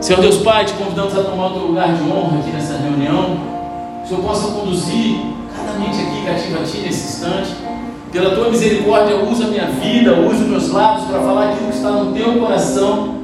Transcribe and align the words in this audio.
Senhor 0.00 0.22
Deus 0.22 0.38
Pai, 0.38 0.64
te 0.64 0.72
convidamos 0.72 1.16
a 1.16 1.22
tomar 1.22 1.48
o 1.48 1.58
lugar 1.58 1.92
de 1.92 2.02
honra 2.10 2.38
aqui 2.38 2.50
nessa 2.50 2.72
reunião. 2.78 3.36
Que 3.98 4.06
o 4.06 4.08
Senhor 4.08 4.22
possa 4.22 4.50
conduzir 4.52 5.20
cada 5.54 5.78
mente 5.78 6.00
aqui 6.00 6.24
cativa 6.24 6.60
a 6.60 6.64
Ti 6.64 6.78
nesse 6.78 7.08
instante. 7.08 7.54
Pela 8.10 8.34
Tua 8.34 8.48
misericórdia, 8.48 9.16
usa 9.16 9.44
a 9.44 9.48
minha 9.48 9.66
vida, 9.66 10.14
usa 10.14 10.42
os 10.42 10.48
meus 10.48 10.70
lábios 10.70 11.04
para 11.04 11.20
falar 11.20 11.50
aquilo 11.50 11.68
que 11.68 11.76
está 11.76 11.90
no 11.90 12.14
Teu 12.14 12.32
coração. 12.40 13.14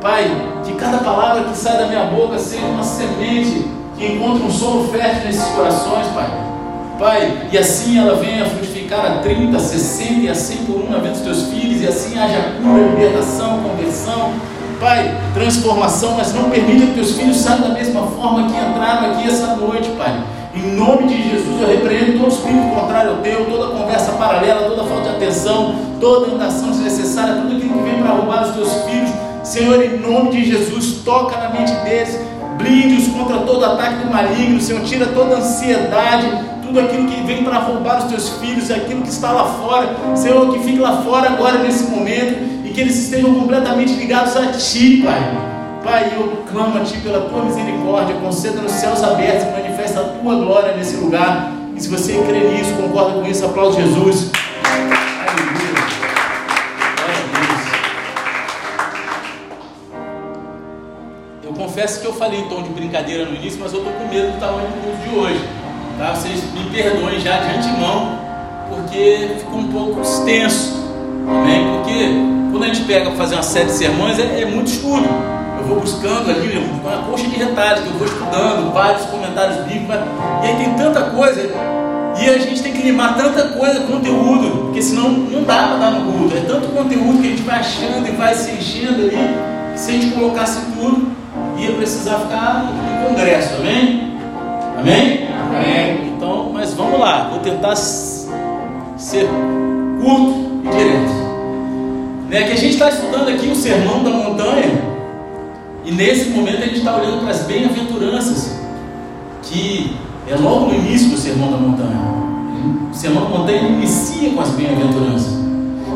Pai, 0.00 0.30
que 0.64 0.74
cada 0.74 0.98
palavra 0.98 1.42
que 1.42 1.56
sai 1.56 1.76
da 1.76 1.86
minha 1.86 2.04
boca 2.04 2.38
seja 2.38 2.64
uma 2.64 2.84
semente 2.84 3.66
que 3.98 4.06
encontre 4.06 4.44
um 4.44 4.50
solo 4.50 4.88
fértil 4.92 5.24
nesses 5.26 5.48
corações, 5.48 6.06
Pai. 6.14 6.30
Pai, 7.00 7.48
e 7.50 7.58
assim 7.58 7.98
ela 7.98 8.14
venha 8.14 8.44
frutificar 8.44 9.04
a 9.04 9.18
30, 9.18 9.58
60 9.58 10.12
e 10.12 10.28
a 10.28 10.34
100 10.36 10.56
por 10.58 10.76
um 10.76 10.88
na 10.88 10.98
vida 10.98 11.10
dos 11.10 11.22
teus 11.22 11.42
filhos, 11.48 11.82
e 11.82 11.86
assim 11.88 12.16
haja 12.16 12.52
cura, 12.62 12.80
libertação, 12.90 13.60
conversão, 13.60 14.32
Pai, 14.82 15.16
transformação, 15.32 16.16
mas 16.16 16.34
não 16.34 16.50
permita 16.50 16.86
que 16.86 16.94
teus 16.94 17.12
filhos 17.12 17.36
saiam 17.36 17.60
da 17.60 17.68
mesma 17.68 18.04
forma 18.04 18.48
que 18.48 18.56
entraram 18.56 19.12
aqui 19.12 19.28
essa 19.28 19.54
noite, 19.54 19.88
Pai. 19.90 20.12
Em 20.56 20.74
nome 20.74 21.06
de 21.06 21.30
Jesus, 21.30 21.60
eu 21.60 21.68
repreendo 21.68 22.18
todo 22.18 22.32
espírito 22.32 22.74
contrário 22.74 23.12
ao 23.12 23.16
teu, 23.18 23.44
toda 23.44 23.78
conversa 23.78 24.10
paralela, 24.14 24.68
toda 24.68 24.82
falta 24.82 25.10
de 25.10 25.16
atenção, 25.16 25.76
toda 26.00 26.34
andação 26.34 26.70
desnecessária, 26.70 27.34
tudo 27.34 27.56
aquilo 27.56 27.74
que 27.74 27.90
vem 27.90 28.02
para 28.02 28.10
roubar 28.10 28.42
os 28.42 28.56
teus 28.56 28.72
filhos. 28.82 29.10
Senhor, 29.44 29.80
em 29.84 30.00
nome 30.00 30.32
de 30.32 30.46
Jesus, 30.46 30.96
toca 31.04 31.38
na 31.38 31.50
mente 31.50 31.72
deles, 31.84 32.18
blinde-os 32.58 33.06
contra 33.06 33.38
todo 33.38 33.64
ataque 33.64 34.04
do 34.04 34.10
maligno, 34.10 34.60
Senhor, 34.60 34.82
tira 34.82 35.06
toda 35.06 35.36
ansiedade, 35.36 36.26
tudo 36.60 36.80
aquilo 36.80 37.06
que 37.06 37.22
vem 37.22 37.44
para 37.44 37.58
roubar 37.58 37.98
os 37.98 38.04
teus 38.06 38.30
filhos, 38.40 38.68
aquilo 38.68 39.02
que 39.02 39.10
está 39.10 39.30
lá 39.30 39.44
fora, 39.44 39.94
Senhor, 40.16 40.52
que 40.52 40.58
fique 40.58 40.80
lá 40.80 41.02
fora 41.02 41.28
agora 41.28 41.58
nesse 41.58 41.84
momento 41.84 42.61
que 42.72 42.80
eles 42.80 42.98
estejam 42.98 43.34
completamente 43.34 43.92
ligados 43.94 44.36
a 44.36 44.52
Ti, 44.52 45.02
Pai. 45.04 45.20
Pai, 45.84 46.12
eu 46.16 46.42
clamo 46.50 46.78
a 46.78 46.84
Ti 46.84 46.98
pela 46.98 47.20
Tua 47.28 47.44
misericórdia, 47.44 48.14
conceda 48.16 48.60
nos 48.60 48.72
céus 48.72 49.02
abertos 49.02 49.46
e 49.46 49.50
manifesta 49.50 50.00
a 50.00 50.04
Tua 50.04 50.34
glória 50.36 50.74
nesse 50.76 50.96
lugar. 50.96 51.52
E 51.76 51.80
se 51.80 51.88
você 51.88 52.12
crê 52.26 52.40
nisso, 52.40 52.72
concorda 52.74 53.20
com 53.20 53.26
isso, 53.26 53.44
aplaude 53.44 53.76
Jesus. 53.76 54.30
Eu 61.42 61.52
confesso 61.52 62.00
que 62.00 62.06
eu 62.06 62.12
falei 62.14 62.40
em 62.40 62.48
tom 62.48 62.62
de 62.62 62.70
brincadeira 62.70 63.24
no 63.24 63.34
início, 63.34 63.58
mas 63.60 63.72
eu 63.72 63.80
estou 63.80 63.92
com 63.92 64.08
medo 64.08 64.32
do 64.32 64.40
tamanho 64.40 64.68
do 64.68 64.82
culto 64.82 65.08
de 65.08 65.16
hoje. 65.16 65.44
Tá? 65.98 66.14
Vocês 66.14 66.42
me 66.54 66.70
perdoem 66.70 67.20
já 67.20 67.38
de 67.38 67.58
antemão, 67.58 68.18
porque 68.68 69.36
ficou 69.38 69.58
um 69.58 69.68
pouco 69.68 70.00
extenso. 70.00 70.82
Amém? 71.28 71.64
Porque 71.76 72.41
quando 72.52 72.64
a 72.64 72.66
gente 72.66 72.84
pega 72.84 73.06
para 73.06 73.16
fazer 73.16 73.34
uma 73.34 73.42
série 73.42 73.66
de 73.66 73.72
sermões, 73.72 74.18
é, 74.18 74.42
é 74.42 74.44
muito 74.44 74.68
estudo. 74.68 75.08
Eu 75.58 75.64
vou 75.66 75.80
buscando 75.80 76.30
ali, 76.30 76.58
uma 76.58 77.02
coxa 77.04 77.26
de 77.26 77.36
retalhos, 77.36 77.80
que 77.80 77.88
eu 77.88 77.94
vou 77.94 78.06
estudando, 78.06 78.72
vários 78.72 79.06
comentários 79.06 79.64
bíblicos, 79.64 79.96
e 80.42 80.46
aí 80.46 80.56
tem 80.56 80.74
tanta 80.74 81.00
coisa, 81.02 81.40
e 82.20 82.28
a 82.28 82.38
gente 82.38 82.62
tem 82.62 82.72
que 82.72 82.82
limar 82.82 83.16
tanta 83.16 83.48
coisa, 83.56 83.80
conteúdo, 83.80 84.64
porque 84.66 84.82
senão 84.82 85.08
não 85.08 85.44
dá 85.44 85.68
para 85.68 85.76
dar 85.78 85.90
no 85.92 86.12
culto. 86.12 86.36
É 86.36 86.40
tanto 86.40 86.68
conteúdo 86.68 87.22
que 87.22 87.28
a 87.28 87.30
gente 87.30 87.42
vai 87.42 87.60
achando 87.60 88.06
e 88.06 88.10
vai 88.10 88.34
se 88.34 88.50
enchendo 88.50 89.02
ali, 89.02 89.16
que 89.72 89.80
se 89.80 89.90
a 89.90 89.94
gente 89.94 90.14
colocasse 90.14 90.60
tudo, 90.76 91.10
ia 91.56 91.72
precisar 91.72 92.18
ficar 92.18 92.64
no 92.64 93.08
congresso, 93.08 93.54
amém? 93.60 94.18
Amém? 94.78 95.28
Amém. 95.48 96.12
Então, 96.16 96.50
mas 96.52 96.74
vamos 96.74 97.00
lá, 97.00 97.28
vou 97.30 97.38
tentar 97.38 97.76
ser 97.76 99.26
curto 100.02 100.60
e 100.64 100.68
direto. 100.68 101.31
Né, 102.32 102.44
que 102.44 102.52
a 102.52 102.56
gente 102.56 102.72
está 102.72 102.88
estudando 102.88 103.28
aqui 103.28 103.46
o 103.46 103.54
Sermão 103.54 104.02
da 104.02 104.08
Montanha, 104.08 104.82
e 105.84 105.92
nesse 105.92 106.30
momento 106.30 106.62
a 106.62 106.64
gente 106.64 106.78
está 106.78 106.96
olhando 106.96 107.20
para 107.20 107.28
as 107.28 107.42
bem-aventuranças, 107.42 108.58
que 109.42 109.94
é 110.26 110.34
logo 110.36 110.68
no 110.68 110.74
início 110.74 111.10
do 111.10 111.18
Sermão 111.18 111.50
da 111.50 111.58
Montanha. 111.58 112.00
O 112.90 112.94
Sermão 112.94 113.24
da 113.24 113.28
Montanha 113.28 113.68
inicia 113.68 114.30
com 114.30 114.40
as 114.40 114.48
bem-aventuranças. 114.52 115.30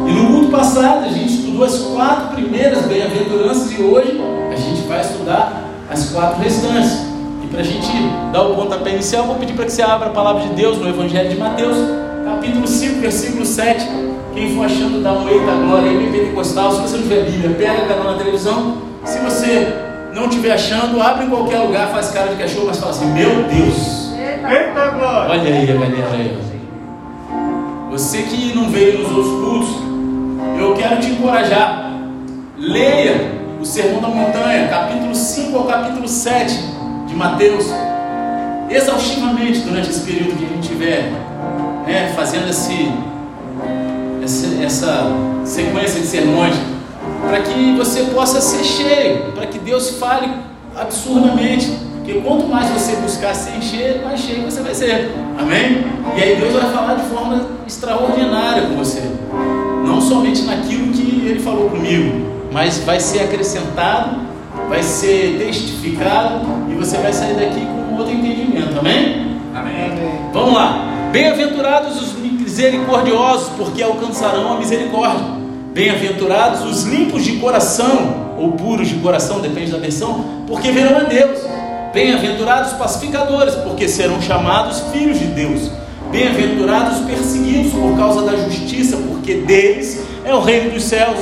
E 0.07 0.13
no 0.13 0.27
culto 0.27 0.51
passado 0.51 1.07
a 1.07 1.09
gente 1.09 1.33
estudou 1.33 1.65
as 1.65 1.79
quatro 1.79 2.35
primeiras 2.35 2.85
bem-aventuranças 2.85 3.73
e 3.73 3.81
hoje 3.81 4.21
a 4.53 4.57
gente 4.57 4.83
vai 4.87 5.01
estudar 5.01 5.65
as 5.89 6.11
quatro 6.11 6.43
restantes. 6.43 6.99
E 7.43 7.47
para 7.47 7.61
a 7.61 7.65
gente 7.65 7.89
dar 8.31 8.43
o 8.43 8.55
pontapé 8.55 8.91
inicial, 8.91 9.25
vou 9.25 9.37
pedir 9.37 9.55
para 9.55 9.65
que 9.65 9.73
você 9.73 9.81
abra 9.81 10.09
a 10.09 10.13
palavra 10.13 10.43
de 10.43 10.51
Deus 10.51 10.77
no 10.77 10.87
Evangelho 10.87 11.31
de 11.31 11.39
Mateus, 11.39 11.79
capítulo 12.27 12.67
5, 12.67 13.01
versículo 13.01 13.47
7. 13.47 13.89
Quem 14.35 14.55
for 14.55 14.67
achando, 14.67 15.01
dá 15.03 15.13
um 15.13 15.29
eita 15.29 15.53
glória 15.53 15.91
aí, 15.91 16.11
pentecostal. 16.11 16.73
Se 16.73 16.81
você 16.81 16.97
não 16.97 17.03
tiver 17.05 17.25
Bíblia, 17.31 17.57
pega 17.57 17.85
o 17.85 17.89
canal 17.89 18.13
na 18.13 18.19
televisão. 18.19 18.79
Se 19.05 19.19
você 19.21 19.69
não 20.13 20.29
estiver 20.29 20.53
achando, 20.53 21.01
abre 21.01 21.27
em 21.27 21.31
qualquer 21.31 21.61
lugar, 21.61 21.89
faz 21.89 22.11
cara 22.11 22.31
de 22.31 22.37
cachorro, 22.37 22.67
mas 22.67 22.79
fala 22.79 22.91
assim: 22.91 23.07
Meu 23.13 23.45
Deus! 23.45 24.13
Eita 24.19 24.91
glória! 24.91 25.31
Olha 25.31 25.43
aí 25.43 25.63
a 25.63 25.75
galera 25.75 26.13
aí. 26.13 26.37
Você 27.91 28.23
que 28.23 28.55
não 28.55 28.69
veio 28.69 28.99
nos 28.99 29.17
outros 29.17 29.45
cultos, 29.45 29.69
eu 30.59 30.75
quero 30.75 31.01
te 31.01 31.11
encorajar. 31.11 31.93
Leia 32.59 33.31
o 33.61 33.65
Sermão 33.65 34.01
da 34.01 34.09
Montanha, 34.09 34.67
capítulo 34.69 35.15
5 35.15 35.57
ao 35.57 35.65
capítulo 35.65 36.09
7 36.09 36.59
de 37.07 37.15
Mateus, 37.15 37.67
exaustivamente 38.69 39.61
durante 39.61 39.91
esse 39.91 40.01
período 40.01 40.37
que 40.37 40.45
a 40.45 40.49
gente 40.49 40.63
estiver 40.63 41.26
né, 41.87 42.13
fazendo 42.15 42.51
esse, 42.51 42.93
essa, 44.23 44.65
essa 44.65 45.07
sequência 45.45 46.01
de 46.01 46.07
sermões, 46.07 46.55
para 47.27 47.41
que 47.41 47.77
você 47.77 48.03
possa 48.05 48.41
ser 48.41 48.65
cheio, 48.65 49.33
para 49.33 49.47
que 49.47 49.59
Deus 49.59 49.91
fale 49.99 50.29
absurdamente. 50.77 51.87
Porque 51.95 52.21
quanto 52.21 52.47
mais 52.47 52.69
você 52.71 52.95
buscar 52.97 53.35
se 53.35 53.51
encher, 53.57 54.03
mais 54.05 54.21
cheio 54.21 54.45
você 54.45 54.61
vai 54.61 54.75
ser. 54.75 55.13
Amém? 55.39 55.85
E 56.17 56.23
aí 56.23 56.37
Deus 56.37 56.53
vai 56.53 56.71
falar 56.73 56.95
de 56.95 57.09
forma 57.09 57.47
extraordinária 57.67 58.63
com 58.69 58.77
você. 58.77 59.03
Não 59.85 60.01
somente 60.01 60.43
naquilo 60.43 60.93
que 60.93 61.27
Ele 61.27 61.41
falou 61.41 61.69
comigo, 61.69 62.27
mas 62.53 62.79
vai 62.79 63.01
ser 63.01 63.23
acrescentado, 63.23 64.19
vai 64.69 64.83
ser 64.83 65.37
testificado 65.39 66.43
e 66.71 66.75
você 66.75 66.97
vai 66.99 67.13
sair 67.13 67.35
daqui 67.35 67.67
com 67.67 67.97
outro 67.97 68.13
entendimento. 68.13 68.79
Amém? 68.79 69.39
Amém. 69.55 69.91
Vamos 70.33 70.55
lá. 70.55 70.96
Bem-aventurados 71.17 71.97
os 72.03 72.13
misericordiosos, 72.13 73.49
porque 73.57 73.83
alcançarão 73.83 74.53
a 74.53 74.59
misericórdia. 74.59 75.25
Bem-aventurados 75.73 76.63
os 76.63 76.83
limpos 76.85 77.25
de 77.25 77.39
coração, 77.39 78.35
ou 78.37 78.53
puros 78.53 78.89
de 78.89 78.97
coração, 78.97 79.41
depende 79.41 79.73
da 79.73 79.79
versão, 79.79 80.45
porque 80.47 80.71
verão 80.71 80.99
a 80.99 81.05
Deus. 81.05 81.39
Bem-aventurados 81.95 82.73
os 82.73 82.77
pacificadores, 82.77 83.55
porque 83.55 83.89
serão 83.89 84.21
chamados 84.21 84.81
filhos 84.93 85.19
de 85.19 85.25
Deus. 85.29 85.71
Bem-aventurados 86.13 86.99
os 86.99 87.07
perseguidos 87.07 87.73
por 87.73 87.97
causa 87.97 88.21
da 88.21 88.37
justiça, 88.37 88.99
porque 88.99 89.37
deles 89.37 90.05
é 90.23 90.35
o 90.35 90.41
reino 90.41 90.73
dos 90.73 90.85
céus. 90.85 91.17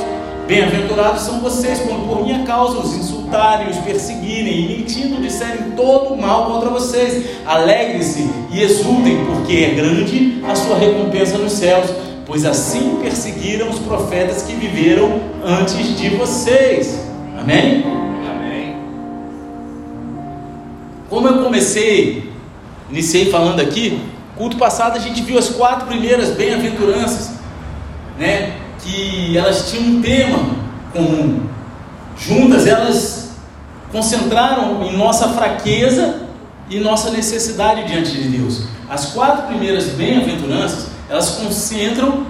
Bem-aventurados 0.47 1.23
são 1.23 1.39
vocês 1.39 1.79
quando 1.79 2.07
por 2.07 2.23
minha 2.23 2.45
causa 2.45 2.77
os 2.77 2.93
insultarem, 2.95 3.67
os 3.67 3.77
perseguirem 3.77 4.59
e 4.59 4.77
mentindo 4.77 5.19
disserem 5.19 5.71
todo 5.71 6.13
o 6.13 6.21
mal 6.21 6.51
contra 6.51 6.69
vocês. 6.69 7.25
Alegre-se 7.43 8.29
e 8.51 8.61
exultem, 8.61 9.25
porque 9.25 9.53
é 9.53 9.69
grande 9.73 10.39
a 10.47 10.53
sua 10.53 10.77
recompensa 10.77 11.39
nos 11.39 11.53
céus, 11.53 11.89
pois 12.27 12.45
assim 12.45 12.99
perseguiram 13.01 13.71
os 13.71 13.79
profetas 13.79 14.43
que 14.43 14.53
viveram 14.53 15.19
antes 15.43 15.97
de 15.97 16.09
vocês. 16.09 17.03
Amém? 17.39 17.83
Amém. 18.29 18.75
Como 21.09 21.27
eu 21.27 21.43
comecei, 21.43 22.31
iniciei 22.91 23.31
falando 23.31 23.61
aqui, 23.61 23.99
culto 24.37 24.57
passado 24.57 24.95
a 24.95 24.99
gente 24.99 25.23
viu 25.23 25.39
as 25.39 25.49
quatro 25.49 25.87
primeiras 25.87 26.29
bem-aventuranças, 26.29 27.31
né? 28.19 28.64
Que 28.85 29.37
elas 29.37 29.69
tinham 29.69 29.97
um 29.97 30.01
tema 30.01 30.39
comum. 30.93 31.41
Juntas 32.17 32.65
elas 32.65 33.31
concentraram 33.91 34.83
em 34.83 34.95
nossa 34.95 35.29
fraqueza 35.29 36.21
e 36.69 36.79
nossa 36.79 37.11
necessidade 37.11 37.85
diante 37.85 38.11
de 38.11 38.29
Deus. 38.29 38.63
As 38.89 39.07
quatro 39.07 39.47
primeiras 39.47 39.85
bem-aventuranças, 39.85 40.87
elas 41.09 41.31
concentram 41.31 42.25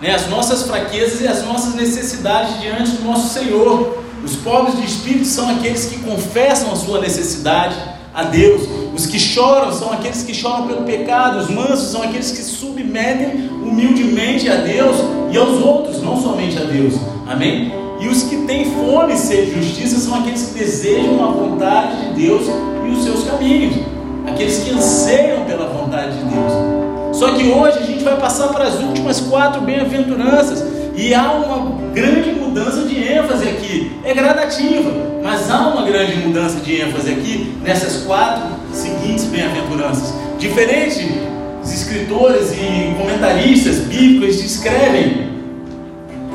né, 0.00 0.14
as 0.14 0.28
nossas 0.28 0.62
fraquezas 0.64 1.20
e 1.20 1.28
as 1.28 1.44
nossas 1.44 1.74
necessidades 1.74 2.60
diante 2.60 2.92
do 2.92 3.04
nosso 3.04 3.32
Senhor. 3.32 4.02
Os 4.24 4.36
pobres 4.36 4.76
de 4.76 4.84
espírito 4.84 5.26
são 5.26 5.48
aqueles 5.48 5.86
que 5.86 6.00
confessam 6.00 6.72
a 6.72 6.76
sua 6.76 7.00
necessidade 7.00 7.76
a 8.14 8.24
Deus. 8.24 8.62
Os 8.94 9.06
que 9.06 9.18
choram 9.18 9.72
são 9.72 9.92
aqueles 9.92 10.22
que 10.22 10.34
choram 10.34 10.66
pelo 10.66 10.82
pecado. 10.82 11.38
Os 11.38 11.48
mansos 11.48 11.90
são 11.90 12.02
aqueles 12.02 12.30
que 12.30 12.42
submetem 12.42 13.48
humildemente 13.62 14.48
a 14.48 14.56
Deus 14.56 14.96
e 15.30 15.36
aos 15.36 15.62
outros, 15.62 16.02
não 16.02 16.20
somente 16.20 16.58
a 16.58 16.64
Deus. 16.64 16.94
Amém? 17.28 17.72
E 18.00 18.08
os 18.08 18.22
que 18.24 18.36
têm 18.46 18.64
fome 18.64 19.12
e 19.12 19.16
sede 19.16 19.50
de 19.50 19.62
justiça 19.62 19.98
são 20.00 20.14
aqueles 20.16 20.46
que 20.46 20.58
desejam 20.58 21.22
a 21.22 21.30
vontade 21.30 22.08
de 22.08 22.26
Deus 22.26 22.42
e 22.86 22.90
os 22.90 23.04
seus 23.04 23.24
caminhos. 23.24 23.76
Aqueles 24.26 24.58
que 24.58 24.70
anseiam 24.70 25.44
pela 25.44 25.66
vontade 25.66 26.16
de 26.16 26.24
Deus. 26.24 26.52
Só 27.12 27.32
que 27.34 27.44
hoje 27.44 27.78
a 27.78 27.82
gente 27.82 28.02
vai 28.02 28.16
passar 28.16 28.48
para 28.48 28.64
as 28.64 28.80
últimas 28.80 29.20
quatro 29.20 29.60
bem-aventuranças. 29.60 30.64
E 30.96 31.14
há 31.14 31.32
uma 31.32 31.92
grande 31.92 32.30
mudança 32.30 32.82
de 32.82 32.96
ênfase 32.96 33.48
aqui. 33.48 33.92
É 34.04 34.14
gradativa, 34.14 34.90
mas 35.22 35.50
há 35.50 35.69
mudança 36.30 36.60
de 36.60 36.80
ênfase 36.80 37.10
aqui 37.10 37.54
nessas 37.60 38.04
quatro 38.04 38.44
seguintes 38.72 39.24
bem-aventuranças. 39.24 40.14
Diferente 40.38 41.28
os 41.62 41.72
escritores 41.72 42.52
e 42.52 42.94
comentaristas 42.96 43.80
bíblicos 43.80 44.40
descrevem 44.40 45.28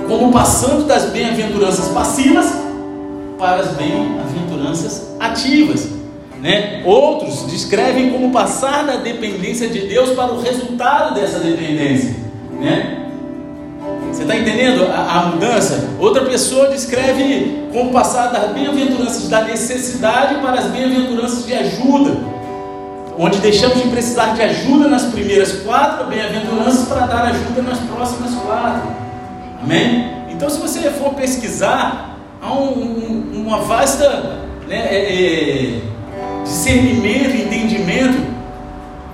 como 0.07 0.31
passando 0.31 0.85
das 0.85 1.05
bem-aventuranças 1.05 1.87
passivas 1.87 2.53
para 3.39 3.61
as 3.61 3.69
bem-aventuranças 3.69 5.15
ativas. 5.19 5.87
Né? 6.41 6.83
Outros 6.85 7.47
descrevem 7.47 8.11
como 8.11 8.31
passar 8.31 8.85
da 8.85 8.97
dependência 8.97 9.69
de 9.69 9.87
Deus 9.87 10.09
para 10.09 10.33
o 10.33 10.41
resultado 10.41 11.15
dessa 11.15 11.39
dependência. 11.39 12.15
Né? 12.59 13.04
Você 14.15 14.21
está 14.21 14.37
entendendo 14.37 14.85
a, 14.93 15.19
a, 15.19 15.25
mudança? 15.25 15.89
Outra 15.99 16.23
pessoa 16.23 16.69
descreve 16.69 17.67
como 17.73 17.91
passar 17.91 18.27
das 18.27 18.49
bem-aventuranças 18.51 19.27
da 19.27 19.41
necessidade 19.41 20.35
para 20.35 20.53
as 20.53 20.67
bem-aventuranças 20.67 21.45
de 21.45 21.53
ajuda, 21.53 22.17
onde 23.19 23.39
deixamos 23.39 23.83
de 23.83 23.89
precisar 23.89 24.27
de 24.27 24.41
ajuda 24.41 24.87
nas 24.87 25.03
primeiras 25.03 25.51
quatro 25.63 26.07
bem-aventuranças 26.07 26.87
para 26.87 27.07
dar 27.07 27.23
ajuda 27.23 27.61
nas 27.61 27.77
próximas 27.79 28.33
quatro. 28.35 28.87
Amém? 29.61 30.09
Então, 30.29 30.49
se 30.49 30.61
você 30.61 30.89
for 30.91 31.13
pesquisar, 31.15 32.17
há 32.41 32.53
um, 32.53 32.69
um, 32.69 33.43
uma 33.45 33.57
vasta 33.63 34.39
né, 34.65 34.77
é, 34.91 35.75
é, 35.75 35.81
discernimento, 36.41 37.35
entendimento 37.35 38.33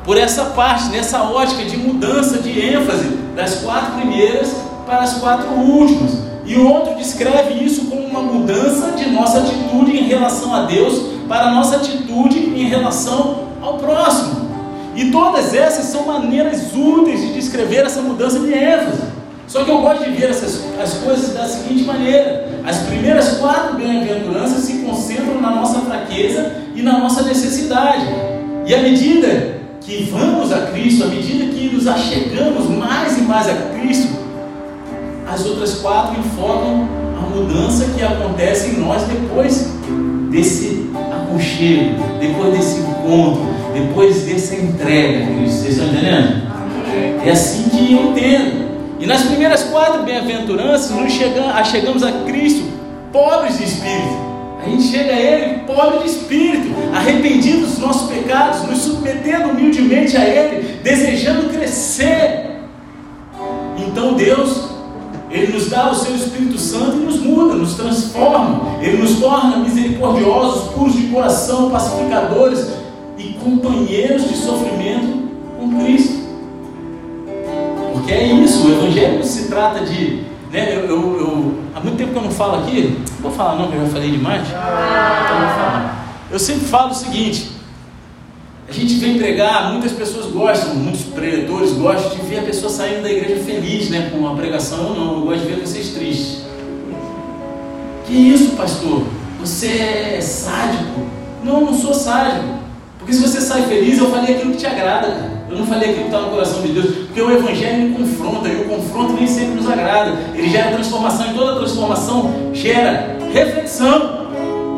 por 0.04 0.16
essa 0.16 0.46
parte, 0.46 0.90
nessa 0.90 1.24
ótica 1.24 1.64
de 1.64 1.76
mudança 1.76 2.38
de 2.38 2.68
ênfase 2.68 3.08
das 3.36 3.56
quatro 3.62 3.94
primeiras 3.94 4.70
para 4.92 5.04
as 5.04 5.14
quatro 5.14 5.50
últimas. 5.52 6.18
E 6.46 6.56
o 6.56 6.68
outro 6.68 6.96
descreve 6.96 7.64
isso 7.64 7.86
como 7.86 8.02
uma 8.02 8.22
mudança 8.22 8.92
de 8.92 9.10
nossa 9.10 9.40
atitude 9.40 9.98
em 9.98 10.04
relação 10.04 10.54
a 10.54 10.64
Deus 10.66 11.02
para 11.30 11.46
a 11.46 11.52
nossa 11.52 11.78
atitude 11.78 12.38
em 12.38 12.68
relação 12.68 13.46
ao 13.62 13.78
próximo. 13.78 14.52
E 14.94 15.10
todas 15.10 15.54
essas 15.54 15.86
são 15.86 16.06
maneiras 16.06 16.76
úteis 16.76 17.22
de 17.22 17.34
descrever 17.34 17.86
essa 17.86 18.02
mudança 18.02 18.38
de 18.40 18.54
ênfase. 18.54 19.02
Só 19.48 19.64
que 19.64 19.72
eu 19.72 19.80
gosto 19.80 20.04
de 20.04 20.12
ver 20.12 20.30
essas, 20.30 20.62
as 20.82 20.96
coisas 20.96 21.34
da 21.34 21.48
seguinte 21.48 21.84
maneira: 21.84 22.50
as 22.66 22.80
primeiras 22.80 23.38
quatro 23.38 23.78
bem-aventuranças 23.78 24.66
se 24.66 24.80
concentram 24.80 25.40
na 25.40 25.52
nossa 25.52 25.80
fraqueza 25.80 26.52
e 26.76 26.82
na 26.82 27.00
nossa 27.00 27.24
necessidade. 27.24 28.06
E 28.66 28.76
à 28.76 28.82
medida 28.82 29.62
que 29.80 30.04
vamos 30.12 30.52
a 30.52 30.68
Cristo, 30.68 31.06
à 31.06 31.08
medida 31.08 31.46
que 31.46 31.74
nos 31.74 31.88
achegamos 31.88 32.68
mais 32.68 33.18
e 33.18 33.22
mais 33.22 33.48
a 33.48 33.54
Cristo, 33.54 34.22
as 35.32 35.46
outras 35.46 35.76
quatro 35.76 36.20
enfocam 36.20 36.90
a 37.18 37.22
mudança 37.34 37.86
que 37.96 38.04
acontece 38.04 38.72
em 38.72 38.80
nós 38.80 39.04
depois 39.04 39.72
desse 40.30 40.90
aconchego, 40.94 42.04
depois 42.20 42.54
desse 42.54 42.82
encontro, 42.82 43.48
depois 43.74 44.24
dessa 44.24 44.56
entrega. 44.56 45.26
Vocês 45.46 45.78
estão 45.78 45.88
entendendo? 45.88 46.52
É 47.26 47.32
assim 47.32 47.70
que 47.70 47.94
eu 47.94 48.12
entendo. 48.12 48.72
E 49.00 49.06
nas 49.06 49.24
primeiras 49.24 49.64
quatro 49.64 50.04
bem-aventuranças, 50.04 50.92
nos 50.92 51.14
chegamos 51.14 52.04
a 52.04 52.12
Cristo 52.26 52.66
pobres 53.14 53.58
de 53.58 53.64
espírito. 53.64 54.32
A 54.64 54.70
gente 54.70 54.84
chega 54.84 55.14
a 55.14 55.20
Ele 55.20 55.60
pobre 55.60 56.00
de 56.00 56.10
espírito, 56.10 56.70
arrependido 56.94 57.66
dos 57.66 57.80
nossos 57.80 58.12
pecados, 58.12 58.68
nos 58.68 58.80
submetendo 58.80 59.50
humildemente 59.50 60.16
a 60.18 60.26
Ele, 60.26 60.80
desejando 60.84 61.50
crescer. 61.50 62.52
Então 63.78 64.14
Deus, 64.14 64.81
Ele 65.32 65.54
nos 65.54 65.70
dá 65.70 65.90
o 65.90 65.96
seu 65.96 66.14
Espírito 66.14 66.58
Santo 66.58 66.98
e 66.98 67.06
nos 67.06 67.20
muda, 67.20 67.56
nos 67.56 67.76
transforma. 67.76 68.78
Ele 68.82 68.98
nos 68.98 69.20
torna 69.20 69.58
misericordiosos, 69.58 70.74
puros 70.74 70.94
de 70.94 71.08
coração, 71.08 71.72
pacificadores 71.72 72.68
e 73.18 73.34
companheiros 73.42 74.28
de 74.28 74.36
sofrimento 74.36 75.30
com 75.58 75.80
Cristo. 75.80 76.22
Porque 77.94 78.12
é 78.12 78.26
isso, 78.26 78.68
o 78.68 78.72
Evangelho 78.72 79.24
se 79.24 79.48
trata 79.48 79.86
de. 79.86 80.30
Né, 80.52 80.76
eu, 80.76 80.82
eu, 80.82 81.20
eu, 81.20 81.54
há 81.74 81.80
muito 81.80 81.98
tempo 81.98 82.12
que 82.12 82.18
eu 82.18 82.24
não 82.24 82.32
falo 82.32 82.64
aqui, 82.64 83.00
não 83.16 83.22
vou 83.22 83.32
falar 83.32 83.56
não, 83.56 83.70
que 83.70 83.78
eu 83.78 83.86
já 83.86 83.88
falei 83.88 84.12
demais. 84.12 84.46
Então 84.50 85.92
eu 86.30 86.40
sempre 86.40 86.68
falo 86.68 86.92
o 86.92 86.96
seguinte: 86.96 87.52
a 88.78 88.82
gente 88.82 88.96
vem 88.96 89.18
pregar, 89.18 89.72
muitas 89.72 89.92
pessoas 89.92 90.28
gostam, 90.28 90.76
muitos 90.76 91.02
pregadores 91.02 91.74
gostam 91.74 92.12
de 92.12 92.22
ver 92.26 92.40
a 92.40 92.44
pessoa 92.44 92.72
saindo 92.72 93.04
da 93.04 93.12
igreja 93.12 93.44
feliz 93.44 93.90
né, 93.90 94.10
com 94.12 94.28
a 94.28 94.36
pregação. 94.36 94.90
Eu 94.90 94.96
não, 94.96 95.14
eu 95.16 95.22
gosto 95.22 95.42
de 95.42 95.54
ver 95.54 95.60
vocês 95.60 95.90
tristes. 95.90 96.46
Que 98.06 98.14
isso, 98.14 98.52
pastor? 98.52 99.04
Você 99.40 99.68
é 99.68 100.22
sádico? 100.22 101.02
Não, 101.44 101.62
não 101.62 101.74
sou 101.74 101.94
sádico. 101.94 102.62
Porque 102.98 103.14
se 103.14 103.22
você 103.22 103.42
sai 103.42 103.64
feliz, 103.64 103.98
eu 103.98 104.12
falei 104.12 104.36
aquilo 104.36 104.52
que 104.52 104.58
te 104.58 104.68
agrada, 104.68 105.08
cara. 105.08 105.42
Eu 105.50 105.58
não 105.58 105.66
falei 105.66 105.90
aquilo 105.90 106.04
que 106.04 106.16
está 106.16 106.22
no 106.22 106.30
coração 106.30 106.62
de 106.62 106.72
Deus, 106.72 106.96
porque 107.08 107.22
o 107.22 107.32
Evangelho 107.32 107.90
me 107.90 107.96
confronta, 107.96 108.48
e 108.48 108.62
o 108.62 108.66
confronto 108.66 109.14
nem 109.14 109.28
sempre 109.28 109.56
nos 109.56 109.70
agrada. 109.70 110.18
Ele 110.34 110.48
gera 110.48 110.72
transformação, 110.72 111.32
e 111.32 111.34
toda 111.34 111.56
transformação 111.56 112.32
gera 112.54 113.18
reflexão. 113.34 114.28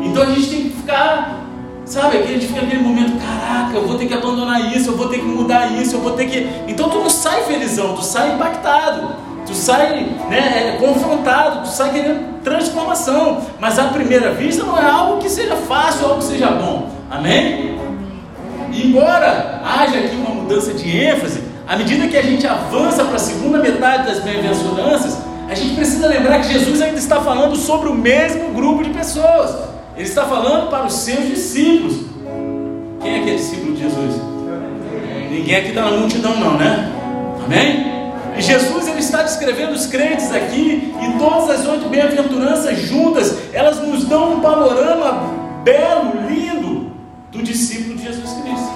Então 0.02 0.22
a 0.22 0.26
gente 0.26 0.46
tem 0.48 0.62
que 0.64 0.70
ficar, 0.70 1.43
sabe, 1.84 2.18
a 2.18 2.26
gente 2.26 2.46
fica 2.46 2.62
naquele 2.62 2.82
momento, 2.82 3.18
caraca, 3.18 3.76
eu 3.76 3.86
vou 3.86 3.96
ter 3.98 4.06
que 4.06 4.14
abandonar 4.14 4.74
isso, 4.74 4.90
eu 4.90 4.96
vou 4.96 5.08
ter 5.08 5.18
que 5.18 5.24
mudar 5.24 5.72
isso, 5.72 5.96
eu 5.96 6.00
vou 6.00 6.12
ter 6.12 6.26
que. 6.26 6.48
Então 6.66 6.88
tu 6.88 6.98
não 6.98 7.10
sai 7.10 7.42
felizão, 7.42 7.94
tu 7.94 8.02
sai 8.02 8.34
impactado, 8.34 9.16
tu 9.46 9.54
sai 9.54 10.06
né, 10.28 10.74
é, 10.74 10.78
confrontado, 10.80 11.62
tu 11.62 11.68
sai 11.68 11.92
querendo 11.92 12.42
transformação. 12.42 13.42
Mas 13.60 13.78
à 13.78 13.84
primeira 13.84 14.32
vista 14.32 14.64
não 14.64 14.78
é 14.78 14.84
algo 14.84 15.20
que 15.20 15.28
seja 15.28 15.56
fácil, 15.56 16.06
algo 16.06 16.18
que 16.18 16.24
seja 16.24 16.50
bom. 16.50 16.90
Amém? 17.10 17.78
E 18.72 18.88
embora 18.88 19.60
haja 19.64 19.98
aqui 19.98 20.16
uma 20.16 20.34
mudança 20.34 20.72
de 20.72 20.96
ênfase, 20.96 21.42
à 21.66 21.76
medida 21.76 22.08
que 22.08 22.16
a 22.16 22.22
gente 22.22 22.46
avança 22.46 23.04
para 23.04 23.16
a 23.16 23.18
segunda 23.18 23.58
metade 23.58 24.06
das 24.06 24.20
bem-aventuranças, 24.20 25.18
a 25.48 25.54
gente 25.54 25.74
precisa 25.76 26.08
lembrar 26.08 26.40
que 26.40 26.52
Jesus 26.52 26.80
ainda 26.80 26.98
está 26.98 27.20
falando 27.20 27.54
sobre 27.56 27.88
o 27.88 27.94
mesmo 27.94 28.52
grupo 28.52 28.82
de 28.82 28.90
pessoas. 28.90 29.73
Ele 29.96 30.08
está 30.08 30.24
falando 30.24 30.68
para 30.70 30.86
os 30.86 30.92
seus 30.94 31.28
discípulos. 31.28 32.06
Quem 33.00 33.20
é 33.20 33.22
que 33.22 33.30
é 33.30 33.34
discípulo 33.36 33.74
de 33.74 33.82
Jesus? 33.82 34.14
Ninguém 35.30 35.56
aqui 35.56 35.72
na 35.72 35.90
multidão, 35.90 36.38
não, 36.38 36.56
né? 36.56 36.90
Amém? 37.44 37.94
E 38.36 38.42
Jesus 38.42 38.88
ele 38.88 38.98
está 38.98 39.22
descrevendo 39.22 39.72
os 39.72 39.86
crentes 39.86 40.32
aqui, 40.32 40.92
e 41.00 41.18
todas 41.18 41.50
as 41.50 41.66
oito 41.66 41.88
bem-aventuranças 41.88 42.78
juntas, 42.80 43.36
elas 43.52 43.80
nos 43.80 44.04
dão 44.04 44.34
um 44.34 44.40
panorama 44.40 45.30
belo, 45.62 46.12
lindo, 46.28 46.90
do 47.30 47.42
discípulo 47.42 47.96
de 47.96 48.04
Jesus 48.04 48.30
Cristo. 48.42 48.74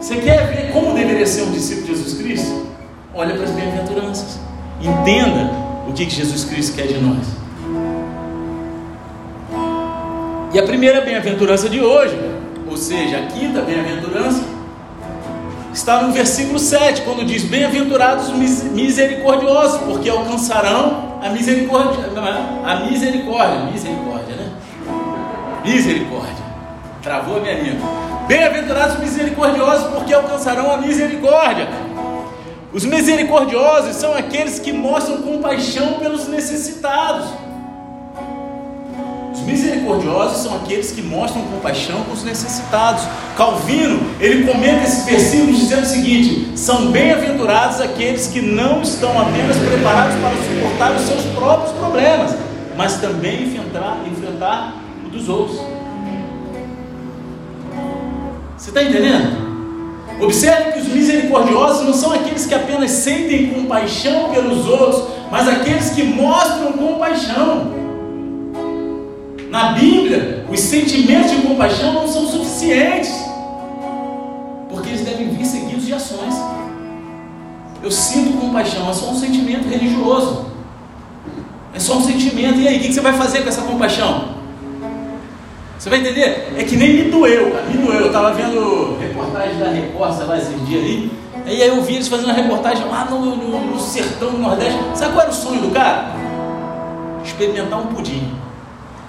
Você 0.00 0.16
quer 0.16 0.46
ver 0.46 0.72
como 0.72 0.94
deveria 0.94 1.26
ser 1.26 1.42
um 1.42 1.50
discípulo 1.50 1.86
de 1.86 1.94
Jesus 1.94 2.18
Cristo? 2.18 2.66
Olha 3.14 3.34
para 3.34 3.44
as 3.44 3.50
bem-aventuranças. 3.50 4.38
Entenda 4.80 5.50
o 5.88 5.92
que 5.92 6.08
Jesus 6.08 6.44
Cristo 6.44 6.76
quer 6.76 6.86
de 6.86 6.98
nós. 6.98 7.26
E 10.52 10.58
a 10.58 10.62
primeira 10.62 11.00
bem-aventurança 11.00 11.68
de 11.68 11.80
hoje, 11.80 12.18
ou 12.68 12.76
seja, 12.76 13.18
a 13.18 13.22
quinta 13.26 13.60
bem-aventurança, 13.62 14.44
está 15.72 16.02
no 16.02 16.12
versículo 16.12 16.58
7, 16.58 17.02
quando 17.02 17.24
diz: 17.24 17.44
Bem-aventurados 17.44 18.30
misericordiosos, 18.30 19.80
porque 19.82 20.08
alcançarão 20.08 21.18
a 21.22 21.28
misericórdia. 21.28 22.04
A 22.64 22.76
misericórdia, 22.86 23.70
misericórdia, 23.72 24.36
né? 24.36 24.52
Misericórdia. 25.64 26.46
Travou 27.02 27.38
a 27.38 27.40
minha 27.40 27.54
língua. 27.54 27.88
Bem-aventurados 28.26 28.98
misericordiosos, 28.98 29.88
porque 29.92 30.14
alcançarão 30.14 30.72
a 30.72 30.78
misericórdia. 30.78 31.68
Os 32.72 32.84
misericordiosos 32.84 33.96
são 33.96 34.14
aqueles 34.14 34.58
que 34.58 34.72
mostram 34.72 35.22
compaixão 35.22 35.94
pelos 35.94 36.28
necessitados. 36.28 37.45
Os 39.46 39.52
misericordiosos 39.52 40.42
são 40.42 40.56
aqueles 40.56 40.90
que 40.90 41.00
mostram 41.00 41.40
compaixão 41.42 42.02
com 42.02 42.12
os 42.12 42.24
necessitados. 42.24 43.04
Calvino, 43.36 44.00
ele 44.18 44.44
comenta 44.44 44.82
esses 44.82 45.04
versículos 45.04 45.60
dizendo 45.60 45.84
o 45.84 45.86
seguinte: 45.86 46.50
são 46.56 46.90
bem-aventurados 46.90 47.80
aqueles 47.80 48.26
que 48.26 48.40
não 48.40 48.82
estão 48.82 49.10
apenas 49.20 49.56
preparados 49.56 50.16
para 50.16 50.30
suportar 50.30 50.96
os 50.96 51.02
seus 51.02 51.22
próprios 51.32 51.70
problemas, 51.76 52.34
mas 52.76 53.00
também 53.00 53.44
enfrentar, 53.44 53.98
enfrentar 54.10 54.74
o 55.06 55.10
dos 55.10 55.28
outros. 55.28 55.60
Você 58.58 58.70
está 58.70 58.82
entendendo? 58.82 59.46
Observe 60.20 60.72
que 60.72 60.80
os 60.80 60.88
misericordiosos 60.88 61.86
não 61.86 61.94
são 61.94 62.12
aqueles 62.12 62.46
que 62.46 62.54
apenas 62.54 62.90
sentem 62.90 63.50
compaixão 63.50 64.28
pelos 64.30 64.66
outros, 64.66 65.04
mas 65.30 65.46
aqueles 65.46 65.90
que 65.90 66.02
mostram 66.02 66.72
compaixão. 66.72 67.75
Na 69.50 69.72
Bíblia, 69.72 70.44
os 70.50 70.60
sentimentos 70.60 71.30
de 71.30 71.38
compaixão 71.38 71.92
não 71.92 72.08
são 72.08 72.26
suficientes, 72.26 73.12
porque 74.68 74.88
eles 74.88 75.02
devem 75.02 75.28
vir 75.28 75.44
seguidos 75.44 75.86
de 75.86 75.94
ações. 75.94 76.34
Eu 77.82 77.90
sinto 77.90 78.38
compaixão, 78.38 78.90
é 78.90 78.92
só 78.92 79.10
um 79.10 79.14
sentimento 79.14 79.68
religioso. 79.68 80.46
só 81.78 81.98
um 81.98 82.02
sentimento. 82.02 82.58
E 82.58 82.66
aí, 82.66 82.78
o 82.78 82.80
que 82.80 82.92
você 82.92 83.00
vai 83.00 83.12
fazer 83.12 83.42
com 83.42 83.48
essa 83.48 83.62
compaixão? 83.62 84.36
Você 85.78 85.90
vai 85.90 86.00
entender? 86.00 86.52
É 86.56 86.64
que 86.64 86.74
nem 86.74 86.94
me 86.94 87.10
doeu, 87.10 87.50
cara. 87.52 87.66
Me 87.66 87.78
doeu. 87.78 88.00
Eu 88.00 88.06
estava 88.06 88.32
vendo 88.32 88.98
reportagem 88.98 89.58
da 89.58 89.68
Record, 89.68 90.18
lá, 90.26 90.38
esses 90.38 90.66
dias 90.66 90.82
aí. 90.82 91.10
E 91.46 91.62
aí 91.62 91.68
eu 91.68 91.80
vi 91.82 91.94
eles 91.94 92.08
fazendo 92.08 92.26
uma 92.26 92.34
reportagem 92.34 92.84
lá 92.88 93.04
no, 93.04 93.36
no, 93.36 93.60
no 93.66 93.78
sertão 93.78 94.32
do 94.32 94.38
Nordeste. 94.38 94.78
Sabe 94.94 95.12
qual 95.12 95.22
era 95.22 95.30
o 95.30 95.34
sonho 95.34 95.60
do 95.60 95.70
cara? 95.70 96.12
Experimentar 97.24 97.78
um 97.78 97.86
pudim. 97.86 98.32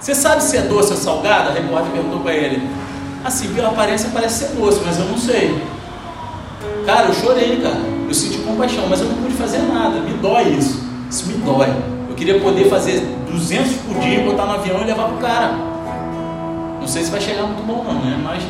Você 0.00 0.14
sabe 0.14 0.42
se 0.42 0.56
é 0.56 0.62
doce 0.62 0.92
ou 0.92 0.96
salgado? 0.96 1.50
A 1.50 1.52
repórter 1.52 1.90
perguntou 1.90 2.20
para 2.20 2.34
ele. 2.34 2.68
Assim, 3.24 3.52
pela 3.52 3.68
aparência 3.68 4.10
parece 4.12 4.46
ser 4.46 4.54
doce, 4.54 4.80
mas 4.84 4.98
eu 4.98 5.06
não 5.06 5.18
sei. 5.18 5.60
Cara, 6.86 7.08
eu 7.08 7.14
chorei, 7.14 7.60
cara. 7.60 7.80
Eu 8.06 8.14
senti 8.14 8.38
compaixão, 8.38 8.86
mas 8.88 9.00
eu 9.00 9.06
não 9.06 9.16
pude 9.16 9.34
fazer 9.34 9.58
nada. 9.58 10.00
Me 10.00 10.12
dói 10.14 10.50
isso. 10.50 10.82
Isso 11.10 11.26
me 11.26 11.34
dói. 11.38 11.68
Eu 12.08 12.14
queria 12.14 12.40
poder 12.40 12.70
fazer 12.70 13.00
200 13.30 13.72
pudim, 13.72 14.24
botar 14.24 14.46
no 14.46 14.52
avião 14.52 14.80
e 14.80 14.84
levar 14.84 15.08
pro 15.08 15.18
cara. 15.18 15.52
Não 16.80 16.86
sei 16.86 17.02
se 17.02 17.10
vai 17.10 17.20
chegar 17.20 17.42
muito 17.42 17.62
bom 17.66 17.84
não, 17.84 17.94
né? 17.94 18.18
Mas 18.22 18.42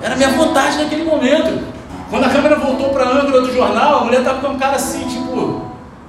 era 0.00 0.16
minha 0.16 0.30
vontade 0.30 0.78
naquele 0.78 1.04
momento. 1.04 1.60
Quando 2.08 2.24
a 2.24 2.28
câmera 2.28 2.56
voltou 2.56 2.90
para 2.90 3.04
a 3.04 3.20
âncora 3.20 3.40
do 3.40 3.52
jornal, 3.52 3.98
a 3.98 4.04
mulher 4.04 4.20
estava 4.20 4.40
com 4.40 4.54
um 4.54 4.58
cara 4.58 4.76
assim, 4.76 5.06
tipo, 5.08 5.62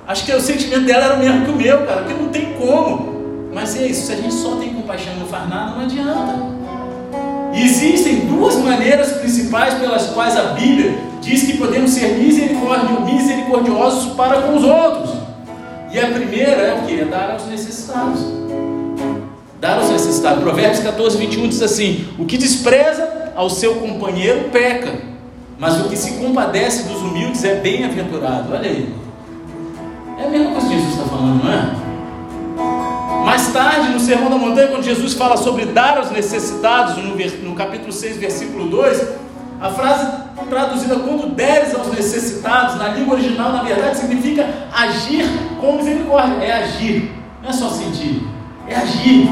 acho 0.07 0.25
que 0.25 0.33
o 0.33 0.39
sentimento 0.39 0.85
dela 0.85 1.05
era 1.05 1.15
o 1.15 1.19
mesmo 1.19 1.45
que 1.45 1.51
o 1.51 1.55
meu, 1.55 1.85
cara, 1.85 2.01
porque 2.01 2.13
não 2.13 2.29
tem 2.29 2.53
como. 2.53 3.14
Mas 3.55 3.73
é 3.77 3.87
isso, 3.87 4.07
se 4.07 4.11
a 4.11 4.17
gente 4.17 4.33
só 4.33 4.57
tem 4.57 4.73
compaixão 4.73 5.13
e 5.13 5.19
não 5.19 5.27
faz 5.27 5.49
nada, 5.49 5.71
não 5.71 5.83
adianta. 5.83 6.35
Existem 7.53 8.25
duas 8.25 8.57
maneiras 8.57 9.13
principais 9.13 9.75
pelas 9.75 10.07
quais 10.07 10.35
a 10.35 10.47
Bíblia 10.47 10.99
diz 11.21 11.43
que 11.43 11.57
podemos 11.57 11.91
ser 11.91 12.17
misericordiosos 12.17 14.13
para 14.15 14.41
com 14.41 14.57
os 14.57 14.63
outros. 14.65 15.15
E 15.89 15.97
a 15.97 16.07
primeira 16.07 16.63
é 16.63 16.73
o 16.73 16.85
que? 16.85 16.99
É 16.99 17.05
dar 17.05 17.31
aos 17.31 17.47
necessitados. 17.47 18.19
Dar 19.61 19.77
aos 19.77 19.89
necessitados. 19.89 20.43
Provérbios 20.43 20.81
14, 20.81 21.17
21 21.17 21.47
diz 21.47 21.61
assim: 21.61 22.09
O 22.19 22.25
que 22.25 22.37
despreza 22.37 23.31
ao 23.37 23.49
seu 23.49 23.75
companheiro 23.75 24.49
peca 24.51 25.15
mas 25.57 25.79
o 25.79 25.87
que 25.87 25.95
se 25.95 26.15
compadece 26.15 26.83
dos 26.83 27.01
humildes 27.01 27.41
é 27.45 27.55
bem-aventurado. 27.55 28.53
Olha 28.53 28.69
aí. 28.69 28.93
É 30.19 30.25
a 30.25 30.29
mesma 30.29 30.51
coisa 30.51 30.67
que 30.67 30.73
Jesus 30.73 30.93
está 30.95 31.05
falando, 31.05 31.41
não 31.41 31.49
é? 31.49 31.84
Mais 33.25 33.51
tarde, 33.51 33.91
no 33.91 33.99
Sermão 33.99 34.29
da 34.29 34.37
Montanha, 34.37 34.67
quando 34.67 34.83
Jesus 34.83 35.15
fala 35.15 35.35
sobre 35.35 35.65
dar 35.65 35.97
aos 35.97 36.11
necessitados, 36.11 36.95
no, 36.97 37.15
no 37.49 37.55
capítulo 37.55 37.91
6, 37.91 38.17
versículo 38.17 38.67
2, 38.67 39.07
a 39.59 39.69
frase 39.71 40.25
traduzida 40.47 40.97
quando 40.97 41.33
deres 41.33 41.73
aos 41.73 41.87
necessitados, 41.87 42.75
na 42.75 42.89
língua 42.89 43.15
original, 43.15 43.51
na 43.51 43.63
verdade, 43.63 43.97
significa 43.97 44.47
agir 44.71 45.25
com 45.59 45.77
misericórdia. 45.77 46.35
É 46.35 46.51
agir, 46.51 47.11
não 47.41 47.49
é 47.49 47.53
só 47.53 47.67
sentir, 47.69 48.21
é 48.67 48.75
agir. 48.75 49.27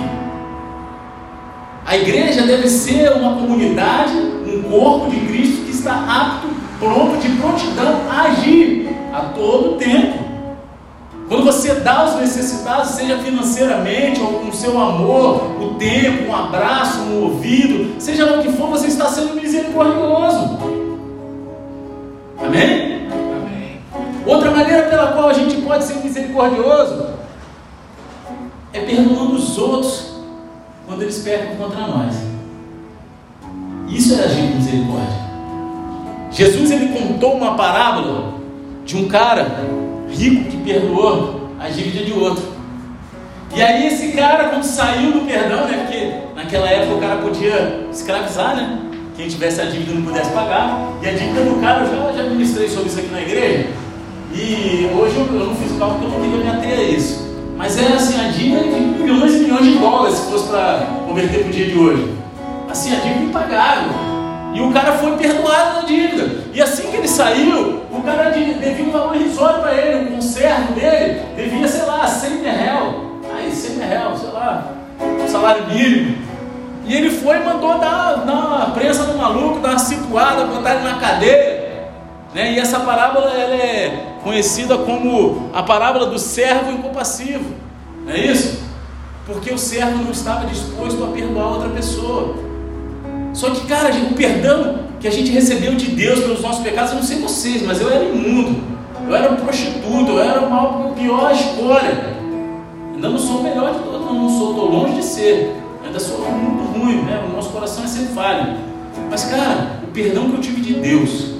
A 1.86 1.96
igreja 1.96 2.48
deve 2.48 2.68
ser 2.70 3.12
uma 3.12 3.36
comunidade, 3.36 4.14
um 4.18 4.64
corpo 4.64 5.12
de 5.12 5.20
Cristo 5.20 5.66
que 5.66 5.72
está 5.72 5.94
apto, 5.94 6.48
pronto, 6.80 7.18
de 7.18 7.30
prontidão 7.38 8.10
a 8.10 8.24
agir 8.24 8.90
a 9.14 9.20
todo 9.36 9.78
tempo. 9.78 10.23
Quando 11.28 11.46
você 11.46 11.76
dá 11.76 12.00
aos 12.00 12.16
necessitados, 12.16 12.92
seja 12.92 13.18
financeiramente 13.18 14.22
ou 14.22 14.40
com 14.40 14.50
o 14.50 14.54
seu 14.54 14.80
amor, 14.80 15.62
o 15.62 15.76
tempo, 15.76 16.30
um 16.30 16.36
abraço, 16.36 17.00
um 17.00 17.24
ouvido, 17.24 18.00
seja 18.00 18.26
lá 18.26 18.40
o 18.40 18.44
que 18.44 18.52
for, 18.52 18.68
você 18.68 18.88
está 18.88 19.08
sendo 19.08 19.34
misericordioso. 19.36 20.60
Amém? 22.38 23.08
Amém. 23.08 23.82
Outra 24.26 24.52
maneira 24.52 24.84
pela 24.84 25.14
qual 25.14 25.30
a 25.30 25.34
gente 25.34 25.62
pode 25.62 25.86
ser 25.86 25.96
misericordioso 26.04 27.08
é 28.74 28.82
perdoando 28.82 29.36
os 29.36 29.58
outros 29.58 30.14
quando 30.86 31.04
eles 31.04 31.20
pecam 31.20 31.56
contra 31.56 31.88
nós. 31.88 32.16
Isso 33.88 34.20
é 34.20 34.24
agir 34.26 34.50
com 34.50 34.56
misericórdia. 34.56 35.24
Jesus 36.32 36.72
ele 36.72 36.98
contou 36.98 37.36
uma 37.36 37.56
parábola 37.56 38.34
de 38.84 38.98
um 38.98 39.08
cara 39.08 39.46
rico 40.14 40.50
que 40.50 40.58
perdoou 40.58 41.50
a 41.60 41.70
dívida 41.70 42.06
de 42.06 42.14
outro. 42.14 42.44
E 43.56 43.62
aí 43.62 43.88
esse 43.88 44.14
cara, 44.14 44.50
quando 44.50 44.64
saiu 44.64 45.12
do 45.12 45.28
perdão, 45.28 45.66
né? 45.66 45.86
Porque 45.86 46.12
naquela 46.36 46.68
época 46.68 46.96
o 46.96 47.00
cara 47.00 47.16
podia 47.18 47.88
escravizar, 47.92 48.56
né? 48.56 48.80
Quem 49.16 49.28
tivesse 49.28 49.62
a 49.62 49.66
dívida 49.66 49.94
não 49.94 50.02
pudesse 50.02 50.32
pagar. 50.32 50.90
E 51.02 51.08
a 51.08 51.12
dívida 51.12 51.42
do 51.42 51.62
cara, 51.62 51.86
eu 51.86 52.14
já, 52.16 52.24
já 52.24 52.30
ministrei 52.30 52.68
sobre 52.68 52.90
isso 52.90 53.00
aqui 53.00 53.10
na 53.12 53.22
igreja. 53.22 53.68
E 54.34 54.90
hoje 54.98 55.16
eu, 55.16 55.40
eu 55.40 55.46
não 55.48 55.56
fiz 55.56 55.78
cálculo 55.78 56.10
porque 56.10 56.16
eu 56.16 56.20
não 56.20 56.38
queria 56.40 56.52
me 56.52 56.58
ater 56.58 56.80
a 56.80 56.84
isso. 56.84 57.32
Mas 57.56 57.78
era 57.78 57.96
assim, 57.96 58.20
a 58.20 58.30
dívida 58.30 58.64
de 58.64 58.80
milhões 58.80 59.36
e 59.36 59.40
milhões 59.40 59.66
de 59.66 59.78
dólares, 59.78 60.18
se 60.18 60.32
fosse 60.32 60.48
para 60.48 60.88
converter 61.08 61.42
para 61.42 61.50
o 61.50 61.52
dia 61.52 61.68
de 61.68 61.78
hoje. 61.78 62.12
Assim, 62.70 62.96
a 62.96 63.00
dívida 63.00 63.26
impagável. 63.26 63.92
E 64.54 64.62
o 64.62 64.72
cara 64.72 64.94
foi 64.94 65.18
perdoado 65.18 65.82
na 65.82 65.88
dívida. 65.88 66.44
E 66.54 66.62
assim 66.62 66.92
que 66.92 66.98
ele 66.98 67.08
saiu, 67.08 67.82
o 67.92 68.02
cara 68.04 68.30
devia 68.30 68.86
um 68.86 68.92
valor 68.92 69.16
irrisório 69.16 69.62
para 69.62 69.74
ele. 69.74 70.10
O 70.10 70.16
conservo 70.16 70.74
dele 70.74 71.22
devia, 71.36 71.68
sei 71.68 71.86
lá, 71.86 72.06
100 72.08 72.30
mil 72.30 72.44
real. 72.44 72.94
Aí, 73.36 73.52
100 73.52 73.76
mil 73.76 73.88
real, 73.88 74.18
sei 74.18 74.30
lá, 74.30 74.72
um 75.02 75.28
salário 75.28 75.68
mínimo. 75.68 76.18
E 76.86 76.94
ele 76.96 77.10
foi 77.10 77.38
e 77.38 77.44
mandou 77.44 77.80
dar, 77.80 78.24
uma 78.26 78.72
prensa 78.72 79.04
no 79.04 79.18
maluco, 79.18 79.60
dar 79.60 79.70
uma 79.70 79.80
situada, 79.80 80.46
botar 80.46 80.76
ele 80.76 80.84
na 80.84 80.98
cadeia. 80.98 81.64
Né? 82.34 82.54
E 82.54 82.60
essa 82.60 82.80
parábola 82.82 83.32
ela 83.32 83.56
é 83.56 84.18
conhecida 84.24 84.78
como 84.78 85.50
a 85.54 85.64
parábola 85.64 86.08
do 86.08 86.20
servo 86.20 86.72
incompassivo. 86.72 87.56
Não 88.06 88.12
é 88.12 88.20
isso? 88.20 88.62
Porque 89.26 89.52
o 89.52 89.58
servo 89.58 90.04
não 90.04 90.12
estava 90.12 90.46
disposto 90.46 91.04
a 91.04 91.08
perdoar 91.08 91.54
outra 91.54 91.70
pessoa. 91.70 92.53
Só 93.34 93.50
que, 93.50 93.66
cara, 93.66 93.92
o 93.92 94.14
perdão 94.14 94.80
que 95.00 95.08
a 95.08 95.12
gente 95.12 95.32
recebeu 95.32 95.74
de 95.76 95.88
Deus 95.88 96.20
pelos 96.20 96.42
nossos 96.42 96.64
pecados, 96.64 96.92
eu 96.92 96.98
não 96.98 97.04
sei 97.04 97.20
vocês, 97.20 97.64
mas 97.64 97.82
eu 97.82 97.90
era 97.90 98.06
imundo, 98.06 98.62
eu 99.08 99.16
era 99.16 99.32
um 99.32 99.36
prostituto, 99.36 100.12
eu 100.12 100.20
era 100.20 100.40
uma 100.40 100.92
pior 100.92 101.32
escolha. 101.32 102.14
Ainda 102.94 103.10
não 103.10 103.18
sou 103.18 103.40
o 103.40 103.44
melhor 103.44 103.74
de 103.74 103.80
todos, 103.80 104.06
não, 104.06 104.30
sou, 104.30 104.52
estou 104.52 104.72
longe 104.72 104.96
de 104.96 105.04
ser. 105.04 105.56
Ainda 105.84 106.00
sou 106.00 106.20
muito 106.20 106.80
ruim, 106.80 107.02
né? 107.02 107.22
O 107.28 107.36
nosso 107.36 107.50
coração 107.50 107.84
é 107.84 107.88
sempre 107.88 108.14
falho. 108.14 108.56
Mas, 109.10 109.26
cara, 109.26 109.80
o 109.84 109.88
perdão 109.88 110.30
que 110.30 110.36
eu 110.36 110.42
tive 110.42 110.62
de 110.62 110.76
Deus, 110.76 111.32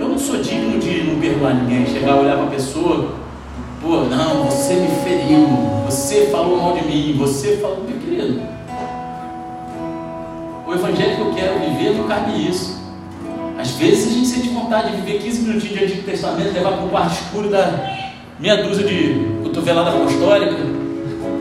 eu 0.00 0.08
não 0.08 0.18
sou 0.18 0.38
digno 0.38 0.78
de 0.78 1.04
não 1.04 1.20
perdoar 1.20 1.54
ninguém, 1.54 1.86
chegar 1.86 2.14
a 2.14 2.20
olhar 2.20 2.36
para 2.36 2.46
a 2.46 2.50
pessoa, 2.50 3.12
pô, 3.82 4.00
não, 4.00 4.44
você 4.44 4.74
me 4.74 4.88
feriu, 5.04 5.46
você 5.84 6.26
falou 6.32 6.56
mal 6.56 6.74
de 6.74 6.84
mim, 6.84 7.14
você 7.16 7.58
falou, 7.58 7.84
meu 7.86 7.98
querido. 7.98 8.55
Evangelho 10.76 11.16
que 11.16 11.20
eu 11.22 11.34
quero 11.34 11.58
viver 11.58 11.94
não 11.94 12.06
cabe 12.06 12.48
isso. 12.48 12.76
Às 13.58 13.70
vezes 13.72 14.08
a 14.08 14.14
gente 14.14 14.26
sente 14.26 14.48
vontade 14.48 14.90
de 14.90 15.02
viver 15.02 15.18
15 15.18 15.42
minutinhos 15.42 15.78
de 15.78 15.84
Antigo 15.84 16.02
Testamento, 16.02 16.52
levar 16.52 16.72
para 16.72 16.84
o 16.84 16.88
quarto 16.88 17.12
escuro 17.12 17.48
da 17.48 17.96
meia 18.38 18.62
dúzia 18.62 18.86
de 18.86 19.42
cotovelada 19.42 19.90
apostólica, 19.90 20.56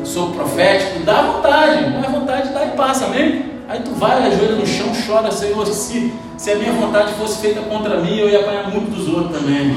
sou 0.03 0.31
profético, 0.31 0.99
dá 1.03 1.21
vontade, 1.23 1.89
não 1.89 2.03
é 2.03 2.07
vontade, 2.07 2.53
dá 2.53 2.65
e 2.65 2.69
passa, 2.69 3.05
amém? 3.05 3.55
Aí 3.67 3.81
tu 3.81 3.91
vai, 3.91 4.27
ajoelha 4.27 4.55
no 4.55 4.65
chão, 4.65 4.91
chora, 5.05 5.31
Senhor, 5.31 5.65
se, 5.65 6.13
se 6.37 6.51
a 6.51 6.55
minha 6.55 6.71
vontade 6.73 7.13
fosse 7.13 7.41
feita 7.41 7.61
contra 7.61 7.99
mim, 7.99 8.15
eu 8.15 8.29
ia 8.29 8.41
apanhar 8.41 8.69
muito 8.69 8.91
dos 8.91 9.07
outros 9.07 9.37
também. 9.37 9.75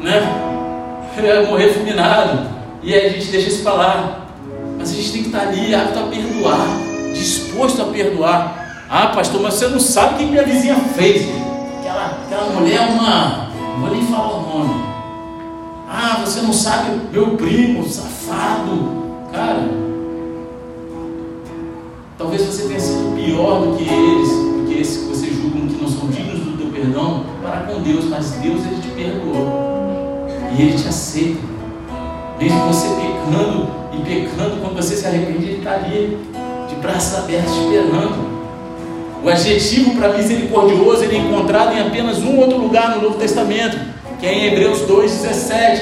Né? 0.00 0.22
Eu 1.16 1.24
ia 1.24 1.42
morrer 1.42 1.68
fulminado. 1.68 2.48
E 2.82 2.94
aí 2.94 3.06
a 3.06 3.10
gente 3.10 3.26
deixa 3.26 3.48
isso 3.48 3.62
para 3.62 3.74
lá. 3.74 4.26
Mas 4.78 4.90
a 4.90 4.94
gente 4.94 5.12
tem 5.12 5.22
que 5.22 5.28
estar 5.28 5.42
ali, 5.42 5.74
apto 5.74 5.98
a 5.98 6.02
perdoar, 6.04 6.66
disposto 7.12 7.82
a 7.82 7.84
perdoar. 7.86 8.63
Ah, 8.96 9.08
pastor, 9.08 9.42
mas 9.42 9.54
você 9.54 9.66
não 9.66 9.80
sabe 9.80 10.14
o 10.14 10.18
que 10.18 10.26
minha 10.26 10.44
vizinha 10.44 10.76
fez. 10.76 11.28
Aquela, 11.80 12.16
aquela 12.26 12.60
mulher 12.60 12.76
é 12.76 12.92
uma. 12.92 13.48
Não 13.72 13.80
vou 13.80 13.90
nem 13.90 14.06
falar 14.06 14.36
o 14.36 14.42
nome. 14.42 14.84
Ah, 15.90 16.20
você 16.24 16.40
não 16.42 16.52
sabe, 16.52 17.00
meu 17.10 17.30
primo, 17.30 17.84
safado. 17.88 19.04
Cara, 19.32 19.68
Talvez 22.16 22.42
você 22.42 22.68
tenha 22.68 22.78
sido 22.78 23.16
pior 23.16 23.62
do 23.62 23.76
que 23.76 23.82
eles, 23.82 24.28
do 24.28 24.64
que 24.68 24.80
esses 24.80 25.02
que 25.02 25.08
você 25.08 25.26
julga 25.26 25.66
que 25.66 25.82
não 25.82 25.88
são 25.88 26.06
dignos 26.10 26.38
do 26.38 26.56
teu 26.56 26.68
perdão, 26.68 27.24
para 27.42 27.62
com 27.62 27.82
Deus, 27.82 28.04
mas 28.04 28.30
Deus 28.40 28.64
ele 28.64 28.80
te 28.80 28.88
perdoou. 28.90 30.28
E 30.56 30.62
ele 30.62 30.78
te 30.78 30.86
aceita. 30.86 31.40
Mesmo 32.38 32.60
você 32.68 32.86
pecando 32.90 33.68
e 33.92 34.04
pecando, 34.04 34.60
quando 34.60 34.76
você 34.76 34.94
se 34.94 35.04
arrepende, 35.04 35.46
ele 35.46 35.58
está 35.58 35.72
ali, 35.72 36.16
de 36.68 36.76
braços 36.76 37.18
abertos, 37.18 37.56
esperando. 37.56 38.33
O 39.24 39.28
adjetivo 39.30 39.94
para 39.94 40.12
misericordioso 40.12 41.02
ele 41.04 41.16
é 41.16 41.18
encontrado 41.18 41.74
em 41.74 41.80
apenas 41.80 42.18
um 42.18 42.36
outro 42.36 42.58
lugar 42.58 42.94
no 42.94 43.00
Novo 43.00 43.18
Testamento, 43.18 43.74
que 44.20 44.26
é 44.26 44.34
em 44.34 44.44
Hebreus 44.48 44.80
2,17, 44.80 45.80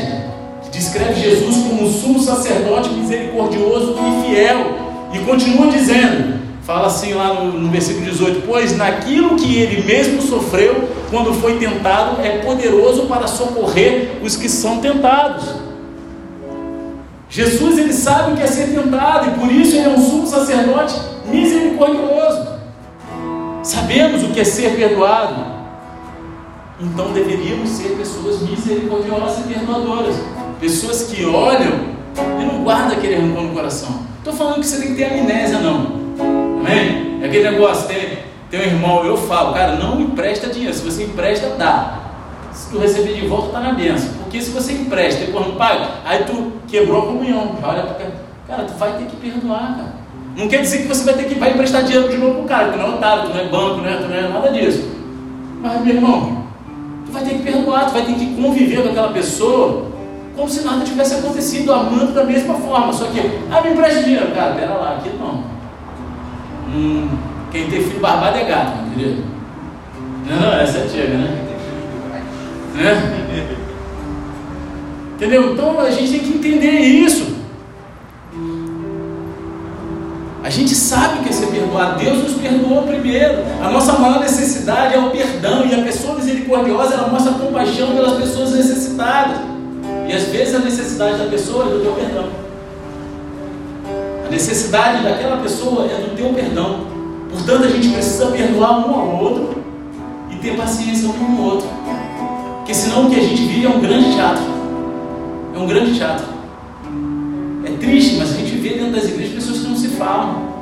que 0.62 0.70
descreve 0.70 1.20
Jesus 1.20 1.56
como 1.56 1.82
um 1.82 1.92
sumo 1.92 2.20
sacerdote 2.20 2.90
misericordioso 2.90 3.96
e 3.98 4.26
fiel 4.28 4.78
e 5.12 5.18
continua 5.24 5.66
dizendo, 5.66 6.40
fala 6.62 6.86
assim 6.86 7.14
lá 7.14 7.34
no, 7.34 7.58
no, 7.58 7.68
versículo 7.68 8.04
18: 8.04 8.46
Pois 8.46 8.76
naquilo 8.76 9.34
que 9.34 9.58
ele 9.58 9.82
mesmo 9.82 10.22
sofreu, 10.22 10.88
quando 11.10 11.34
foi 11.34 11.58
tentado, 11.58 12.22
é 12.22 12.38
poderoso 12.38 13.06
para 13.06 13.26
socorrer 13.26 14.20
os 14.22 14.36
que 14.36 14.48
são 14.48 14.78
tentados. 14.78 15.52
Jesus 17.28 17.76
ele 17.76 17.92
sabe 17.92 18.34
o 18.34 18.36
que 18.36 18.42
é 18.44 18.46
ser 18.46 18.68
tentado 18.68 19.30
e 19.30 19.40
por 19.40 19.50
isso 19.50 19.74
ele 19.74 19.86
é 19.86 19.88
um 19.88 20.00
sumo 20.00 20.28
sacerdote 20.28 20.94
misericordioso. 21.26 22.51
Sabemos 23.62 24.24
o 24.24 24.28
que 24.28 24.40
é 24.40 24.44
ser 24.44 24.74
perdoado. 24.76 25.62
Então 26.80 27.12
deveríamos 27.12 27.68
ser 27.70 27.90
pessoas 27.96 28.42
misericordiosas 28.42 29.38
e 29.38 29.54
perdoadoras. 29.54 30.16
Pessoas 30.60 31.04
que 31.04 31.24
olham 31.24 31.92
e 32.40 32.44
não 32.44 32.64
guardam 32.64 32.96
aquele 32.96 33.16
rancor 33.16 33.42
no 33.44 33.54
coração. 33.54 34.00
Estou 34.18 34.32
falando 34.32 34.60
que 34.60 34.66
você 34.66 34.78
tem 34.78 34.88
que 34.88 34.96
ter 34.96 35.04
amnésia, 35.04 35.58
não. 35.58 36.02
Amém? 36.60 37.20
É 37.22 37.26
aquele 37.26 37.50
negócio, 37.50 37.86
tem, 37.86 38.18
tem 38.50 38.60
um 38.60 38.64
irmão, 38.64 39.04
eu 39.04 39.16
falo, 39.16 39.54
cara, 39.54 39.76
não 39.76 40.00
empresta 40.00 40.48
dinheiro. 40.48 40.74
Se 40.74 40.84
você 40.84 41.04
empresta, 41.04 41.50
dá. 41.50 42.00
Se 42.52 42.70
tu 42.70 42.78
receber 42.78 43.14
de 43.14 43.26
volta, 43.26 43.46
está 43.46 43.60
na 43.60 43.72
benção. 43.72 44.12
Porque 44.22 44.40
se 44.42 44.50
você 44.50 44.72
empresta 44.72 45.22
e 45.22 45.26
depois 45.26 45.46
não 45.46 45.54
paga, 45.54 45.88
aí 46.04 46.24
tu 46.24 46.52
quebrou 46.66 47.02
a 47.02 47.06
comunhão. 47.06 47.56
Olha, 47.62 47.96
cara, 48.46 48.64
tu 48.64 48.74
vai 48.74 48.98
ter 48.98 49.06
que 49.06 49.16
perdoar, 49.16 49.76
cara. 49.76 49.91
Não 50.36 50.48
quer 50.48 50.62
dizer 50.62 50.78
que 50.78 50.88
você 50.88 51.04
vai 51.04 51.14
ter 51.14 51.24
que 51.24 51.34
vai 51.34 51.52
emprestar 51.52 51.82
dinheiro 51.82 52.08
de 52.08 52.16
novo 52.16 52.36
pro 52.36 52.44
cara, 52.44 52.72
tu 52.72 52.78
não 52.78 52.86
é 52.86 52.88
otário, 52.90 53.24
tu 53.24 53.28
não 53.30 53.40
é 53.40 53.48
banco, 53.48 53.80
não 53.82 53.88
é, 53.88 53.96
tu 53.96 54.08
não 54.08 54.16
é 54.16 54.28
nada 54.28 54.50
disso. 54.50 54.88
Mas, 55.60 55.84
meu 55.84 55.94
irmão, 55.94 56.44
tu 57.06 57.12
vai 57.12 57.22
ter 57.22 57.34
que 57.34 57.42
perdoar, 57.42 57.86
tu 57.86 57.92
vai 57.92 58.04
ter 58.04 58.14
que 58.14 58.34
conviver 58.34 58.82
com 58.82 58.88
aquela 58.88 59.12
pessoa 59.12 59.92
como 60.34 60.48
se 60.48 60.64
nada 60.64 60.84
tivesse 60.84 61.14
acontecido, 61.14 61.72
amando 61.72 62.12
da 62.12 62.24
mesma 62.24 62.54
forma. 62.54 62.92
Só 62.92 63.04
que, 63.06 63.20
ah, 63.50 63.60
me 63.60 63.70
empresta 63.70 64.02
dinheiro. 64.02 64.32
Cara, 64.34 64.54
pera 64.54 64.74
lá, 64.74 64.96
aqui 64.96 65.10
não. 65.18 65.44
Hum, 66.74 67.08
quem 67.50 67.68
tem 67.68 67.82
filho 67.82 68.00
barbado 68.00 68.38
é 68.38 68.44
gato, 68.44 68.72
meu 68.76 68.94
querido. 68.96 69.24
Não, 70.28 70.52
essa 70.54 70.78
é 70.78 70.88
chega, 70.88 71.18
né? 71.18 71.48
né? 72.74 73.56
Entendeu? 75.16 75.52
Então 75.52 75.78
a 75.78 75.90
gente 75.90 76.10
tem 76.10 76.20
que 76.20 76.38
entender 76.38 76.80
isso. 76.80 77.31
A 80.44 80.50
gente 80.50 80.74
sabe 80.74 81.22
que 81.22 81.28
é 81.28 81.32
ser 81.32 81.46
perdoado. 81.46 82.00
Deus 82.00 82.22
nos 82.24 82.32
perdoou 82.34 82.82
primeiro. 82.82 83.38
A 83.62 83.70
nossa 83.70 83.92
maior 83.92 84.20
necessidade 84.20 84.94
é 84.94 84.98
o 84.98 85.10
perdão. 85.10 85.64
E 85.66 85.74
a 85.74 85.84
pessoa 85.84 86.16
misericordiosa 86.16 86.94
ela 86.94 87.08
mostra 87.08 87.32
compaixão 87.32 87.92
pelas 87.94 88.18
pessoas 88.18 88.52
necessitadas. 88.52 89.38
E 90.08 90.12
às 90.12 90.24
vezes 90.24 90.54
a 90.54 90.58
necessidade 90.58 91.18
da 91.18 91.26
pessoa 91.26 91.66
é 91.66 91.68
do 91.68 91.80
teu 91.80 91.92
perdão. 91.92 92.26
A 94.26 94.30
necessidade 94.30 95.04
daquela 95.04 95.36
pessoa 95.36 95.84
é 95.84 95.94
do 95.94 96.16
teu 96.16 96.30
perdão. 96.30 96.86
Portanto, 97.30 97.64
a 97.64 97.68
gente 97.68 97.88
precisa 97.90 98.26
perdoar 98.26 98.86
um 98.86 98.94
ao 98.94 99.22
outro 99.22 99.62
e 100.30 100.36
ter 100.36 100.56
paciência 100.56 101.08
um 101.08 101.12
com 101.12 101.24
o 101.24 101.44
outro. 101.44 101.68
Porque 102.58 102.74
senão 102.74 103.06
o 103.06 103.10
que 103.10 103.18
a 103.18 103.22
gente 103.22 103.42
vive 103.42 103.64
é 103.64 103.68
um 103.68 103.80
grande 103.80 104.12
teatro. 104.12 104.42
É 105.54 105.58
um 105.58 105.66
grande 105.66 105.94
teatro. 105.94 106.26
É 107.64 107.70
triste, 107.78 108.16
mas 108.16 108.32
a 108.32 108.36
gente 108.36 108.56
vê 108.56 108.70
dentro 108.70 108.92
das 108.92 109.04
igrejas 109.04 109.34
pessoas 109.34 109.58
que 109.60 109.71
falam. 109.92 110.52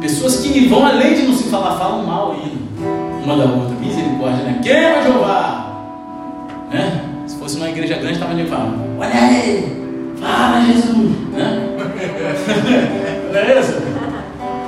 Pessoas 0.00 0.36
que 0.38 0.68
vão 0.68 0.86
além 0.86 1.14
de 1.14 1.22
não 1.22 1.34
se 1.34 1.44
falar, 1.44 1.76
falam 1.76 2.04
mal 2.04 2.32
ainda. 2.32 2.62
Uma 3.24 3.36
da 3.36 3.44
outra. 3.44 3.76
Misericórdia, 3.80 4.44
né? 4.44 4.60
Queima 4.62 5.02
Jeová! 5.02 5.66
Né? 6.70 7.04
Se 7.26 7.36
fosse 7.36 7.56
uma 7.56 7.68
igreja 7.68 7.96
grande, 7.96 8.14
estava 8.14 8.34
de 8.34 8.44
falar. 8.46 8.72
Olha 8.98 9.14
aí! 9.14 9.82
Fala 10.20 10.60
Jesus! 10.66 11.10
Né? 11.32 11.68
não 13.32 13.38
é 13.38 13.60
isso? 13.60 13.82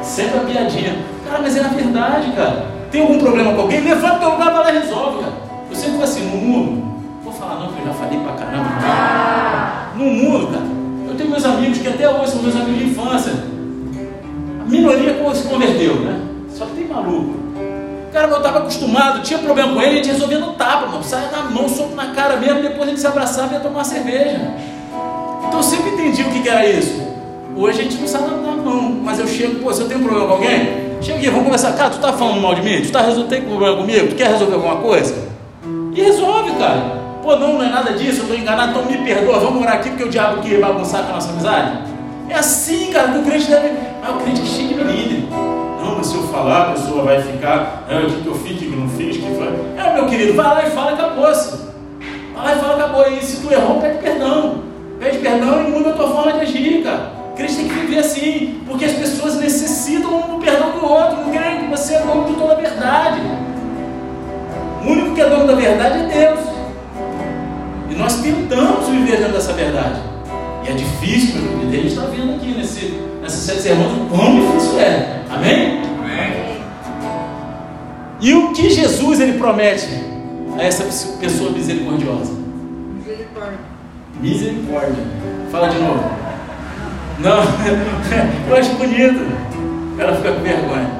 Sempre 0.02 0.38
a 0.38 0.40
piadinha. 0.42 0.97
Cara, 1.26 1.40
mas 1.42 1.56
é 1.56 1.62
na 1.62 1.68
verdade, 1.68 2.33
cara. 2.33 2.66
Tem 2.90 3.00
algum 3.00 3.18
problema 3.18 3.54
com 3.54 3.62
alguém? 3.62 3.80
Levanta 3.80 4.16
o 4.16 4.18
teu 4.21 4.30
lugar, 4.30 4.52
vai 4.52 4.73
lá 4.73 4.80
resolve, 4.80 5.21
cara. 5.21 5.33
Eu 5.68 5.76
sempre 5.76 5.92
falo 5.92 6.04
assim, 6.04 6.30
no 6.30 6.37
mundo, 6.37 6.85
vou 7.25 7.33
falar 7.33 7.56
não, 7.56 7.66
porque 7.66 7.83
eu 7.83 7.87
já 7.87 7.94
falei 7.94 8.21
pra 8.21 8.33
caramba. 8.35 8.68
Ah. 8.83 9.88
No 9.97 10.04
mundo, 10.04 10.47
cara, 10.52 10.64
eu 11.09 11.14
tenho 11.16 11.30
meus 11.30 11.44
amigos 11.44 11.78
que 11.78 11.88
até 11.88 12.09
hoje 12.09 12.30
são 12.30 12.42
meus 12.42 12.54
amigos 12.54 12.78
de 12.78 12.85
infância. 12.85 13.33
A 14.64 14.71
minoria 14.71 15.14
se 15.35 15.47
converteu, 15.47 15.97
né? 15.97 16.21
Só 16.49 16.64
que 16.64 16.73
tem 16.73 16.88
maluco. 16.88 17.35
Cara, 18.12 18.28
eu 18.28 18.37
estava 18.37 18.61
acostumado, 18.61 19.23
tinha 19.23 19.39
problema 19.41 19.75
com 19.75 19.82
ele, 19.82 19.91
a 19.91 19.97
gente 19.97 20.08
resolvia 20.08 20.39
no 20.39 20.52
tapa, 20.52 20.86
mano. 20.86 21.04
Saia 21.04 21.30
na 21.30 21.50
mão, 21.50 21.69
soco 21.69 21.95
na 21.95 22.12
cara 22.12 22.36
mesmo, 22.36 22.62
depois 22.62 22.84
a 22.84 22.91
gente 22.91 23.00
se 23.00 23.06
abraçava 23.06 23.52
e 23.52 23.54
ia 23.54 23.60
tomar 23.60 23.78
uma 23.78 23.84
cerveja. 23.84 24.41
Então 25.47 25.58
eu 25.58 25.62
sempre 25.62 25.91
entendi 25.91 26.23
o 26.23 26.30
que, 26.30 26.41
que 26.41 26.49
era 26.49 26.65
isso. 26.65 27.02
Hoje 27.56 27.80
a 27.80 27.82
gente 27.82 27.97
não 27.97 28.08
sabe 28.08 28.30
na 28.30 28.52
mão, 28.52 29.00
mas 29.02 29.19
eu 29.19 29.26
chego, 29.26 29.60
pô, 29.60 29.73
se 29.73 29.82
eu 29.82 29.89
tenho 29.89 30.00
problema 30.00 30.26
com 30.26 30.32
alguém, 30.34 30.97
chega 31.02 31.19
aqui, 31.19 31.28
vamos 31.28 31.45
conversar. 31.45 31.73
Cara, 31.73 31.91
tu 31.91 31.99
tá 31.99 32.12
falando 32.12 32.41
mal 32.41 32.54
de 32.54 32.62
mim? 32.62 32.80
Tu 32.80 32.91
tá 32.91 33.02
resolvendo 33.02 33.49
problema 33.49 33.76
comigo? 33.76 34.08
Tu 34.08 34.15
quer 34.15 34.30
resolver 34.30 34.54
alguma 34.54 34.76
coisa? 34.76 35.15
E 35.95 36.00
resolve, 36.00 36.52
cara. 36.52 37.04
Pô, 37.23 37.36
não, 37.36 37.54
não 37.54 37.62
é 37.62 37.69
nada 37.69 37.93
disso, 37.95 38.19
eu 38.19 38.25
estou 38.25 38.36
enganado, 38.36 38.78
então 38.78 38.84
me 38.84 38.99
perdoa, 38.99 39.39
vamos 39.39 39.60
morar 39.60 39.75
aqui 39.75 39.89
porque 39.89 40.04
o 40.04 40.10
diabo 40.10 40.43
quer 40.43 40.60
bagunçar 40.60 41.04
com 41.04 41.12
a 41.12 41.15
nossa 41.15 41.30
amizade. 41.30 41.94
É 42.28 42.34
assim, 42.34 42.91
cara, 42.93 43.13
que 43.13 43.19
o 43.19 43.23
crente 43.23 43.50
deve. 43.50 43.71
Ah, 44.02 44.13
o 44.13 44.23
crente 44.23 44.43
é 44.43 44.45
cheio 44.45 44.69
de 44.69 44.75
menino. 44.75 45.28
Não, 45.30 45.97
mas 45.97 46.06
se 46.06 46.17
eu 46.17 46.23
falar, 46.25 46.63
a 46.63 46.73
pessoa 46.73 47.04
vai 47.04 47.21
ficar. 47.21 47.84
É, 47.89 47.99
o 47.99 48.23
que 48.23 48.26
eu 48.26 48.34
fique, 48.34 48.67
que 48.67 48.76
não 48.76 48.89
fiz, 48.89 49.17
que 49.17 49.34
foi. 49.34 49.49
É, 49.76 49.95
meu 49.95 50.06
querido, 50.06 50.34
vai 50.34 50.47
lá 50.47 50.67
e 50.67 50.71
fala, 50.71 50.93
acabou-se. 50.93 51.56
Vai 52.34 52.45
lá 52.45 52.54
e 52.54 52.58
fala, 52.58 52.75
acabou. 52.76 53.06
E 53.13 53.23
se 53.23 53.41
tu 53.41 53.52
errou, 53.52 53.80
pede 53.80 53.99
perdão. 53.99 54.63
Pede 54.99 55.19
perdão 55.19 55.67
e 55.67 55.71
muda 55.71 55.91
a 55.91 55.93
tua 55.93 56.08
forma 56.08 56.32
de 56.32 56.41
agir, 56.41 56.82
cara. 56.82 57.13
O 57.32 57.37
crente 57.37 57.56
tem 57.56 57.69
que 57.69 57.75
viver 57.75 57.99
assim, 57.99 58.60
porque 58.67 58.84
as 58.84 58.93
pessoas 58.93 59.37
necessitam 59.37 60.23
do 60.23 60.39
perdão 60.39 60.71
do 60.71 60.84
outro. 60.84 61.17
Não 61.17 61.30
querem 61.30 61.65
que 61.65 61.71
você 61.71 61.95
é 61.95 62.00
dono 62.00 62.25
de 62.25 62.34
toda 62.34 62.52
a 62.54 62.56
verdade. 62.56 63.21
O 64.82 64.91
único 64.91 65.15
que 65.15 65.21
é 65.21 65.28
dono 65.28 65.47
da 65.47 65.54
verdade 65.54 65.99
é 65.99 66.06
Deus. 66.06 66.41
E 67.91 67.95
nós 67.95 68.15
tentamos 68.21 68.89
viver 68.89 69.19
dentro 69.19 69.34
dessa 69.34 69.52
verdade. 69.52 70.14
E 70.65 70.69
é 70.69 70.73
difícil, 70.73 71.43
meu 71.43 71.59
querido. 71.59 71.73
A 71.73 71.77
gente 71.77 71.87
está 71.89 72.05
vendo 72.07 72.35
aqui 72.35 72.55
nesse, 72.55 73.00
nessas 73.21 73.41
sete 73.41 73.61
sermões 73.61 73.93
o 73.93 74.07
quão 74.07 74.41
difícil 74.41 74.81
é. 74.81 75.23
Amém? 75.31 75.83
Amém? 75.99 76.63
E 78.21 78.33
o 78.33 78.53
que 78.53 78.71
Jesus 78.71 79.21
ele 79.21 79.39
promete 79.39 79.89
a 80.59 80.63
essa 80.63 80.85
pessoa 81.19 81.50
misericordiosa? 81.50 82.33
Misericórdia. 82.97 83.59
Misericórdia. 84.21 85.05
Fala 85.50 85.69
de 85.69 85.79
novo. 85.79 86.05
Não, 87.19 87.43
eu 88.49 88.57
acho 88.57 88.75
bonito. 88.77 89.21
Ela 89.99 90.17
fica 90.17 90.33
com 90.33 90.41
vergonha. 90.41 90.91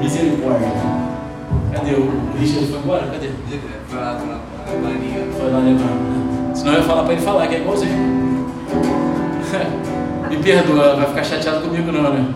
Misericórdia. 0.00 0.68
Cadê 1.72 1.94
o, 1.94 2.02
o 2.02 2.38
Richard? 2.38 2.66
Foi 2.68 2.78
embora? 2.78 3.06
Cadê? 3.06 3.30
Foi 3.88 3.98
lá, 3.98 4.18
foi 4.18 4.28
lá, 4.28 4.40
foi 5.36 5.50
lá 5.50 5.58
levar. 5.58 6.17
Senão 6.58 6.72
eu 6.72 6.80
ia 6.80 6.84
falar 6.84 7.04
para 7.04 7.12
ele 7.12 7.22
falar, 7.22 7.46
que 7.46 7.54
é 7.54 7.60
igualzinho. 7.60 7.92
Me 10.28 10.36
perdoa, 10.38 10.96
vai 10.96 11.06
ficar 11.06 11.22
chateado 11.22 11.60
comigo 11.60 11.92
não, 11.92 12.12
né? 12.12 12.34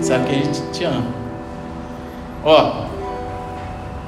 Sabe 0.00 0.24
que 0.24 0.34
a 0.34 0.38
gente 0.38 0.62
te 0.72 0.84
ama. 0.84 1.04
Ó, 2.42 2.86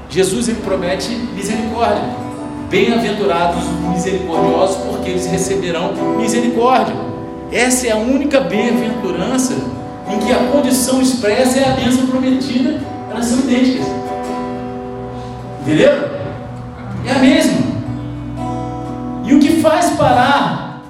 Jesus 0.09 0.49
ele 0.49 0.63
promete 0.63 1.11
misericórdia. 1.35 2.03
Bem-aventurados 2.71 3.63
os 3.63 3.95
misericordiosos, 3.95 4.77
porque 4.77 5.11
eles 5.11 5.27
receberão 5.27 5.93
misericórdia. 6.17 6.97
Essa 7.53 7.89
é 7.89 7.93
a 7.93 7.97
única 7.97 8.41
bem-aventurança 8.41 9.53
em 10.09 10.19
que 10.19 10.33
a 10.33 10.39
condição 10.51 11.03
expressa 11.03 11.59
é 11.59 11.69
a 11.69 11.73
bênção 11.73 12.07
prometida 12.07 12.81
elas 13.11 13.27
são 13.27 13.41
idênticas. 13.41 13.87
Entenderam? 15.63 16.09
É 17.05 17.11
a 17.11 17.19
mesma. 17.19 17.68
E 19.29 19.35
o 19.35 19.39
que 19.39 19.61
faz 19.61 19.91
parar 19.91 20.83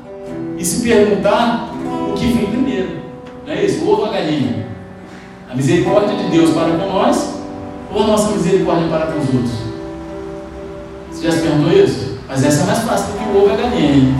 e 0.57 0.65
se 0.65 0.89
perguntar 0.89 1.71
o 2.09 2.13
que 2.13 2.27
vem 2.29 2.47
primeiro? 2.47 3.01
Não 3.45 3.53
é 3.53 3.65
isso? 3.65 3.85
O 3.85 3.93
ovo 3.93 4.05
a 4.05 4.13
galinha? 4.13 4.65
A 5.51 5.57
misericórdia 5.57 6.17
de 6.17 6.31
Deus 6.31 6.51
para 6.51 6.71
com 6.71 6.87
nós 6.87 7.35
ou 7.93 8.05
a 8.05 8.07
nossa 8.07 8.31
misericórdia 8.31 8.87
para 8.89 9.07
com 9.07 9.19
os 9.19 9.35
outros? 9.35 9.59
Você 11.11 11.27
já 11.27 11.33
se 11.33 11.41
perguntou 11.41 11.73
isso? 11.73 12.19
Mas 12.29 12.45
essa 12.45 12.63
é 12.63 12.67
mais 12.67 12.79
fácil 12.79 13.13
do 13.13 13.19
que 13.19 13.25
o 13.25 13.43
ovo 13.43 13.53
a 13.53 13.57
galinha, 13.57 13.91
hein? 13.91 14.15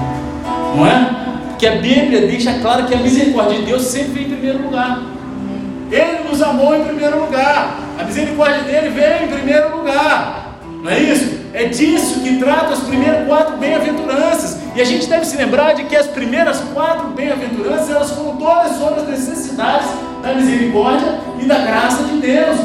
Não 0.75 0.85
é? 0.85 1.11
Porque 1.51 1.67
a 1.69 1.77
Bíblia 1.77 2.27
deixa 2.27 2.59
claro 2.59 2.87
que 2.87 2.95
a 2.95 2.99
misericórdia 2.99 3.61
de 3.61 3.67
Deus 3.67 3.83
sempre 3.83 4.15
vem 4.15 4.25
em 4.25 4.31
primeiro 4.31 4.65
lugar. 4.65 5.01
Ele 5.93 6.29
nos 6.29 6.43
amou 6.43 6.75
em 6.75 6.83
primeiro 6.85 7.21
lugar. 7.21 7.79
A 8.01 8.03
misericórdia 8.03 8.63
dele 8.63 8.89
veio 8.89 9.27
em 9.27 9.29
primeiro 9.29 9.77
lugar. 9.77 10.48
Não 10.83 10.91
é 10.91 11.01
isso? 11.01 11.39
É 11.53 11.65
disso 11.65 12.21
que 12.21 12.39
trata 12.39 12.75
as 12.75 12.81
primeiras 12.81 13.27
quatro 13.27 13.57
bem-aventuranças. 13.57 14.59
E 14.77 14.81
a 14.81 14.85
gente 14.85 15.09
deve 15.09 15.25
se 15.25 15.37
lembrar 15.37 15.75
de 15.75 15.85
que 15.85 15.97
as 15.97 16.07
primeiras 16.07 16.61
quatro 16.73 17.09
bem-aventuranças, 17.09 17.91
elas 17.91 18.11
foram 18.13 18.37
todas 18.37 18.77
sobre 18.77 19.01
as 19.01 19.09
necessidades 19.09 19.89
da 20.23 20.35
misericórdia 20.35 21.19
e 21.41 21.47
da 21.47 21.59
graça 21.59 22.05
de 22.05 22.19
Deus. 22.19 22.59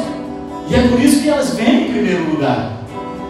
E 0.68 0.74
é 0.74 0.88
por 0.88 1.00
isso 1.00 1.22
que 1.22 1.28
elas 1.28 1.54
vêm 1.54 1.88
em 1.88 1.92
primeiro 1.92 2.30
lugar. 2.30 2.72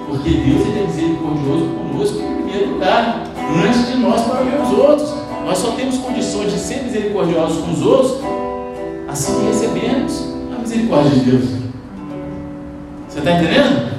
Porque 0.07 0.31
Deus 0.31 0.63
é 0.77 0.87
misericordioso 0.87 1.67
conosco 1.67 2.19
em 2.19 2.35
primeiro 2.43 2.75
lugar, 2.75 3.23
antes 3.65 3.89
de 3.89 3.97
nós 3.97 4.21
para 4.23 4.43
ver 4.43 4.61
os 4.61 4.79
outros. 4.79 5.15
Nós 5.45 5.59
só 5.59 5.73
temos 5.73 5.99
condições 5.99 6.53
de 6.53 6.59
ser 6.59 6.83
misericordiosos 6.85 7.65
com 7.65 7.73
os 7.73 7.83
outros 7.83 8.25
assim 9.15 9.39
que 9.39 9.47
recebemos 9.47 10.35
a 10.57 10.61
misericórdia 10.61 11.11
de 11.11 11.21
Deus. 11.21 11.45
Você 13.09 13.19
está 13.21 13.33
entendendo? 13.33 13.95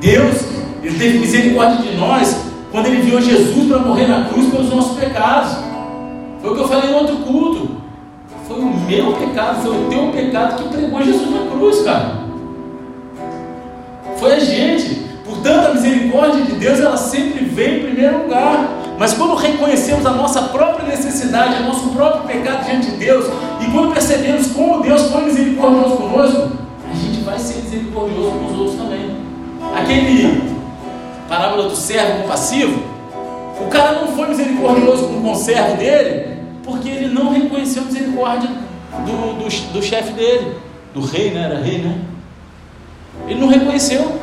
Deus, 0.00 0.36
Ele 0.82 0.98
teve 0.98 1.18
misericórdia 1.18 1.90
de 1.90 1.96
nós 1.96 2.48
quando 2.70 2.86
ele 2.86 2.98
enviou 2.98 3.20
Jesus 3.20 3.66
para 3.66 3.78
morrer 3.78 4.06
na 4.06 4.26
cruz 4.26 4.50
pelos 4.50 4.70
nossos 4.70 4.98
pecados. 4.98 5.56
Foi 6.40 6.50
o 6.50 6.54
que 6.54 6.60
eu 6.60 6.68
falei 6.68 6.90
no 6.90 6.96
outro 6.98 7.16
culto. 7.16 7.78
Foi 8.46 8.60
o 8.60 8.66
meu 8.66 9.12
pecado, 9.14 9.62
foi 9.62 9.76
o 9.76 9.88
teu 9.88 10.08
pecado 10.10 10.62
que 10.62 10.68
pregou 10.68 11.02
Jesus 11.02 11.30
na 11.30 11.50
cruz, 11.50 11.82
cara. 11.82 12.18
Foi 14.16 14.32
a 14.32 14.40
gente. 14.40 15.08
Portanto, 15.24 15.66
a 15.66 15.74
misericórdia 15.74 16.42
de 16.42 16.52
Deus, 16.52 16.80
ela 16.80 16.96
sempre 16.96 17.44
vem 17.44 17.78
em 17.78 17.82
primeiro 17.84 18.22
lugar. 18.22 18.68
Mas 18.98 19.12
quando 19.12 19.34
reconhecemos 19.34 20.04
a 20.06 20.10
nossa 20.10 20.42
própria 20.42 20.88
necessidade, 20.88 21.62
o 21.62 21.66
nosso 21.66 21.90
próprio 21.90 22.24
pecado 22.24 22.64
diante 22.64 22.90
de 22.90 22.96
Deus, 22.96 23.26
e 23.60 23.70
quando 23.70 23.92
percebemos 23.92 24.48
como 24.48 24.82
Deus 24.82 25.02
foi 25.10 25.24
misericordioso 25.26 25.96
conosco, 25.96 26.50
a 26.90 26.94
gente 26.96 27.20
vai 27.20 27.38
ser 27.38 27.62
misericordioso 27.62 28.30
com 28.30 28.46
os 28.46 28.58
outros 28.58 28.76
também. 28.76 29.17
Aquele 29.76 30.42
parábola 31.28 31.68
do 31.68 31.76
servo 31.76 32.22
compassivo, 32.22 32.82
o 33.60 33.68
cara 33.68 34.00
não 34.00 34.08
foi 34.08 34.28
misericordioso 34.28 35.08
com 35.08 35.18
o 35.18 35.22
conservo 35.22 35.76
dele, 35.76 36.38
porque 36.64 36.88
ele 36.88 37.08
não 37.08 37.30
reconheceu 37.30 37.82
a 37.82 37.86
misericórdia 37.86 38.50
do, 39.04 39.34
do, 39.34 39.72
do 39.72 39.82
chefe 39.82 40.12
dele, 40.12 40.56
do 40.94 41.00
rei, 41.00 41.30
né? 41.30 41.44
Era 41.44 41.60
rei, 41.60 41.78
né? 41.78 41.98
Ele 43.26 43.40
não 43.40 43.48
reconheceu. 43.48 44.20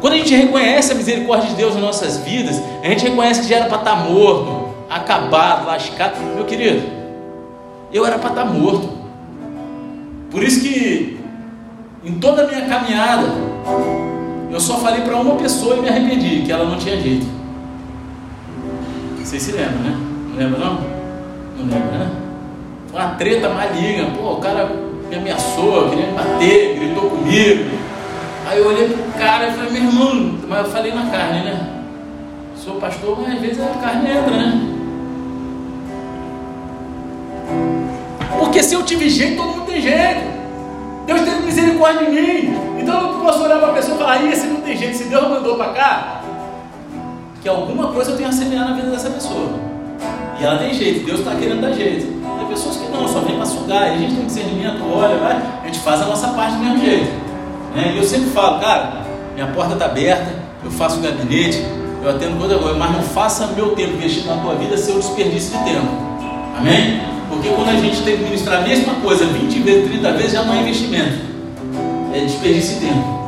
Quando 0.00 0.14
a 0.14 0.16
gente 0.16 0.34
reconhece 0.34 0.92
a 0.92 0.94
misericórdia 0.94 1.48
de 1.50 1.54
Deus 1.54 1.76
em 1.76 1.80
nossas 1.80 2.18
vidas, 2.18 2.60
a 2.82 2.88
gente 2.88 3.04
reconhece 3.04 3.42
que 3.42 3.48
já 3.48 3.56
era 3.56 3.66
para 3.66 3.78
estar 3.78 3.96
tá 3.96 3.96
morto, 3.96 4.74
acabado, 4.90 5.66
lascado. 5.66 6.18
Meu 6.34 6.44
querido, 6.44 6.82
eu 7.92 8.04
era 8.04 8.18
para 8.18 8.30
estar 8.30 8.44
tá 8.44 8.50
morto. 8.50 8.88
Por 10.30 10.42
isso 10.42 10.60
que 10.60 11.20
em 12.04 12.14
toda 12.18 12.42
a 12.42 12.46
minha 12.48 12.66
caminhada, 12.66 13.28
eu 14.50 14.60
só 14.60 14.78
falei 14.78 15.02
para 15.02 15.16
uma 15.16 15.36
pessoa 15.36 15.76
e 15.76 15.80
me 15.80 15.88
arrependi, 15.88 16.42
que 16.42 16.52
ela 16.52 16.64
não 16.64 16.76
tinha 16.76 17.00
jeito. 17.00 17.26
Vocês 19.18 19.42
se 19.42 19.52
lembram, 19.52 19.78
né? 19.78 19.98
Não 20.30 20.36
lembra 20.36 20.58
não? 20.58 20.74
Não 21.58 21.64
lembra, 21.64 21.98
né? 21.98 22.10
Foi 22.88 23.00
uma 23.00 23.10
treta 23.14 23.48
maligna. 23.48 24.10
Pô, 24.16 24.32
o 24.32 24.36
cara 24.36 24.70
me 25.08 25.16
ameaçou, 25.16 25.88
queria 25.88 26.06
me 26.06 26.12
bater, 26.12 26.78
gritou 26.78 27.10
comigo. 27.10 27.70
Aí 28.46 28.58
eu 28.58 28.66
olhei 28.66 28.88
pro 28.88 29.18
cara 29.18 29.48
e 29.48 29.52
falei, 29.52 29.70
meu 29.70 29.82
irmão, 29.84 30.38
mas 30.48 30.58
eu 30.58 30.72
falei 30.72 30.92
na 30.92 31.06
carne, 31.06 31.44
né? 31.44 31.68
Sou 32.56 32.74
pastor, 32.74 33.18
mas 33.20 33.34
às 33.34 33.40
vezes 33.40 33.60
a 33.60 33.78
carne 33.80 34.10
entra, 34.10 34.36
né? 34.36 34.72
Porque 38.38 38.62
se 38.62 38.74
eu 38.74 38.82
tive 38.82 39.08
jeito, 39.08 39.36
todo 39.36 39.48
mundo 39.48 39.66
tem 39.66 39.80
jeito. 39.80 40.32
Deus 41.06 41.20
teve 41.22 41.46
misericórdia 41.46 42.10
de 42.10 42.20
mim. 42.20 42.71
Então 42.82 43.00
eu 43.00 43.12
não 43.12 43.20
posso 43.20 43.44
olhar 43.44 43.58
para 43.58 43.68
a 43.68 43.72
pessoa 43.74 43.94
e 43.94 43.98
falar, 43.98 44.26
esse 44.26 44.46
não 44.48 44.60
tem 44.60 44.76
jeito, 44.76 44.96
se 44.96 45.04
Deus 45.04 45.28
mandou 45.28 45.56
para 45.56 45.72
cá, 45.72 46.20
que 47.40 47.48
alguma 47.48 47.88
coisa 47.92 48.10
eu 48.10 48.16
tenho 48.16 48.28
a 48.28 48.32
semear 48.32 48.68
na 48.68 48.74
vida 48.74 48.90
dessa 48.90 49.08
pessoa. 49.08 49.50
E 50.40 50.44
ela 50.44 50.58
tem 50.58 50.74
jeito, 50.74 51.06
Deus 51.06 51.20
está 51.20 51.36
querendo 51.36 51.60
dar 51.60 51.72
jeito. 51.72 52.06
Tem 52.38 52.46
pessoas 52.48 52.76
que 52.76 52.90
não, 52.90 53.06
só 53.06 53.20
vem 53.20 53.36
para 53.36 53.46
sugar, 53.46 53.88
e 53.88 53.94
a 53.94 53.98
gente 53.98 54.16
tem 54.16 54.26
discernimento, 54.26 54.82
olha, 54.92 55.16
vai, 55.18 55.40
a 55.62 55.66
gente 55.66 55.78
faz 55.78 56.02
a 56.02 56.06
nossa 56.06 56.28
parte 56.28 56.56
do 56.56 56.58
mesmo 56.58 56.84
jeito. 56.84 57.10
Né? 57.74 57.92
E 57.94 57.98
eu 57.98 58.04
sempre 58.04 58.30
falo, 58.30 58.60
cara, 58.60 59.02
minha 59.34 59.46
porta 59.48 59.74
está 59.74 59.86
aberta, 59.86 60.34
eu 60.64 60.70
faço 60.70 60.98
um 60.98 61.02
gabinete, 61.02 61.64
eu 62.02 62.10
atendo 62.10 62.36
coisa 62.36 62.58
boa, 62.58 62.74
mas 62.74 62.90
não 62.90 63.02
faça 63.02 63.46
meu 63.54 63.76
tempo 63.76 63.94
investido 63.94 64.26
na 64.26 64.42
tua 64.42 64.56
vida 64.56 64.76
ser 64.76 64.92
um 64.92 64.98
desperdício 64.98 65.56
de 65.56 65.64
tempo. 65.64 65.86
Amém? 66.58 67.00
Porque 67.28 67.48
quando 67.48 67.68
a 67.68 67.76
gente 67.76 68.02
tem 68.02 68.16
que 68.16 68.24
ministrar 68.24 68.58
a 68.58 68.62
mesma 68.62 68.94
coisa 68.96 69.24
20 69.24 69.58
vezes, 69.60 69.88
30 69.88 70.12
vezes, 70.12 70.32
já 70.32 70.42
não 70.42 70.54
é 70.54 70.60
investimento. 70.62 71.31
É 72.12 72.20
desperdício 72.20 72.78
de 72.78 72.86
tempo. 72.86 73.22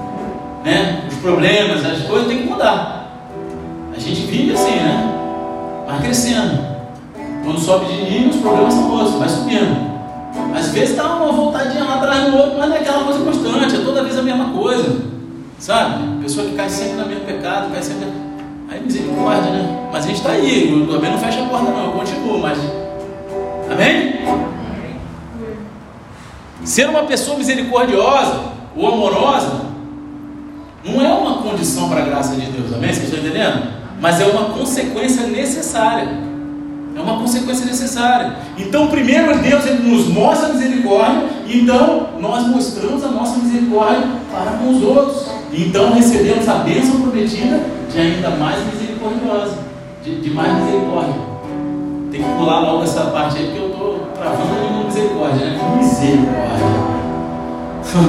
Né? 0.62 1.04
Os 1.08 1.16
problemas, 1.16 1.84
as 1.84 2.02
coisas 2.02 2.28
tem 2.28 2.38
que 2.38 2.48
mudar. 2.48 3.08
A 3.94 3.98
gente 3.98 4.22
vive 4.22 4.52
assim, 4.52 4.76
né? 4.76 5.84
Vai 5.86 6.00
crescendo. 6.00 6.58
Quando 7.44 7.60
sobe 7.60 7.86
de 7.86 8.02
nível, 8.02 8.30
os 8.30 8.36
problemas 8.36 8.74
são 8.74 8.90
outros, 8.90 9.14
vai 9.14 9.28
subindo. 9.28 9.94
Às 10.54 10.68
vezes 10.68 10.96
dá 10.96 11.16
uma 11.16 11.32
voltadinha 11.32 11.84
lá 11.84 11.96
atrás 11.96 12.30
no 12.30 12.36
outro, 12.38 12.58
mas 12.58 12.72
é 12.72 12.78
aquela 12.78 13.04
coisa 13.04 13.24
constante, 13.24 13.76
é 13.76 13.84
toda 13.84 14.02
vez 14.02 14.18
a 14.18 14.22
mesma 14.22 14.50
coisa. 14.50 15.02
Sabe? 15.58 16.22
Pessoa 16.22 16.46
que 16.46 16.54
cai 16.54 16.68
sempre 16.68 16.96
no 16.96 17.06
mesmo 17.06 17.24
pecado, 17.24 17.72
cai 17.72 17.82
sempre. 17.82 18.08
Aí 18.68 18.80
misericórdia, 18.80 19.50
né? 19.50 19.88
Mas 19.92 20.04
a 20.04 20.08
gente 20.08 20.16
está 20.16 20.30
aí, 20.30 20.72
eu 20.72 20.86
também 20.86 21.10
não 21.10 21.18
fecha 21.18 21.42
a 21.42 21.46
porta 21.46 21.70
não, 21.70 21.84
eu 21.86 21.92
continuo, 21.92 22.38
mas. 22.38 22.58
Amém? 23.70 24.14
Ser 26.64 26.88
uma 26.88 27.04
pessoa 27.04 27.36
misericordiosa 27.36 28.53
ou 28.76 28.86
amorosa 28.86 29.64
não 30.84 31.00
é 31.00 31.12
uma 31.12 31.38
condição 31.38 31.88
para 31.88 32.02
a 32.02 32.04
graça 32.04 32.34
de 32.34 32.46
Deus, 32.46 32.72
amém? 32.74 32.92
Vocês 32.92 33.04
estão 33.04 33.24
entendendo? 33.24 33.68
Mas 34.00 34.20
é 34.20 34.26
uma 34.26 34.50
consequência 34.50 35.26
necessária. 35.26 36.08
É 36.94 37.00
uma 37.00 37.18
consequência 37.18 37.64
necessária. 37.64 38.36
Então, 38.58 38.88
primeiro 38.88 39.36
Deus 39.38 39.66
ele 39.66 39.88
nos 39.88 40.08
mostra 40.08 40.50
a 40.50 40.52
misericórdia, 40.52 41.24
então 41.48 42.08
nós 42.20 42.46
mostramos 42.46 43.02
a 43.02 43.08
nossa 43.08 43.38
misericórdia 43.38 44.06
para 44.30 44.58
com 44.58 44.70
os 44.70 44.82
outros. 44.82 45.26
Então 45.52 45.94
recebemos 45.94 46.48
a 46.48 46.56
bênção 46.56 47.00
prometida 47.00 47.60
de 47.90 47.98
ainda 47.98 48.30
mais 48.30 48.58
misericordiosa, 48.66 49.56
de, 50.04 50.20
de 50.20 50.30
mais 50.30 50.52
misericórdia. 50.64 51.14
Tem 52.12 52.22
que 52.22 52.28
pular 52.36 52.60
logo 52.60 52.84
essa 52.84 53.06
parte 53.06 53.38
aí, 53.38 53.46
porque 53.46 53.58
eu 53.58 53.70
estou 53.70 54.08
travando 54.14 54.80
a 54.80 54.84
misericórdia, 54.84 55.46
né? 55.46 55.76
Misericórdia. 55.78 56.93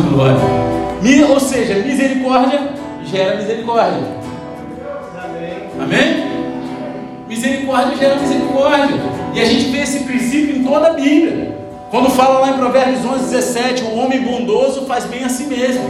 Glória. 0.10 1.28
Ou 1.30 1.40
seja, 1.40 1.76
misericórdia 1.76 2.74
gera 3.04 3.38
misericórdia. 3.38 4.02
Amém? 5.80 6.26
Misericórdia 7.28 7.98
gera 7.98 8.16
misericórdia. 8.16 8.96
E 9.34 9.42
a 9.42 9.46
gente 9.46 9.66
vê 9.70 9.80
esse 9.80 10.00
princípio 10.06 10.58
em 10.58 10.64
toda 10.64 10.88
a 10.88 10.94
Bíblia. 10.94 11.56
Quando 11.92 12.10
fala 12.10 12.40
lá 12.40 12.50
em 12.50 12.58
Provérbios 12.58 13.06
11, 13.06 13.32
17, 13.32 13.84
o 13.84 13.96
homem 13.98 14.22
bondoso 14.22 14.86
faz 14.86 15.06
bem 15.06 15.24
a 15.24 15.30
si 15.30 15.44
mesmo. 15.46 15.84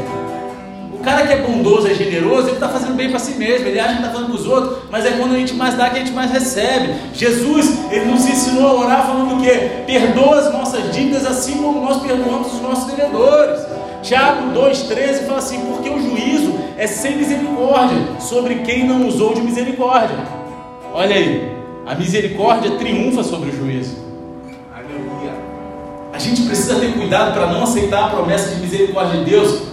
O 0.93 0.99
cara 0.99 1.25
que 1.25 1.33
é 1.33 1.37
bondoso, 1.37 1.87
é 1.87 1.93
generoso, 1.93 2.47
ele 2.47 2.55
está 2.55 2.67
fazendo 2.67 2.95
bem 2.95 3.09
para 3.09 3.19
si 3.19 3.35
mesmo, 3.37 3.67
ele 3.67 3.79
acha 3.79 3.93
que 3.93 3.99
está 3.99 4.09
fazendo 4.09 4.27
para 4.27 4.35
os 4.35 4.47
outros, 4.47 4.77
mas 4.89 5.05
é 5.05 5.11
quando 5.11 5.35
a 5.35 5.37
gente 5.37 5.53
mais 5.53 5.75
dá 5.75 5.89
que 5.89 5.97
a 5.97 5.99
gente 5.99 6.11
mais 6.11 6.31
recebe. 6.31 6.95
Jesus, 7.13 7.79
ele 7.91 8.05
nos 8.05 8.27
ensinou 8.27 8.67
a 8.67 8.85
orar 8.85 9.05
falando 9.05 9.37
o 9.37 9.41
quê? 9.41 9.83
Perdoa 9.85 10.39
as 10.39 10.51
nossas 10.51 10.91
dívidas 10.91 11.25
assim 11.25 11.57
como 11.57 11.81
nós 11.81 12.01
perdoamos 12.01 12.53
os 12.53 12.61
nossos 12.61 12.91
devedores. 12.91 13.74
Tiago 14.05 14.53
2,13 14.53 15.25
fala 15.25 15.39
assim: 15.39 15.59
porque 15.61 15.89
o 15.89 15.99
juízo 15.99 16.53
é 16.77 16.85
sem 16.85 17.17
misericórdia 17.17 18.19
sobre 18.19 18.55
quem 18.59 18.85
não 18.85 19.07
usou 19.07 19.33
de 19.33 19.41
misericórdia. 19.41 20.15
Olha 20.93 21.15
aí, 21.15 21.51
a 21.87 21.95
misericórdia 21.95 22.77
triunfa 22.77 23.23
sobre 23.23 23.49
o 23.49 23.55
juízo. 23.55 23.97
Aleluia. 24.71 25.33
A 26.13 26.19
gente 26.19 26.43
precisa 26.43 26.79
ter 26.79 26.93
cuidado 26.93 27.33
para 27.33 27.47
não 27.47 27.63
aceitar 27.63 28.05
a 28.05 28.09
promessa 28.09 28.53
de 28.53 28.61
misericórdia 28.61 29.23
de 29.23 29.29
Deus 29.31 29.63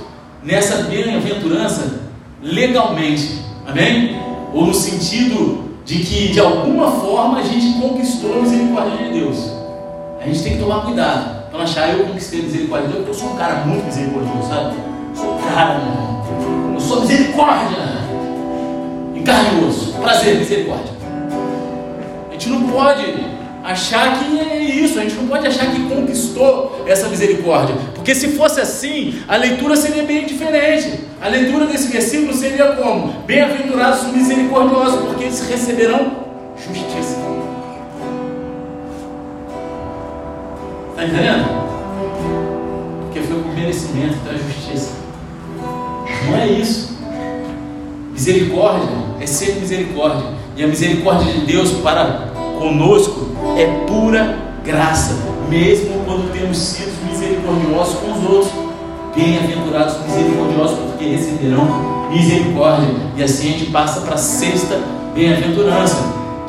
nessa 0.42 0.84
bem-aventurança 0.84 2.00
legalmente. 2.42 3.38
Amém? 3.66 4.18
Ou 4.54 4.64
no 4.64 4.74
sentido 4.74 5.76
de 5.84 5.98
que 5.98 6.28
de 6.28 6.40
alguma 6.40 6.90
forma 6.90 7.38
a 7.38 7.42
gente 7.42 7.78
conquistou 7.78 8.38
a 8.38 8.42
misericórdia 8.42 8.96
de 8.96 9.20
Deus. 9.20 9.52
A 10.18 10.24
gente 10.24 10.42
tem 10.42 10.52
que 10.54 10.58
tomar 10.58 10.86
cuidado 10.86 11.41
não 11.52 11.60
achar 11.60 11.90
eu 11.90 12.06
conquistei 12.06 12.40
a 12.40 12.42
misericórdia 12.44 12.88
eu 13.06 13.14
sou 13.14 13.32
um 13.32 13.36
cara 13.36 13.64
muito 13.66 13.84
misericordioso, 13.84 14.48
sabe? 14.48 14.76
Sou 15.14 15.34
um 15.34 15.42
cara, 15.42 15.80
eu 16.74 16.80
sou 16.80 17.00
misericórdia. 17.02 17.78
Em 19.14 19.22
carne 19.22 19.60
e 19.60 19.64
osso. 19.64 19.92
Prazer, 20.00 20.38
misericórdia 20.38 21.02
gente 22.42 22.50
não 22.50 22.68
pode 22.68 23.14
achar 23.62 24.18
que 24.18 24.40
é 24.40 24.58
isso, 24.58 24.98
a 24.98 25.02
gente 25.02 25.14
não 25.14 25.28
pode 25.28 25.46
achar 25.46 25.70
que 25.70 25.80
conquistou 25.88 26.84
essa 26.88 27.08
misericórdia, 27.08 27.76
porque 27.94 28.14
se 28.14 28.28
fosse 28.32 28.60
assim, 28.60 29.22
a 29.28 29.36
leitura 29.36 29.76
seria 29.76 30.02
bem 30.02 30.26
diferente. 30.26 31.00
A 31.20 31.28
leitura 31.28 31.66
desse 31.66 31.86
versículo 31.86 32.34
seria 32.34 32.72
como? 32.72 33.22
Bem-aventurados 33.24 34.02
os 34.02 34.12
misericordiosos, 34.12 35.04
porque 35.06 35.24
eles 35.24 35.40
receberão 35.48 36.10
justiça. 36.56 37.01
Está 41.02 41.16
entendendo? 41.16 41.48
Porque 43.00 43.20
foi 43.22 43.42
por 43.42 43.52
merecimento 43.54 44.14
da 44.24 44.34
justiça. 44.34 44.92
Não 46.26 46.38
é 46.38 46.46
isso. 46.46 46.96
Misericórdia 48.12 48.88
é 49.20 49.26
sempre 49.26 49.60
misericórdia. 49.60 50.26
E 50.56 50.62
a 50.62 50.68
misericórdia 50.68 51.32
de 51.32 51.40
Deus 51.40 51.72
para 51.82 52.28
conosco 52.56 53.30
é 53.58 53.66
pura 53.88 54.38
graça, 54.64 55.16
mesmo 55.48 56.04
quando 56.04 56.32
temos 56.32 56.56
sido 56.56 56.92
misericordiosos 57.10 57.94
com 57.98 58.12
os 58.12 58.30
outros. 58.30 58.52
Bem-aventurados 59.16 59.96
misericordiosos, 60.06 60.78
porque 60.78 61.04
receberão 61.04 62.08
misericórdia. 62.10 62.88
E 63.16 63.24
assim 63.24 63.48
a 63.48 63.58
gente 63.58 63.70
passa 63.72 64.02
para 64.02 64.14
a 64.14 64.18
sexta 64.18 64.80
bem-aventurança, 65.16 65.96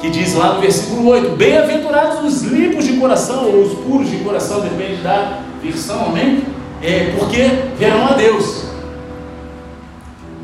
que 0.03 0.09
diz 0.09 0.33
lá 0.33 0.55
no 0.55 0.59
versículo 0.59 1.07
8: 1.11 1.37
Bem-aventurados 1.37 2.25
os 2.25 2.41
limpos 2.41 2.83
de 2.83 2.97
coração, 2.97 3.45
ou 3.45 3.61
os 3.61 3.73
puros 3.73 4.09
de 4.09 4.17
coração, 4.17 4.59
depende 4.59 5.01
da 5.01 5.39
versão, 5.63 6.07
amém? 6.07 6.43
É, 6.81 7.15
porque 7.17 7.49
verão 7.77 8.07
a 8.07 8.11
Deus. 8.11 8.65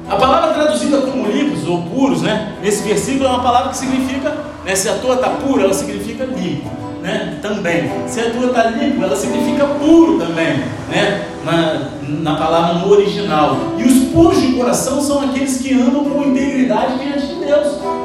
A 0.09 0.15
palavra 0.15 0.53
traduzida 0.53 1.01
como 1.01 1.29
limpos, 1.29 1.67
ou 1.67 1.81
puros, 1.83 2.21
né? 2.21 2.53
Nesse 2.63 2.87
versículo 2.87 3.25
é 3.25 3.27
uma 3.27 3.43
palavra 3.43 3.71
que 3.71 3.77
significa, 3.77 4.33
né? 4.65 4.73
Se 4.77 4.87
a 4.87 4.93
tua 4.93 5.15
está 5.15 5.27
pura, 5.27 5.65
ela 5.65 5.73
significa 5.73 6.23
limpo, 6.23 6.69
né? 7.01 7.39
Também. 7.41 7.91
Se 8.07 8.21
a 8.21 8.29
tua 8.29 8.45
está 8.45 8.63
limpa, 8.69 9.03
ela 9.03 9.15
significa 9.17 9.65
puro 9.65 10.19
também, 10.19 10.63
né? 10.89 11.27
Na, 11.43 11.89
na 12.07 12.35
palavra 12.37 12.75
no 12.75 12.89
original. 12.89 13.57
E 13.77 13.83
os 13.83 14.05
puros 14.13 14.41
de 14.41 14.53
coração 14.53 15.01
são 15.01 15.21
aqueles 15.21 15.57
que 15.57 15.73
andam 15.73 16.05
com 16.05 16.23
integridade 16.23 16.97
diante 16.97 17.27
de 17.27 17.35
Deus. 17.35 17.98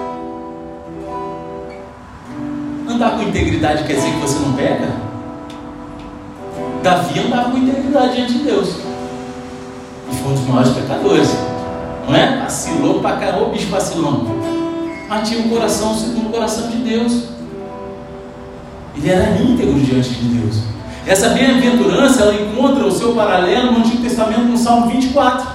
Andar 2.95 3.17
com 3.17 3.23
integridade 3.23 3.83
quer 3.83 3.95
dizer 3.95 4.13
que 4.13 4.21
você 4.21 4.39
não 4.39 4.53
peca? 4.53 4.89
Davi 6.81 7.19
andava 7.19 7.51
com 7.51 7.59
integridade 7.59 8.15
diante 8.15 8.35
de 8.35 8.45
Deus. 8.45 8.69
E 10.13 10.15
foi 10.15 10.31
um 10.31 10.35
dos 10.35 10.47
maiores 10.47 10.73
pecadores. 10.75 11.37
Não 12.07 12.15
é? 12.15 12.39
Vacilou 12.45 13.01
pra 13.01 13.17
caramba, 13.17 13.47
o 13.47 13.51
bicho 13.51 13.67
vacilão. 13.67 14.25
Mas 15.09 15.29
tinha 15.29 15.45
um 15.45 15.49
coração 15.49 15.93
segundo 15.93 16.29
o 16.29 16.31
coração 16.31 16.69
de 16.69 16.77
Deus. 16.77 17.25
Ele 18.97 19.11
era 19.11 19.43
íntegro 19.43 19.81
diante 19.81 20.11
de 20.11 20.29
Deus. 20.39 20.63
Essa 21.05 21.31
bem-aventurança, 21.31 22.23
ela 22.23 22.35
encontra 22.35 22.87
o 22.87 22.93
seu 22.93 23.13
paralelo 23.13 23.73
no 23.73 23.79
Antigo 23.79 24.05
Testamento, 24.05 24.43
no 24.45 24.57
Salmo 24.57 24.89
24. 24.89 25.49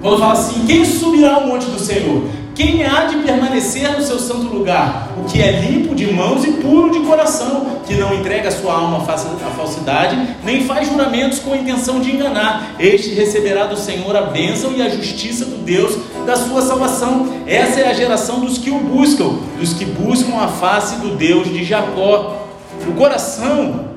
Quando 0.00 0.20
fala 0.20 0.34
assim: 0.34 0.64
Quem 0.66 0.84
subirá 0.84 1.34
ao 1.34 1.48
monte 1.48 1.66
do 1.66 1.80
Senhor? 1.80 2.22
Quem 2.56 2.86
há 2.86 3.04
de 3.04 3.18
permanecer 3.18 3.92
no 3.92 4.02
seu 4.02 4.18
santo 4.18 4.46
lugar? 4.46 5.10
O 5.18 5.24
que 5.24 5.42
é 5.42 5.60
limpo 5.60 5.94
de 5.94 6.10
mãos 6.10 6.42
e 6.42 6.52
puro 6.52 6.90
de 6.90 7.00
coração, 7.00 7.82
que 7.86 7.92
não 7.96 8.14
entrega 8.14 8.50
sua 8.50 8.72
alma 8.72 8.96
à 8.96 9.50
falsidade, 9.50 10.36
nem 10.42 10.64
faz 10.64 10.88
juramentos 10.88 11.38
com 11.38 11.52
a 11.52 11.58
intenção 11.58 12.00
de 12.00 12.10
enganar. 12.10 12.74
Este 12.78 13.10
receberá 13.10 13.66
do 13.66 13.76
Senhor 13.76 14.16
a 14.16 14.22
bênção 14.22 14.72
e 14.72 14.80
a 14.80 14.88
justiça 14.88 15.44
do 15.44 15.58
Deus 15.58 15.98
da 16.24 16.34
sua 16.34 16.62
salvação. 16.62 17.42
Essa 17.46 17.80
é 17.80 17.90
a 17.90 17.92
geração 17.92 18.40
dos 18.40 18.56
que 18.56 18.70
o 18.70 18.78
buscam, 18.78 19.38
dos 19.58 19.74
que 19.74 19.84
buscam 19.84 20.38
a 20.38 20.48
face 20.48 20.96
do 20.96 21.14
Deus 21.14 21.52
de 21.52 21.62
Jacó. 21.62 22.46
O 22.88 22.92
coração, 22.94 23.90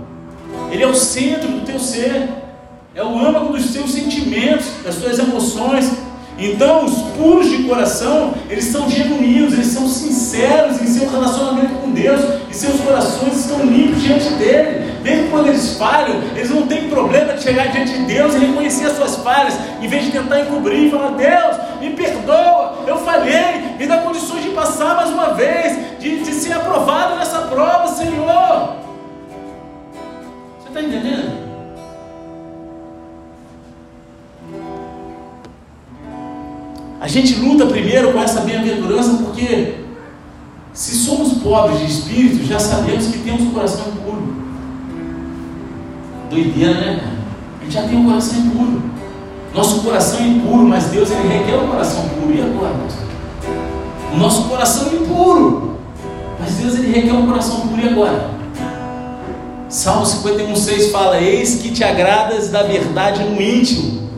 ele 0.69 0.83
é 0.83 0.87
o 0.87 0.95
centro 0.95 1.47
do 1.47 1.65
teu 1.65 1.79
ser, 1.79 2.27
é 2.93 3.01
o 3.01 3.17
âmago 3.17 3.53
dos 3.53 3.67
seus 3.67 3.89
sentimentos, 3.91 4.65
das 4.83 4.95
suas 4.95 5.17
emoções, 5.17 6.08
então, 6.39 6.85
os 6.85 7.01
puros 7.17 7.49
de 7.49 7.63
coração, 7.63 8.33
eles 8.49 8.65
são 8.65 8.89
genuínos, 8.89 9.53
eles 9.53 9.67
são 9.67 9.87
sinceros 9.87 10.81
em 10.81 10.87
seu 10.87 11.09
relacionamento 11.09 11.75
com 11.75 11.91
Deus, 11.91 12.21
e 12.49 12.53
seus 12.53 12.79
corações 12.79 13.39
estão 13.39 13.65
limpos 13.65 14.01
diante 14.01 14.29
dele. 14.35 14.93
Mesmo 15.03 15.29
quando 15.31 15.47
eles 15.47 15.77
falham, 15.77 16.21
eles 16.35 16.49
não 16.49 16.65
têm 16.65 16.89
problema 16.89 17.33
de 17.33 17.43
chegar 17.43 17.67
diante 17.67 17.91
de 17.91 18.05
Deus 18.05 18.35
e 18.35 18.39
reconhecer 18.39 18.85
as 18.85 18.93
suas 18.93 19.17
falhas, 19.17 19.53
em 19.81 19.87
vez 19.87 20.05
de 20.05 20.11
tentar 20.11 20.39
encobrir 20.39 20.87
e 20.87 20.91
falar: 20.91 21.11
Deus, 21.11 21.57
me 21.81 21.89
perdoa, 21.91 22.85
eu 22.87 22.97
falhei, 22.99 23.75
me 23.77 23.85
dá 23.85 23.97
condições 23.97 24.43
de 24.43 24.49
passar 24.51 24.95
mais 24.95 25.09
uma 25.09 25.33
vez, 25.33 25.99
de, 25.99 26.23
de 26.23 26.33
ser 26.33 26.53
aprovado 26.53 27.17
nessa 27.17 27.39
prova, 27.39 27.87
Senhor. 27.87 28.75
Você 30.59 30.69
está 30.69 30.81
entendendo? 30.81 31.49
A 36.99 37.07
gente 37.07 37.35
luta 37.35 37.65
primeiro 37.65 38.11
com 38.11 38.21
essa 38.21 38.41
bem-aventurança 38.41 39.23
porque, 39.23 39.75
se 40.73 40.95
somos 40.95 41.41
pobres 41.41 41.79
de 41.79 41.85
espírito, 41.85 42.45
já 42.45 42.59
sabemos 42.59 43.07
que 43.07 43.19
temos 43.19 43.41
um 43.41 43.51
coração 43.51 43.85
impuro. 43.87 44.35
Doideira, 46.29 46.73
né? 46.73 47.17
A 47.59 47.63
gente 47.63 47.73
já 47.73 47.83
tem 47.83 47.97
um 47.97 48.05
coração 48.05 48.39
impuro. 48.39 48.83
Nosso 49.55 49.81
coração 49.81 50.19
é 50.19 50.27
impuro, 50.27 50.67
mas 50.67 50.85
Deus 50.87 51.09
ele 51.09 51.27
requer 51.29 51.55
um 51.55 51.67
coração 51.67 52.03
puro. 52.09 52.35
E 52.35 52.41
agora? 52.41 52.75
O 54.13 54.17
nosso 54.17 54.49
coração 54.49 54.89
é 54.91 54.95
impuro, 54.95 55.79
mas 56.37 56.55
Deus 56.55 56.75
ele 56.75 56.91
requer 56.91 57.13
um 57.13 57.25
coração 57.25 57.61
puro. 57.61 57.81
E 57.81 57.87
agora? 57.87 58.29
Salmo 59.69 60.05
51,6 60.05 60.91
fala: 60.91 61.21
Eis 61.21 61.61
que 61.61 61.71
te 61.71 61.81
agradas 61.81 62.49
da 62.49 62.63
verdade 62.63 63.23
no 63.23 63.41
íntimo 63.41 64.08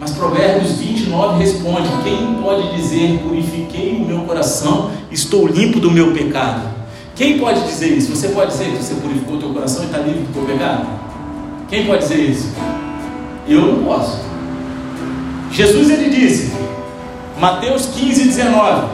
mas 0.00 0.12
Provérbios 0.12 0.78
29 0.78 1.38
responde: 1.38 1.88
Quem 2.02 2.34
pode 2.42 2.74
dizer, 2.74 3.20
purifiquei 3.22 3.96
o 3.96 4.06
meu 4.06 4.20
coração, 4.20 4.90
estou 5.10 5.46
limpo 5.46 5.78
do 5.78 5.90
meu 5.90 6.14
pecado? 6.14 6.70
Quem 7.14 7.38
pode 7.38 7.60
dizer 7.66 7.88
isso? 7.88 8.16
Você 8.16 8.28
pode 8.30 8.52
dizer 8.52 8.70
que 8.70 8.82
você 8.82 8.94
purificou 8.94 9.36
o 9.36 9.38
teu 9.38 9.50
coração 9.50 9.82
e 9.82 9.86
está 9.86 9.98
livre 9.98 10.22
do 10.22 10.32
teu 10.32 10.42
pecado? 10.44 10.86
Quem 11.68 11.84
pode 11.84 12.02
dizer 12.02 12.18
isso? 12.18 12.48
Eu 13.46 13.60
não 13.60 13.84
posso. 13.84 14.18
Jesus 15.52 15.90
ele 15.90 16.08
disse, 16.08 16.50
Mateus 17.38 17.86
15, 17.94 18.24
19: 18.24 18.88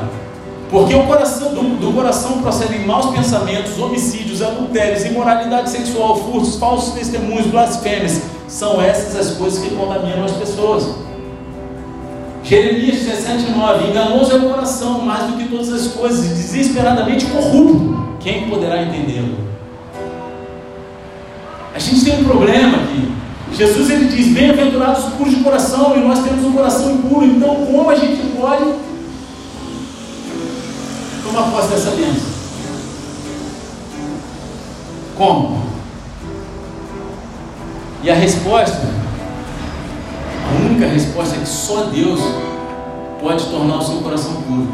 Porque 0.70 0.94
o 0.94 1.06
coração 1.06 1.54
do, 1.54 1.62
do 1.78 1.92
coração 1.92 2.42
procedem 2.42 2.84
maus 2.84 3.14
pensamentos, 3.14 3.78
homicídios, 3.78 4.42
adultérios, 4.42 5.04
imoralidade 5.04 5.70
sexual, 5.70 6.16
furtos, 6.16 6.56
falsos 6.56 6.94
testemunhos, 6.94 7.46
blasfêmias 7.46 8.22
são 8.48 8.80
essas 8.80 9.16
as 9.16 9.36
coisas 9.36 9.62
que 9.62 9.74
contaminam 9.74 10.24
as 10.24 10.32
pessoas. 10.32 10.88
Jeremias 12.42 13.00
17, 13.00 13.50
9: 13.50 13.90
Enganoso 13.90 14.32
é 14.32 14.36
o 14.36 14.50
coração 14.50 15.00
mais 15.00 15.30
do 15.30 15.36
que 15.36 15.48
todas 15.48 15.72
as 15.72 15.88
coisas, 15.88 16.28
desesperadamente 16.28 17.26
corrupto. 17.26 18.16
Quem 18.20 18.48
poderá 18.48 18.82
entendê-lo? 18.82 19.36
A 21.74 21.78
gente 21.78 22.04
tem 22.04 22.20
um 22.20 22.24
problema 22.24 22.78
aqui. 22.78 23.12
Jesus 23.52 23.90
ele 23.90 24.06
diz: 24.06 24.28
Bem-aventurados 24.28 25.06
os 25.06 25.14
puros 25.14 25.34
de 25.34 25.42
coração, 25.42 25.96
e 25.96 26.00
nós 26.00 26.20
temos 26.20 26.44
um 26.44 26.52
coração 26.52 26.92
impuro. 26.92 27.24
Então, 27.24 27.66
como 27.66 27.90
a 27.90 27.96
gente 27.96 28.16
pode 28.36 28.64
tomar 31.36 31.50
posse 31.50 31.68
dessa 31.68 31.90
bênção? 31.90 32.36
Como? 35.16 35.66
E 38.02 38.10
a 38.10 38.14
resposta, 38.14 38.80
a 40.48 40.64
única 40.64 40.86
resposta 40.86 41.36
é 41.36 41.38
que 41.40 41.48
só 41.48 41.84
Deus 41.84 42.20
pode 43.20 43.44
tornar 43.46 43.78
o 43.78 43.82
seu 43.82 43.96
coração 43.96 44.32
puro. 44.42 44.68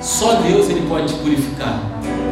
Só 0.00 0.34
Deus 0.34 0.68
ele 0.68 0.86
pode 0.88 1.08
te 1.08 1.14
purificar. 1.20 1.80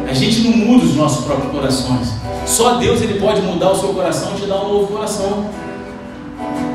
A 0.09 0.13
gente 0.13 0.41
não 0.41 0.57
muda 0.57 0.85
os 0.85 0.95
nossos 0.95 1.25
próprios 1.25 1.51
corações. 1.51 2.13
Só 2.45 2.75
Deus 2.75 3.01
ele 3.01 3.19
pode 3.19 3.41
mudar 3.41 3.71
o 3.71 3.79
seu 3.79 3.89
coração 3.89 4.33
e 4.35 4.41
te 4.41 4.47
dar 4.47 4.61
um 4.63 4.73
novo 4.73 4.87
coração. 4.87 5.49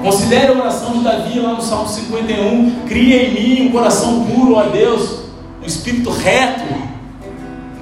Considere 0.02 0.48
a 0.48 0.58
oração 0.58 0.92
de 0.92 1.00
Davi 1.00 1.38
lá 1.38 1.54
no 1.54 1.62
Salmo 1.62 1.88
51. 1.88 2.86
Cria 2.86 3.22
em 3.22 3.34
mim 3.34 3.68
um 3.68 3.72
coração 3.72 4.24
puro, 4.24 4.56
ó 4.56 4.64
Deus, 4.64 5.21
um 5.62 5.66
espírito 5.66 6.10
reto. 6.10 6.92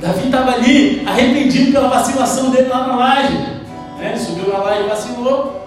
Davi 0.01 0.27
estava 0.27 0.53
ali, 0.53 1.03
arrependido 1.07 1.73
pela 1.73 1.89
vacilação 1.89 2.51
dele 2.51 2.69
lá 2.69 2.87
na 2.87 2.97
laje 2.97 3.61
né? 4.01 4.17
Subiu 4.17 4.53
na 4.53 4.59
laje 4.59 4.83
e 4.85 4.89
vacilou. 4.89 5.61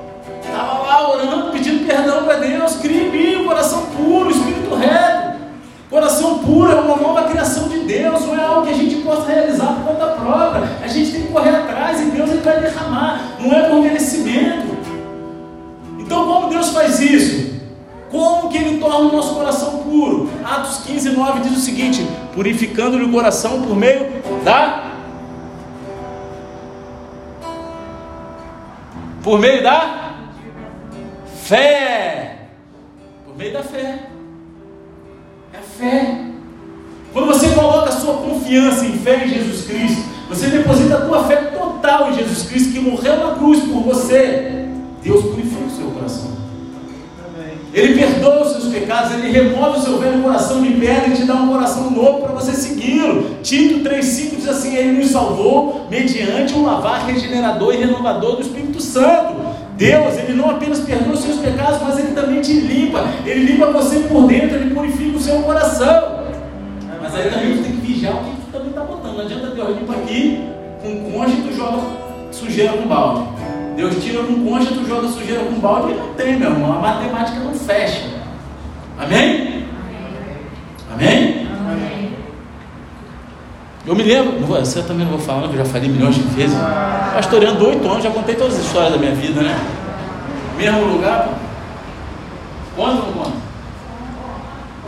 Estava 0.44 0.80
lá 0.84 1.10
orando, 1.14 1.52
pedindo 1.52 1.86
perdão 1.86 2.24
para 2.24 2.38
Deus. 2.38 2.76
Cria 2.78 3.04
em 3.04 3.12
mim 3.12 3.46
coração 3.46 3.86
puro, 3.96 4.32
espírito 4.32 4.76
reto. 4.76 5.34
Coração 5.90 6.40
puro 6.40 6.72
é 6.72 6.76
uma 6.76 6.96
nova 6.96 7.30
criação 7.30 7.68
de 7.68 7.80
Deus, 7.82 8.26
não 8.26 8.36
é 8.36 8.44
algo 8.44 8.66
que 8.66 8.74
a 8.74 8.76
gente 8.76 8.96
possa 9.04 9.32
realizar 9.32 9.68
por 9.76 9.94
conta 9.94 10.08
própria. 10.08 10.68
A 10.84 10.88
gente 10.88 11.12
tem 11.12 11.22
que 11.22 11.28
correr 11.32 11.56
atrás 11.56 12.02
e 12.02 12.06
Deus 12.06 12.32
ele 12.32 12.42
vai 12.42 12.60
derramar, 12.60 13.38
não 13.40 13.54
é 13.54 13.70
por 13.70 13.80
merecimento. 13.80 14.76
Então, 16.00 16.26
como 16.26 16.50
Deus 16.50 16.70
faz 16.70 17.00
isso? 17.00 17.53
Como 18.14 18.48
que 18.48 18.60
Ele 18.60 18.78
torna 18.78 19.10
o 19.10 19.12
nosso 19.12 19.34
coração 19.34 19.80
puro? 19.80 20.30
Atos 20.46 20.84
15, 20.86 21.10
9 21.10 21.40
diz 21.40 21.58
o 21.58 21.60
seguinte: 21.60 22.08
purificando-lhe 22.36 23.06
o 23.06 23.12
coração 23.12 23.64
por 23.64 23.76
meio 23.76 24.22
da 24.46 24.92
Por 29.24 29.40
meio 29.40 29.64
da 29.64 30.14
fé. 31.44 32.50
Por 33.26 33.36
meio 33.36 33.52
da 33.52 33.64
fé. 33.64 34.10
É 35.52 35.58
a 35.58 35.62
fé. 35.62 36.26
Quando 37.12 37.28
você 37.28 37.50
coloca 37.50 37.90
a 37.90 37.94
sua 37.94 38.18
confiança 38.18 38.86
em 38.86 39.00
fé 39.00 39.26
em 39.26 39.30
Jesus 39.30 39.66
Cristo, 39.66 40.04
você 40.30 40.48
deposita 40.48 40.98
a 40.98 41.06
tua 41.06 41.24
fé 41.24 41.38
total 41.38 42.12
em 42.12 42.16
Jesus 42.16 42.44
Cristo 42.44 42.74
que 42.74 42.80
morreu 42.80 43.18
na 43.18 43.36
cruz 43.36 43.60
por 43.62 43.82
você. 43.82 44.68
Deus 45.02 45.24
purifica 45.26 45.66
o 45.66 45.70
seu 45.72 45.88
coração. 45.88 46.43
Ele 47.74 48.00
perdoa 48.00 48.44
os 48.44 48.52
seus 48.52 48.66
pecados, 48.66 49.14
ele 49.14 49.32
remove 49.32 49.80
o 49.80 49.82
seu 49.82 49.98
velho 49.98 50.22
coração 50.22 50.62
de 50.62 50.74
pedra 50.74 51.08
e 51.08 51.14
te 51.14 51.24
dá 51.24 51.34
um 51.34 51.48
coração 51.48 51.90
novo 51.90 52.22
para 52.22 52.34
você 52.34 52.52
segui-lo. 52.52 53.38
Tito 53.42 53.80
3,5 53.80 54.36
diz 54.36 54.48
assim: 54.48 54.76
Ele 54.76 55.00
nos 55.00 55.10
salvou 55.10 55.88
mediante 55.90 56.54
um 56.54 56.64
lavar 56.64 57.08
regenerador 57.08 57.74
e 57.74 57.78
renovador 57.78 58.36
do 58.36 58.44
Espírito 58.44 58.80
Santo. 58.80 59.34
Deus, 59.76 60.16
Ele 60.20 60.34
não 60.34 60.52
apenas 60.52 60.82
perdoa 60.82 61.14
os 61.14 61.22
seus 61.22 61.40
pecados, 61.40 61.82
mas 61.82 61.98
Ele 61.98 62.14
também 62.14 62.42
te 62.42 62.54
limpa. 62.54 63.06
Ele 63.26 63.54
limpa 63.54 63.72
você 63.72 64.02
por 64.02 64.28
dentro, 64.28 64.56
Ele 64.56 64.74
purifica 64.74 65.18
o 65.18 65.20
seu 65.20 65.42
coração. 65.42 66.20
Mas 67.02 67.16
aí 67.16 67.32
também 67.32 67.58
tu 67.58 67.64
tem 67.64 67.72
que 67.72 67.88
vigiar 67.88 68.14
o 68.14 68.20
que 68.20 68.36
tu 68.36 68.52
também 68.52 68.70
está 68.70 68.82
botando. 68.82 69.18
Não 69.18 69.26
adianta 69.26 69.48
Deus 69.48 69.80
limpa 69.80 69.94
aqui, 69.94 70.48
com 70.80 71.12
concha 71.12 71.32
e 71.32 71.42
tu 71.42 71.56
joga 71.56 71.82
sujeira 72.32 72.74
no 72.74 72.88
balde. 72.88 73.43
Deus 73.76 74.04
tira 74.04 74.24
com 74.24 74.46
concha, 74.46 74.68
tu 74.68 74.86
joga 74.88 75.08
sujeira 75.08 75.44
com 75.44 75.60
balde 75.60 75.94
e 75.94 75.96
não 75.96 76.14
tem, 76.14 76.38
meu 76.38 76.52
irmão. 76.52 76.78
A 76.78 76.80
matemática 76.80 77.40
não 77.40 77.54
fecha. 77.54 78.08
Amém? 79.00 79.66
Amém? 80.94 81.44
Eu 83.86 83.96
me 83.96 84.04
lembro, 84.04 84.40
não 84.40 84.48
vou, 84.48 84.58
você 84.58 84.82
também 84.82 85.06
não 85.06 85.18
vou 85.18 85.20
falar, 85.20 85.50
que 85.50 85.56
eu 85.56 85.58
já 85.58 85.66
falei 85.66 85.90
milhões 85.90 86.16
de 86.16 86.22
vezes. 86.22 86.58
Pastoreando 87.14 87.68
oito 87.68 87.86
anos, 87.86 88.02
já 88.02 88.12
contei 88.12 88.34
todas 88.34 88.56
as 88.56 88.66
histórias 88.66 88.94
da 88.94 88.98
minha 88.98 89.14
vida, 89.14 89.42
né? 89.42 89.60
Mesmo 90.58 90.86
lugar, 90.86 91.28
pô. 91.28 92.82
Conta 92.82 93.02
ou 93.02 93.08
não 93.08 93.14
conta? 93.14 93.38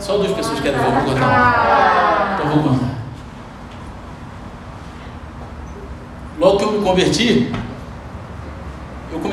Só 0.00 0.16
duas 0.16 0.32
pessoas 0.32 0.60
querem 0.60 0.78
ver, 0.78 0.86
eu 0.86 0.92
vou 0.92 1.02
contar. 1.02 2.38
Então 2.38 2.50
vou 2.52 2.62
contar. 2.62 2.96
Logo 6.38 6.58
que 6.58 6.64
eu 6.64 6.72
me 6.72 6.84
converti, 6.84 7.52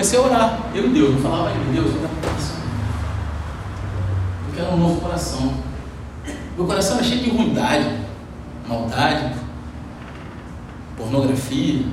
comecei 0.03 0.19
a 0.19 0.21
orar. 0.21 0.59
Eu 0.75 0.85
e 0.85 0.89
Deus, 0.89 1.15
eu 1.15 1.21
falava, 1.21 1.47
ai 1.47 1.55
meu 1.57 1.83
Deus, 1.83 1.95
eu 1.95 2.09
quero 4.53 4.73
um 4.73 4.77
novo 4.77 4.99
coração. 4.99 5.53
Meu 6.57 6.65
coração 6.65 6.97
era 6.97 7.05
cheio 7.05 7.23
de 7.23 7.29
ruindade, 7.29 7.99
maldade, 8.67 9.33
pornografia, 10.97 11.85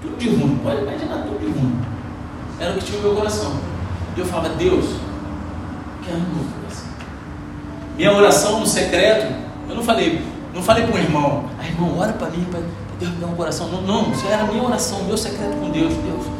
tudo 0.00 0.16
de 0.16 0.28
ruim, 0.28 0.60
pode 0.62 0.82
imaginar 0.82 1.24
tudo 1.24 1.40
de 1.40 1.46
ruim. 1.46 1.76
Era 2.60 2.72
o 2.72 2.74
que 2.76 2.84
tinha 2.84 2.98
no 2.98 3.08
meu 3.08 3.16
coração. 3.16 3.52
E 4.16 4.20
eu 4.20 4.26
falava, 4.26 4.50
Deus, 4.50 4.84
quero 6.04 6.18
um 6.18 6.20
novo 6.20 6.54
coração. 6.60 6.86
Minha 7.96 8.12
oração 8.12 8.60
no 8.60 8.66
secreto, 8.66 9.34
eu 9.68 9.74
não 9.74 9.82
falei, 9.82 10.24
não 10.54 10.62
falei 10.62 10.86
para 10.86 10.94
um 10.94 10.98
irmão, 10.98 11.44
ah, 11.58 11.66
irmão, 11.66 11.98
ora 11.98 12.12
para 12.12 12.30
mim, 12.30 12.46
para 12.48 12.60
Deus 13.00 13.12
me 13.12 13.20
dar 13.20 13.26
um 13.26 13.34
coração. 13.34 13.68
Não, 13.68 13.82
não, 13.82 14.12
isso 14.12 14.26
era 14.28 14.44
a 14.44 14.46
minha 14.46 14.62
oração, 14.62 15.02
meu 15.04 15.16
secreto 15.16 15.56
com 15.56 15.70
Deus. 15.70 15.92
Deus, 15.92 16.39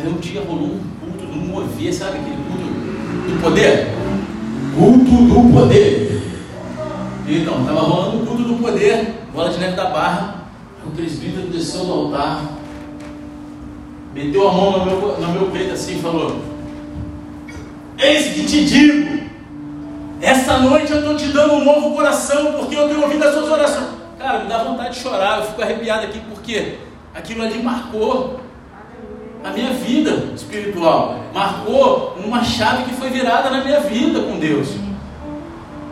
E 0.00 0.02
aí 0.02 0.12
um 0.14 0.16
dia 0.16 0.40
rolou 0.40 0.66
um 0.66 0.80
culto 0.98 1.24
um 1.26 1.46
mover, 1.48 1.92
sabe 1.92 2.18
aquele 2.18 2.36
culto 2.36 2.64
do 2.64 3.42
poder? 3.42 3.88
Culto 4.74 5.10
do 5.10 5.52
poder. 5.52 6.22
Então, 7.28 7.60
estava 7.60 7.80
rolando 7.80 8.22
o 8.22 8.26
culto 8.26 8.42
do 8.44 8.54
poder, 8.54 9.14
bola 9.34 9.50
de 9.50 9.58
neve 9.58 9.76
da 9.76 9.90
barra. 9.90 10.44
O 10.86 10.90
presbítero 10.90 11.48
desceu 11.48 11.84
do 11.84 11.92
altar, 11.92 12.44
meteu 14.14 14.48
a 14.48 14.52
mão 14.52 14.78
no 14.78 14.86
meu, 14.86 15.20
no 15.20 15.28
meu 15.32 15.50
peito 15.50 15.74
assim 15.74 15.98
e 15.98 16.00
falou: 16.00 16.40
Eis 17.98 18.32
que 18.32 18.46
te 18.46 18.64
digo, 18.64 19.20
essa 20.22 20.60
noite 20.60 20.90
eu 20.92 21.00
estou 21.00 21.14
te 21.14 21.26
dando 21.26 21.54
um 21.54 21.64
novo 21.64 21.94
coração, 21.94 22.54
porque 22.54 22.74
eu 22.74 22.88
tenho 22.88 23.02
ouvido 23.02 23.22
as 23.22 23.34
suas 23.34 23.50
orações. 23.50 23.88
Cara, 24.18 24.44
me 24.44 24.48
dá 24.48 24.64
vontade 24.64 24.94
de 24.94 25.00
chorar, 25.00 25.40
eu 25.40 25.44
fico 25.44 25.60
arrepiado 25.60 26.06
aqui, 26.06 26.20
porque 26.30 26.78
aquilo 27.14 27.42
ali 27.42 27.62
marcou 27.62 28.39
a 29.44 29.50
minha 29.50 29.72
vida 29.72 30.32
espiritual, 30.34 31.20
marcou 31.32 32.16
uma 32.24 32.44
chave 32.44 32.84
que 32.84 32.94
foi 32.94 33.10
virada 33.10 33.50
na 33.50 33.64
minha 33.64 33.80
vida 33.80 34.20
com 34.20 34.38
Deus. 34.38 34.68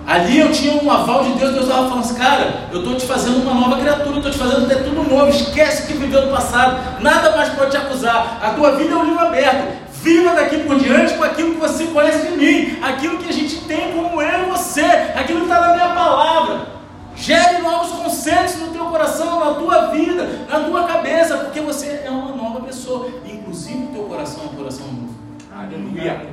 Ali 0.06 0.38
eu 0.38 0.50
tinha 0.52 0.82
um 0.82 0.90
aval 0.90 1.22
de 1.22 1.32
Deus, 1.32 1.52
Deus 1.52 1.64
estava 1.64 1.88
falando 1.88 2.04
assim, 2.04 2.14
cara, 2.14 2.68
eu 2.72 2.78
estou 2.78 2.94
te 2.94 3.06
fazendo 3.06 3.42
uma 3.42 3.52
nova 3.52 3.78
criatura, 3.78 4.16
estou 4.16 4.32
te 4.32 4.38
fazendo 4.38 4.66
ter 4.66 4.82
tudo 4.82 5.02
novo, 5.02 5.28
esquece 5.28 5.86
que 5.86 5.92
viveu 5.92 6.26
no 6.26 6.32
passado, 6.32 7.00
nada 7.00 7.36
mais 7.36 7.50
pode 7.50 7.72
te 7.72 7.76
acusar, 7.76 8.38
a 8.42 8.50
tua 8.50 8.76
vida 8.76 8.94
é 8.94 8.96
um 8.96 9.04
livro 9.04 9.20
aberto, 9.20 9.68
viva 10.02 10.34
daqui 10.34 10.60
por 10.60 10.78
diante 10.78 11.14
com 11.14 11.24
aquilo 11.24 11.52
que 11.52 11.60
você 11.60 11.84
conhece 11.88 12.26
de 12.26 12.38
mim, 12.38 12.78
aquilo 12.82 13.18
que 13.18 13.28
a 13.28 13.32
gente 13.32 13.56
tem 13.66 13.92
como 13.92 14.22
eu 14.22 14.46
e 14.46 14.50
você, 14.50 14.82
aquilo 15.14 15.40
que 15.40 15.44
está 15.44 15.60
na 15.60 15.74
minha 15.74 15.88
palavra. 15.88 16.77
Gere 17.20 17.58
novos 17.62 17.90
conceitos 17.98 18.56
no 18.56 18.68
teu 18.68 18.84
coração, 18.86 19.40
na 19.40 19.54
tua 19.54 19.88
vida, 19.88 20.46
na 20.48 20.60
tua 20.60 20.84
cabeça, 20.86 21.36
porque 21.38 21.60
você 21.60 22.02
é 22.04 22.10
uma 22.10 22.34
nova 22.34 22.60
pessoa, 22.60 23.10
inclusive 23.26 23.84
o 23.84 23.88
teu 23.88 24.04
coração 24.04 24.44
é 24.44 24.46
um 24.46 24.56
coração 24.56 24.86
novo. 24.86 25.14
Aleluia. 25.52 26.28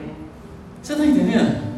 Você 0.81 0.93
está 0.93 1.05
entendendo? 1.05 1.75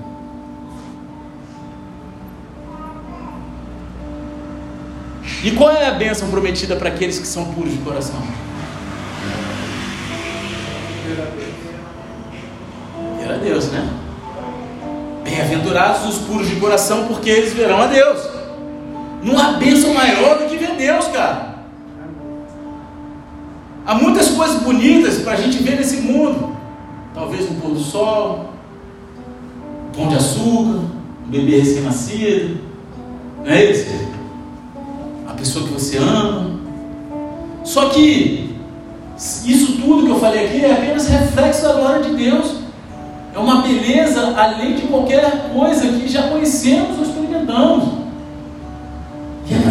E 5.43 5.51
qual 5.51 5.71
é 5.71 5.87
a 5.87 5.91
bênção 5.91 6.29
prometida 6.29 6.75
para 6.75 6.89
aqueles 6.89 7.17
que 7.17 7.27
são 7.27 7.53
puros 7.53 7.71
de 7.71 7.79
coração? 7.79 8.21
Ver 13.19 13.31
a 13.31 13.37
Deus, 13.37 13.71
né? 13.71 13.89
Bem-aventurados 15.23 16.05
os 16.05 16.17
puros 16.25 16.49
de 16.49 16.57
coração, 16.57 17.07
porque 17.07 17.29
eles 17.29 17.53
verão 17.53 17.81
a 17.81 17.87
Deus. 17.87 18.36
Não 19.27 19.39
há 19.39 19.53
bênção 19.53 19.93
maior 19.93 20.39
do 20.39 20.45
que 20.45 20.57
ver 20.57 20.75
Deus, 20.75 21.07
cara. 21.09 21.57
Há 23.85 23.93
muitas 23.95 24.29
coisas 24.29 24.61
bonitas 24.63 25.19
para 25.19 25.33
a 25.33 25.35
gente 25.37 25.59
ver 25.59 25.75
nesse 25.75 25.97
mundo. 25.97 26.55
Talvez 27.13 27.49
um 27.49 27.59
pôr 27.59 27.71
do 27.71 27.79
sol, 27.79 28.49
um 29.89 29.91
pão 29.95 30.07
de 30.07 30.15
açúcar, 30.15 30.79
um 30.79 31.29
bebê 31.29 31.59
recém-nascido. 31.59 32.57
Não 33.43 33.51
é 33.51 33.65
isso? 33.65 34.07
pessoa 35.37 35.65
que 35.65 35.73
você 35.73 35.97
ama. 35.97 36.59
Só 37.63 37.89
que 37.89 38.55
isso 39.17 39.73
tudo 39.81 40.05
que 40.05 40.11
eu 40.11 40.19
falei 40.19 40.45
aqui 40.45 40.65
é 40.65 40.73
apenas 40.73 41.07
reflexo 41.07 41.61
da 41.61 41.73
glória 41.73 42.03
de 42.03 42.15
Deus. 42.15 42.57
É 43.33 43.39
uma 43.39 43.61
beleza 43.61 44.33
além 44.35 44.75
de 44.75 44.81
qualquer 44.87 45.51
coisa 45.53 45.87
que 45.87 46.07
já 46.07 46.23
conhecemos 46.23 46.97
ou 46.97 47.03
experimentamos. 47.03 47.96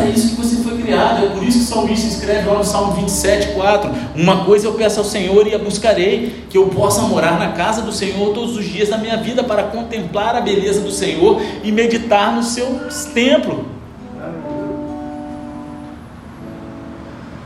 É 0.06 0.10
isso 0.10 0.36
que 0.36 0.36
você 0.36 0.56
foi 0.62 0.78
criado. 0.78 1.26
É 1.26 1.28
por 1.30 1.42
isso 1.42 1.58
que 1.58 1.64
o 1.64 1.66
salmista 1.66 2.06
escreve 2.06 2.48
lá 2.48 2.58
no 2.58 2.64
Salmo 2.64 2.92
27, 2.92 3.54
4: 3.54 3.90
Uma 4.14 4.44
coisa 4.44 4.68
eu 4.68 4.74
peço 4.74 5.00
ao 5.00 5.04
Senhor 5.04 5.46
e 5.48 5.54
a 5.54 5.58
buscarei, 5.58 6.44
que 6.48 6.56
eu 6.56 6.68
possa 6.68 7.02
morar 7.02 7.38
na 7.38 7.52
casa 7.52 7.82
do 7.82 7.90
Senhor 7.90 8.32
todos 8.32 8.56
os 8.56 8.64
dias 8.64 8.88
da 8.88 8.98
minha 8.98 9.16
vida, 9.16 9.42
para 9.42 9.64
contemplar 9.64 10.36
a 10.36 10.40
beleza 10.40 10.80
do 10.80 10.92
Senhor 10.92 11.42
e 11.64 11.72
meditar 11.72 12.34
no 12.36 12.42
seu 12.44 12.66
templo. 13.12 13.66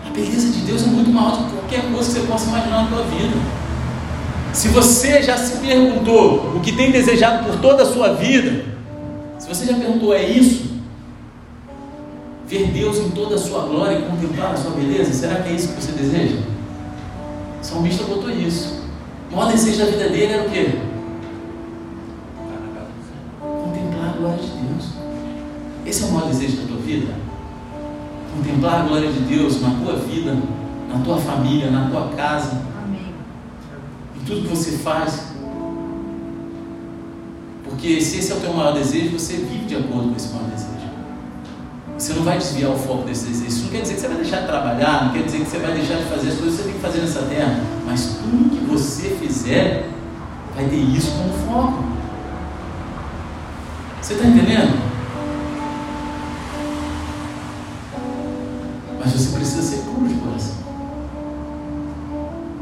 A 0.06 0.10
beleza 0.12 0.50
de 0.50 0.58
Deus 0.60 0.82
é 0.82 0.86
muito 0.86 1.10
maior 1.10 1.38
do 1.38 1.44
que 1.44 1.52
qualquer 1.52 1.82
coisa 1.92 2.12
que 2.12 2.20
você 2.20 2.26
possa 2.26 2.48
imaginar 2.50 2.82
na 2.82 2.88
tua 2.88 3.04
vida. 3.04 3.36
Se 4.52 4.68
você 4.68 5.22
já 5.22 5.38
se 5.38 5.58
perguntou 5.58 6.56
o 6.56 6.60
que 6.60 6.72
tem 6.72 6.90
desejado 6.90 7.44
por 7.44 7.56
toda 7.60 7.84
a 7.84 7.86
sua 7.86 8.12
vida, 8.14 8.64
se 9.38 9.48
você 9.48 9.64
já 9.64 9.74
perguntou, 9.74 10.12
é 10.12 10.22
isso? 10.24 10.69
Ver 12.50 12.66
Deus 12.72 12.98
em 12.98 13.10
toda 13.10 13.36
a 13.36 13.38
sua 13.38 13.62
glória 13.62 13.98
e 13.98 14.02
contemplar 14.02 14.52
a 14.52 14.56
sua 14.56 14.72
beleza? 14.72 15.12
Será 15.12 15.36
que 15.36 15.48
é 15.48 15.52
isso 15.52 15.68
que 15.68 15.80
você 15.80 15.92
deseja? 15.92 16.36
O 17.62 17.64
salmista 17.64 18.04
botou 18.04 18.30
isso. 18.30 18.82
O 19.30 19.36
maior 19.36 19.52
desejo 19.52 19.78
da 19.78 19.84
vida 19.84 20.08
dele 20.08 20.32
era 20.32 20.46
o 20.46 20.50
quê? 20.50 20.78
Contemplar 23.40 24.10
a 24.10 24.18
glória 24.18 24.42
de 24.42 24.48
Deus. 24.48 24.84
Esse 25.86 26.02
é 26.02 26.06
o 26.06 26.12
maior 26.12 26.28
desejo 26.28 26.56
da 26.58 26.66
tua 26.66 26.76
vida? 26.78 27.30
contemplar 28.30 28.80
a 28.80 28.84
glória 28.84 29.12
de 29.12 29.20
Deus 29.20 29.60
na 29.60 29.70
tua 29.70 29.96
vida, 29.96 30.36
na 30.88 30.98
tua 31.04 31.18
família, 31.18 31.70
na 31.70 31.90
tua 31.90 32.08
casa, 32.10 32.62
Amém. 32.82 33.12
em 34.16 34.24
tudo 34.24 34.42
que 34.42 34.48
você 34.48 34.78
faz. 34.78 35.30
Porque 37.64 38.00
se 38.00 38.18
esse 38.18 38.32
é 38.32 38.34
o 38.34 38.40
teu 38.40 38.52
maior 38.52 38.72
desejo, 38.72 39.18
você 39.18 39.34
vive 39.36 39.66
de 39.66 39.76
acordo 39.76 40.10
com 40.10 40.16
esse 40.16 40.28
maior 40.32 40.50
desejo. 40.50 40.79
Você 42.00 42.14
não 42.14 42.22
vai 42.22 42.38
desviar 42.38 42.70
o 42.70 42.78
foco 42.78 43.04
desse. 43.04 43.30
Isso 43.30 43.64
não 43.64 43.70
quer 43.70 43.82
dizer 43.82 43.94
que 43.94 44.00
você 44.00 44.08
vai 44.08 44.16
deixar 44.16 44.40
de 44.40 44.46
trabalhar, 44.46 45.04
não 45.04 45.12
quer 45.12 45.22
dizer 45.22 45.40
que 45.40 45.50
você 45.50 45.58
vai 45.58 45.74
deixar 45.74 45.96
de 45.96 46.04
fazer 46.04 46.28
as 46.30 46.38
coisas 46.38 46.56
que 46.56 46.56
você 46.56 46.62
tem 46.62 46.72
que 46.72 46.80
fazer 46.80 47.00
nessa 47.00 47.22
terra. 47.24 47.60
Mas 47.84 48.06
tudo 48.06 48.50
que 48.50 48.64
você 48.64 49.10
fizer 49.20 49.86
vai 50.56 50.64
ter 50.64 50.76
isso 50.76 51.10
como 51.10 51.34
foco. 51.46 51.84
Você 54.00 54.14
está 54.14 54.26
entendendo? 54.26 54.80
Mas 58.98 59.12
você 59.12 59.36
precisa 59.36 59.62
ser 59.62 59.82
puro 59.82 60.08
de 60.08 60.14
coração. 60.14 60.54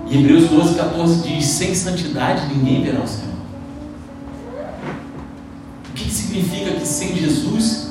E 0.09 0.18
Hebreus 0.18 0.51
12, 0.51 0.74
14 0.74 1.29
diz: 1.29 1.44
Sem 1.46 1.77
santidade 1.77 2.53
ninguém 2.53 2.83
verá 2.83 3.05
o 3.05 3.07
Senhor. 3.07 3.29
O 5.91 5.93
que 5.95 6.11
significa 6.11 6.72
que 6.72 6.84
sem 6.84 7.14
Jesus 7.14 7.88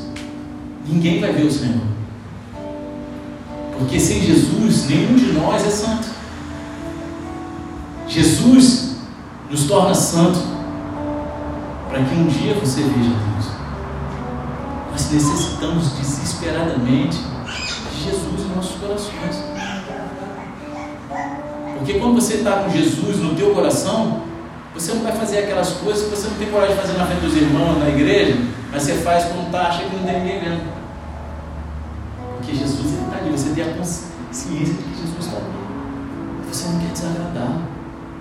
ninguém 0.88 1.20
vai 1.20 1.32
ver 1.34 1.46
o 1.46 1.52
Senhor? 1.52 1.82
Porque 3.78 4.00
sem 4.00 4.22
Jesus 4.22 4.88
nenhum 4.88 5.16
de 5.16 5.34
nós 5.34 5.66
é 5.66 5.70
santo. 5.70 6.08
Jesus 8.08 8.96
nos 9.50 9.66
torna 9.66 9.94
santo 9.94 10.40
para 11.90 12.04
que 12.04 12.16
um 12.16 12.28
dia 12.28 12.54
você 12.56 12.82
veja 12.82 13.10
Deus. 13.10 13.46
Nós 14.92 15.12
necessitamos 15.12 15.92
desesperadamente 15.98 17.18
Jesus 18.04 18.46
em 18.46 18.56
nossos 18.56 18.78
corações. 18.78 19.44
Porque 21.78 22.00
quando 22.00 22.16
você 22.16 22.36
está 22.36 22.64
com 22.64 22.70
Jesus 22.70 23.18
no 23.20 23.36
teu 23.36 23.54
coração, 23.54 24.24
você 24.74 24.94
não 24.94 25.04
vai 25.04 25.12
fazer 25.14 25.40
aquelas 25.40 25.72
coisas 25.74 26.04
que 26.04 26.10
você 26.10 26.28
não 26.28 26.38
tem 26.38 26.50
coragem 26.50 26.76
de 26.76 26.82
fazer 26.82 26.98
na 26.98 27.06
frente 27.06 27.22
dos 27.22 27.36
irmãos, 27.36 27.80
na 27.80 27.90
igreja, 27.90 28.38
mas 28.72 28.84
você 28.84 28.96
faz 28.96 29.26
quando 29.26 29.46
está, 29.46 29.68
acha 29.68 29.84
que 29.84 29.96
não 29.96 30.04
tem 30.04 30.20
ninguém 30.20 30.40
vendo. 30.40 30.77
Porque 32.48 32.60
Jesus 32.60 32.94
está 32.94 33.18
ali, 33.18 33.30
você 33.30 33.50
tem 33.50 33.62
a 33.62 33.74
consciência 33.74 34.74
de 34.74 34.82
que 34.82 34.96
Jesus 34.96 35.18
está 35.20 35.36
ali. 35.36 35.48
Você 36.50 36.70
não 36.70 36.80
quer 36.80 36.94
desagradar. 36.94 37.58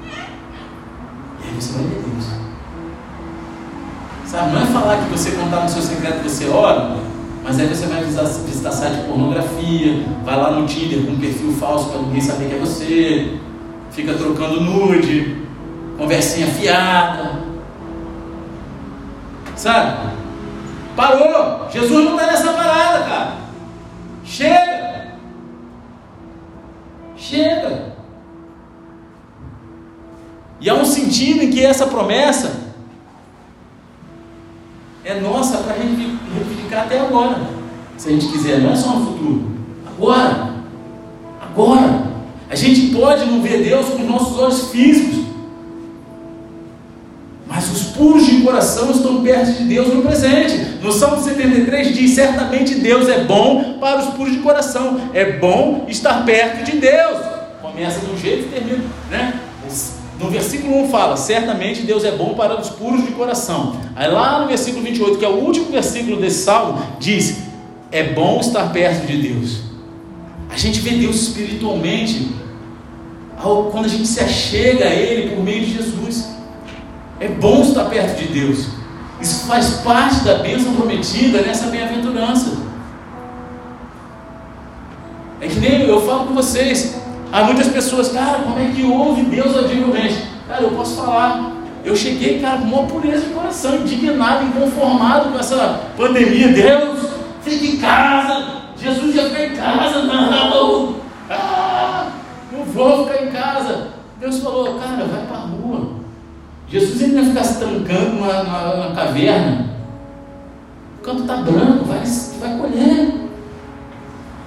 E 0.02 1.48
aí 1.48 1.54
você 1.54 1.72
vai 1.74 1.82
ver 1.84 2.02
Deus. 2.02 2.24
Sabe? 4.26 4.52
Não 4.52 4.62
é 4.62 4.66
falar 4.66 5.04
que 5.04 5.10
você 5.12 5.30
contar 5.30 5.62
no 5.62 5.68
seu 5.68 5.80
secreto 5.80 6.24
você 6.24 6.48
ora, 6.48 6.96
mas 7.44 7.60
aí 7.60 7.68
você 7.68 7.86
vai 7.86 8.02
visitar, 8.02 8.24
visitar 8.24 8.72
site 8.72 8.96
de 8.96 9.02
pornografia, 9.02 10.04
vai 10.24 10.36
lá 10.36 10.50
no 10.50 10.66
Tinder 10.66 11.06
com 11.06 11.12
um 11.12 11.20
perfil 11.20 11.52
falso 11.52 11.90
para 11.90 12.02
ninguém 12.02 12.20
saber 12.20 12.48
que 12.48 12.56
é 12.56 12.58
você, 12.58 13.38
fica 13.92 14.12
trocando 14.14 14.60
nude, 14.60 15.40
conversinha 15.96 16.48
fiada. 16.48 17.42
Sabe? 19.54 20.16
Parou! 20.96 21.70
Jesus 21.70 22.04
não 22.04 22.16
está 22.16 22.26
nessa 22.26 22.52
parada, 22.54 23.04
cara. 23.04 23.45
Chega! 24.26 25.12
Chega! 27.16 27.96
E 30.60 30.68
há 30.68 30.74
um 30.74 30.84
sentido 30.84 31.42
em 31.42 31.50
que 31.50 31.64
essa 31.64 31.86
promessa 31.86 32.66
é 35.04 35.20
nossa 35.20 35.58
para 35.58 35.74
reivindicar 35.74 36.84
até 36.84 37.00
agora. 37.00 37.40
Se 37.96 38.08
a 38.08 38.12
gente 38.12 38.28
quiser, 38.28 38.60
não 38.60 38.72
é 38.72 38.76
só 38.76 38.96
no 38.96 39.06
futuro. 39.06 39.50
Agora. 39.86 40.56
Agora. 41.40 42.06
A 42.48 42.54
gente 42.54 42.94
pode 42.94 43.24
não 43.24 43.40
ver 43.42 43.62
Deus 43.62 43.86
com 43.88 44.02
os 44.02 44.08
nossos 44.08 44.38
olhos 44.38 44.70
físicos. 44.70 45.24
Coração 48.46 48.92
estão 48.92 49.22
perto 49.22 49.58
de 49.58 49.64
Deus 49.64 49.92
no 49.92 50.02
presente. 50.02 50.78
No 50.80 50.92
Salmo 50.92 51.22
73 51.22 51.94
diz: 51.94 52.12
Certamente 52.12 52.76
Deus 52.76 53.08
é 53.08 53.24
bom 53.24 53.78
para 53.80 53.98
os 53.98 54.14
puros 54.14 54.32
de 54.32 54.38
coração. 54.38 55.00
É 55.12 55.32
bom 55.32 55.84
estar 55.88 56.24
perto 56.24 56.64
de 56.64 56.78
Deus. 56.78 57.18
Começa 57.60 57.98
de 57.98 58.12
um 58.12 58.16
jeito 58.16 58.46
e 58.46 58.48
termina, 58.48 58.84
né? 59.10 59.40
No 60.20 60.30
versículo 60.30 60.84
1 60.84 60.88
fala: 60.90 61.16
Certamente 61.16 61.82
Deus 61.82 62.04
é 62.04 62.12
bom 62.12 62.34
para 62.34 62.58
os 62.60 62.70
puros 62.70 63.04
de 63.04 63.10
coração. 63.12 63.76
Aí 63.96 64.08
lá 64.08 64.40
no 64.40 64.46
versículo 64.46 64.84
28, 64.84 65.18
que 65.18 65.24
é 65.24 65.28
o 65.28 65.40
último 65.40 65.66
versículo 65.66 66.20
desse 66.20 66.44
salmo, 66.44 66.80
diz: 67.00 67.38
É 67.90 68.04
bom 68.04 68.38
estar 68.38 68.72
perto 68.72 69.06
de 69.06 69.16
Deus. 69.16 69.60
A 70.48 70.56
gente 70.56 70.78
vê 70.78 70.90
Deus 70.90 71.16
espiritualmente 71.16 72.28
quando 73.72 73.84
a 73.84 73.88
gente 73.88 74.06
se 74.06 74.20
achega 74.20 74.86
a 74.86 74.94
Ele 74.94 75.34
por 75.34 75.42
meio 75.42 75.66
de 75.66 75.74
Jesus. 75.74 76.35
É 77.20 77.28
bom 77.28 77.62
estar 77.62 77.84
perto 77.84 78.18
de 78.18 78.28
Deus. 78.28 78.66
Isso 79.20 79.46
faz 79.46 79.80
parte 79.82 80.20
da 80.20 80.38
bênção 80.38 80.74
prometida 80.74 81.40
nessa 81.42 81.66
bem-aventurança. 81.66 82.56
É 85.40 85.46
que 85.46 85.58
nem 85.58 85.82
eu 85.82 86.00
falo 86.02 86.26
com 86.26 86.34
vocês, 86.34 86.96
Há 87.32 87.44
muitas 87.44 87.68
pessoas, 87.68 88.08
cara, 88.08 88.38
como 88.38 88.58
é 88.58 88.70
que 88.74 88.84
ouve 88.84 89.22
Deus 89.22 89.56
audivelmente? 89.56 90.22
Cara, 90.48 90.62
eu 90.62 90.70
posso 90.70 90.96
falar. 90.96 91.52
Eu 91.84 91.94
cheguei, 91.94 92.40
cara, 92.40 92.58
com 92.58 92.64
uma 92.64 92.84
pureza 92.84 93.26
de 93.26 93.34
coração, 93.34 93.76
indignado, 93.76 94.44
inconformado 94.44 95.30
com 95.30 95.38
essa 95.38 95.80
pandemia. 95.96 96.48
Deus, 96.48 97.10
fique 97.42 97.76
em 97.76 97.76
casa. 97.76 98.62
Jesus 98.76 99.14
ia 99.14 99.28
ficar 99.28 99.44
em 99.44 99.54
casa. 99.54 100.02
Não, 100.02 100.96
ah, 101.30 102.08
não 102.52 102.64
vou 102.64 103.06
ficar 103.06 103.22
em 103.24 103.30
casa. 103.30 103.88
Deus 104.18 104.38
falou, 104.38 104.78
cara, 104.78 105.04
vai 105.04 105.26
para. 105.26 105.45
Jesus 106.68 107.00
ele 107.00 107.12
não 107.12 107.22
ia 107.22 107.28
ficar 107.28 107.44
se 107.44 107.58
trancando 107.58 108.20
na, 108.20 108.42
na, 108.42 108.76
na 108.88 108.94
caverna. 108.94 109.66
O 110.98 111.02
campo 111.02 111.22
está 111.22 111.36
branco, 111.36 111.84
vai, 111.84 112.02
vai 112.40 112.58
colher. 112.58 113.14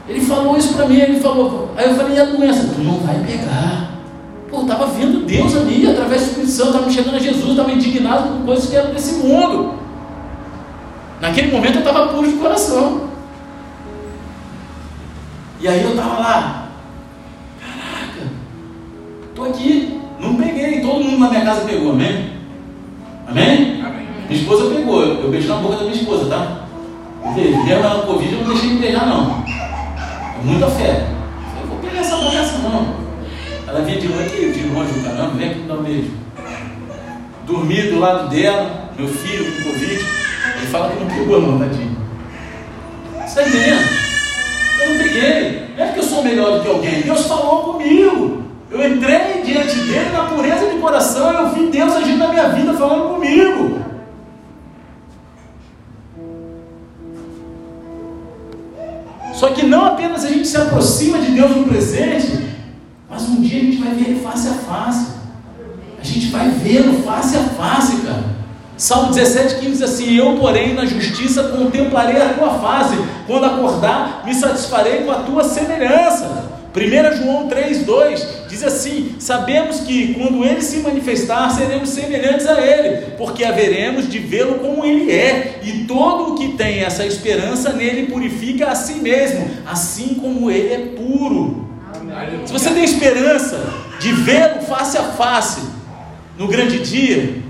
Ele 0.08 0.22
falou 0.22 0.58
isso 0.58 0.74
para 0.74 0.88
mim, 0.88 0.98
ele 0.98 1.20
falou, 1.20 1.72
aí 1.78 1.88
eu 1.88 1.96
falei, 1.96 2.18
e 2.18 2.20
a 2.20 2.26
doença? 2.26 2.74
Tu 2.74 2.82
não 2.82 3.00
vai 3.00 3.20
pegar. 3.20 3.92
Pô, 4.50 4.62
estava 4.62 4.88
vendo 4.88 5.26
Deus 5.26 5.56
ali, 5.56 5.88
através 5.88 6.22
do 6.22 6.28
Espírito 6.28 6.52
Santo, 6.52 6.70
estava 6.72 6.90
chegando 6.90 7.16
a 7.16 7.20
Jesus, 7.20 7.52
estava 7.52 7.72
indignado 7.72 8.30
com 8.30 8.46
coisas 8.46 8.68
que 8.68 8.76
eram 8.76 8.92
desse 8.92 9.20
mundo. 9.20 9.76
Naquele 11.22 11.52
momento 11.52 11.76
eu 11.76 11.80
estava 11.80 12.08
puro 12.08 12.28
de 12.28 12.38
coração. 12.38 13.10
E 15.62 15.68
aí 15.68 15.84
eu 15.84 15.92
estava 15.92 16.20
lá, 16.20 16.70
caraca, 17.60 18.32
estou 19.30 19.46
aqui, 19.46 20.02
não 20.20 20.36
peguei, 20.36 20.82
todo 20.82 21.04
mundo 21.04 21.20
na 21.20 21.30
minha 21.30 21.46
casa 21.46 21.66
pegou, 21.66 21.92
amém? 21.92 22.30
Amém? 23.28 23.82
amém. 23.84 24.08
Minha 24.28 24.42
esposa 24.42 24.74
pegou, 24.74 25.04
eu 25.04 25.30
beijo 25.30 25.48
na 25.48 25.56
boca 25.56 25.78
da 25.78 25.84
minha 25.84 25.96
esposa, 25.96 26.26
tá? 26.30 26.66
Deu 27.36 27.78
ela 27.78 27.98
no 27.98 28.04
Covid, 28.04 28.34
eu 28.34 28.40
não 28.40 28.50
deixei 28.50 28.70
de 28.70 28.76
beijar 28.76 29.06
não 29.06 29.50
muita 30.44 30.68
fé. 30.68 31.08
Eu 31.62 31.68
vou 31.68 31.78
pegar 31.80 32.00
essa 32.00 32.18
bagaça 32.18 32.58
não. 32.60 33.10
Ela 33.68 33.82
vinha 33.82 34.00
de 34.00 34.08
longe, 34.08 34.52
de 34.52 34.68
longe 34.70 34.94
do 34.94 35.04
caramba, 35.04 35.36
vem 35.36 35.50
aqui 35.50 35.60
me 35.60 35.68
dar 35.68 35.76
um 35.76 35.84
beijo. 35.84 36.12
Dormi 37.46 37.82
do 37.84 38.00
lado 38.00 38.30
dela, 38.30 38.92
meu 38.98 39.08
filho 39.08 39.46
com 39.46 39.72
Covid. 39.72 40.06
Ele 40.58 40.68
fala 40.68 40.90
que 40.90 41.00
não 41.00 41.08
pegou 41.08 41.42
não, 41.42 41.60
tadinho. 41.60 41.98
Você 43.28 43.42
está 43.42 43.42
entendendo? 43.44 43.90
Eu 44.80 44.90
não 44.90 44.98
peguei. 44.98 45.70
Não 45.76 45.84
é 45.84 45.88
porque 45.88 46.00
eu 46.00 46.04
sou 46.04 46.24
melhor 46.24 46.58
do 46.58 46.64
que 46.64 46.68
alguém. 46.68 47.02
Deus 47.02 47.28
falou 47.28 47.74
comigo. 47.74 48.44
Eu 48.72 48.88
entrei 48.88 49.42
diante 49.44 49.76
dele 49.76 50.12
na 50.12 50.26
pureza 50.26 50.68
de 50.68 50.78
coração. 50.78 51.32
Eu 51.32 51.50
vi 51.50 51.68
Deus 51.68 51.96
agindo 51.96 52.20
na 52.20 52.28
minha 52.28 52.50
vida, 52.50 52.74
falando 52.74 53.16
comigo. 53.16 53.80
Só 59.34 59.50
que 59.52 59.66
não 59.66 59.86
apenas 59.86 60.24
a 60.24 60.28
gente 60.28 60.48
se 60.48 60.58
aproxima 60.58 61.18
de 61.18 61.32
Deus 61.32 61.56
no 61.56 61.64
presente, 61.64 62.50
mas 63.10 63.24
um 63.24 63.42
dia 63.42 63.60
a 63.60 63.64
gente 63.64 63.78
vai 63.78 63.94
ver 63.96 64.10
Ele 64.10 64.20
face 64.20 64.48
a 64.50 64.54
face. 64.54 65.08
A 66.00 66.04
gente 66.04 66.28
vai 66.28 66.50
vê-lo 66.50 67.02
face 67.04 67.38
a 67.38 67.42
face, 67.42 67.98
cara. 68.02 68.24
Salmo 68.78 69.14
17, 69.14 69.56
15 69.56 69.72
diz 69.72 69.82
assim: 69.82 70.16
Eu, 70.16 70.38
porém, 70.38 70.74
na 70.74 70.86
justiça 70.86 71.44
contemplarei 71.44 72.22
a 72.22 72.34
tua 72.34 72.60
face, 72.60 72.98
quando 73.26 73.46
acordar, 73.46 74.24
me 74.26 74.34
satisfarei 74.34 75.04
com 75.04 75.12
a 75.12 75.20
tua 75.20 75.44
semelhança. 75.44 76.50
1 76.76 77.18
João 77.18 77.50
3,2 77.50 78.39
diz 78.50 78.64
assim: 78.64 79.16
Sabemos 79.20 79.82
que 79.82 80.16
quando 80.16 80.44
ele 80.44 80.62
se 80.62 80.80
manifestar, 80.80 81.50
seremos 81.52 81.90
semelhantes 81.90 82.48
a 82.48 82.60
ele, 82.60 83.12
porque 83.18 83.46
haveremos 83.46 84.10
de 84.10 84.18
vê-lo 84.18 84.56
como 84.56 84.84
ele 84.84 85.12
é, 85.12 85.60
e 85.64 85.86
todo 85.86 86.34
o 86.34 86.36
que 86.36 86.54
tem 86.54 86.80
essa 86.80 87.06
esperança 87.06 87.72
nele 87.72 88.08
purifica 88.08 88.68
a 88.68 88.76
si 88.76 88.96
mesmo, 88.96 89.50
assim 89.66 90.16
como 90.16 90.50
ele 90.50 90.74
é 90.74 90.78
puro. 90.98 91.70
Amém. 91.94 92.46
Se 92.46 92.52
você 92.52 92.72
tem 92.72 92.84
esperança 92.84 93.64
de 94.00 94.12
vê-lo 94.12 94.62
face 94.64 94.98
a 94.98 95.04
face 95.04 95.62
no 96.38 96.48
grande 96.48 96.80
dia, 96.80 97.44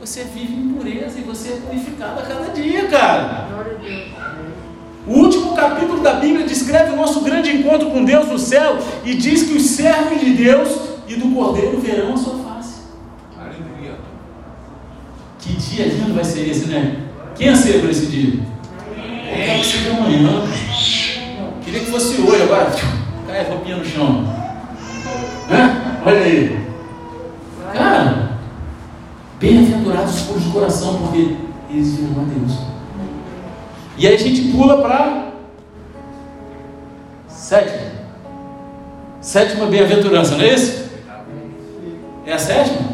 você 0.00 0.24
vive 0.24 0.54
em 0.54 0.68
pureza 0.70 1.18
e 1.18 1.22
você 1.22 1.50
é 1.50 1.56
purificado 1.56 2.20
a 2.20 2.22
cada 2.22 2.52
dia, 2.52 2.88
cara. 2.88 3.48
Glória 3.50 3.72
a 3.72 3.82
Deus. 3.82 4.13
O 5.06 5.18
último 5.18 5.54
capítulo 5.54 6.00
da 6.00 6.14
Bíblia 6.14 6.46
descreve 6.46 6.92
o 6.92 6.96
nosso 6.96 7.20
grande 7.20 7.50
encontro 7.50 7.90
com 7.90 8.04
Deus 8.04 8.26
no 8.26 8.38
céu 8.38 8.78
e 9.04 9.14
diz 9.14 9.42
que 9.42 9.54
os 9.54 9.62
servos 9.62 10.18
de 10.18 10.32
Deus 10.32 10.68
e 11.06 11.14
do 11.16 11.34
Cordeiro 11.34 11.78
verão 11.78 12.14
a 12.14 12.16
sua 12.16 12.38
face. 12.38 12.84
Aleluia. 13.38 13.96
Que 15.38 15.52
dia 15.52 15.86
lindo 15.86 16.14
vai 16.14 16.24
ser 16.24 16.48
esse, 16.48 16.66
né? 16.66 17.02
Quem 17.34 17.48
anseia 17.48 17.80
por 17.80 17.90
esse 17.90 18.06
dia? 18.06 18.40
Eu 18.96 19.44
quero 19.44 19.60
que 19.60 19.66
seja 19.66 19.90
amanhã. 19.90 20.42
Queria 21.62 21.80
que 21.80 21.90
fosse 21.90 22.20
hoje, 22.22 22.42
agora 22.42 22.72
cai 23.26 23.40
a 23.40 23.48
roupinha 23.50 23.76
no 23.76 23.84
chão. 23.84 24.22
Né? 25.50 26.00
Olha 26.06 26.20
aí. 26.20 26.64
Cara, 27.74 28.38
bem-aventurados 29.38 30.14
de 30.16 30.50
coração, 30.50 30.98
porque 30.98 31.36
eles 31.68 31.96
viram 31.96 32.22
a 32.22 32.24
Deus. 32.24 32.73
E 33.96 34.06
aí 34.06 34.14
a 34.14 34.18
gente 34.18 34.52
pula 34.52 34.82
para 34.82 35.28
sétima. 37.28 37.92
Sétima 39.20 39.66
bem-aventurança, 39.66 40.36
não 40.36 40.44
é 40.44 40.54
isso? 40.54 40.84
É 42.26 42.32
a 42.32 42.38
sétima? 42.38 42.88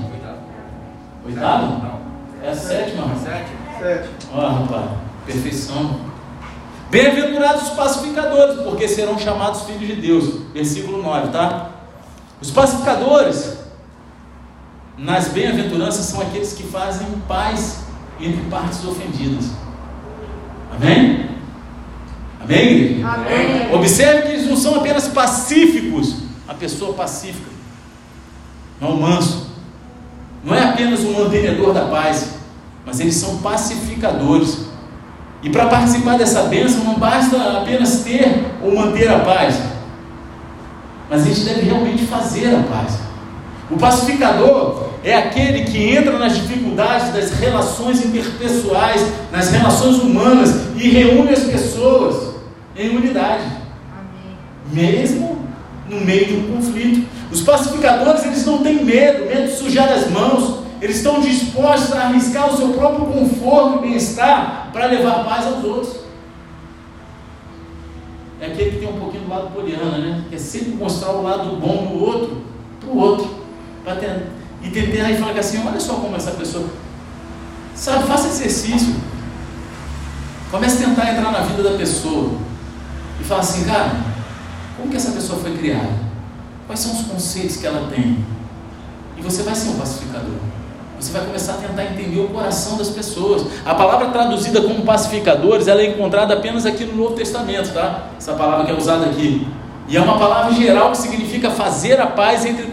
Oitava? 1.24 1.66
Não. 1.66 2.00
É 2.44 2.50
a 2.50 2.54
sétima? 2.54 3.06
Sétima. 3.16 4.10
Ó, 4.34 4.48
rapaz, 4.48 4.90
perfeição. 5.24 6.00
Bem-aventurados 6.90 7.62
os 7.62 7.70
pacificadores, 7.70 8.62
porque 8.62 8.88
serão 8.88 9.18
chamados 9.18 9.62
filhos 9.62 9.86
de 9.86 9.94
Deus. 9.94 10.42
Versículo 10.52 11.02
9, 11.02 11.28
tá? 11.28 11.70
Os 12.42 12.50
pacificadores, 12.50 13.58
nas 14.98 15.28
bem-aventuranças, 15.28 16.06
são 16.06 16.20
aqueles 16.20 16.52
que 16.52 16.64
fazem 16.64 17.06
paz 17.28 17.84
entre 18.20 18.42
partes 18.50 18.84
ofendidas. 18.84 19.50
Amém? 20.80 21.28
Amém, 22.42 23.04
Amém. 23.04 23.74
Observe 23.74 24.22
que 24.22 24.28
eles 24.28 24.46
não 24.46 24.56
são 24.56 24.76
apenas 24.76 25.08
pacíficos, 25.08 26.16
a 26.48 26.54
pessoa 26.54 26.94
pacífica, 26.94 27.50
não 28.80 28.96
manso, 28.96 29.50
não 30.42 30.54
é 30.54 30.64
apenas 30.64 31.00
um 31.00 31.12
mantenedor 31.12 31.74
da 31.74 31.84
paz, 31.86 32.30
mas 32.84 32.98
eles 32.98 33.14
são 33.14 33.38
pacificadores. 33.38 34.70
E 35.42 35.50
para 35.50 35.66
participar 35.66 36.16
dessa 36.18 36.44
bênção 36.44 36.82
não 36.84 36.98
basta 36.98 37.60
apenas 37.60 38.02
ter 38.02 38.46
ou 38.62 38.74
manter 38.74 39.08
a 39.08 39.20
paz, 39.20 39.60
mas 41.10 41.22
a 41.22 41.24
gente 41.26 41.40
deve 41.42 41.60
realmente 41.62 42.06
fazer 42.06 42.54
a 42.54 42.62
paz. 42.62 43.09
O 43.70 43.76
pacificador, 43.76 44.90
é 45.02 45.16
aquele 45.16 45.64
que 45.64 45.78
entra 45.78 46.18
nas 46.18 46.36
dificuldades 46.36 47.12
das 47.12 47.30
relações 47.32 48.04
interpessoais, 48.04 49.06
nas 49.32 49.50
relações 49.50 49.96
humanas 49.96 50.50
e 50.76 50.90
reúne 50.90 51.30
as 51.30 51.44
pessoas 51.44 52.34
em 52.76 52.96
unidade. 52.96 53.44
Amém. 53.92 54.36
Mesmo 54.72 55.38
no 55.88 56.00
meio 56.00 56.26
de 56.26 56.36
um 56.36 56.56
conflito. 56.56 57.08
Os 57.30 57.42
pacificadores, 57.42 58.24
eles 58.24 58.44
não 58.44 58.58
têm 58.58 58.84
medo, 58.84 59.26
medo 59.26 59.46
de 59.46 59.56
sujar 59.56 59.90
as 59.90 60.10
mãos. 60.10 60.60
Eles 60.82 60.96
estão 60.96 61.20
dispostos 61.20 61.92
a 61.92 62.06
arriscar 62.06 62.52
o 62.52 62.56
seu 62.56 62.68
próprio 62.70 63.06
conforto 63.06 63.78
e 63.78 63.88
bem-estar 63.88 64.70
para 64.72 64.86
levar 64.86 65.24
paz 65.24 65.46
aos 65.46 65.64
outros. 65.64 66.00
É 68.40 68.46
aquele 68.46 68.70
que 68.70 68.78
tem 68.78 68.88
um 68.88 68.98
pouquinho 68.98 69.24
do 69.24 69.30
lado 69.30 69.52
poliana, 69.52 69.98
né? 69.98 70.24
Que 70.28 70.36
é 70.36 70.38
sempre 70.38 70.70
mostrar 70.72 71.10
o 71.12 71.22
lado 71.22 71.56
bom 71.56 71.86
do 71.86 72.04
outro 72.04 72.42
para 72.80 72.90
o 72.90 72.98
outro. 72.98 73.39
Pra 73.84 73.96
ter, 73.96 74.26
e 74.62 74.70
tentar 74.70 75.10
e 75.10 75.16
falar 75.16 75.38
assim, 75.38 75.66
olha 75.66 75.80
só 75.80 75.94
como 75.94 76.16
essa 76.16 76.32
pessoa. 76.32 76.66
Sabe, 77.74 78.04
faça 78.04 78.28
exercício. 78.28 78.94
Comece 80.50 80.82
a 80.82 80.88
tentar 80.88 81.12
entrar 81.12 81.32
na 81.32 81.40
vida 81.40 81.62
da 81.62 81.78
pessoa. 81.78 82.32
E 83.20 83.24
fala 83.24 83.40
assim, 83.40 83.64
cara, 83.64 83.92
como 84.76 84.90
que 84.90 84.96
essa 84.96 85.12
pessoa 85.12 85.38
foi 85.40 85.56
criada? 85.56 86.10
Quais 86.66 86.80
são 86.80 86.92
os 86.92 87.06
conceitos 87.06 87.56
que 87.56 87.66
ela 87.66 87.88
tem? 87.88 88.24
E 89.16 89.22
você 89.22 89.42
vai 89.42 89.54
ser 89.54 89.70
um 89.70 89.78
pacificador. 89.78 90.36
Você 90.98 91.12
vai 91.12 91.24
começar 91.24 91.54
a 91.54 91.56
tentar 91.56 91.84
entender 91.84 92.20
o 92.20 92.28
coração 92.28 92.76
das 92.76 92.90
pessoas. 92.90 93.46
A 93.64 93.74
palavra 93.74 94.08
traduzida 94.08 94.60
como 94.60 94.82
pacificadores, 94.82 95.66
ela 95.66 95.80
é 95.80 95.86
encontrada 95.86 96.34
apenas 96.34 96.66
aqui 96.66 96.84
no 96.84 96.94
Novo 96.94 97.14
Testamento, 97.14 97.72
tá? 97.72 98.08
Essa 98.18 98.34
palavra 98.34 98.66
que 98.66 98.72
é 98.72 98.74
usada 98.74 99.06
aqui. 99.06 99.46
E 99.90 99.96
é 99.96 100.00
uma 100.00 100.16
palavra 100.16 100.54
geral 100.54 100.92
que 100.92 100.98
significa 100.98 101.50
fazer 101.50 102.00
a 102.00 102.06
paz 102.06 102.46
entre 102.46 102.68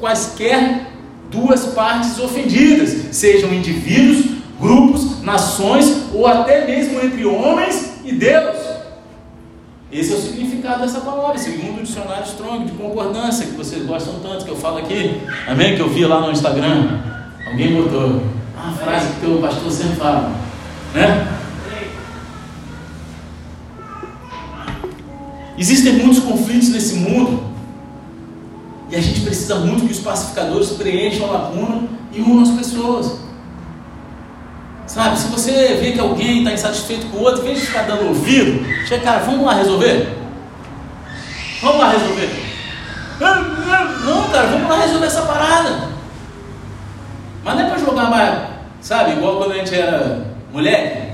quaisquer 0.00 0.86
duas 1.30 1.66
partes 1.66 2.18
ofendidas, 2.18 3.14
sejam 3.14 3.52
indivíduos, 3.52 4.24
grupos, 4.58 5.22
nações 5.22 6.04
ou 6.14 6.26
até 6.26 6.66
mesmo 6.66 6.98
entre 6.98 7.26
homens 7.26 7.98
e 8.02 8.12
Deus. 8.12 8.56
Esse 9.92 10.14
é 10.14 10.16
o 10.16 10.18
significado 10.18 10.80
dessa 10.80 11.00
palavra, 11.00 11.36
segundo 11.36 11.80
o 11.80 11.82
dicionário 11.82 12.24
Strong 12.24 12.64
de 12.64 12.72
concordância, 12.72 13.44
que 13.44 13.52
vocês 13.52 13.84
gostam 13.84 14.14
tanto, 14.22 14.46
que 14.46 14.50
eu 14.50 14.56
falo 14.56 14.78
aqui, 14.78 15.20
amém? 15.46 15.76
Que 15.76 15.82
eu 15.82 15.90
vi 15.90 16.06
lá 16.06 16.22
no 16.22 16.32
Instagram. 16.32 17.00
Alguém 17.46 17.74
botou 17.74 18.22
uma 18.56 18.72
frase 18.72 19.08
que 19.20 19.26
o 19.26 19.42
pastor 19.42 19.70
sempre 19.70 19.96
fala, 19.96 20.32
né? 20.94 21.28
Existem 25.62 25.92
muitos 25.92 26.18
conflitos 26.18 26.70
nesse 26.70 26.96
mundo 26.96 27.40
e 28.90 28.96
a 28.96 29.00
gente 29.00 29.20
precisa 29.20 29.54
muito 29.60 29.86
que 29.86 29.92
os 29.92 30.00
pacificadores 30.00 30.70
preencham 30.70 31.28
a 31.28 31.38
lacuna 31.38 31.88
e 32.12 32.20
unam 32.20 32.42
as 32.42 32.50
pessoas. 32.50 33.20
Sabe, 34.88 35.16
se 35.20 35.28
você 35.28 35.78
vê 35.80 35.92
que 35.92 36.00
alguém 36.00 36.38
está 36.38 36.52
insatisfeito 36.52 37.06
com 37.06 37.18
o 37.18 37.20
outro, 37.20 37.42
em 37.42 37.44
vez 37.44 37.60
de 37.60 37.66
ficar 37.66 37.82
dando 37.82 38.08
ouvido, 38.08 38.66
chega, 38.88 39.04
cara, 39.04 39.20
vamos 39.20 39.46
lá 39.46 39.54
resolver? 39.54 40.18
Vamos 41.62 41.78
lá 41.78 41.92
resolver? 41.92 42.44
Não, 43.20 44.30
cara, 44.32 44.48
vamos 44.48 44.68
lá 44.68 44.80
resolver 44.80 45.06
essa 45.06 45.22
parada. 45.22 45.90
Mas 47.44 47.54
não 47.54 47.62
é 47.62 47.68
para 47.68 47.78
jogar 47.78 48.10
mais, 48.10 48.48
sabe, 48.80 49.12
igual 49.12 49.36
quando 49.36 49.52
a 49.52 49.58
gente 49.58 49.72
era 49.72 50.26
moleque. 50.52 51.11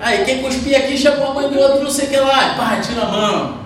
Aí 0.00 0.24
quem 0.24 0.42
cuspia 0.42 0.78
aqui 0.78 0.96
chamou 0.96 1.30
a 1.30 1.34
mãe 1.34 1.48
do 1.48 1.58
outro, 1.58 1.84
não 1.84 1.90
sei 1.90 2.06
o 2.06 2.10
que 2.10 2.16
lá, 2.16 2.54
pá, 2.56 2.80
tira 2.80 3.02
a 3.02 3.10
mão. 3.10 3.58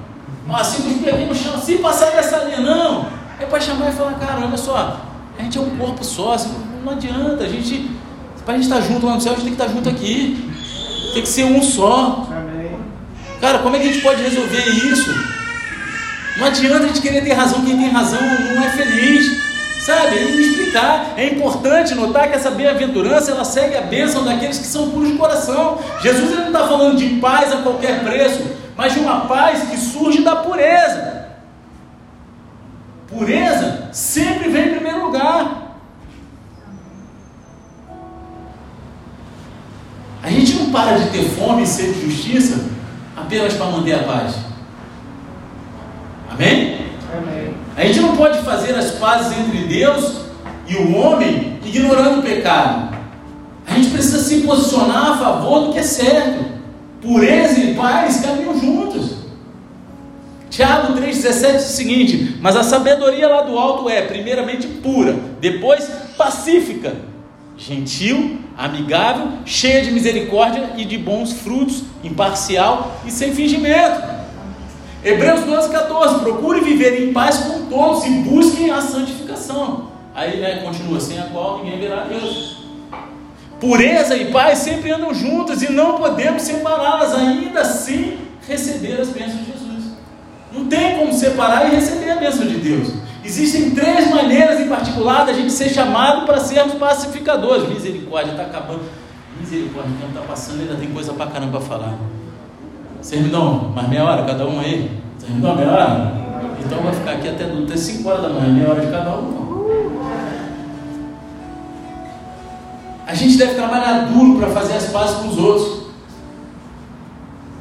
Ó, 0.48 0.64
se 0.64 0.82
cuspir 0.82 1.14
aqui 1.14 1.24
no 1.24 1.34
chão, 1.34 1.60
se 1.60 1.76
passar 1.78 2.10
dessa 2.12 2.44
linha, 2.44 2.60
não. 2.60 3.06
É 3.38 3.46
para 3.46 3.60
chamar 3.60 3.90
e 3.90 3.92
falar, 3.92 4.14
cara, 4.14 4.44
olha 4.44 4.56
só, 4.56 5.00
a 5.38 5.42
gente 5.42 5.58
é 5.58 5.60
um 5.60 5.76
corpo 5.76 6.04
só, 6.04 6.34
assim, 6.34 6.54
não 6.84 6.92
adianta, 6.92 7.44
a 7.44 7.48
gente 7.48 7.90
para 8.44 8.54
a 8.54 8.56
gente 8.56 8.66
estar 8.66 8.80
junto 8.80 9.06
lá 9.06 9.14
no 9.14 9.20
céu, 9.20 9.32
a 9.32 9.34
gente 9.36 9.44
tem 9.44 9.54
que 9.54 9.62
estar 9.62 9.72
junto 9.72 9.88
aqui. 9.88 10.50
Tem 11.14 11.22
que 11.22 11.28
ser 11.28 11.44
um 11.44 11.62
só. 11.62 12.26
Amém. 12.30 12.76
Cara, 13.40 13.58
como 13.58 13.76
é 13.76 13.78
que 13.78 13.88
a 13.88 13.92
gente 13.92 14.02
pode 14.02 14.22
resolver 14.22 14.68
isso? 14.68 15.14
Não 16.36 16.46
adianta 16.46 16.84
a 16.84 16.86
gente 16.88 17.00
querer 17.00 17.22
ter 17.22 17.32
razão, 17.32 17.64
quem 17.64 17.76
tem 17.76 17.90
razão 17.90 18.20
não 18.20 18.62
é 18.64 18.70
feliz. 18.70 19.49
Sabe? 19.84 20.16
E 20.16 20.40
explicar. 20.40 21.14
É 21.16 21.26
importante 21.26 21.94
notar 21.94 22.28
que 22.28 22.36
essa 22.36 22.50
bem-aventurança 22.50 23.30
ela 23.30 23.44
segue 23.44 23.76
a 23.76 23.82
bênção 23.82 24.24
daqueles 24.24 24.58
que 24.58 24.66
são 24.66 24.90
puros 24.90 25.08
de 25.08 25.16
coração. 25.16 25.78
Jesus 26.02 26.30
ele 26.30 26.40
não 26.42 26.46
está 26.48 26.66
falando 26.68 26.96
de 26.96 27.08
paz 27.20 27.52
a 27.52 27.62
qualquer 27.62 28.04
preço, 28.04 28.42
mas 28.76 28.92
de 28.92 29.00
uma 29.00 29.22
paz 29.22 29.68
que 29.70 29.76
surge 29.76 30.22
da 30.22 30.36
pureza. 30.36 31.28
Pureza 33.08 33.88
sempre 33.92 34.48
vem 34.50 34.68
em 34.68 34.74
primeiro 34.74 35.04
lugar. 35.04 35.70
A 40.22 40.28
gente 40.28 40.54
não 40.54 40.70
para 40.70 40.98
de 40.98 41.10
ter 41.10 41.24
fome 41.30 41.62
e 41.62 41.66
sede 41.66 41.94
de 41.94 42.10
justiça 42.10 42.68
apenas 43.16 43.54
para 43.54 43.66
manter 43.66 43.94
a 43.94 44.04
paz. 44.04 44.34
Amém? 46.30 46.86
Amém? 47.16 47.54
A 47.80 47.86
gente 47.86 48.00
não 48.00 48.14
pode 48.14 48.42
fazer 48.42 48.74
as 48.74 48.90
pazes 48.90 49.38
entre 49.38 49.60
Deus 49.60 50.16
e 50.68 50.76
o 50.76 50.94
homem 50.94 51.58
ignorando 51.64 52.20
o 52.20 52.22
pecado. 52.22 52.94
A 53.66 53.72
gente 53.72 53.88
precisa 53.88 54.18
se 54.18 54.42
posicionar 54.42 55.12
a 55.12 55.16
favor 55.16 55.60
do 55.60 55.72
que 55.72 55.78
é 55.78 55.82
certo. 55.82 56.44
Pureza 57.00 57.58
e 57.58 57.74
paz 57.74 58.20
caminham 58.20 58.60
juntos. 58.60 59.12
Tiago 60.50 60.92
3,17 60.92 61.52
diz 61.52 61.70
o 61.70 61.72
seguinte: 61.72 62.36
Mas 62.42 62.54
a 62.54 62.62
sabedoria 62.62 63.26
lá 63.26 63.40
do 63.40 63.58
alto 63.58 63.88
é, 63.88 64.02
primeiramente, 64.02 64.66
pura, 64.66 65.16
depois 65.40 65.90
pacífica, 66.18 66.96
gentil, 67.56 68.40
amigável, 68.58 69.26
cheia 69.46 69.82
de 69.82 69.90
misericórdia 69.90 70.72
e 70.76 70.84
de 70.84 70.98
bons 70.98 71.32
frutos, 71.32 71.84
imparcial 72.04 73.00
e 73.06 73.10
sem 73.10 73.32
fingimento. 73.32 74.19
Hebreus 75.02 75.40
12, 75.44 75.70
14. 75.70 76.20
Procure 76.20 76.60
viver 76.60 77.02
em 77.02 77.12
paz 77.12 77.38
com 77.38 77.66
todos 77.66 78.04
e 78.04 78.10
busquem 78.10 78.70
a 78.70 78.80
santificação. 78.82 79.88
Aí 80.14 80.38
né, 80.38 80.60
continua, 80.62 81.00
sem 81.00 81.18
a 81.18 81.24
qual 81.24 81.64
ninguém 81.64 81.80
verá 81.80 82.04
Deus. 82.04 82.58
Pureza 83.58 84.16
e 84.16 84.30
paz 84.30 84.58
sempre 84.58 84.90
andam 84.90 85.12
juntas 85.14 85.62
e 85.62 85.72
não 85.72 85.98
podemos 85.98 86.42
separá-las, 86.42 87.14
ainda 87.14 87.60
assim 87.60 88.18
receber 88.46 89.00
as 89.00 89.08
bênçãos 89.08 89.40
de 89.40 89.52
Jesus. 89.52 89.84
Não 90.52 90.66
tem 90.66 90.98
como 90.98 91.12
separar 91.12 91.70
e 91.70 91.76
receber 91.76 92.10
a 92.10 92.16
bênção 92.16 92.46
de 92.46 92.56
Deus. 92.56 92.92
Existem 93.24 93.70
três 93.70 94.10
maneiras 94.10 94.60
em 94.60 94.68
particular 94.68 95.24
da 95.24 95.32
gente 95.32 95.52
ser 95.52 95.68
chamado 95.68 96.26
para 96.26 96.40
sermos 96.40 96.74
pacificadores. 96.74 97.68
Misericórdia, 97.68 98.32
está 98.32 98.44
acabando. 98.44 98.82
Misericórdia, 99.38 99.92
o 99.92 99.98
tempo 99.98 100.18
está 100.18 100.22
passando, 100.22 100.60
ainda 100.60 100.74
tem 100.74 100.90
coisa 100.90 101.12
para 101.12 101.30
caramba 101.30 101.58
para 101.58 101.68
falar. 101.68 101.98
Vocês 103.00 103.22
me 103.22 103.28
dão 103.28 103.70
mais 103.74 103.88
meia 103.88 104.04
hora 104.04 104.24
cada 104.24 104.46
um 104.46 104.60
aí? 104.60 105.00
Vocês 105.18 105.32
me 105.32 105.40
dão 105.40 105.56
meia 105.56 105.70
hora? 105.70 106.12
Então 106.64 106.82
vai 106.82 106.92
ficar 106.92 107.12
aqui 107.12 107.28
até, 107.28 107.44
até 107.44 107.76
5 107.76 108.08
horas 108.08 108.22
da 108.22 108.28
manhã, 108.28 108.52
meia 108.52 108.70
hora 108.70 108.80
de 108.80 108.90
cada 108.90 109.16
um. 109.16 109.50
A 113.06 113.14
gente 113.14 113.36
deve 113.36 113.54
trabalhar 113.54 114.06
duro 114.06 114.38
para 114.38 114.50
fazer 114.50 114.74
as 114.74 114.86
pazes 114.86 115.16
com 115.16 115.28
os 115.28 115.38
outros. 115.38 115.80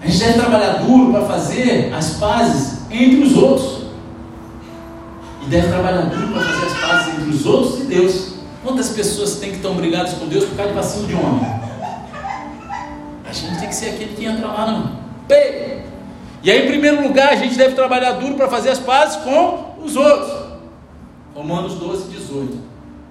A 0.01 0.07
gente 0.07 0.19
deve 0.19 0.33
trabalhar 0.33 0.73
duro 0.83 1.11
para 1.11 1.25
fazer 1.25 1.93
as 1.93 2.11
pazes 2.15 2.79
entre 2.91 3.23
os 3.23 3.35
outros 3.35 3.79
deve 5.49 5.67
trabalhar 5.67 6.01
duro 6.03 6.33
para 6.33 6.41
fazer 6.43 6.65
as 6.67 6.79
pazes 6.79 7.13
entre 7.13 7.29
os 7.31 7.45
outros 7.45 7.81
e 7.81 7.83
Deus. 7.85 8.33
Quantas 8.63 8.89
pessoas 8.89 9.35
têm 9.35 9.51
que 9.51 9.57
estar 9.57 9.69
brigadas 9.69 10.13
com 10.13 10.27
Deus 10.27 10.45
por 10.45 10.55
causa 10.55 10.71
de 10.71 10.77
vacilo 10.77 11.07
de 11.07 11.15
homem? 11.15 11.59
A 13.27 13.33
gente 13.33 13.59
tem 13.59 13.69
que 13.69 13.75
ser 13.75 13.89
aquele 13.89 14.15
que 14.15 14.25
entra 14.25 14.47
lá 14.47 14.71
no 14.71 15.09
peito. 15.30 15.88
E 16.41 16.49
aí, 16.49 16.65
em 16.65 16.67
primeiro 16.67 17.01
lugar, 17.03 17.30
a 17.30 17.36
gente 17.36 17.55
deve 17.55 17.75
trabalhar 17.75 18.13
duro 18.13 18.36
para 18.36 18.49
fazer 18.49 18.69
as 18.69 18.80
pazes 18.80 19.17
com 19.17 19.75
os 19.84 19.95
outros. 19.95 20.49
Romanos 21.36 21.75
12, 21.75 22.09
18. 22.09 22.57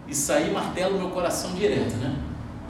Isso 0.08 0.32
aí 0.32 0.50
martela 0.50 0.94
o 0.94 0.98
meu 0.98 1.10
coração 1.10 1.52
direto, 1.52 1.96
né? 1.96 2.14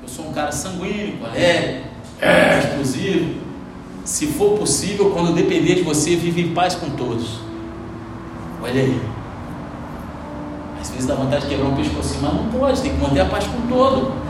Eu 0.03 0.09
sou 0.09 0.27
um 0.27 0.33
cara 0.33 0.53
sanguíneo, 0.53 1.25
alegre, 1.25 1.85
é, 2.21 2.59
explosivo. 2.59 3.41
Se 4.05 4.27
for 4.27 4.59
possível, 4.59 5.11
quando 5.11 5.35
depender 5.35 5.77
de 5.77 5.83
você, 5.83 6.17
vive 6.17 6.43
em 6.43 6.55
paz 6.55 6.75
com 6.75 6.91
todos. 6.91 7.41
Olha 8.63 8.81
aí. 8.81 9.01
Às 10.81 10.91
vezes 10.91 11.07
dá 11.07 11.15
vontade 11.15 11.43
de 11.43 11.49
quebrar 11.51 11.69
um 11.69 11.77
pescoço 11.77 12.19
mas 12.21 12.35
não 12.35 12.47
pode, 12.49 12.81
tem 12.81 12.93
que 12.93 13.01
manter 13.01 13.21
a 13.21 13.27
paz 13.27 13.47
com 13.47 13.67
todo. 13.69 14.28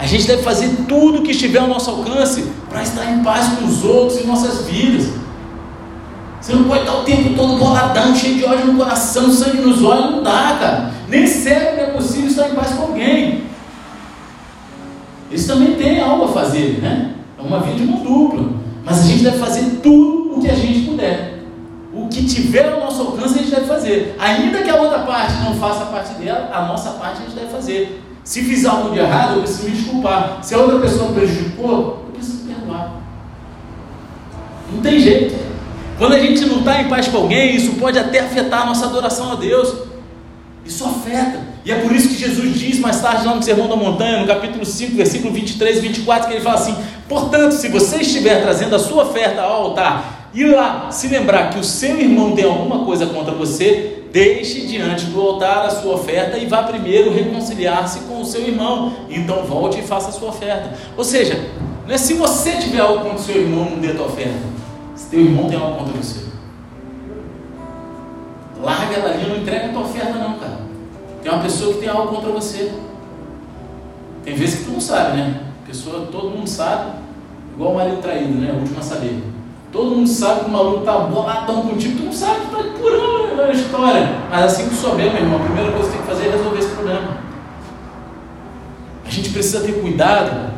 A 0.00 0.06
gente 0.06 0.26
deve 0.26 0.42
fazer 0.42 0.70
tudo 0.88 1.18
o 1.18 1.22
que 1.22 1.30
estiver 1.30 1.58
ao 1.58 1.68
nosso 1.68 1.90
alcance 1.90 2.50
para 2.70 2.82
estar 2.82 3.04
em 3.04 3.22
paz 3.22 3.48
com 3.48 3.66
os 3.66 3.84
outros 3.84 4.18
em 4.18 4.26
nossas 4.26 4.66
vidas. 4.66 5.10
Você 6.40 6.54
não 6.54 6.64
pode 6.64 6.80
estar 6.80 6.94
o 6.94 7.04
tempo 7.04 7.34
todo 7.36 7.58
boladão, 7.58 8.14
cheio 8.14 8.36
de 8.36 8.44
ódio 8.46 8.72
no 8.72 8.78
coração, 8.78 9.30
sangue 9.30 9.58
nos 9.58 9.84
olhos, 9.84 10.10
não 10.10 10.22
dá, 10.22 10.56
cara. 10.58 10.94
Nem 11.06 11.26
sempre 11.26 11.80
é 11.80 11.86
possível 11.88 12.30
estar 12.30 12.48
em 12.48 12.54
paz 12.54 12.70
com 12.72 12.84
alguém. 12.84 13.42
Eles 15.30 15.46
também 15.46 15.74
têm 15.74 16.00
algo 16.00 16.24
a 16.24 16.28
fazer, 16.28 16.80
né? 16.80 17.14
É 17.38 17.42
uma 17.42 17.60
via 17.60 17.74
de 17.74 17.84
mão 17.84 18.02
dupla. 18.02 18.48
Mas 18.82 19.00
a 19.00 19.02
gente 19.02 19.22
deve 19.22 19.36
fazer 19.36 19.80
tudo 19.82 20.38
o 20.38 20.40
que 20.40 20.48
a 20.48 20.54
gente 20.54 20.88
puder. 20.88 21.40
O 21.92 22.08
que 22.08 22.24
tiver 22.24 22.72
ao 22.72 22.80
nosso 22.80 23.02
alcance, 23.02 23.34
a 23.34 23.42
gente 23.42 23.50
deve 23.50 23.66
fazer. 23.66 24.16
Ainda 24.18 24.62
que 24.62 24.70
a 24.70 24.76
outra 24.76 25.00
parte 25.00 25.34
não 25.44 25.54
faça 25.56 25.84
parte 25.84 26.14
dela, 26.14 26.48
a 26.50 26.64
nossa 26.64 26.92
parte 26.92 27.20
a 27.20 27.26
gente 27.26 27.34
deve 27.34 27.52
fazer. 27.52 28.00
Se 28.24 28.42
fizer 28.42 28.68
algo 28.68 28.92
de 28.92 28.98
errado, 28.98 29.36
eu 29.36 29.42
preciso 29.42 29.64
me 29.64 29.70
desculpar. 29.70 30.38
Se 30.42 30.54
a 30.54 30.58
outra 30.58 30.78
pessoa 30.78 31.12
prejudicou, 31.12 32.04
eu 32.06 32.12
preciso 32.12 32.46
perdoar. 32.46 32.92
Não 34.72 34.82
tem 34.82 35.00
jeito. 35.00 35.34
Quando 35.98 36.14
a 36.14 36.18
gente 36.18 36.44
não 36.46 36.60
está 36.60 36.80
em 36.80 36.88
paz 36.88 37.08
com 37.08 37.18
alguém, 37.18 37.56
isso 37.56 37.72
pode 37.72 37.98
até 37.98 38.20
afetar 38.20 38.62
a 38.62 38.66
nossa 38.66 38.86
adoração 38.86 39.32
a 39.32 39.34
Deus. 39.34 39.74
Isso 40.64 40.84
afeta. 40.84 41.40
E 41.64 41.72
é 41.72 41.76
por 41.76 41.92
isso 41.92 42.08
que 42.08 42.14
Jesus 42.14 42.58
diz 42.58 42.78
mais 42.78 43.00
tarde 43.00 43.26
lá 43.26 43.34
no 43.34 43.42
Sermão 43.42 43.68
da 43.68 43.76
Montanha, 43.76 44.20
no 44.20 44.26
capítulo 44.26 44.64
5, 44.64 44.96
versículo 44.96 45.32
23 45.32 45.78
e 45.78 45.80
24, 45.80 46.28
que 46.28 46.34
ele 46.34 46.42
fala 46.42 46.56
assim: 46.56 46.76
Portanto, 47.08 47.52
se 47.52 47.68
você 47.68 47.98
estiver 47.98 48.42
trazendo 48.42 48.74
a 48.76 48.78
sua 48.78 49.04
oferta 49.04 49.42
ao 49.42 49.64
altar 49.64 50.30
e 50.32 50.44
lá 50.44 50.90
se 50.90 51.08
lembrar 51.08 51.50
que 51.50 51.58
o 51.58 51.64
seu 51.64 52.00
irmão 52.00 52.32
tem 52.32 52.44
alguma 52.44 52.84
coisa 52.84 53.06
contra 53.06 53.34
você, 53.34 53.99
deixe 54.12 54.62
diante 54.62 55.06
do 55.06 55.20
altar 55.20 55.66
a 55.66 55.70
sua 55.70 55.94
oferta 55.94 56.36
e 56.36 56.46
vá 56.46 56.62
primeiro 56.64 57.12
reconciliar-se 57.12 58.00
com 58.00 58.20
o 58.20 58.24
seu 58.24 58.42
irmão. 58.42 58.92
Então 59.08 59.44
volte 59.44 59.80
e 59.80 59.82
faça 59.82 60.08
a 60.08 60.12
sua 60.12 60.30
oferta. 60.30 60.76
Ou 60.96 61.04
seja, 61.04 61.40
não 61.86 61.94
é 61.94 61.98
se 61.98 62.14
você 62.14 62.56
tiver 62.56 62.80
algo 62.80 63.04
contra 63.04 63.18
o 63.18 63.22
seu 63.22 63.36
irmão, 63.36 63.70
não 63.70 63.78
dê 63.78 63.88
a 63.88 63.94
tua 63.94 64.06
oferta. 64.06 64.38
Se 64.94 65.08
teu 65.08 65.20
irmão 65.20 65.48
tem 65.48 65.58
algo 65.58 65.78
contra 65.78 65.94
você. 65.94 66.20
Larga 68.62 68.94
ela 68.94 69.10
ali, 69.10 69.28
não 69.28 69.36
entrega 69.38 69.66
a 69.66 69.68
tua 69.70 69.82
oferta 69.82 70.12
não, 70.12 70.38
cara. 70.38 70.60
Tem 71.22 71.32
uma 71.32 71.42
pessoa 71.42 71.74
que 71.74 71.80
tem 71.80 71.88
algo 71.88 72.14
contra 72.14 72.30
você. 72.30 72.72
Tem 74.24 74.34
vezes 74.34 74.60
que 74.60 74.64
tu 74.66 74.72
não 74.72 74.80
sabe, 74.80 75.16
né? 75.16 75.40
Pessoa, 75.66 76.08
todo 76.10 76.30
mundo 76.30 76.48
sabe, 76.48 76.98
igual 77.54 77.72
o 77.72 77.74
marido 77.76 78.02
traído, 78.02 78.34
né? 78.34 78.52
O 78.52 78.60
último 78.60 78.80
a 78.80 78.82
saber. 78.82 79.22
Todo 79.72 79.96
mundo 79.96 80.08
sabe 80.08 80.40
que 80.40 80.46
o 80.46 80.52
maluco 80.52 80.84
tá 80.84 80.98
boladão 80.98 81.62
contigo, 81.62 81.98
tu 81.98 82.04
não 82.04 82.12
sabe, 82.12 82.40
tu 82.46 82.56
tá 82.56 82.62
purando 83.40 83.50
a 83.50 83.52
história. 83.52 84.08
Mas 84.30 84.44
assim 84.44 84.68
que 84.68 84.74
souber, 84.74 85.12
meu 85.12 85.22
irmão, 85.22 85.40
a 85.40 85.44
primeira 85.44 85.72
coisa 85.72 85.88
que 85.88 85.96
tem 85.96 86.02
que 86.02 86.12
fazer 86.12 86.28
é 86.28 86.30
resolver 86.32 86.58
esse 86.58 86.68
problema. 86.68 87.18
A 89.06 89.10
gente 89.10 89.30
precisa 89.30 89.60
ter 89.60 89.72
cuidado 89.72 90.52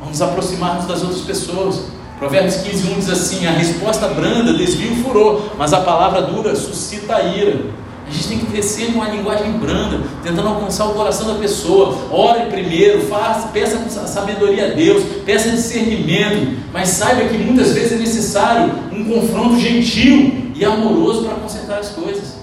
ao 0.00 0.08
nos 0.08 0.22
aproximarmos 0.22 0.86
das 0.86 1.02
outras 1.02 1.22
pessoas. 1.22 1.86
Provérbios 2.18 2.56
15, 2.56 2.92
1 2.92 2.94
diz 2.98 3.10
assim: 3.10 3.46
A 3.46 3.50
resposta 3.50 4.08
branda 4.08 4.54
desvia 4.54 4.92
o 4.92 4.96
furor, 4.96 5.42
mas 5.58 5.72
a 5.72 5.80
palavra 5.80 6.22
dura 6.22 6.54
suscita 6.54 7.16
a 7.16 7.22
ira. 7.24 7.82
A 8.06 8.10
gente 8.10 8.28
tem 8.28 8.38
que 8.38 8.46
crescer 8.46 8.86
com 8.86 8.98
uma 8.98 9.08
linguagem 9.08 9.52
branda, 9.52 10.00
tentando 10.22 10.46
alcançar 10.48 10.86
o 10.86 10.94
coração 10.94 11.26
da 11.26 11.34
pessoa. 11.34 11.96
Ore 12.10 12.46
primeiro, 12.46 13.06
faça, 13.06 13.48
peça 13.48 13.78
sabedoria 14.06 14.66
a 14.66 14.74
Deus, 14.74 15.02
peça 15.24 15.50
discernimento, 15.50 16.58
mas 16.72 16.90
saiba 16.90 17.28
que 17.28 17.38
muitas 17.38 17.72
vezes 17.72 17.92
é 17.92 17.96
necessário 17.96 18.72
um 18.92 19.04
confronto 19.04 19.58
gentil 19.58 20.41
amoroso 20.64 21.24
para 21.24 21.36
consertar 21.36 21.78
as 21.78 21.90
coisas. 21.90 22.36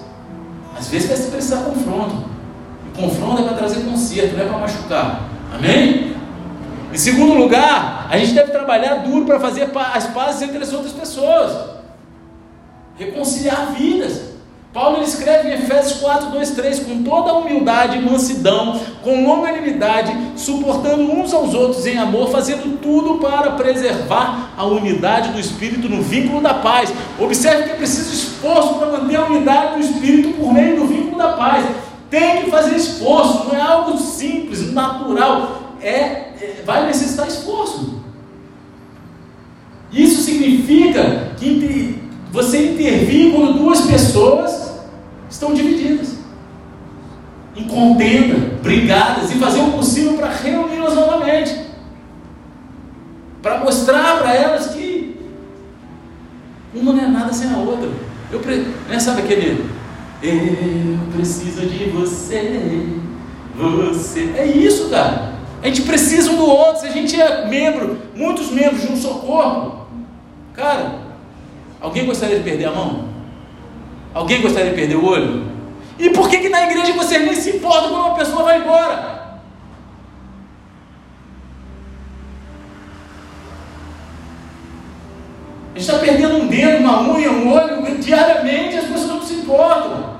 Às 0.76 0.88
vezes 0.88 1.08
vai 1.08 1.30
precisar 1.30 1.62
confronto. 1.62 2.24
E 2.86 3.00
confronto 3.00 3.42
é 3.42 3.44
para 3.44 3.56
trazer 3.56 3.84
conserto, 3.84 4.36
não 4.36 4.44
é 4.44 4.48
para 4.48 4.58
machucar. 4.58 5.28
Amém? 5.54 6.16
Em 6.92 6.98
segundo 6.98 7.34
lugar, 7.34 8.08
a 8.10 8.18
gente 8.18 8.32
deve 8.32 8.50
trabalhar 8.50 8.96
duro 8.96 9.24
para 9.24 9.38
fazer 9.38 9.70
as 9.94 10.06
pazes 10.08 10.42
entre 10.42 10.58
as 10.58 10.72
outras 10.72 10.92
pessoas, 10.92 11.56
reconciliar 12.98 13.72
vidas. 13.72 14.29
Paulo 14.72 15.02
escreve 15.02 15.48
em 15.48 15.54
Efésios 15.54 16.00
4, 16.00 16.30
2, 16.30 16.50
3: 16.50 16.80
com 16.80 17.02
toda 17.02 17.34
humildade 17.34 17.98
e 17.98 18.00
mansidão, 18.00 18.80
com 19.02 19.26
longanimidade, 19.26 20.16
suportando 20.36 21.02
uns 21.10 21.34
aos 21.34 21.54
outros 21.54 21.86
em 21.86 21.98
amor, 21.98 22.30
fazendo 22.30 22.78
tudo 22.80 23.18
para 23.18 23.52
preservar 23.52 24.52
a 24.56 24.64
unidade 24.64 25.30
do 25.30 25.40
Espírito 25.40 25.88
no 25.88 26.00
vínculo 26.00 26.40
da 26.40 26.54
paz. 26.54 26.92
Observe 27.18 27.64
que 27.64 27.70
é 27.70 27.74
preciso 27.74 28.12
esforço 28.12 28.74
para 28.74 28.92
manter 28.92 29.16
a 29.16 29.24
unidade 29.24 29.74
do 29.74 29.80
Espírito 29.80 30.34
por 30.34 30.52
meio 30.52 30.76
do 30.76 30.86
vínculo 30.86 31.18
da 31.18 31.32
paz. 31.32 31.66
Tem 32.08 32.44
que 32.44 32.50
fazer 32.50 32.76
esforço, 32.76 33.48
não 33.48 33.56
é 33.56 33.60
algo 33.60 33.98
simples, 33.98 34.72
natural, 34.72 35.74
é, 35.82 35.90
é 35.90 36.62
vai 36.64 36.86
necessitar 36.86 37.26
esforço. 37.26 38.00
Isso 39.92 40.22
significa 40.22 41.32
que 41.36 41.99
você 42.32 42.72
intervir 42.72 43.32
quando 43.32 43.58
duas 43.58 43.80
pessoas 43.82 44.72
estão 45.28 45.52
divididas, 45.52 46.14
em 47.56 47.64
contenda, 47.64 48.58
brigadas, 48.62 49.30
e 49.30 49.34
fazer 49.34 49.60
o 49.60 49.72
possível 49.72 50.14
para 50.14 50.28
reuni-las 50.28 50.94
novamente, 50.94 51.56
para 53.42 53.58
mostrar 53.58 54.18
para 54.18 54.34
elas 54.34 54.68
que 54.68 55.18
uma 56.74 56.92
não 56.92 57.02
é 57.02 57.08
nada 57.08 57.32
sem 57.32 57.50
a 57.50 57.56
outra. 57.56 57.88
Eu 58.30 58.40
né, 58.88 58.98
sabe 59.00 59.22
aquele 59.22 59.68
eu 60.22 60.98
preciso 61.16 61.62
de 61.62 61.84
você, 61.90 62.86
você. 63.56 64.32
É 64.36 64.44
isso, 64.46 64.90
cara. 64.90 65.32
A 65.62 65.66
gente 65.66 65.82
precisa 65.82 66.30
um 66.30 66.36
do 66.36 66.46
outro. 66.46 66.82
Se 66.82 66.86
a 66.86 66.90
gente 66.90 67.18
é 67.18 67.46
membro, 67.48 67.98
muitos 68.14 68.50
membros 68.50 68.82
de 68.82 68.92
um 68.92 68.96
só 68.96 69.14
corpo, 69.14 69.86
cara, 70.54 71.09
Alguém 71.80 72.04
gostaria 72.04 72.36
de 72.36 72.44
perder 72.44 72.66
a 72.66 72.72
mão? 72.72 73.08
Alguém 74.12 74.42
gostaria 74.42 74.70
de 74.70 74.76
perder 74.76 74.96
o 74.96 75.04
olho? 75.04 75.46
E 75.98 76.10
por 76.10 76.28
que, 76.28 76.38
que 76.38 76.48
na 76.48 76.64
igreja 76.64 76.92
você 76.92 77.18
nem 77.18 77.34
se 77.34 77.56
importa 77.56 77.88
quando 77.88 78.06
uma 78.06 78.14
pessoa 78.14 78.44
vai 78.44 78.58
embora? 78.58 79.20
A 85.74 85.78
gente 85.78 85.88
está 85.88 85.98
perdendo 85.98 86.36
um 86.36 86.46
dedo, 86.48 86.80
uma 86.80 87.02
unha, 87.02 87.30
um 87.30 87.52
olho, 87.52 87.98
diariamente 87.98 88.76
as 88.76 88.84
pessoas 88.84 89.08
não 89.08 89.22
se 89.22 89.34
importam. 89.34 90.10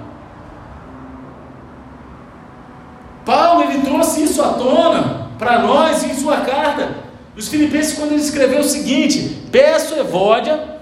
Paulo 3.25 3.63
ele 3.65 3.83
trouxe 3.83 4.23
isso 4.23 4.43
à 4.43 4.55
tona 4.55 5.29
para 5.39 5.59
nós 5.61 6.05
em 6.05 6.15
sua 6.15 6.39
carta. 6.39 7.11
Os 7.37 7.49
Filipenses, 7.49 7.99
quando 7.99 8.13
ele 8.13 8.21
escreveu 8.21 8.61
o 8.61 8.65
seguinte: 8.65 9.47
Peço 9.51 9.95
Evódia 9.95 10.80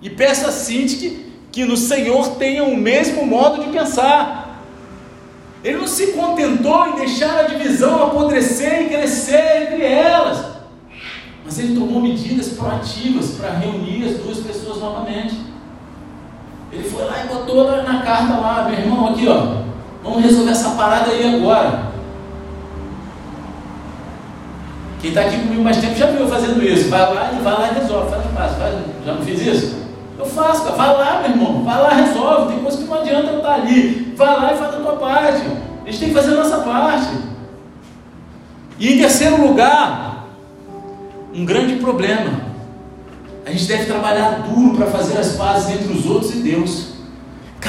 e 0.00 0.08
peça 0.08 0.48
a 0.48 0.52
Sintique 0.52 1.26
que 1.50 1.64
no 1.64 1.76
Senhor 1.76 2.36
tenham 2.36 2.68
o 2.68 2.76
mesmo 2.76 3.26
modo 3.26 3.64
de 3.64 3.70
pensar. 3.70 4.62
Ele 5.64 5.78
não 5.78 5.88
se 5.88 6.08
contentou 6.08 6.86
em 6.88 6.96
deixar 6.96 7.40
a 7.40 7.42
divisão 7.42 8.04
apodrecer 8.04 8.82
e 8.82 8.88
crescer 8.88 9.62
entre 9.62 9.84
elas, 9.84 10.44
mas 11.44 11.58
ele 11.58 11.74
tomou 11.74 12.00
medidas 12.00 12.50
proativas 12.50 13.32
para 13.32 13.50
reunir 13.50 14.04
as 14.04 14.18
duas 14.18 14.38
pessoas 14.38 14.78
novamente. 14.78 15.34
Ele 16.70 16.88
foi 16.88 17.04
lá 17.04 17.24
e 17.24 17.28
botou 17.28 17.66
na 17.82 18.02
carta 18.02 18.36
lá, 18.36 18.68
meu 18.68 18.78
irmão, 18.78 19.08
aqui 19.08 19.26
ó, 19.26 19.62
vamos 20.02 20.22
resolver 20.22 20.50
essa 20.52 20.70
parada 20.70 21.10
aí 21.10 21.34
agora. 21.34 21.88
Quem 25.00 25.10
está 25.10 25.22
aqui 25.22 25.38
comigo 25.38 25.62
mais 25.62 25.78
tempo 25.78 25.94
já 25.96 26.06
viu 26.06 26.26
fazendo 26.28 26.62
isso. 26.62 26.88
Vai 26.88 27.00
lá 27.00 27.32
e 27.32 27.42
vai 27.42 27.52
lá 27.52 27.70
e 27.70 27.80
resolve, 27.80 28.10
faz 28.10 28.26
o 28.26 28.28
passo. 28.28 28.56
Já 29.04 29.14
não 29.14 29.22
fiz 29.22 29.40
isso? 29.40 29.87
Eu 30.18 30.26
faço, 30.26 30.64
cara. 30.64 30.76
Vai 30.76 30.96
lá, 30.96 31.20
meu 31.22 31.30
irmão. 31.30 31.64
Vai 31.64 31.80
lá, 31.80 31.90
resolve. 31.90 32.52
Tem 32.52 32.62
coisa 32.62 32.78
que 32.78 32.84
não 32.84 32.98
adianta 32.98 33.30
eu 33.30 33.36
estar 33.38 33.54
ali. 33.54 34.14
Vai 34.16 34.36
lá 34.36 34.52
e 34.52 34.56
faz 34.56 34.74
a 34.74 34.78
tua 34.78 34.96
parte. 34.96 35.42
A 35.86 35.90
gente 35.90 36.00
tem 36.00 36.08
que 36.08 36.14
fazer 36.14 36.32
a 36.32 36.42
nossa 36.42 36.58
parte. 36.58 37.08
E 38.78 38.94
em 38.94 38.98
terceiro 38.98 39.40
lugar, 39.46 40.26
um 41.34 41.44
grande 41.44 41.76
problema. 41.76 42.48
A 43.46 43.50
gente 43.50 43.66
deve 43.66 43.86
trabalhar 43.86 44.42
duro 44.42 44.76
para 44.76 44.86
fazer 44.86 45.18
as 45.18 45.36
pazes 45.36 45.70
entre 45.70 45.92
os 45.92 46.04
outros 46.04 46.34
e 46.34 46.38
Deus. 46.40 46.87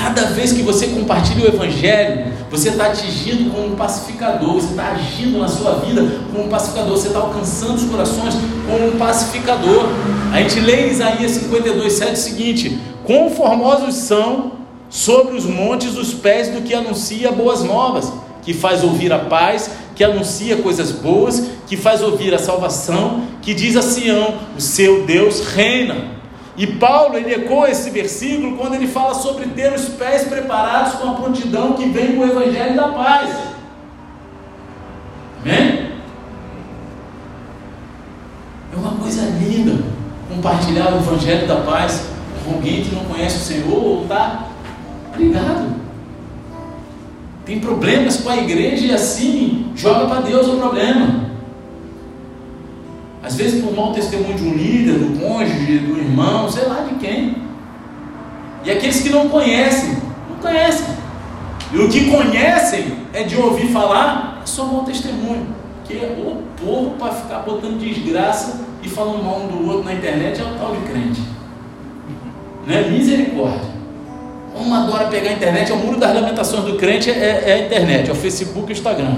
Cada 0.01 0.27
vez 0.27 0.53
que 0.53 0.61
você 0.61 0.87
compartilha 0.87 1.43
o 1.43 1.47
Evangelho, 1.47 2.31
você 2.49 2.69
está 2.69 2.85
atingindo 2.85 3.51
como 3.51 3.73
um 3.73 3.75
pacificador, 3.75 4.53
você 4.53 4.69
está 4.69 4.91
agindo 4.91 5.39
na 5.39 5.47
sua 5.49 5.73
vida 5.79 6.01
como 6.31 6.45
um 6.45 6.47
pacificador, 6.47 6.91
você 6.91 7.07
está 7.07 7.19
alcançando 7.19 7.75
os 7.75 7.83
corações 7.83 8.33
como 8.65 8.87
um 8.87 8.97
pacificador. 8.97 9.87
A 10.31 10.41
gente 10.41 10.61
lê 10.61 10.87
em 10.87 10.91
Isaías 10.91 11.31
52, 11.31 11.91
7 11.91 12.13
o 12.13 12.15
seguinte: 12.15 12.79
Quão 13.03 13.29
formosos 13.29 13.95
são 13.95 14.53
sobre 14.89 15.35
os 15.35 15.45
montes 15.45 15.97
os 15.97 16.13
pés 16.13 16.47
do 16.47 16.61
que 16.61 16.73
anuncia 16.73 17.29
boas 17.29 17.61
novas, 17.61 18.09
que 18.41 18.53
faz 18.53 18.85
ouvir 18.85 19.11
a 19.11 19.19
paz, 19.19 19.69
que 19.95 20.03
anuncia 20.03 20.55
coisas 20.55 20.93
boas, 20.93 21.43
que 21.67 21.75
faz 21.75 22.01
ouvir 22.01 22.33
a 22.33 22.39
salvação, 22.39 23.23
que 23.41 23.53
diz 23.53 23.75
a 23.75 23.81
Sião: 23.81 24.35
O 24.57 24.61
seu 24.61 25.05
Deus 25.05 25.45
reina. 25.45 26.18
E 26.59 26.67
Paulo 26.67 27.17
ele 27.17 27.33
ecoa 27.33 27.69
esse 27.69 27.89
versículo 27.89 28.57
quando 28.57 28.73
ele 28.73 28.85
fala 28.85 29.15
sobre 29.15 29.45
ter 29.47 29.71
os 29.71 29.85
pés 29.85 30.25
preparados 30.25 30.95
com 30.95 31.09
a 31.09 31.13
prontidão 31.13 31.71
que 31.71 31.87
vem 31.87 32.17
do 32.17 32.23
Evangelho 32.25 32.75
da 32.75 32.89
paz. 32.89 33.33
Amém? 35.41 35.89
É 38.73 38.75
uma 38.75 38.91
coisa 38.91 39.21
linda 39.39 39.81
compartilhar 40.27 40.93
o 40.93 40.97
Evangelho 40.97 41.47
da 41.47 41.61
paz 41.61 42.09
com 42.43 42.55
alguém 42.55 42.83
que 42.83 42.93
não 42.93 43.05
conhece 43.05 43.37
o 43.37 43.39
Senhor 43.39 43.81
ou 43.81 44.03
está 44.03 44.47
brigado. 45.15 45.75
Tem 47.45 47.61
problemas 47.61 48.17
com 48.17 48.27
a 48.27 48.35
igreja 48.35 48.85
e 48.85 48.93
assim 48.93 49.71
joga 49.77 50.07
para 50.07 50.21
Deus 50.23 50.45
o 50.49 50.57
problema. 50.57 51.28
Às 53.21 53.35
vezes 53.35 53.61
por 53.61 53.75
mau 53.75 53.91
testemunho 53.93 54.37
de 54.37 54.43
um 54.43 54.53
líder, 54.53 54.93
do 54.93 55.19
cônjuge, 55.19 55.79
do 55.79 55.97
irmão, 55.97 56.49
sei 56.49 56.65
lá 56.65 56.81
de 56.81 56.95
quem. 56.95 57.35
E 58.63 58.71
aqueles 58.71 59.01
que 59.01 59.09
não 59.09 59.29
conhecem, 59.29 59.97
não 60.29 60.37
conhecem. 60.41 60.85
E 61.71 61.77
o 61.77 61.89
que 61.89 62.09
conhecem 62.09 62.93
é 63.13 63.23
de 63.23 63.35
ouvir 63.35 63.67
falar, 63.67 64.41
é 64.43 64.45
só 64.45 64.65
mau 64.65 64.83
testemunho. 64.83 65.47
Que 65.85 65.97
é 65.97 66.15
o 66.17 66.43
povo 66.63 66.91
para 66.91 67.13
ficar 67.13 67.39
botando 67.39 67.79
desgraça 67.79 68.61
e 68.81 68.87
falando 68.87 69.23
mal 69.23 69.41
um 69.41 69.47
do 69.47 69.67
outro 69.67 69.83
na 69.83 69.93
internet 69.93 70.39
é 70.39 70.43
o 70.43 70.57
tal 70.57 70.75
de 70.75 70.81
crente. 70.87 71.21
Né? 72.65 72.89
Misericórdia. 72.89 73.79
Uma 74.55 74.83
adora 74.83 75.07
pegar 75.07 75.29
a 75.29 75.33
internet, 75.33 75.71
é 75.71 75.75
o 75.75 75.77
muro 75.77 75.97
das 75.97 76.13
lamentações 76.13 76.65
do 76.65 76.75
crente, 76.75 77.09
é, 77.09 77.43
é 77.45 77.53
a 77.53 77.65
internet, 77.65 78.09
é 78.09 78.11
o 78.11 78.15
Facebook 78.15 78.67
e 78.67 78.73
o 78.73 78.75
Instagram. 78.75 79.15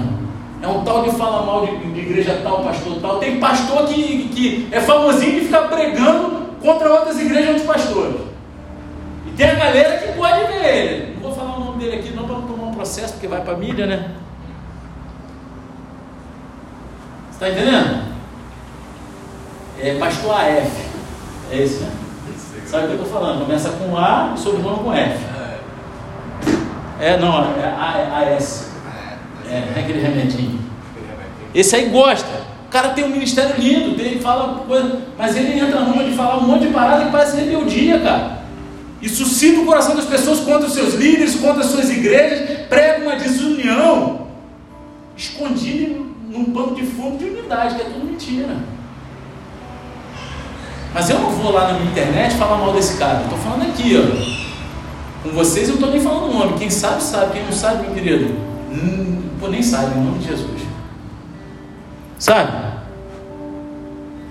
É 0.62 0.68
um 0.68 0.84
tal 0.84 1.02
de 1.02 1.10
fala 1.10 1.44
mal 1.44 1.66
de, 1.66 1.76
de, 1.76 2.00
igreja 2.00 2.40
tal, 2.40 2.62
pastor 2.62 3.00
tal. 3.02 3.18
Tem 3.18 3.40
pastor 3.40 3.84
que, 3.88 4.28
que 4.28 4.68
é 4.70 4.80
famosinho 4.80 5.40
de 5.40 5.46
ficar 5.46 5.62
pregando 5.62 6.52
contra 6.62 6.88
outras 6.88 7.18
igrejas, 7.20 7.48
outros 7.48 7.66
pastores. 7.66 8.20
E 9.26 9.30
tem 9.32 9.50
a 9.50 9.54
galera 9.56 9.98
que 9.98 10.12
pode 10.12 10.46
ver 10.46 10.64
ele. 10.64 11.14
Não 11.14 11.22
vou 11.22 11.34
falar 11.34 11.56
o 11.56 11.64
nome 11.64 11.84
dele 11.84 11.96
aqui 11.96 12.14
não 12.14 12.24
para 12.24 12.36
não 12.36 12.46
tomar 12.46 12.66
um 12.68 12.74
processo, 12.74 13.14
porque 13.14 13.26
vai 13.26 13.40
para 13.40 13.54
a 13.54 13.56
mídia, 13.56 13.86
né? 13.86 14.12
Você 17.32 17.44
está 17.44 17.48
entendendo? 17.50 18.04
É 19.80 19.94
pastor 19.98 20.32
AF. 20.32 20.92
É 21.50 21.56
esse, 21.56 21.82
né? 21.82 21.90
Sabe 22.66 22.84
o 22.84 22.86
que 22.86 22.94
eu 22.94 23.02
estou 23.02 23.20
falando? 23.20 23.44
Começa 23.44 23.68
com 23.70 23.98
A 23.98 24.32
e 24.34 24.38
sobrenome 24.38 24.84
com 24.84 24.94
F. 24.94 25.24
É, 27.00 27.16
não, 27.18 27.52
é 27.56 28.36
AS. 28.36 28.71
É, 29.52 29.78
é 29.78 29.80
aquele 29.80 30.00
remedinho. 30.00 30.58
Esse 31.54 31.76
aí 31.76 31.90
gosta. 31.90 32.26
O 32.66 32.70
cara 32.70 32.90
tem 32.90 33.04
um 33.04 33.10
ministério 33.10 33.54
lindo, 33.58 34.00
ele 34.00 34.18
fala 34.18 34.64
coisa, 34.66 35.02
mas 35.18 35.36
ele 35.36 35.60
entra 35.60 35.80
numa 35.80 36.02
de 36.02 36.12
falar 36.12 36.38
um 36.38 36.46
monte 36.46 36.66
de 36.66 36.72
parada 36.72 37.04
que 37.04 37.12
parece 37.12 37.36
rebeldia, 37.36 38.00
cara. 38.00 38.42
E 39.02 39.08
suscita 39.10 39.60
o 39.60 39.66
coração 39.66 39.94
das 39.94 40.06
pessoas 40.06 40.40
contra 40.40 40.66
os 40.66 40.72
seus 40.72 40.94
líderes, 40.94 41.34
contra 41.34 41.62
as 41.62 41.66
suas 41.66 41.90
igrejas, 41.90 42.66
prega 42.68 43.04
uma 43.04 43.16
desunião, 43.16 44.28
escondido 45.14 46.16
num 46.30 46.46
pano 46.46 46.74
de 46.74 46.86
fundo 46.86 47.18
de 47.18 47.24
unidade, 47.26 47.74
que 47.74 47.82
é 47.82 47.84
tudo 47.84 48.06
mentira. 48.06 48.56
Mas 50.94 51.10
eu 51.10 51.18
não 51.18 51.30
vou 51.30 51.52
lá 51.52 51.72
na 51.72 51.78
minha 51.78 51.90
internet 51.90 52.36
falar 52.36 52.56
mal 52.56 52.72
desse 52.72 52.96
cara. 52.96 53.22
Estou 53.24 53.38
falando 53.38 53.68
aqui, 53.68 53.98
ó. 53.98 54.42
Com 55.22 55.34
vocês 55.34 55.68
eu 55.68 55.74
não 55.74 55.80
estou 55.80 55.90
nem 55.90 56.00
falando 56.00 56.30
o 56.30 56.38
nome. 56.38 56.58
Quem 56.58 56.70
sabe, 56.70 57.02
sabe. 57.02 57.32
Quem 57.32 57.44
não 57.44 57.52
sabe, 57.52 57.82
meu 57.82 57.94
querido, 57.94 58.51
hum, 58.72 59.22
pô, 59.38 59.48
nem 59.48 59.62
sabe, 59.62 59.98
em 59.98 60.02
nome 60.02 60.18
de 60.18 60.28
Jesus. 60.28 60.62
Sabe? 62.18 62.72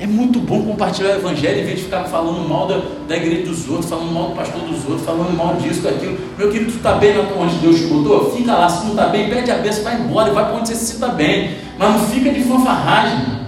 É 0.01 0.07
muito 0.07 0.39
bom 0.39 0.63
compartilhar 0.63 1.09
o 1.09 1.19
evangelho 1.19 1.61
em 1.61 1.63
vez 1.63 1.77
de 1.77 1.83
ficar 1.83 2.05
falando 2.05 2.49
mal 2.49 2.65
da, 2.65 2.81
da 3.07 3.15
igreja 3.15 3.45
dos 3.45 3.69
outros, 3.69 3.87
falando 3.87 4.11
mal 4.11 4.29
do 4.29 4.35
pastor 4.35 4.61
dos 4.61 4.83
outros, 4.85 5.05
falando 5.05 5.37
mal 5.37 5.57
disso, 5.57 5.81
daquilo. 5.81 6.17
Meu 6.39 6.51
querido, 6.51 6.71
tu 6.71 6.77
está 6.77 6.93
bem 6.93 7.13
na 7.13 7.21
onde 7.39 7.55
Deus 7.57 7.81
te 7.81 7.85
botou? 7.85 8.31
Fica 8.31 8.51
lá, 8.53 8.67
se 8.67 8.83
não 8.85 8.91
está 8.91 9.09
bem, 9.09 9.29
pede 9.29 9.51
a 9.51 9.57
bênção, 9.57 9.83
vai 9.83 10.01
embora, 10.01 10.33
vai 10.33 10.45
para 10.45 10.55
onde 10.55 10.69
você 10.69 10.75
se 10.75 10.93
está 10.93 11.09
bem. 11.09 11.55
Mas 11.77 11.91
não 11.91 11.99
fica 12.07 12.31
de 12.31 12.43
fanfarragem. 12.43 13.41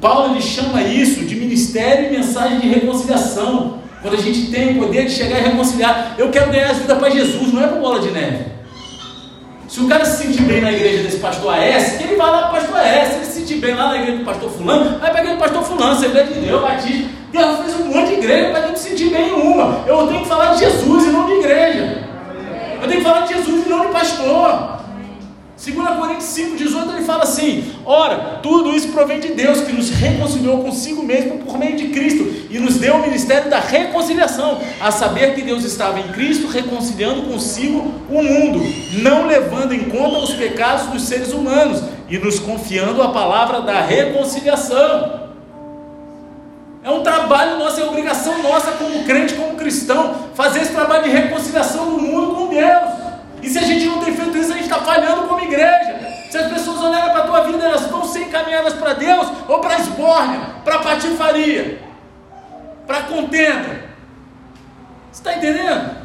Paulo 0.00 0.34
ele 0.34 0.40
chama 0.40 0.82
isso 0.82 1.24
de 1.24 1.34
ministério 1.34 2.06
e 2.06 2.16
mensagem 2.16 2.60
de 2.60 2.68
reconciliação. 2.68 3.78
Quando 4.00 4.14
a 4.14 4.20
gente 4.20 4.52
tem 4.52 4.76
o 4.76 4.84
poder 4.84 5.06
de 5.06 5.10
chegar 5.10 5.40
e 5.40 5.42
reconciliar, 5.42 6.14
eu 6.16 6.30
quero 6.30 6.52
ganhar 6.52 6.70
a 6.70 6.74
vida 6.74 6.94
para 6.94 7.10
Jesus, 7.10 7.52
não 7.52 7.64
é 7.64 7.66
para 7.66 7.80
bola 7.80 7.98
de 7.98 8.12
neve. 8.12 8.57
Se 9.68 9.80
o 9.80 9.86
cara 9.86 10.02
se 10.02 10.24
sentir 10.24 10.42
bem 10.42 10.62
na 10.62 10.72
igreja 10.72 11.02
desse 11.02 11.18
pastor 11.18 11.54
AS, 11.54 11.98
que 11.98 12.04
ele 12.04 12.16
vai 12.16 12.30
lá 12.30 12.48
para 12.48 12.48
o 12.48 12.52
pastor 12.52 12.76
AS. 12.80 13.08
Se 13.08 13.14
ele 13.16 13.24
se 13.26 13.32
sentir 13.32 13.56
bem 13.56 13.74
lá 13.74 13.88
na 13.88 13.96
igreja 13.98 14.18
do 14.18 14.24
pastor 14.24 14.50
Fulano, 14.50 14.98
vai 14.98 15.10
para 15.10 15.20
a 15.20 15.22
igreja 15.22 15.36
do 15.36 15.38
pastor 15.38 15.62
Fulano, 15.62 15.92
Assembleia 15.92 16.26
de 16.26 16.40
Deus, 16.40 16.62
Batista. 16.62 17.08
Deus 17.30 17.58
fez 17.58 17.74
um 17.80 17.84
monte 17.84 18.06
de 18.06 18.14
igreja 18.14 18.50
para 18.50 18.66
não 18.66 18.74
se 18.74 18.88
sentir 18.88 19.10
bem 19.10 19.28
em 19.28 19.32
uma. 19.34 19.84
Eu 19.86 20.06
tenho 20.06 20.22
que 20.22 20.28
falar 20.28 20.54
de 20.54 20.60
Jesus 20.60 21.04
e 21.04 21.08
não 21.08 21.26
de 21.26 21.32
igreja. 21.32 22.08
Eu 22.80 22.88
tenho 22.88 23.00
que 23.00 23.06
falar 23.06 23.26
de 23.26 23.34
Jesus 23.34 23.66
e 23.66 23.68
não 23.68 23.86
de 23.86 23.92
pastor. 23.92 24.77
2 25.58 25.76
Coríntios 25.98 26.24
5,18 26.24 26.94
ele 26.94 27.04
fala 27.04 27.24
assim: 27.24 27.74
Ora, 27.84 28.38
tudo 28.40 28.76
isso 28.76 28.88
provém 28.92 29.18
de 29.18 29.32
Deus, 29.32 29.60
que 29.60 29.72
nos 29.72 29.90
reconciliou 29.90 30.62
consigo 30.62 31.02
mesmo 31.02 31.38
por 31.38 31.58
meio 31.58 31.76
de 31.76 31.88
Cristo 31.88 32.46
e 32.48 32.60
nos 32.60 32.76
deu 32.76 32.94
o 32.94 33.02
ministério 33.02 33.50
da 33.50 33.58
reconciliação, 33.58 34.60
a 34.80 34.92
saber 34.92 35.34
que 35.34 35.42
Deus 35.42 35.64
estava 35.64 35.98
em 35.98 36.06
Cristo 36.08 36.46
reconciliando 36.46 37.22
consigo 37.22 37.92
o 38.08 38.22
mundo, 38.22 38.60
não 39.02 39.26
levando 39.26 39.74
em 39.74 39.90
conta 39.90 40.18
os 40.18 40.32
pecados 40.32 40.86
dos 40.86 41.02
seres 41.02 41.32
humanos 41.32 41.82
e 42.08 42.18
nos 42.18 42.38
confiando 42.38 43.02
a 43.02 43.08
palavra 43.08 43.60
da 43.60 43.80
reconciliação. 43.80 45.26
É 46.84 46.90
um 46.90 47.02
trabalho 47.02 47.58
nosso, 47.58 47.80
é 47.80 47.84
obrigação 47.84 48.40
nossa 48.44 48.70
como 48.72 49.04
crente, 49.04 49.34
como 49.34 49.56
cristão, 49.56 50.14
fazer 50.34 50.60
esse 50.60 50.72
trabalho 50.72 51.02
de 51.02 51.10
reconciliação 51.10 51.90
do 51.90 52.00
mundo 52.00 52.36
com 52.36 52.46
Deus. 52.46 52.97
E 53.42 53.48
se 53.48 53.58
a 53.58 53.62
gente 53.62 53.86
não 53.86 54.02
tem 54.02 54.14
feito 54.14 54.36
isso, 54.36 54.52
a 54.52 54.54
gente 54.54 54.64
está 54.64 54.80
falhando 54.80 55.28
como 55.28 55.40
igreja. 55.40 55.98
Se 56.30 56.36
as 56.36 56.52
pessoas 56.52 56.82
olharem 56.82 57.10
para 57.10 57.24
a 57.24 57.26
tua 57.26 57.40
vida, 57.44 57.64
elas 57.64 57.86
vão 57.86 58.04
ser 58.04 58.20
encaminhadas 58.20 58.74
para 58.74 58.92
Deus 58.94 59.28
ou 59.48 59.60
para 59.60 59.76
a 59.76 59.78
esbórnia, 59.78 60.40
para 60.64 60.76
a 60.76 60.78
patifaria, 60.80 61.80
para 62.86 62.98
a 62.98 63.02
contenda. 63.04 63.88
Você 65.10 65.20
está 65.20 65.34
entendendo? 65.34 65.96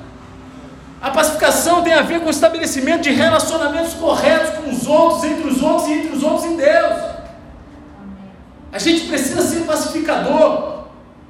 A 1.02 1.12
pacificação 1.12 1.84
tem 1.84 1.94
a 1.94 2.02
ver 2.02 2.22
com 2.22 2.28
o 2.28 2.32
estabelecimento 2.32 3.02
de 3.02 3.12
relacionamentos 3.12 3.94
corretos 3.96 4.58
com 4.58 4.70
os 4.70 4.88
outros, 4.88 5.24
entre 5.26 5.50
os 5.50 5.62
outros 5.62 5.90
e 5.90 5.94
entre 5.94 6.16
os 6.16 6.24
outros 6.24 6.46
em 6.46 6.56
Deus. 6.56 7.14
A 8.72 8.80
gente 8.80 9.08
precisa 9.08 9.42
ser 9.42 9.66
pacificador, 9.66 10.86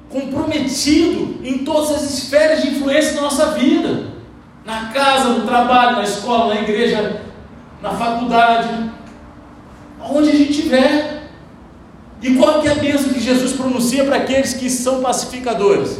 comprometido 0.08 1.44
em 1.44 1.58
todas 1.64 1.90
as 1.90 2.02
esferas 2.02 2.62
de 2.62 2.68
influência 2.68 3.14
da 3.14 3.22
nossa 3.22 3.46
vida 3.46 4.13
na 4.64 4.86
casa, 4.86 5.28
no 5.30 5.46
trabalho, 5.46 5.96
na 5.96 6.04
escola, 6.04 6.54
na 6.54 6.62
igreja, 6.62 7.20
na 7.82 7.90
faculdade, 7.90 8.90
aonde 10.00 10.30
a 10.30 10.32
gente 10.34 10.50
estiver. 10.50 11.24
E 12.22 12.34
qual 12.36 12.62
que 12.62 12.68
é 12.68 12.72
a 12.72 12.76
bênção 12.76 13.12
que 13.12 13.20
Jesus 13.20 13.52
pronuncia 13.52 14.04
para 14.04 14.16
aqueles 14.16 14.54
que 14.54 14.70
são 14.70 15.02
pacificadores? 15.02 15.98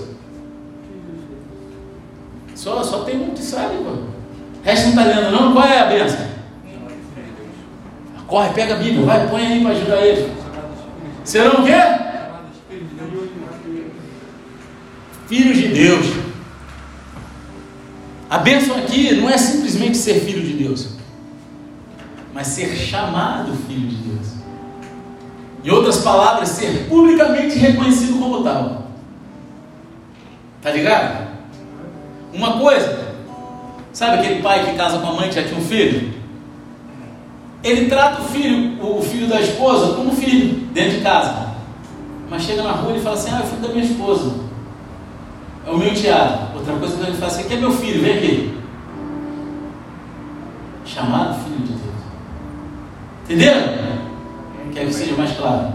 Só, 2.54 2.82
só 2.82 3.00
tem 3.00 3.20
um 3.20 3.30
que 3.30 3.42
sabe, 3.42 3.76
pô. 3.76 3.90
O 3.90 4.08
resto 4.62 4.94
não 4.94 5.02
está 5.02 5.20
lendo, 5.20 5.30
não? 5.32 5.52
Qual 5.52 5.66
é 5.66 5.80
a 5.80 5.84
bênção? 5.84 6.34
Corre, 8.26 8.54
pega 8.54 8.74
a 8.74 8.78
Bíblia, 8.78 9.04
vai, 9.04 9.28
põe 9.28 9.46
aí 9.46 9.60
para 9.62 9.72
ajudar 9.72 10.00
eles. 10.00 10.32
Serão 11.24 11.60
o 11.60 11.64
quê? 11.64 11.72
Filhos 15.28 15.56
de 15.58 15.68
Deus. 15.68 16.23
A 18.34 18.38
bênção 18.38 18.76
aqui 18.76 19.14
não 19.14 19.30
é 19.30 19.38
simplesmente 19.38 19.96
ser 19.96 20.14
filho 20.14 20.42
de 20.42 20.54
Deus, 20.54 20.88
mas 22.32 22.48
ser 22.48 22.74
chamado 22.74 23.54
filho 23.68 23.86
de 23.86 23.94
Deus. 23.94 24.26
Em 25.64 25.70
outras 25.70 25.98
palavras, 25.98 26.48
ser 26.48 26.88
publicamente 26.88 27.56
reconhecido 27.56 28.18
como 28.18 28.42
tal. 28.42 28.88
Tá 30.60 30.72
ligado? 30.72 31.28
Uma 32.32 32.58
coisa, 32.58 33.14
sabe 33.92 34.18
aquele 34.18 34.42
pai 34.42 34.64
que 34.64 34.76
casa 34.76 34.98
com 34.98 35.06
a 35.06 35.12
mãe 35.12 35.28
que 35.28 35.36
já 35.36 35.44
tinha 35.44 35.60
um 35.60 35.64
filho? 35.64 36.12
Ele 37.62 37.88
trata 37.88 38.20
o 38.20 38.24
filho, 38.24 38.84
o 38.84 39.00
filho 39.00 39.28
da 39.28 39.40
esposa, 39.40 39.94
como 39.94 40.10
filho, 40.10 40.66
dentro 40.72 40.98
de 40.98 41.02
casa. 41.02 41.50
Mas 42.28 42.42
chega 42.42 42.64
na 42.64 42.72
rua 42.72 42.96
e 42.96 43.00
fala 43.00 43.14
assim: 43.14 43.30
Ah, 43.30 43.42
é 43.42 43.44
o 43.44 43.46
filho 43.46 43.62
da 43.62 43.68
minha 43.68 43.84
esposa. 43.84 44.34
É 45.64 45.70
o 45.70 45.78
meu 45.78 45.86
enteado. 45.86 46.53
Outra 46.64 46.78
coisa 46.78 46.96
que 46.96 47.02
ele 47.02 47.16
fala 47.18 47.26
assim: 47.30 47.44
quem 47.44 47.58
é 47.58 47.60
meu 47.60 47.72
filho? 47.72 48.02
Vem 48.02 48.16
aqui. 48.16 48.58
Chamado 50.86 51.44
filho 51.44 51.58
de 51.58 51.72
Deus. 51.74 51.94
Entenderam? 53.24 53.94
Quer 54.72 54.86
que 54.86 54.92
seja 54.94 55.14
mais 55.14 55.36
claro. 55.36 55.74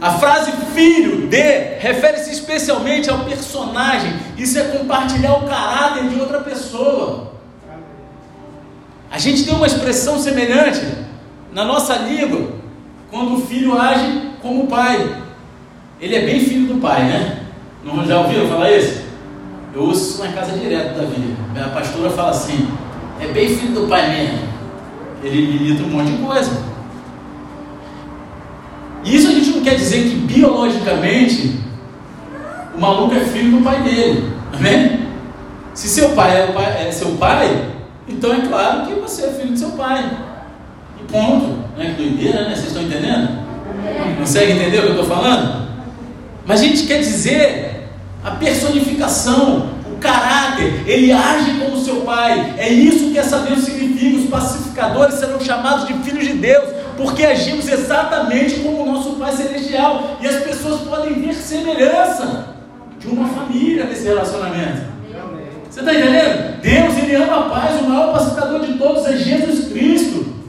A 0.00 0.12
frase 0.12 0.52
filho 0.72 1.26
de 1.26 1.76
refere-se 1.78 2.30
especialmente 2.30 3.10
ao 3.10 3.24
personagem. 3.24 4.12
Isso 4.38 4.56
é 4.56 4.62
compartilhar 4.62 5.34
o 5.34 5.46
caráter 5.46 6.08
de 6.08 6.20
outra 6.20 6.40
pessoa. 6.40 7.32
A 9.10 9.18
gente 9.18 9.44
tem 9.44 9.52
uma 9.52 9.66
expressão 9.66 10.18
semelhante 10.20 10.80
na 11.52 11.64
nossa 11.64 11.96
língua 11.96 12.52
quando 13.10 13.34
o 13.34 13.40
filho 13.46 13.76
age 13.78 14.30
como 14.40 14.64
o 14.64 14.66
pai. 14.68 15.22
Ele 16.00 16.14
é 16.14 16.24
bem 16.24 16.40
filho 16.40 16.72
do 16.72 16.80
pai, 16.80 17.02
né? 17.02 17.46
Não 17.84 18.06
já 18.06 18.20
ouviram 18.20 18.48
falar 18.48 18.70
isso? 18.70 19.09
Eu 19.74 19.84
uso 19.84 20.10
isso 20.10 20.24
na 20.24 20.32
casa 20.32 20.58
direto 20.58 20.96
da 20.96 21.04
vida. 21.04 21.36
A 21.64 21.68
pastora 21.68 22.10
fala 22.10 22.30
assim: 22.30 22.68
é 23.20 23.28
bem 23.28 23.48
filho 23.48 23.82
do 23.82 23.88
pai 23.88 24.08
mesmo. 24.08 24.48
Ele 25.22 25.52
milita 25.52 25.82
um 25.82 25.90
monte 25.90 26.10
de 26.10 26.18
coisa. 26.18 26.62
Isso 29.04 29.28
a 29.28 29.32
gente 29.32 29.50
não 29.50 29.62
quer 29.62 29.76
dizer 29.76 30.10
que 30.10 30.16
biologicamente 30.16 31.60
o 32.74 32.80
maluco 32.80 33.14
é 33.14 33.20
filho 33.20 33.58
do 33.58 33.64
pai 33.64 33.82
dele. 33.82 34.32
Amém? 34.52 35.08
Se 35.74 35.88
seu 35.88 36.10
pai 36.10 36.42
é, 36.42 36.46
pai, 36.48 36.88
é 36.88 36.90
seu 36.90 37.12
pai, 37.12 37.70
então 38.08 38.32
é 38.34 38.40
claro 38.40 38.86
que 38.86 38.94
você 38.94 39.26
é 39.26 39.32
filho 39.32 39.52
do 39.52 39.58
seu 39.58 39.70
pai. 39.70 40.18
E 41.00 41.12
ponto. 41.12 41.60
Não 41.76 41.82
é 41.82 41.90
que 41.90 41.92
doideira, 41.92 42.48
né? 42.48 42.54
Vocês 42.54 42.66
estão 42.68 42.82
entendendo? 42.82 43.40
Consegue 44.18 44.52
entender 44.52 44.78
o 44.78 44.82
que 44.82 44.88
eu 44.88 45.00
estou 45.00 45.06
falando? 45.06 45.68
Mas 46.44 46.60
a 46.60 46.64
gente 46.64 46.86
quer 46.86 46.98
dizer 46.98 47.69
a 48.24 48.32
personificação, 48.32 49.70
o 49.90 49.96
caráter, 49.98 50.84
ele 50.86 51.12
age 51.12 51.58
como 51.60 51.82
seu 51.82 52.02
pai. 52.02 52.54
É 52.58 52.68
isso 52.68 53.10
que 53.10 53.18
essa 53.18 53.38
Deus 53.40 53.60
significa. 53.60 54.18
Os 54.18 54.28
pacificadores 54.28 55.14
serão 55.14 55.40
chamados 55.40 55.86
de 55.86 55.94
filhos 55.94 56.26
de 56.26 56.34
Deus, 56.34 56.68
porque 56.96 57.24
agimos 57.24 57.68
exatamente 57.68 58.60
como 58.60 58.82
o 58.82 58.92
nosso 58.92 59.12
Pai 59.12 59.32
Celestial. 59.32 60.18
E 60.20 60.26
as 60.26 60.42
pessoas 60.42 60.82
podem 60.82 61.14
ver 61.14 61.34
semelhança 61.34 62.54
de 62.98 63.08
uma 63.08 63.28
família 63.28 63.84
nesse 63.84 64.04
relacionamento. 64.04 64.90
Você 65.70 65.80
está 65.80 65.94
entendendo? 65.94 66.60
Deus, 66.60 66.98
Ele 66.98 67.14
ama 67.14 67.46
a 67.46 67.48
paz, 67.48 67.80
o 67.80 67.88
maior 67.88 68.12
pacificador 68.12 68.60
de 68.66 68.74
todos 68.74 69.06
é 69.06 69.16
Jesus 69.16 69.72
Cristo. 69.72 70.39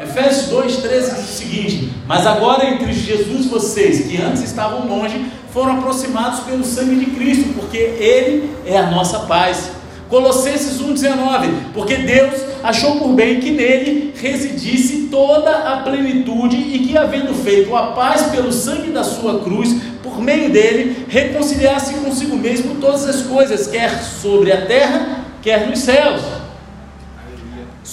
Efésios 0.00 0.48
2, 0.48 0.76
13 0.78 1.14
diz 1.14 1.30
o 1.30 1.32
seguinte: 1.32 1.92
Mas 2.06 2.26
agora 2.26 2.68
entre 2.68 2.92
Jesus 2.92 3.46
vocês, 3.46 4.06
que 4.06 4.20
antes 4.20 4.42
estavam 4.42 4.88
longe, 4.88 5.24
foram 5.52 5.78
aproximados 5.78 6.40
pelo 6.40 6.64
sangue 6.64 6.96
de 6.96 7.10
Cristo, 7.12 7.54
porque 7.54 7.78
Ele 7.78 8.50
é 8.66 8.76
a 8.76 8.90
nossa 8.90 9.20
paz. 9.20 9.70
Colossenses 10.08 10.82
1,19: 10.82 11.48
Porque 11.72 11.96
Deus 11.96 12.34
achou 12.62 12.96
por 12.96 13.12
bem 13.12 13.40
que 13.40 13.50
nele 13.50 14.12
residisse 14.20 15.08
toda 15.10 15.50
a 15.50 15.76
plenitude 15.78 16.56
e 16.56 16.86
que, 16.86 16.98
havendo 16.98 17.32
feito 17.32 17.74
a 17.76 17.92
paz 17.92 18.22
pelo 18.24 18.52
sangue 18.52 18.90
da 18.90 19.04
sua 19.04 19.40
cruz, 19.40 19.76
por 20.02 20.20
meio 20.20 20.50
dele, 20.50 21.06
reconciliasse 21.08 21.94
consigo 21.94 22.36
mesmo 22.36 22.76
todas 22.80 23.08
as 23.08 23.22
coisas, 23.22 23.68
quer 23.68 24.02
sobre 24.02 24.50
a 24.50 24.66
terra, 24.66 25.24
quer 25.40 25.68
nos 25.68 25.78
céus. 25.78 26.43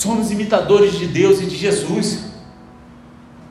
Somos 0.01 0.31
imitadores 0.31 0.97
de 0.97 1.05
Deus 1.05 1.39
e 1.41 1.45
de 1.45 1.55
Jesus. 1.55 2.23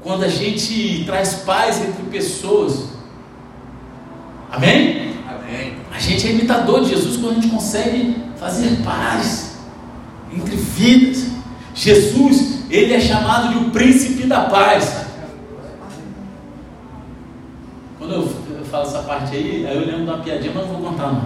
Quando 0.03 0.25
a 0.25 0.29
gente 0.29 1.05
traz 1.07 1.35
paz 1.47 1.81
entre 1.81 2.03
pessoas. 2.11 2.87
Amém? 4.51 5.15
Amém. 5.29 5.77
A 5.95 6.01
gente 6.01 6.27
é 6.27 6.33
imitador 6.33 6.83
de 6.83 6.89
Jesus 6.89 7.19
quando 7.19 7.39
a 7.39 7.41
gente 7.41 7.51
consegue 7.51 8.17
fazer 8.37 8.83
paz 8.83 9.59
entre 10.33 10.57
vidas. 10.57 11.27
Jesus, 11.73 12.65
ele 12.69 12.95
é 12.95 13.01
chamado 13.01 13.51
de 13.51 13.67
o 13.67 13.71
príncipe 13.71 14.27
da 14.27 14.41
paz. 14.47 15.07
Quando 17.97 18.29
eu, 18.71 18.73
falo 18.73 18.85
essa 18.85 19.01
parte 19.01 19.35
aí, 19.35 19.67
aí 19.67 19.75
eu 19.75 19.81
lembro 19.81 20.05
de 20.05 20.11
uma 20.11 20.19
piadinha, 20.19 20.53
mas 20.55 20.67
não 20.67 20.75
vou 20.75 20.91
contar 20.91 21.09
não. 21.09 21.21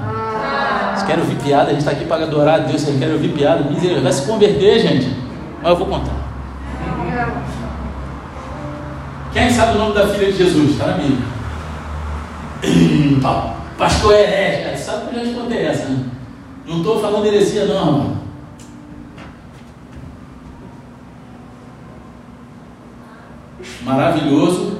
Vocês 0.91 1.07
querem 1.07 1.23
ouvir 1.23 1.37
piada? 1.37 1.67
A 1.67 1.71
gente 1.71 1.81
está 1.81 1.91
aqui 1.91 2.07
para 2.07 2.25
adorar 2.25 2.55
a 2.55 2.59
Deus, 2.59 2.81
vocês 2.81 2.99
querem 2.99 3.15
ouvir 3.15 3.29
piada? 3.29 3.65
Misericórdia, 3.65 4.03
vai 4.03 4.13
se 4.13 4.27
converter, 4.27 4.81
gente. 4.81 5.17
Mas 5.63 5.71
eu 5.71 5.77
vou 5.77 5.87
contar. 5.87 6.25
Quem 9.33 9.51
sabe 9.51 9.77
o 9.77 9.79
nome 9.79 9.95
da 9.95 10.09
filha 10.09 10.33
de 10.33 10.39
Jesus? 10.39 10.71
Está 10.71 10.87
na 10.87 10.93
Bíblia. 10.95 11.35
Pastor 13.77 14.15
herege, 14.15 14.83
sabe 14.83 15.09
que 15.09 15.17
eu 15.17 15.25
já 15.25 15.31
te 15.31 15.37
contei 15.37 15.67
essa, 15.67 15.89
né? 15.89 16.05
Não 16.67 16.79
estou 16.79 17.01
falando 17.01 17.27
heresia 17.27 17.67
não, 17.67 17.93
mano. 17.93 18.25
Maravilhoso, 23.83 24.79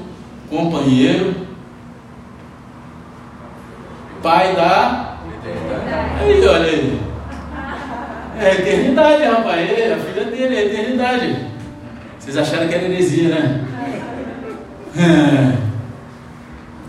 companheiro, 0.49 1.35
pai 4.25 4.57
da 4.57 5.19
Aí, 6.19 6.49
olha 6.49 6.65
aí. 6.65 6.99
É 8.41 8.55
eternidade, 8.55 9.25
rapaz. 9.25 9.71
É 9.71 9.93
a 9.93 9.99
filha 9.99 10.25
dele, 10.25 10.57
é 10.57 10.65
eternidade. 10.65 11.37
Vocês 12.19 12.39
acharam 12.39 12.67
que 12.67 12.75
era 12.75 12.85
heresia, 12.85 13.29
né? 13.29 13.65
É. 14.97 15.59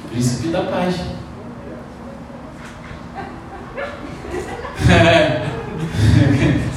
Príncipe 0.10 0.48
da 0.48 0.62
paz. 0.62 0.96
É. 4.90 5.42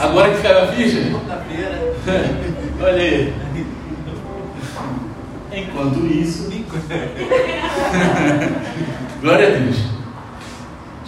Agora 0.00 0.34
que 0.34 0.42
caiu 0.42 0.64
a 0.64 0.66
ficha? 0.72 0.98
Olha 2.80 3.02
aí. 3.02 3.32
Enquanto 5.52 6.04
isso. 6.06 6.50
Glória 9.20 9.46
a 9.46 9.50
Deus. 9.50 9.97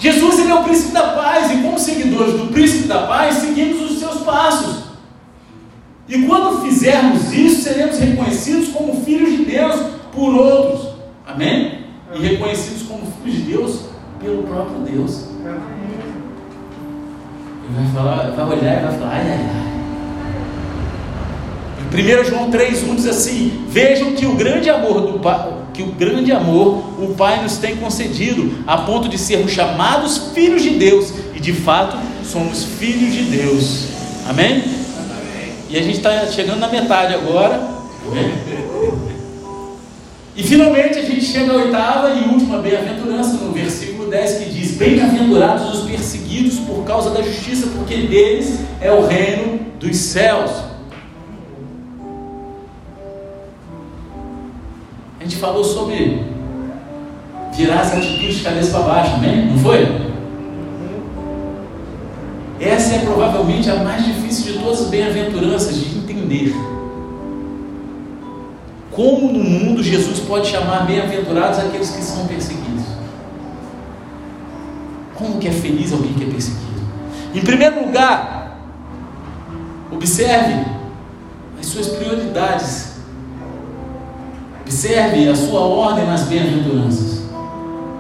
Jesus 0.01 0.39
ele 0.39 0.51
é 0.51 0.55
o 0.55 0.65
príncipe 0.65 0.93
da 0.93 1.09
paz, 1.09 1.53
e 1.53 1.59
como 1.59 1.79
seguidores 1.79 2.33
do 2.33 2.47
príncipe 2.47 2.89
da 2.89 3.03
paz, 3.03 3.37
seguimos 3.37 3.91
os 3.91 3.99
seus 3.99 4.23
passos. 4.23 4.85
E 6.09 6.23
quando 6.23 6.63
fizermos 6.63 7.33
isso, 7.33 7.63
seremos 7.63 7.99
reconhecidos 7.99 8.71
como 8.71 9.05
filhos 9.05 9.31
de 9.31 9.45
Deus 9.45 9.79
por 10.13 10.35
outros. 10.35 10.95
Amém? 11.27 11.85
E 12.15 12.19
reconhecidos 12.19 12.83
como 12.83 13.03
filhos 13.23 13.37
de 13.37 13.43
Deus 13.43 13.81
pelo 14.19 14.43
próprio 14.45 14.81
Deus. 14.81 15.27
Ele 17.65 17.75
vai 17.77 17.87
falar, 17.95 18.31
vai 18.31 18.59
olhar 18.59 18.81
e 18.81 18.87
vai 18.87 18.99
falar, 18.99 19.11
ai, 19.13 19.31
ai, 19.31 19.51
ai. 19.55 19.71
1 21.93 22.25
João 22.25 22.51
3,1 22.51 22.95
diz 22.97 23.07
assim: 23.07 23.67
Vejam 23.69 24.13
que 24.13 24.25
o 24.25 24.35
grande 24.35 24.71
amor 24.71 25.01
do 25.01 25.19
Pai, 25.19 25.53
que 25.81 25.83
o 25.83 25.87
grande 25.87 26.31
amor 26.31 26.85
o 26.99 27.15
Pai 27.17 27.43
nos 27.43 27.57
tem 27.57 27.77
concedido, 27.77 28.53
a 28.67 28.79
ponto 28.79 29.09
de 29.09 29.17
sermos 29.17 29.53
chamados 29.53 30.33
filhos 30.35 30.63
de 30.63 30.71
Deus, 30.71 31.11
e 31.35 31.41
de 31.41 31.55
fato 31.55 31.97
somos 32.23 32.65
filhos 32.65 33.15
de 33.15 33.23
Deus. 33.25 33.87
Amém? 34.29 34.63
Amém. 34.63 35.53
E 35.71 35.79
a 35.79 35.83
gente 35.83 35.97
está 35.97 36.27
chegando 36.27 36.61
na 36.61 36.69
metade 36.69 37.15
agora. 37.15 37.81
E 40.37 40.43
finalmente 40.43 40.99
a 40.99 41.03
gente 41.03 41.25
chega 41.25 41.53
à 41.53 41.57
oitava 41.57 42.11
e 42.11 42.29
última 42.29 42.59
bem-aventurança, 42.59 43.33
no 43.33 43.53
versículo 43.53 44.11
10, 44.11 44.39
que 44.39 44.51
diz: 44.51 44.73
Bem-aventurados 44.73 45.79
os 45.79 45.89
perseguidos 45.89 46.59
por 46.61 46.85
causa 46.85 47.11
da 47.11 47.23
justiça, 47.23 47.69
porque 47.75 47.97
deles 47.97 48.59
é 48.83 48.93
o 48.93 49.07
reino 49.07 49.61
dos 49.79 49.97
céus. 49.97 50.51
Gente 55.31 55.37
falou 55.37 55.63
sobre 55.63 56.27
virar 57.55 57.83
as 57.83 57.93
atitudes 57.93 58.39
de 58.39 58.43
cabeça 58.43 58.73
para 58.73 58.81
baixo, 58.81 59.15
amém? 59.15 59.47
Não 59.47 59.59
foi? 59.59 60.11
Essa 62.59 62.97
é 62.97 62.99
provavelmente 62.99 63.71
a 63.71 63.77
mais 63.77 64.05
difícil 64.05 64.53
de 64.53 64.59
todas 64.59 64.83
as 64.83 64.89
bem-aventuranças 64.89 65.77
de 65.77 65.99
entender. 65.99 66.53
Como 68.91 69.33
no 69.33 69.39
mundo 69.39 69.83
Jesus 69.83 70.19
pode 70.19 70.49
chamar 70.49 70.85
bem-aventurados 70.85 71.61
aqueles 71.61 71.91
que 71.91 72.03
são 72.03 72.27
perseguidos? 72.27 72.85
Como 75.15 75.39
que 75.39 75.47
é 75.47 75.53
feliz 75.53 75.93
alguém 75.93 76.13
que 76.13 76.25
é 76.25 76.27
perseguido? 76.27 76.81
Em 77.33 77.41
primeiro 77.41 77.87
lugar, 77.87 78.59
observe 79.93 80.67
as 81.59 81.67
suas 81.67 81.87
prioridades 81.87 82.90
Observe 84.71 85.29
a 85.29 85.35
sua 85.35 85.63
ordem 85.63 86.07
nas 86.07 86.23
bem-aventuranças. 86.29 87.25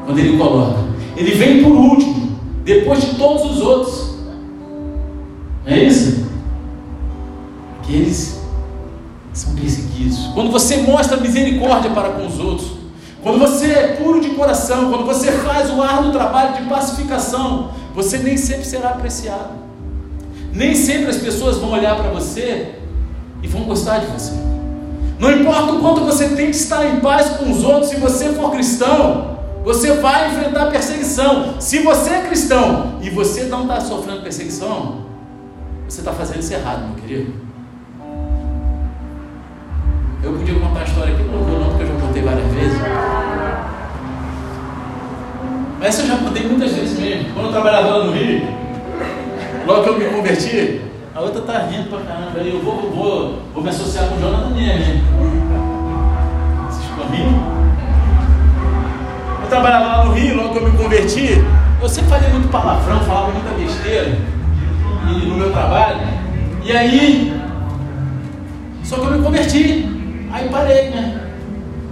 Quando 0.07 0.21
ele 0.21 0.39
coloca, 0.39 0.79
ele 1.17 1.33
vem 1.33 1.65
por 1.65 1.73
último, 1.73 2.39
depois 2.63 3.01
de 3.01 3.17
todos 3.17 3.51
os 3.51 3.61
outros. 3.61 4.15
É 5.67 5.77
isso? 5.77 6.27
Aqueles 7.81 8.41
são 9.33 9.53
perseguidos. 9.57 10.29
Quando 10.33 10.53
você 10.53 10.77
mostra 10.77 11.17
misericórdia 11.17 11.91
para 11.91 12.11
com 12.11 12.29
os 12.29 12.39
outros, 12.39 12.71
quando 13.21 13.41
você 13.41 13.67
é 13.73 13.97
puro 14.01 14.21
de 14.21 14.31
coração, 14.31 14.91
quando 14.91 15.05
você 15.05 15.33
faz 15.33 15.71
o 15.71 15.83
árduo 15.83 16.13
trabalho 16.13 16.55
de 16.55 16.69
pacificação, 16.69 17.73
você 17.97 18.19
nem 18.19 18.37
sempre 18.37 18.65
será 18.65 18.91
apreciado. 18.91 19.55
Nem 20.53 20.77
sempre 20.77 21.11
as 21.11 21.17
pessoas 21.17 21.57
vão 21.57 21.73
olhar 21.73 21.97
para 21.97 22.11
você 22.11 22.77
e 23.43 23.49
vão 23.49 23.65
gostar 23.65 23.99
de 23.99 24.07
você. 24.07 24.60
Não 25.21 25.31
importa 25.31 25.73
o 25.73 25.81
quanto 25.81 26.01
você 26.01 26.31
tem 26.31 26.47
que 26.47 26.57
estar 26.57 26.87
em 26.87 26.99
paz 26.99 27.29
com 27.37 27.51
os 27.51 27.63
outros, 27.63 27.91
se 27.91 27.97
você 27.97 28.31
for 28.31 28.51
cristão, 28.53 29.39
você 29.63 29.93
vai 29.97 30.31
enfrentar 30.31 30.71
perseguição. 30.71 31.61
Se 31.61 31.81
você 31.81 32.09
é 32.09 32.23
cristão 32.23 32.99
e 33.03 33.11
você 33.11 33.45
não 33.45 33.63
está 33.63 33.83
sofrendo 33.83 34.23
perseguição, 34.23 35.05
você 35.87 36.01
está 36.01 36.13
fazendo 36.13 36.41
isso 36.41 36.55
errado, 36.55 36.87
meu 36.87 36.95
querido. 36.97 37.35
Eu 40.25 40.33
podia 40.33 40.59
contar 40.59 40.81
a 40.81 40.85
história 40.85 41.13
aqui, 41.13 41.23
não 41.25 41.45
vou 41.45 41.61
não, 41.61 41.69
porque 41.69 41.83
eu 41.83 41.89
já 41.89 41.95
contei 42.01 42.23
várias 42.23 42.53
vezes. 42.55 42.79
Mas 45.79 45.99
eu 45.99 46.07
já 46.07 46.17
contei 46.17 46.49
muitas 46.49 46.73
vezes 46.73 46.99
mesmo. 46.99 47.35
Quando 47.35 47.47
eu 47.47 47.53
trabalhava 47.53 47.89
lá 47.89 48.05
no 48.05 48.13
Rio, 48.13 48.43
logo 49.67 49.83
que 49.83 49.89
eu 49.91 49.99
me 49.99 50.05
converti, 50.07 50.81
a 51.21 51.23
outra 51.23 51.43
tá 51.43 51.59
rindo 51.67 51.91
pra 51.91 52.01
caramba. 52.01 52.39
Eu 52.39 52.61
vou, 52.63 52.91
vou, 52.91 53.39
vou 53.53 53.63
me 53.63 53.69
associar 53.69 54.09
com 54.09 54.15
o 54.17 54.21
Jonathan 54.21 54.55
Neme. 54.55 55.03
Vocês 56.67 56.87
ficam? 56.87 57.61
Eu 59.43 59.49
trabalhava 59.49 59.87
lá 59.87 60.05
no 60.07 60.13
Rio, 60.13 60.37
logo 60.37 60.53
que 60.55 60.59
eu 60.59 60.71
me 60.71 60.79
converti. 60.79 61.45
Eu 61.81 61.89
sempre 61.89 62.09
falei 62.09 62.31
muito 62.31 62.49
palavrão, 62.49 63.01
falava 63.01 63.33
muita 63.33 63.51
besteira. 63.51 64.17
E 65.11 65.27
no 65.27 65.37
meu 65.37 65.53
trabalho. 65.53 66.01
E 66.65 66.73
aí. 66.73 67.39
Só 68.83 68.97
que 68.97 69.07
eu 69.07 69.19
me 69.19 69.23
converti. 69.23 69.87
Aí 70.33 70.49
parei, 70.49 70.89
né? 70.89 71.21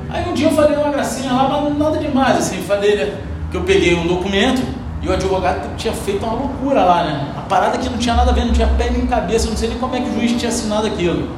Aí 0.09 0.27
um 0.27 0.33
dia 0.33 0.49
eu 0.49 0.53
falei 0.53 0.75
uma 0.75 0.91
gracinha 0.91 1.33
lá, 1.35 1.61
mas 1.63 1.77
nada 1.77 1.99
demais, 1.99 2.39
assim. 2.39 2.63
Falei, 2.63 3.15
que 3.51 3.57
eu 3.59 3.63
peguei 3.65 3.95
um 3.95 4.07
documento 4.07 4.63
o 5.09 5.15
advogado 5.15 5.77
tinha 5.77 5.93
feito 5.93 6.25
uma 6.25 6.35
loucura 6.35 6.85
lá, 6.85 7.05
né? 7.05 7.33
A 7.37 7.41
parada 7.43 7.79
que 7.79 7.89
não 7.89 7.99
tinha 7.99 8.15
nada 8.15 8.31
a 8.31 8.35
ver, 8.35 8.45
não 8.45 8.53
tinha 8.53 8.67
pé 8.67 8.91
nem 8.91 9.07
cabeça, 9.07 9.47
eu 9.47 9.51
não 9.51 9.57
sei 9.57 9.71
nem 9.71 9.79
como 9.79 9.97
é 9.97 10.01
que 10.01 10.09
o 10.09 10.15
juiz 10.15 10.33
tinha 10.33 10.51
assinado 10.51 10.87
aquilo. 10.87 11.29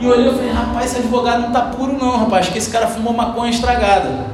E 0.00 0.04
eu 0.04 0.10
olhei 0.10 0.28
e 0.28 0.34
falei, 0.34 0.50
rapaz, 0.50 0.86
esse 0.86 0.98
advogado 0.98 1.42
não 1.42 1.52
tá 1.52 1.62
puro 1.62 1.92
não, 1.92 2.18
rapaz, 2.18 2.48
que 2.48 2.58
esse 2.58 2.70
cara 2.70 2.86
fumou 2.86 3.12
maconha 3.12 3.50
estragada. 3.50 4.26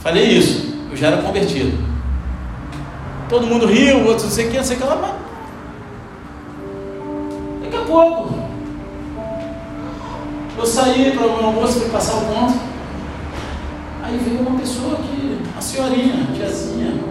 Falei 0.00 0.24
isso, 0.24 0.74
eu 0.90 0.96
já 0.96 1.08
era 1.08 1.22
convertido. 1.22 1.78
Todo 3.28 3.46
mundo 3.46 3.66
riu, 3.66 4.04
outros 4.06 4.24
não 4.24 4.30
sei 4.30 4.48
o 4.48 4.50
que, 4.50 4.56
não 4.56 4.64
sei 4.64 4.76
o 4.76 4.80
que 4.80 4.86
lá, 4.86 4.96
mas. 4.96 5.12
Daqui 7.62 7.76
a 7.76 7.86
pouco. 7.86 8.34
Eu 10.58 10.66
saí 10.66 11.12
para 11.12 11.26
o 11.26 11.36
meu 11.36 11.46
almoço 11.46 11.80
para 11.80 11.90
passar 11.90 12.14
o 12.16 12.20
ponto. 12.22 12.58
Aí 14.02 14.18
veio 14.18 14.40
uma 14.40 14.58
pessoa 14.58 14.96
que, 14.96 15.38
uma 15.52 15.62
senhorinha, 15.62 16.26
tiazinha, 16.34 17.09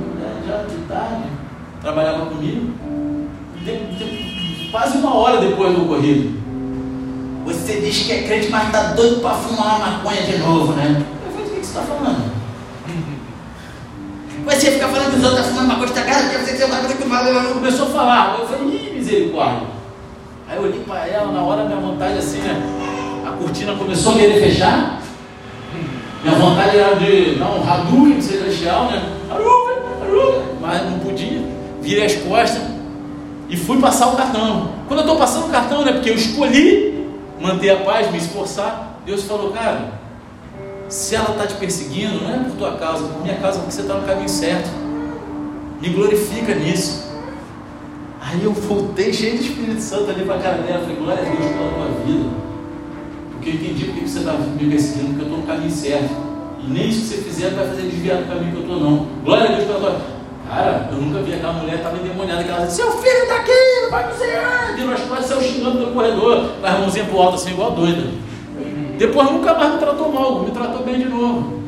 trabalhava 1.81 2.25
comigo. 2.25 2.73
Quase 4.71 4.97
uma 4.97 5.15
hora 5.15 5.37
depois 5.39 5.75
do 5.75 5.83
ocorrido. 5.83 6.39
Você 7.45 7.79
diz 7.81 8.03
que 8.03 8.11
é 8.11 8.23
crente, 8.23 8.49
mas 8.49 8.65
está 8.67 8.93
doido 8.93 9.21
para 9.21 9.35
fumar 9.35 9.77
uma 9.77 9.87
maconha 9.87 10.21
de 10.23 10.37
novo, 10.37 10.73
né? 10.73 11.03
Eu 11.25 11.31
falei, 11.31 11.47
o 11.47 11.49
que 11.49 11.55
você 11.55 11.59
está 11.59 11.81
falando? 11.81 12.31
Você 14.45 14.71
fica 14.71 14.87
falando 14.87 15.11
que 15.11 15.17
os 15.17 15.23
outros 15.23 15.39
estão 15.41 15.55
fumando 15.55 15.67
maconha 15.67 15.87
porque 15.87 16.37
você 16.37 16.67
vai 16.67 16.81
fazer 16.81 16.97
que 16.97 17.05
mal. 17.05 17.23
Começou 17.53 17.87
a 17.87 17.89
falar. 17.89 18.39
Eu 18.39 18.47
falei, 18.47 18.67
ih, 18.67 18.93
misericórdia. 18.95 19.67
Aí 20.47 20.57
eu 20.57 20.63
olhei 20.63 20.79
para 20.79 21.07
ela, 21.07 21.31
na 21.31 21.41
hora 21.41 21.65
minha 21.65 21.79
vontade 21.79 22.17
assim, 22.17 22.39
né? 22.39 22.61
A 23.25 23.31
cortina 23.31 23.73
começou 23.75 24.13
a 24.13 24.17
querer 24.17 24.39
fechar. 24.41 24.99
Minha 26.23 26.35
vontade 26.35 26.77
era 26.77 26.95
de 26.95 27.35
dar 27.35 27.51
um 27.51 27.69
Hadouken 27.69 28.21
celestial, 28.21 28.85
né? 28.85 29.03
Mas 30.69 30.87
não 30.87 30.99
podia. 30.99 31.41
Virei 31.81 32.05
as 32.05 32.13
costas 32.13 32.61
e 33.49 33.57
fui 33.57 33.79
passar 33.79 34.13
o 34.13 34.15
cartão. 34.15 34.69
Quando 34.87 34.99
eu 34.99 35.05
estou 35.05 35.17
passando 35.17 35.47
o 35.47 35.49
cartão, 35.49 35.83
né? 35.83 35.93
Porque 35.93 36.11
eu 36.11 36.15
escolhi 36.15 37.07
manter 37.41 37.71
a 37.71 37.77
paz, 37.77 38.11
me 38.11 38.19
esforçar. 38.19 38.99
Deus 39.03 39.23
falou, 39.23 39.49
cara, 39.49 39.93
se 40.87 41.15
ela 41.15 41.31
está 41.31 41.47
te 41.47 41.55
perseguindo, 41.55 42.21
não 42.21 42.35
é 42.35 42.37
por 42.43 42.51
tua 42.51 42.73
causa, 42.73 43.03
por 43.03 43.23
minha 43.23 43.37
causa, 43.37 43.57
porque 43.57 43.71
você 43.71 43.81
está 43.81 43.95
no 43.95 44.05
caminho 44.05 44.29
certo. 44.29 44.69
Me 45.81 45.89
glorifica 45.89 46.53
nisso. 46.53 47.09
Aí 48.21 48.43
eu 48.43 48.53
voltei 48.53 49.11
cheio 49.11 49.39
de 49.39 49.45
Espírito 49.45 49.81
Santo 49.81 50.11
ali 50.11 50.23
para 50.23 50.35
a 50.35 50.39
cara 50.39 50.57
dela. 50.59 50.81
Falei, 50.81 50.97
glória 50.97 51.23
a 51.23 51.25
Deus 51.25 51.51
pela 51.51 51.71
tua 51.71 52.05
vida. 52.05 52.29
Porque 53.31 53.49
eu 53.49 53.53
entendi 53.55 53.85
porque 53.85 54.07
você 54.07 54.19
está 54.19 54.33
me 54.33 54.69
perseguindo, 54.69 55.07
porque 55.07 55.21
eu 55.21 55.25
estou 55.25 55.39
no 55.39 55.47
caminho 55.47 55.71
certo. 55.71 56.13
E 56.59 56.69
nem 56.69 56.89
isso 56.89 57.01
que 57.01 57.07
você 57.07 57.21
fizer 57.23 57.49
vai 57.55 57.67
fazer 57.69 57.81
desviar 57.81 58.17
do 58.17 58.27
caminho 58.27 58.51
que 58.51 58.57
eu 58.57 58.61
estou, 58.61 58.79
não. 58.79 59.07
Glória 59.23 59.45
a 59.45 59.51
Deus 59.53 59.63
pela 59.63 59.79
tua 59.79 59.91
vida. 59.93 60.18
Cara, 60.49 60.89
eu 60.91 60.97
nunca 60.97 61.21
vi 61.21 61.35
aquela 61.35 61.53
mulher 61.53 61.75
estava 61.75 61.95
endemoniada, 61.97 62.43
que 62.43 62.49
ela 62.49 62.65
dizia, 62.65 62.83
seu 62.83 62.91
filho 62.93 63.21
está 63.21 63.35
aqui, 63.35 63.51
não 63.83 63.91
vai 63.91 64.03
nada. 64.03 64.73
Virou 64.73 64.93
as 64.93 65.01
costas 65.01 65.25
saiu 65.27 65.41
xingando 65.43 65.79
no 65.79 65.93
corredor, 65.93 66.49
com 66.59 66.65
as 66.65 66.79
mãozinhas 66.79 67.07
pro 67.07 67.19
alto 67.19 67.35
assim, 67.35 67.51
igual 67.51 67.71
doida. 67.71 68.07
Depois 68.97 69.31
nunca 69.31 69.53
mais 69.53 69.73
me 69.73 69.77
tratou 69.77 70.11
mal, 70.11 70.39
me 70.39 70.49
tratou 70.49 70.83
bem 70.83 70.97
de 70.97 71.05
novo. 71.05 71.61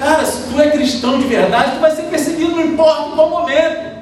Cara, 0.00 0.24
se 0.24 0.52
tu 0.52 0.60
é 0.60 0.68
cristão 0.70 1.20
de 1.20 1.28
verdade, 1.28 1.76
tu 1.76 1.80
vai 1.80 1.92
ser 1.92 2.02
perseguido, 2.02 2.56
não 2.56 2.64
importa 2.64 3.14
qual 3.14 3.30
momento. 3.30 3.96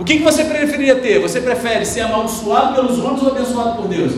O 0.00 0.04
que, 0.04 0.16
que 0.16 0.24
você 0.24 0.42
preferia 0.42 0.96
ter? 0.96 1.20
Você 1.20 1.40
prefere 1.40 1.86
ser 1.86 2.00
amaldiçoado 2.00 2.74
pelos 2.74 2.98
homens 2.98 3.22
ou 3.22 3.30
abençoado 3.30 3.76
por 3.76 3.86
Deus? 3.86 4.14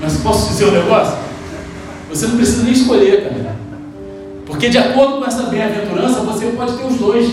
Mas 0.00 0.16
posso 0.16 0.48
dizer 0.48 0.64
um 0.64 0.72
negócio? 0.72 1.29
Você 2.10 2.26
não 2.26 2.36
precisa 2.36 2.64
nem 2.64 2.72
escolher, 2.72 3.24
cara. 3.24 3.56
Porque 4.44 4.68
de 4.68 4.78
acordo 4.78 5.18
com 5.18 5.24
essa 5.24 5.44
bem-aventurança, 5.44 6.20
você 6.20 6.46
pode 6.46 6.72
ter 6.76 6.84
os 6.84 6.96
dois. 6.96 7.28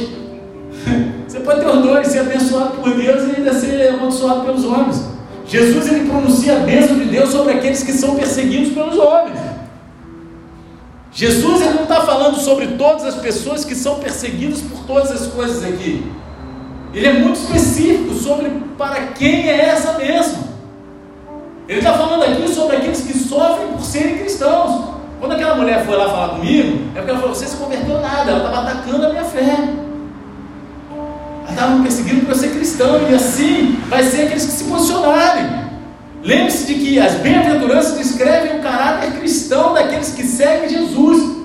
Você 1.27 1.41
pode 1.41 1.59
ter 1.59 1.67
os 1.67 1.81
dois, 1.81 2.07
ser 2.07 2.19
abençoado 2.19 2.77
por 2.77 2.95
Deus 2.95 3.23
e 3.23 3.35
ainda 3.35 3.53
ser 3.53 3.89
amaldiçoado 3.89 4.45
pelos 4.45 4.63
homens. 4.63 5.03
Jesus 5.45 5.87
ele 5.87 6.09
pronuncia 6.09 6.55
a 6.55 6.59
bênção 6.59 6.97
de 6.97 7.05
Deus 7.05 7.29
sobre 7.29 7.53
aqueles 7.53 7.83
que 7.83 7.91
são 7.91 8.15
perseguidos 8.15 8.73
pelos 8.73 8.97
homens. 8.97 9.37
Jesus 11.11 11.61
ele 11.61 11.73
não 11.73 11.83
está 11.83 12.01
falando 12.01 12.37
sobre 12.37 12.67
todas 12.67 13.03
as 13.03 13.15
pessoas 13.15 13.65
que 13.65 13.75
são 13.75 13.95
perseguidas 13.95 14.61
por 14.61 14.85
todas 14.85 15.11
as 15.11 15.27
coisas 15.27 15.63
aqui. 15.63 16.05
Ele 16.93 17.07
é 17.07 17.13
muito 17.13 17.39
específico 17.39 18.13
sobre 18.13 18.49
para 18.77 19.07
quem 19.07 19.49
é 19.49 19.69
essa 19.69 19.93
bênção. 19.93 20.56
Ele 21.67 21.79
está 21.79 21.93
falando 21.93 22.23
aqui 22.23 22.47
sobre 22.47 22.77
aqueles 22.77 23.01
que 23.01 23.17
sofrem 23.17 23.67
por 23.73 23.81
serem 23.81 24.19
cristãos. 24.19 24.95
Quando 25.19 25.33
aquela 25.33 25.55
mulher 25.55 25.85
foi 25.85 25.97
lá 25.97 26.09
falar 26.09 26.29
comigo, 26.29 26.83
é 26.95 26.99
porque 26.99 27.09
ela 27.09 27.19
falou: 27.19 27.35
Você 27.35 27.45
se 27.45 27.57
converteu 27.57 27.99
nada, 27.99 28.31
ela 28.31 28.45
estava 28.45 28.69
atacando 28.69 29.05
a 29.05 29.09
minha 29.09 29.23
fé. 29.25 29.57
Ela 30.91 31.49
estava 31.49 31.75
me 31.75 31.83
perseguindo 31.83 32.21
por 32.21 32.31
eu 32.31 32.35
ser 32.35 32.51
cristão, 32.51 33.09
e 33.09 33.15
assim 33.15 33.79
vai 33.89 34.03
ser 34.03 34.23
aqueles 34.23 34.45
que 34.45 34.51
se 34.51 34.63
posicionarem. 34.63 35.67
Lembre-se 36.23 36.67
de 36.67 36.73
que 36.75 36.99
as 36.99 37.15
bem-aventuranças 37.15 37.97
descrevem 37.97 38.59
o 38.59 38.63
caráter 38.63 39.11
cristão 39.13 39.73
daqueles 39.73 40.11
que 40.13 40.23
seguem 40.23 40.69
Jesus. 40.69 41.37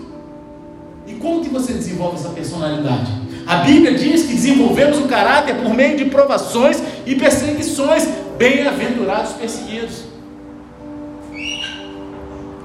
E 1.06 1.14
como 1.14 1.42
que 1.42 1.48
você 1.48 1.72
desenvolve 1.72 2.16
essa 2.16 2.28
personalidade? 2.28 3.10
A 3.46 3.56
Bíblia 3.56 3.94
diz 3.94 4.22
que 4.22 4.34
desenvolvemos 4.34 4.98
o 4.98 5.08
caráter 5.08 5.56
por 5.56 5.74
meio 5.74 5.96
de 5.96 6.04
provações 6.04 6.80
e 7.04 7.14
perseguições. 7.16 8.06
Bem-aventurados 8.38 9.32
perseguidos. 9.32 10.11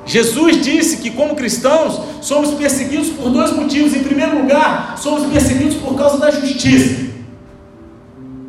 Jesus 0.07 0.61
disse 0.63 0.97
que, 0.97 1.11
como 1.11 1.35
cristãos, 1.35 1.99
somos 2.21 2.51
perseguidos 2.53 3.09
por 3.09 3.29
dois 3.29 3.51
motivos. 3.51 3.93
Em 3.93 4.03
primeiro 4.03 4.41
lugar, 4.41 4.97
somos 4.97 5.29
perseguidos 5.29 5.75
por 5.75 5.95
causa 5.95 6.17
da 6.17 6.31
justiça. 6.31 7.07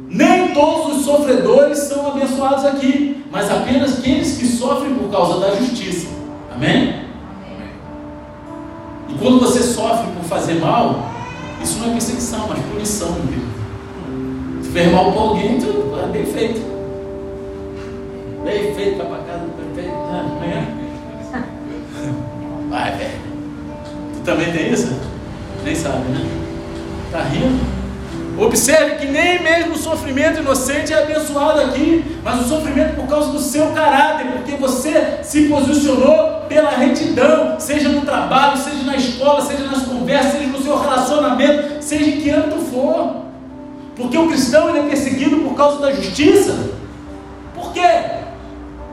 Nem 0.08 0.54
todos 0.54 0.98
os 0.98 1.04
sofredores 1.04 1.78
são 1.78 2.06
abençoados 2.08 2.64
aqui, 2.64 3.24
mas 3.30 3.50
apenas 3.50 3.98
aqueles 3.98 4.38
que 4.38 4.46
sofrem 4.46 4.94
por 4.94 5.10
causa 5.10 5.40
da 5.40 5.56
justiça. 5.56 6.06
Amém? 6.54 7.08
E 9.08 9.14
quando 9.18 9.40
você 9.40 9.60
sofre 9.60 10.06
por 10.12 10.24
fazer 10.24 10.54
mal, 10.54 11.10
isso 11.62 11.78
não 11.80 11.88
é 11.88 11.92
perseguição, 11.92 12.46
mas 12.48 12.58
punição. 12.60 13.16
Se 14.62 14.70
fez 14.70 14.92
mal 14.92 15.10
para 15.12 15.20
alguém, 15.20 15.58
tu 15.58 15.92
é 16.02 16.06
bem 16.06 16.24
feito. 16.24 16.60
Bem 18.44 18.74
feito, 18.74 18.98
vai 18.98 19.06
para 19.06 19.18
casa, 19.24 19.44
bem 19.58 19.74
feito. 19.74 19.94
Amanhã. 19.94 20.77
Vai, 22.68 22.92
velho. 22.92 23.20
Tu 24.14 24.20
também 24.24 24.52
tem 24.52 24.72
isso? 24.72 24.92
Nem 25.64 25.74
sabe, 25.74 26.08
né? 26.10 26.26
Tá 27.10 27.22
rindo? 27.22 27.78
Observe 28.38 28.96
que 28.96 29.06
nem 29.06 29.42
mesmo 29.42 29.72
o 29.72 29.78
sofrimento 29.78 30.38
inocente 30.38 30.92
é 30.92 31.02
abençoado 31.02 31.60
aqui, 31.60 32.04
mas 32.22 32.40
o 32.40 32.48
sofrimento 32.48 32.94
por 32.94 33.08
causa 33.08 33.32
do 33.32 33.40
seu 33.40 33.72
caráter, 33.72 34.28
porque 34.30 34.52
você 34.52 35.18
se 35.24 35.48
posicionou 35.48 36.42
pela 36.48 36.70
retidão, 36.70 37.58
seja 37.58 37.88
no 37.88 38.02
trabalho, 38.02 38.56
seja 38.56 38.84
na 38.84 38.96
escola, 38.96 39.42
seja 39.42 39.64
nas 39.64 39.82
conversas, 39.82 40.32
seja 40.32 40.46
no 40.46 40.62
seu 40.62 40.78
relacionamento, 40.78 41.82
seja 41.82 42.04
em 42.04 42.20
que 42.20 42.30
âmbito 42.30 42.60
for. 42.60 43.22
Porque 43.96 44.16
o 44.16 44.28
cristão 44.28 44.68
ele 44.68 44.78
é 44.78 44.82
perseguido 44.82 45.38
por 45.38 45.56
causa 45.56 45.80
da 45.80 45.92
justiça. 45.92 46.56
Por 47.56 47.72
quê? 47.72 47.90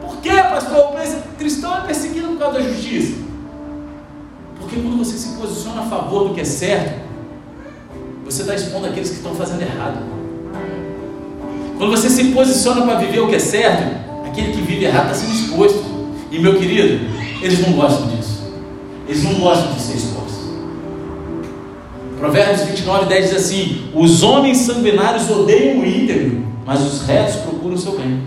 Por 0.01 0.17
quê, 0.21 0.31
pastor? 0.31 0.95
O 0.95 1.37
cristão 1.37 1.77
é 1.77 1.81
perseguido 1.81 2.29
por 2.29 2.39
causa 2.39 2.59
da 2.59 2.65
justiça. 2.67 3.24
Porque 4.59 4.75
quando 4.77 4.97
você 4.97 5.17
se 5.17 5.37
posiciona 5.37 5.81
a 5.81 5.85
favor 5.85 6.29
do 6.29 6.33
que 6.33 6.41
é 6.41 6.45
certo, 6.45 6.99
você 8.23 8.41
está 8.41 8.55
expondo 8.55 8.87
aqueles 8.87 9.09
que 9.09 9.17
estão 9.17 9.35
fazendo 9.35 9.61
errado. 9.61 9.99
Quando 11.77 11.91
você 11.91 12.09
se 12.09 12.25
posiciona 12.31 12.81
para 12.83 12.95
viver 12.95 13.19
o 13.19 13.27
que 13.27 13.35
é 13.35 13.39
certo, 13.39 13.83
aquele 14.25 14.53
que 14.53 14.61
vive 14.61 14.85
errado 14.85 15.11
está 15.11 15.25
sendo 15.25 15.33
exposto. 15.33 15.83
E 16.31 16.39
meu 16.39 16.57
querido, 16.57 17.05
eles 17.41 17.59
não 17.59 17.73
gostam 17.73 18.07
disso. 18.07 18.43
Eles 19.07 19.23
não 19.23 19.35
gostam 19.35 19.73
de 19.73 19.81
ser 19.81 19.97
expostos. 19.97 20.15
Provérbios 22.19 22.61
29, 22.61 23.05
10 23.05 23.29
diz 23.29 23.37
assim: 23.37 23.91
Os 23.93 24.23
homens 24.23 24.57
sanguinários 24.59 25.29
odeiam 25.29 25.79
o 25.79 25.85
íntegro, 25.85 26.45
mas 26.65 26.81
os 26.81 27.05
retos 27.05 27.35
procuram 27.35 27.75
o 27.75 27.77
seu 27.77 27.97
bem. 27.97 28.23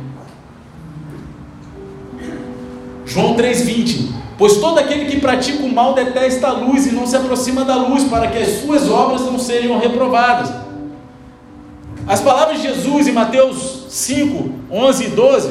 João 3.07 3.35
3,20 3.35 4.11
Pois 4.39 4.59
todo 4.59 4.79
aquele 4.79 5.07
que 5.07 5.21
pratica 5.21 5.65
o 5.65 5.75
mal 5.75 5.95
detesta 5.95 6.47
a 6.47 6.53
luz 6.53 6.87
e 6.87 6.93
não 6.93 7.09
se 7.09 7.17
aproxima 7.17 7.65
da 7.65 7.75
luz, 7.75 8.05
para 8.05 8.29
que 8.29 8.39
as 8.39 8.61
suas 8.61 8.89
obras 8.89 9.23
não 9.23 9.37
sejam 9.37 9.81
reprovadas. 9.81 10.49
As 12.07 12.21
palavras 12.21 12.63
de 12.63 12.69
Jesus 12.69 13.09
em 13.09 13.13
Mateus 13.13 13.87
5, 13.89 14.51
11 14.71 15.05
e 15.05 15.09
12, 15.09 15.51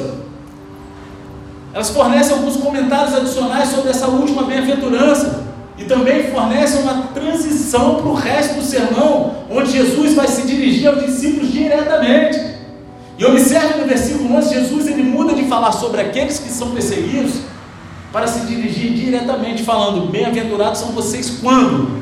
elas 1.74 1.90
fornecem 1.90 2.34
alguns 2.34 2.56
comentários 2.56 3.14
adicionais 3.14 3.68
sobre 3.68 3.90
essa 3.90 4.08
última 4.08 4.44
bem-aventurança 4.44 5.44
e 5.76 5.84
também 5.84 6.32
fornecem 6.32 6.80
uma 6.80 7.08
transição 7.14 7.96
para 7.96 8.08
o 8.08 8.14
resto 8.14 8.54
do 8.54 8.62
sermão, 8.62 9.34
onde 9.50 9.70
Jesus 9.70 10.14
vai 10.14 10.26
se 10.26 10.46
dirigir 10.46 10.88
aos 10.88 11.04
discípulos 11.04 11.52
diretamente. 11.52 12.56
E 13.18 13.24
observe 13.26 13.80
no 13.80 13.86
versículo 13.86 14.34
11, 14.34 14.54
Jesus 14.54 14.86
ele 14.86 15.02
muda 15.02 15.34
de 15.34 15.44
falar 15.44 15.72
sobre 15.72 16.00
aqueles 16.00 16.38
que 16.38 16.48
são 16.48 16.70
perseguidos 16.70 17.34
para 18.12 18.26
se 18.26 18.46
dirigir 18.46 18.92
diretamente 18.92 19.62
falando: 19.62 20.10
Bem-aventurados 20.10 20.80
são 20.80 20.92
vocês 20.92 21.38
quando? 21.42 21.98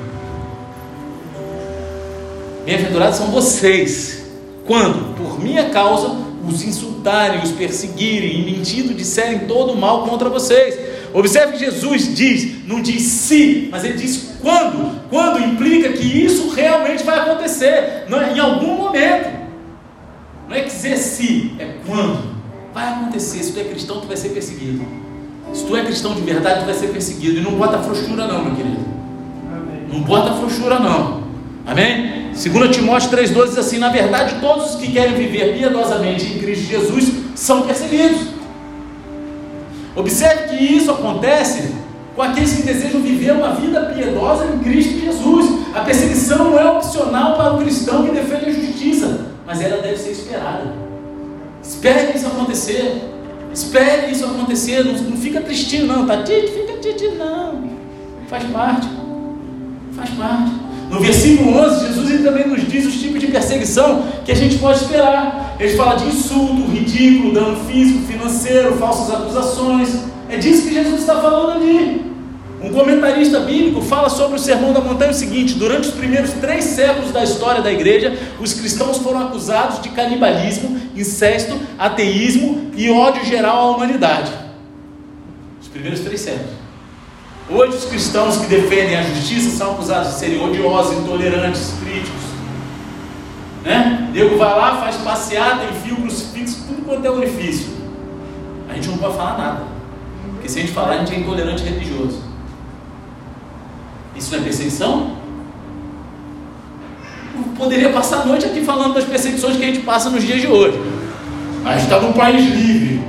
Bem-aventurados 2.65 3.17
são 3.17 3.29
vocês 3.29 4.25
quando, 4.67 5.15
por 5.17 5.41
minha 5.41 5.71
causa, 5.71 6.11
os 6.47 6.63
insultarem, 6.63 7.43
os 7.43 7.53
perseguirem 7.53 8.41
e 8.41 8.45
mentindo 8.45 8.95
disserem 8.95 9.41
todo 9.41 9.77
mal 9.77 10.07
contra 10.07 10.29
vocês. 10.29 10.77
Observe 11.15 11.53
que 11.53 11.65
Jesus 11.65 12.15
diz, 12.15 12.67
não 12.67 12.83
diz 12.83 13.03
se, 13.03 13.69
mas 13.71 13.85
ele 13.85 13.95
diz 13.95 14.37
quando. 14.43 15.09
Quando 15.09 15.41
implica 15.41 15.93
que 15.93 16.03
isso 16.03 16.51
realmente 16.51 17.05
vai 17.05 17.21
acontecer, 17.21 18.05
não 18.09 18.21
é, 18.21 18.35
em 18.35 18.39
algum 18.39 18.75
momento. 18.77 19.47
Não 20.49 20.55
é 20.55 20.61
dizer 20.61 20.97
se, 20.99 21.53
é 21.59 21.77
quando. 21.87 22.37
Vai 22.75 22.93
acontecer. 22.93 23.43
Se 23.43 23.53
tu 23.53 23.61
é 23.61 23.65
cristão, 23.65 24.01
tu 24.01 24.07
vai 24.07 24.17
ser 24.17 24.31
perseguido. 24.31 24.85
Se 25.53 25.65
tu 25.65 25.77
é 25.77 25.85
cristão 25.85 26.15
de 26.15 26.21
verdade, 26.21 26.61
tu 26.61 26.67
vai 26.67 26.75
ser 26.75 26.89
perseguido. 26.89 27.39
E 27.39 27.41
não 27.41 27.53
bota 27.53 27.79
frouxura, 27.79 28.27
não, 28.27 28.45
meu 28.45 28.55
querido. 28.55 28.85
Amém. 29.51 29.87
Não 29.93 30.01
bota 30.01 30.35
frouxura, 30.35 30.79
não. 30.79 31.23
Amém? 31.67 32.31
2 32.33 32.77
Timóteo 32.77 33.11
3,12 33.11 33.49
diz 33.49 33.59
assim: 33.59 33.79
Na 33.79 33.89
verdade, 33.89 34.37
todos 34.41 34.75
os 34.75 34.81
que 34.81 34.93
querem 34.93 35.15
viver 35.15 35.57
piedosamente 35.57 36.27
em 36.27 36.39
Cristo 36.39 36.67
Jesus 36.67 37.13
são 37.35 37.63
perseguidos. 37.63 38.37
Observe 39.97 40.49
que 40.49 40.63
isso 40.63 40.91
acontece 40.91 41.75
com 42.15 42.23
aqueles 42.23 42.53
que 42.53 42.63
desejam 42.63 43.01
viver 43.01 43.33
uma 43.33 43.55
vida 43.55 43.81
piedosa 43.95 44.47
em 44.47 44.59
Cristo 44.59 45.01
Jesus. 45.01 45.67
A 45.75 45.81
perseguição 45.81 46.51
não 46.51 46.59
é 46.59 46.71
opcional 46.71 47.37
para 47.37 47.55
o 47.55 47.59
cristão 47.59 48.05
que 48.05 48.13
defende 48.13 48.47
a 48.47 48.53
justiça, 48.53 49.27
mas 49.47 49.61
ela 49.61 49.83
deve 49.83 49.97
ser 49.97 50.11
esperada. 50.11 50.73
Espere 51.63 52.17
isso 52.17 52.27
acontecer. 52.27 53.16
Espere 53.57 54.13
isso 54.13 54.27
acontecer. 54.27 54.85
Não, 54.85 54.93
não 54.93 55.17
fica 55.17 55.41
tristinho, 55.41 55.87
não. 55.87 56.07
Tá 56.07 56.23
tite, 56.23 56.49
fica 56.49 56.75
tite, 56.75 57.09
não. 57.17 57.71
Faz 58.29 58.45
parte. 58.45 58.87
Faz 59.93 60.11
parte. 60.11 60.53
No 60.91 61.01
versículo 61.01 61.57
11, 61.57 61.87
Jesus 61.87 62.11
ele 62.11 62.23
também 62.23 62.47
nos 62.47 62.69
diz 62.69 62.85
os 62.87 63.01
tipos 63.01 63.19
de 63.19 63.29
perseguição 63.29 64.05
que 64.27 64.31
a 64.31 64.35
gente 64.35 64.59
pode 64.59 64.81
esperar. 64.81 65.57
Ele 65.59 65.75
fala 65.75 65.97
de 65.97 66.07
insulto, 66.07 66.71
ridículo, 66.71 67.33
dano 67.33 67.57
físico, 67.65 68.07
financeiro, 68.07 68.77
falsas 68.77 69.15
acusações. 69.15 70.01
É 70.29 70.37
disso 70.37 70.69
que 70.69 70.75
Jesus 70.75 71.01
está 71.01 71.15
falando 71.17 71.53
ali. 71.53 72.16
Um 72.61 72.73
comentarista 72.73 73.41
bíblico 73.41 73.83
fala 73.83 74.09
sobre 74.09 74.37
o 74.37 74.39
Sermão 74.39 74.73
da 74.73 74.81
Montanha 74.81 75.11
o 75.11 75.15
seguinte: 75.15 75.55
durante 75.55 75.89
os 75.89 75.95
primeiros 75.95 76.33
três 76.33 76.65
séculos 76.65 77.13
da 77.13 77.23
história 77.23 77.61
da 77.61 77.71
igreja, 77.71 78.17
os 78.41 78.55
cristãos 78.55 78.99
foram 78.99 79.27
acusados 79.27 79.83
de 79.83 79.91
canibalismo, 79.91 80.81
incesto, 80.97 81.59
ateísmo 81.79 82.71
e 82.75 82.91
ódio 82.91 83.25
geral 83.25 83.59
à 83.59 83.77
humanidade. 83.77 84.33
Os 85.61 85.69
primeiros 85.69 86.01
três 86.01 86.21
séculos. 86.21 86.53
Hoje, 87.49 87.77
os 87.77 87.85
cristãos 87.85 88.39
que 88.39 88.47
defendem 88.47 88.97
a 88.97 89.03
justiça 89.03 89.57
são 89.57 89.73
acusados 89.73 90.15
de 90.15 90.19
serem 90.19 90.43
odiosos, 90.43 90.99
intolerantes, 90.99 91.75
críticos. 91.81 92.23
Né? 93.63 94.11
Nego 94.13 94.37
vai 94.37 94.57
lá, 94.57 94.81
faz 94.81 94.97
passeata, 94.97 95.65
enfia 95.65 95.93
o 95.93 96.03
crucifixo, 96.03 96.65
tudo 96.67 96.85
quanto 96.85 97.05
é 97.05 97.11
orifício. 97.11 97.69
A 98.69 98.75
gente 98.75 98.89
não 98.89 98.99
pode 98.99 99.17
falar 99.17 99.39
nada. 99.39 99.65
Porque 100.33 100.49
se 100.49 100.59
a 100.59 100.63
gente 100.63 100.73
falar, 100.73 100.95
a 100.95 100.99
gente 100.99 101.15
é 101.15 101.19
intolerante 101.19 101.63
religioso. 101.63 102.26
Isso 104.17 104.33
não 104.33 104.41
é 104.41 104.45
perseguição? 104.45 105.17
Eu 107.37 107.43
poderia 107.57 107.91
passar 107.91 108.23
a 108.23 108.25
noite 108.25 108.47
aqui 108.47 108.65
falando 108.65 108.95
das 108.95 109.05
perseguições 109.05 109.57
que 109.57 109.63
a 109.63 109.67
gente 109.67 109.81
passa 109.81 110.09
nos 110.09 110.25
dias 110.25 110.41
de 110.41 110.47
hoje. 110.47 110.81
Mas 111.63 111.75
a 111.75 111.79
gente 111.79 111.85
está 111.85 112.01
num 112.01 112.13
país 112.13 112.45
livre. 112.45 113.03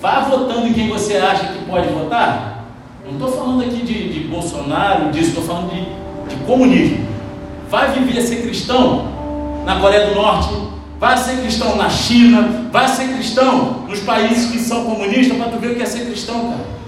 Vá 0.00 0.20
votando 0.20 0.66
em 0.66 0.72
quem 0.72 0.88
você 0.88 1.16
acha 1.16 1.46
que 1.48 1.64
pode 1.64 1.88
votar. 1.88 2.64
Não 3.04 3.12
estou 3.12 3.32
falando 3.32 3.62
aqui 3.62 3.82
de, 3.82 4.12
de 4.12 4.20
Bolsonaro, 4.28 5.10
disso, 5.10 5.28
estou 5.28 5.44
falando 5.44 5.70
de, 5.70 6.34
de 6.34 6.44
comunismo. 6.44 7.06
Vai 7.68 7.90
viver 7.92 8.18
a 8.18 8.22
ser 8.22 8.42
cristão 8.42 9.06
na 9.64 9.80
Coreia 9.80 10.08
do 10.08 10.14
Norte, 10.14 10.54
vai 10.98 11.16
ser 11.16 11.38
cristão 11.38 11.76
na 11.76 11.88
China, 11.88 12.68
vai 12.70 12.86
ser 12.88 13.08
cristão 13.14 13.84
nos 13.88 14.00
países 14.00 14.50
que 14.50 14.58
são 14.58 14.84
comunistas 14.84 15.36
para 15.36 15.50
tu 15.50 15.58
ver 15.58 15.72
o 15.72 15.74
que 15.74 15.82
é 15.82 15.86
ser 15.86 16.06
cristão, 16.06 16.50
cara. 16.50 16.81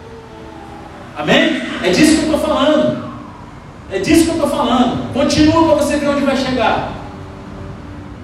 Amém? 1.16 1.62
É 1.82 1.90
disso 1.90 2.20
que 2.20 2.26
eu 2.26 2.34
estou 2.34 2.40
falando. 2.40 3.04
É 3.90 3.98
disso 3.98 4.24
que 4.24 4.30
eu 4.30 4.34
estou 4.34 4.50
falando. 4.50 5.12
Continua 5.12 5.66
para 5.66 5.84
você 5.84 5.96
ver 5.96 6.08
onde 6.08 6.24
vai 6.24 6.36
chegar. 6.36 6.92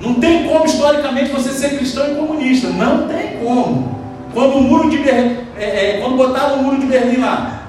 Não 0.01 0.15
tem 0.15 0.49
como 0.49 0.65
historicamente 0.65 1.31
você 1.31 1.51
ser 1.51 1.77
cristão 1.77 2.11
e 2.11 2.15
comunista. 2.17 2.69
Não 2.69 3.07
tem 3.07 3.39
como. 3.39 4.01
Quando 4.33 4.57
o 4.57 4.63
muro 4.63 4.89
de 4.89 4.99
Berlim, 4.99 5.39
é, 5.57 5.97
é, 5.97 6.01
quando 6.01 6.17
botaram 6.17 6.57
o 6.57 6.63
muro 6.63 6.79
de 6.79 6.87
Berlim 6.87 7.19
lá, 7.19 7.61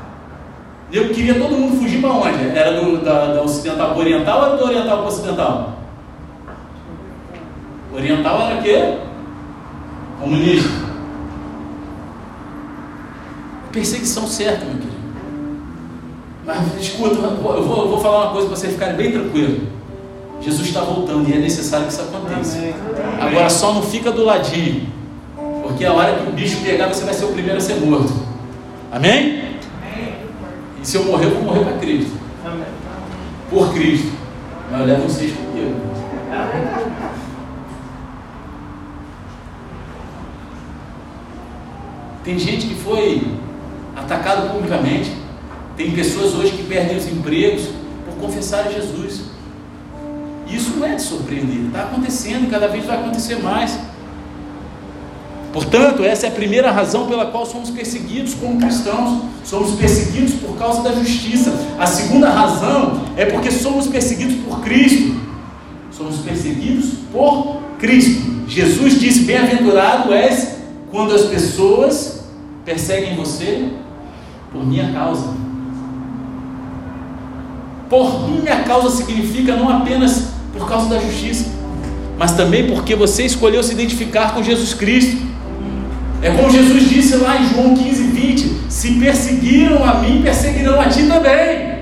eu 0.92 1.10
queria 1.10 1.36
todo 1.36 1.56
mundo 1.56 1.78
fugir 1.78 2.00
para 2.02 2.12
onde? 2.12 2.58
Era 2.58 2.80
do, 2.80 2.98
da, 2.98 3.42
ocidental 3.42 3.90
para 3.90 4.00
oriental 4.00 4.40
ou 4.40 4.46
era 4.46 4.58
do 4.58 4.64
oriental 4.66 4.98
para 4.98 5.08
ocidental? 5.08 5.80
Oriental 7.94 8.42
era 8.42 8.60
o 8.60 8.64
quê? 8.64 8.98
Comunista. 10.20 10.70
Perseguição 13.72 14.28
certa, 14.28 14.66
meu 14.66 14.76
querido. 14.76 14.91
Mas 16.54 16.82
escuta, 16.82 17.16
eu 17.16 17.38
vou, 17.38 17.56
eu 17.56 17.64
vou 17.90 18.00
falar 18.02 18.24
uma 18.24 18.32
coisa 18.34 18.48
para 18.48 18.58
vocês 18.58 18.74
ficarem 18.74 18.96
bem 18.96 19.12
tranquilos. 19.12 19.62
Jesus 20.42 20.68
está 20.68 20.82
voltando 20.82 21.30
e 21.30 21.34
é 21.34 21.38
necessário 21.38 21.86
que 21.86 21.94
isso 21.94 22.02
aconteça. 22.02 22.58
Agora 23.22 23.50
só 23.50 23.74
não 23.74 23.82
fica 23.82 24.12
do 24.12 24.26
ladinho. 24.26 24.88
Porque 25.64 25.86
a 25.86 25.94
hora 25.94 26.16
que 26.16 26.30
o 26.30 26.34
bicho 26.34 26.62
pegar, 26.62 26.88
você 26.88 27.06
vai 27.06 27.14
ser 27.14 27.26
o 27.26 27.30
primeiro 27.30 27.58
a 27.58 27.62
ser 27.62 27.76
morto. 27.76 28.12
Amém? 28.92 29.52
E 30.82 30.86
se 30.86 30.98
eu 30.98 31.06
morrer, 31.06 31.26
eu 31.26 31.36
vou 31.36 31.44
morrer 31.44 31.64
para 31.64 31.78
Cristo. 31.78 32.12
Por 33.50 33.74
Cristo. 33.74 34.12
Mas 34.70 34.82
eu 34.82 34.88
levo 34.88 35.04
vocês 35.04 35.32
comigo. 35.32 35.76
Tem 42.24 42.38
gente 42.38 42.68
que 42.68 42.76
foi 42.76 43.28
atacado 43.96 44.50
publicamente. 44.50 45.21
Tem 45.82 45.90
pessoas 45.90 46.36
hoje 46.36 46.52
que 46.52 46.64
perdem 46.66 46.96
os 46.96 47.08
empregos 47.08 47.64
por 48.06 48.14
confessar 48.28 48.68
a 48.68 48.72
Jesus. 48.72 49.22
Isso 50.48 50.78
não 50.78 50.86
é 50.86 50.94
de 50.94 51.02
surpreender. 51.02 51.66
Está 51.66 51.86
acontecendo, 51.86 52.52
cada 52.52 52.68
vez 52.68 52.86
vai 52.86 53.00
acontecer 53.00 53.42
mais. 53.42 53.80
Portanto, 55.52 56.04
essa 56.04 56.28
é 56.28 56.30
a 56.30 56.34
primeira 56.34 56.70
razão 56.70 57.08
pela 57.08 57.26
qual 57.32 57.48
somos 57.48 57.72
perseguidos 57.72 58.36
como 58.36 58.60
cristãos. 58.60 59.24
Somos 59.44 59.72
perseguidos 59.72 60.36
por 60.36 60.56
causa 60.56 60.84
da 60.84 60.92
justiça. 60.94 61.52
A 61.80 61.88
segunda 61.88 62.30
razão 62.30 63.02
é 63.18 63.26
porque 63.26 63.50
somos 63.50 63.88
perseguidos 63.88 64.36
por 64.46 64.62
Cristo. 64.62 65.20
Somos 65.90 66.18
perseguidos 66.18 66.92
por 67.12 67.60
Cristo. 67.80 68.22
Jesus 68.48 69.00
disse: 69.00 69.22
Bem-aventurado 69.22 70.14
és 70.14 70.58
quando 70.92 71.16
as 71.16 71.24
pessoas 71.24 72.24
perseguem 72.64 73.16
você 73.16 73.68
por 74.52 74.64
minha 74.64 74.94
causa. 74.94 75.51
Por 77.92 78.30
minha 78.30 78.64
causa 78.64 78.90
significa 78.96 79.54
não 79.54 79.68
apenas 79.68 80.28
por 80.58 80.66
causa 80.66 80.88
da 80.88 80.98
justiça, 80.98 81.52
mas 82.18 82.32
também 82.32 82.66
porque 82.66 82.96
você 82.96 83.26
escolheu 83.26 83.62
se 83.62 83.74
identificar 83.74 84.34
com 84.34 84.42
Jesus 84.42 84.74
Cristo. 84.74 85.18
É 86.22 86.32
como 86.32 86.50
Jesus 86.50 86.90
disse 86.90 87.18
lá 87.18 87.36
em 87.38 87.50
João 87.50 87.76
15, 87.76 88.04
20: 88.04 88.62
Se 88.70 88.94
perseguiram 88.94 89.84
a 89.84 89.96
mim, 89.96 90.22
perseguirão 90.22 90.80
a 90.80 90.88
ti 90.88 91.06
também. 91.06 91.80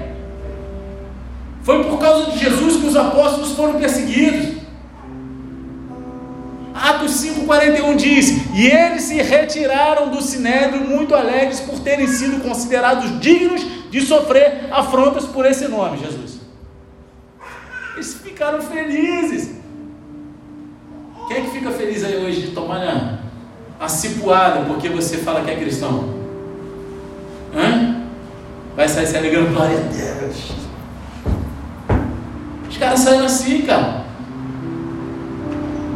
Foi 1.62 1.84
por 1.84 2.00
causa 2.00 2.32
de 2.32 2.40
Jesus 2.40 2.78
que 2.78 2.88
os 2.88 2.96
apóstolos 2.96 3.52
foram 3.52 3.76
perseguidos. 3.76 4.59
Atos 6.80 7.24
5,41 7.24 7.96
diz: 7.96 8.30
E 8.54 8.68
eles 8.68 9.04
se 9.04 9.22
retiraram 9.22 10.10
do 10.10 10.22
sinédrio 10.22 10.88
muito 10.88 11.14
alegres 11.14 11.60
por 11.60 11.80
terem 11.80 12.08
sido 12.08 12.42
considerados 12.42 13.20
dignos 13.20 13.62
de 13.90 14.02
sofrer 14.02 14.68
afrontas 14.72 15.26
por 15.26 15.46
esse 15.46 15.68
nome, 15.68 15.98
Jesus. 15.98 16.40
Eles 17.96 18.14
ficaram 18.16 18.62
felizes. 18.62 19.58
Quem 21.28 21.38
é 21.38 21.42
que 21.42 21.52
fica 21.52 21.70
feliz 21.72 22.04
aí 22.04 22.16
hoje 22.16 22.42
de 22.42 22.52
tomar 22.52 23.20
acipuada 23.80 24.66
porque 24.66 24.90
você 24.90 25.18
fala 25.18 25.42
que 25.42 25.52
é 25.52 25.56
cristão? 25.56 26.16
Hã? 27.54 28.04
Vai 28.76 28.88
sair 28.88 29.08
se 29.08 29.18
alegrando, 29.18 29.54
glória 29.54 29.78
a 29.78 29.82
Deus. 29.82 30.52
Os 32.70 32.78
caras 32.78 33.00
saem 33.00 33.26
assim, 33.26 33.64
cara. 33.64 33.99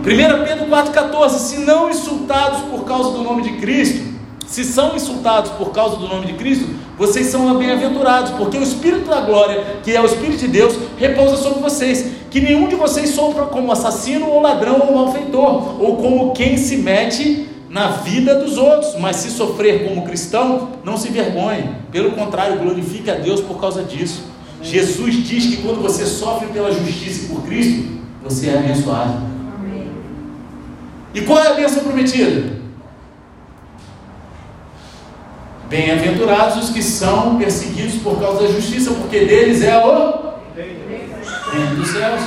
1 0.03 0.05
Pedro 0.05 0.65
4,14: 0.65 1.29
Se 1.39 1.59
não 1.59 1.89
insultados 1.89 2.61
por 2.63 2.83
causa 2.83 3.11
do 3.11 3.23
nome 3.23 3.41
de 3.41 3.53
Cristo, 3.53 4.03
se 4.45 4.65
são 4.65 4.95
insultados 4.95 5.51
por 5.51 5.71
causa 5.71 5.95
do 5.95 6.09
nome 6.09 6.27
de 6.27 6.33
Cristo, 6.33 6.67
vocês 6.97 7.27
são 7.27 7.57
bem-aventurados, 7.57 8.31
porque 8.31 8.57
o 8.57 8.61
Espírito 8.61 9.09
da 9.09 9.21
glória, 9.21 9.77
que 9.81 9.95
é 9.95 10.01
o 10.01 10.05
Espírito 10.05 10.39
de 10.39 10.49
Deus, 10.49 10.75
repousa 10.97 11.37
sobre 11.37 11.61
vocês. 11.61 12.05
Que 12.29 12.41
nenhum 12.41 12.67
de 12.67 12.75
vocês 12.75 13.11
sofra 13.11 13.45
como 13.45 13.71
assassino 13.71 14.27
ou 14.27 14.41
ladrão 14.41 14.79
ou 14.87 14.93
malfeitor, 14.93 15.81
ou 15.81 15.95
como 15.95 16.33
quem 16.33 16.57
se 16.57 16.77
mete 16.77 17.47
na 17.69 17.87
vida 17.87 18.35
dos 18.35 18.57
outros, 18.57 18.95
mas 18.99 19.15
se 19.17 19.31
sofrer 19.31 19.87
como 19.87 20.03
cristão, 20.03 20.69
não 20.83 20.97
se 20.97 21.07
envergonhe. 21.07 21.69
Pelo 21.91 22.11
contrário, 22.11 22.59
glorifique 22.59 23.09
a 23.09 23.15
Deus 23.15 23.39
por 23.39 23.59
causa 23.59 23.83
disso. 23.83 24.23
Jesus 24.61 25.27
diz 25.27 25.45
que 25.45 25.61
quando 25.61 25.81
você 25.81 26.05
sofre 26.05 26.47
pela 26.47 26.71
justiça 26.71 27.25
e 27.25 27.27
por 27.29 27.43
Cristo, 27.43 27.85
você 28.21 28.49
é 28.49 28.57
abençoado. 28.57 29.32
E 31.13 31.21
qual 31.21 31.39
é 31.39 31.47
a 31.47 31.53
bênção 31.53 31.83
prometida? 31.83 32.53
Bem-aventurados 35.69 36.63
os 36.63 36.69
que 36.69 36.81
são 36.81 37.37
perseguidos 37.37 37.95
por 37.95 38.19
causa 38.19 38.43
da 38.43 38.47
justiça, 38.53 38.91
porque 38.91 39.25
deles 39.25 39.61
é 39.61 39.77
o 39.77 40.33
reino 41.51 41.75
dos 41.75 41.89
céus. 41.89 42.21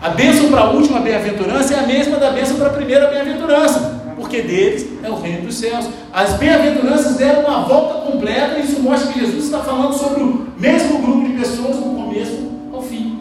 A 0.00 0.08
bênção 0.10 0.50
para 0.50 0.62
a 0.62 0.70
última 0.70 1.00
bem-aventurança 1.00 1.74
é 1.74 1.78
a 1.78 1.86
mesma 1.86 2.16
da 2.16 2.30
bênção 2.30 2.56
para 2.56 2.68
a 2.68 2.72
primeira 2.72 3.08
bem-aventurança, 3.08 4.02
porque 4.16 4.42
deles 4.42 4.86
é 5.02 5.08
o 5.08 5.20
reino 5.20 5.42
dos 5.46 5.56
céus. 5.56 5.88
As 6.12 6.34
bem-aventuranças 6.34 7.16
deram 7.16 7.42
uma 7.42 7.62
volta 7.62 8.10
completa, 8.10 8.58
e 8.58 8.64
isso 8.64 8.80
mostra 8.80 9.12
que 9.12 9.20
Jesus 9.20 9.44
está 9.44 9.60
falando 9.60 9.94
sobre 9.94 10.22
o 10.22 10.48
mesmo 10.58 10.98
grupo 10.98 11.28
de 11.28 11.34
pessoas 11.34 11.76
do 11.76 11.82
começo 11.82 12.50
ao 12.72 12.82
fim. 12.82 13.11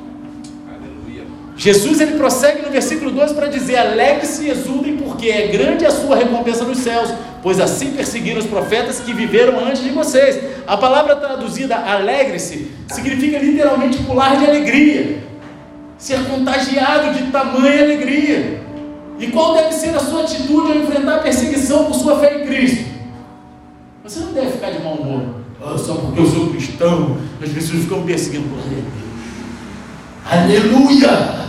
Jesus 1.62 2.02
ele 2.02 2.18
prossegue 2.18 2.64
no 2.64 2.72
versículo 2.72 3.12
2 3.12 3.34
para 3.34 3.48
dizer: 3.48 3.78
Alegre-se 3.78 4.46
e 4.46 4.50
exultem, 4.50 4.98
porque 4.98 5.30
é 5.30 5.48
grande 5.48 5.86
a 5.86 5.92
sua 5.92 6.16
recompensa 6.16 6.64
nos 6.64 6.80
céus 6.80 7.12
pois 7.42 7.60
assim 7.60 7.92
perseguiram 7.92 8.40
os 8.40 8.46
profetas 8.46 9.00
que 9.00 9.14
viveram 9.14 9.66
antes 9.66 9.84
de 9.84 9.90
vocês. 9.90 10.40
A 10.68 10.78
palavra 10.78 11.16
traduzida 11.16 11.76
alegre-se 11.76 12.72
significa 12.90 13.40
literalmente 13.40 13.98
pular 14.04 14.38
de 14.38 14.46
alegria, 14.46 15.24
ser 15.98 16.24
contagiado 16.26 17.14
de 17.18 17.32
tamanha 17.32 17.84
alegria. 17.84 18.62
E 19.20 19.28
qual 19.28 19.54
deve 19.54 19.74
ser 19.74 19.96
a 19.96 20.00
sua 20.00 20.22
atitude 20.22 20.72
ao 20.72 20.78
enfrentar 20.78 21.16
a 21.16 21.20
perseguição 21.20 21.86
por 21.86 21.96
sua 21.96 22.20
fé 22.20 22.42
em 22.42 22.48
Cristo? 22.48 22.92
Você 24.04 24.20
não 24.20 24.34
deve 24.34 24.52
ficar 24.52 24.72
de 24.72 24.84
mau 24.84 24.96
humor. 24.96 25.36
Oh, 25.64 25.78
só 25.78 25.94
porque 25.94 26.20
eu 26.20 26.26
sou 26.26 26.50
cristão, 26.50 27.18
as 27.42 27.50
pessoas 27.50 27.84
ficam 27.84 28.02
perseguindo 28.04 28.50
por 28.50 28.60
ele. 28.60 28.84
Aleluia! 30.26 31.41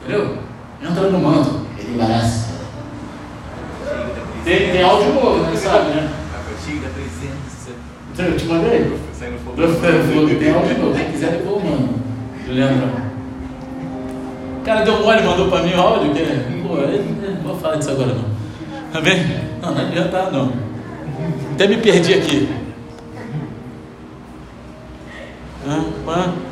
Entendeu? 0.00 0.38
Entra 0.82 1.10
no 1.10 1.18
manto, 1.18 1.66
ele 1.78 1.94
embaraça. 1.94 2.50
Tem, 4.44 4.72
tem 4.72 4.82
áudio 4.82 5.12
novo, 5.14 5.38
né? 5.44 5.54
Sabe, 5.56 5.90
né? 5.90 6.10
A 6.32 6.38
da 6.38 6.88
presença. 6.88 7.70
Eu 8.18 8.36
te 8.36 8.46
mandei? 8.46 8.98
Sai 9.12 9.30
no 9.30 9.38
fogo. 9.38 9.56
Tem 10.38 10.50
áudio 10.52 10.78
novo. 10.78 10.94
Quem 10.94 11.12
quiser 11.12 11.32
depois 11.32 11.62
eu 11.64 11.70
mando. 11.70 12.00
Juliano. 12.46 13.10
O 14.58 14.62
cara 14.62 14.84
deu 14.84 15.02
mole 15.02 15.22
mandou 15.22 15.48
pra 15.48 15.62
mim 15.62 15.74
o 15.74 15.80
áudio. 15.80 16.14
Que, 16.14 16.22
pô, 16.62 16.76
não 16.76 17.42
vou 17.42 17.56
falar 17.58 17.76
disso 17.76 17.90
agora 17.90 18.14
não. 18.14 18.24
Tá 18.92 19.00
bem? 19.00 19.24
Não, 19.60 19.74
não 19.74 19.80
adianta 19.86 20.30
não. 20.30 20.52
Até 21.52 21.68
me 21.68 21.76
perdi 21.76 22.14
aqui. 22.14 22.48
Ah, 25.68 25.84
ah. 26.08 26.49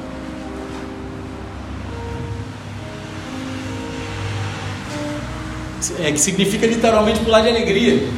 É, 6.00 6.12
que 6.12 6.18
significa 6.18 6.66
literalmente 6.66 7.20
pular 7.20 7.42
de 7.42 7.48
alegria. 7.48 8.08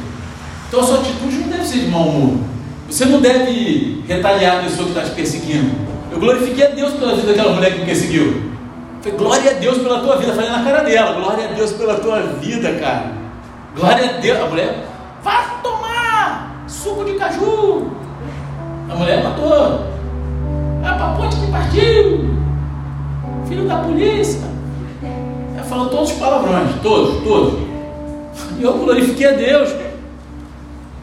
Então 0.67 0.79
a 0.79 0.83
sua 0.83 0.99
atitude 0.99 1.37
não 1.37 1.47
deve 1.49 1.65
ser 1.65 1.79
de 1.79 1.87
mau 1.87 2.07
humor. 2.07 2.39
Você 2.89 3.05
não 3.05 3.21
deve 3.21 4.03
retaliar 4.07 4.59
a 4.59 4.63
pessoa 4.63 4.85
que 4.85 4.97
está 4.97 5.03
te 5.03 5.15
perseguindo. 5.15 5.71
Eu 6.11 6.19
glorifiquei 6.19 6.65
a 6.65 6.69
Deus 6.69 6.93
pela 6.93 7.15
vida 7.15 7.27
daquela 7.27 7.53
mulher 7.53 7.73
que 7.73 7.79
me 7.79 7.85
perseguiu. 7.85 8.51
Falei, 9.01 9.17
glória 9.17 9.51
a 9.51 9.53
Deus 9.55 9.77
pela 9.77 9.99
tua 10.01 10.17
vida. 10.17 10.33
Falei 10.33 10.49
na 10.49 10.63
cara 10.63 10.83
dela, 10.83 11.13
glória 11.13 11.49
a 11.49 11.53
Deus 11.53 11.71
pela 11.71 11.95
tua 11.95 12.21
vida, 12.41 12.73
cara. 12.79 13.11
Glória 13.75 14.09
a 14.09 14.13
Deus. 14.19 14.39
A 14.39 14.45
mulher, 14.45 14.87
vá 15.23 15.59
tomar 15.63 16.65
suco 16.67 17.05
de 17.05 17.13
caju. 17.13 17.91
A 18.89 18.95
mulher 18.95 19.23
matou. 19.23 19.85
Ah, 20.83 20.93
papote 20.93 21.37
que 21.37 21.51
partiu. 21.51 22.29
Filho 23.47 23.67
da 23.67 23.77
polícia. 23.77 24.50
Falou 25.71 25.87
todos 25.87 26.11
os 26.11 26.17
palavrões, 26.17 26.69
todos, 26.83 27.23
todos. 27.23 27.59
E 28.59 28.61
eu 28.61 28.73
glorifiquei 28.73 29.25
a 29.25 29.31
Deus. 29.31 29.73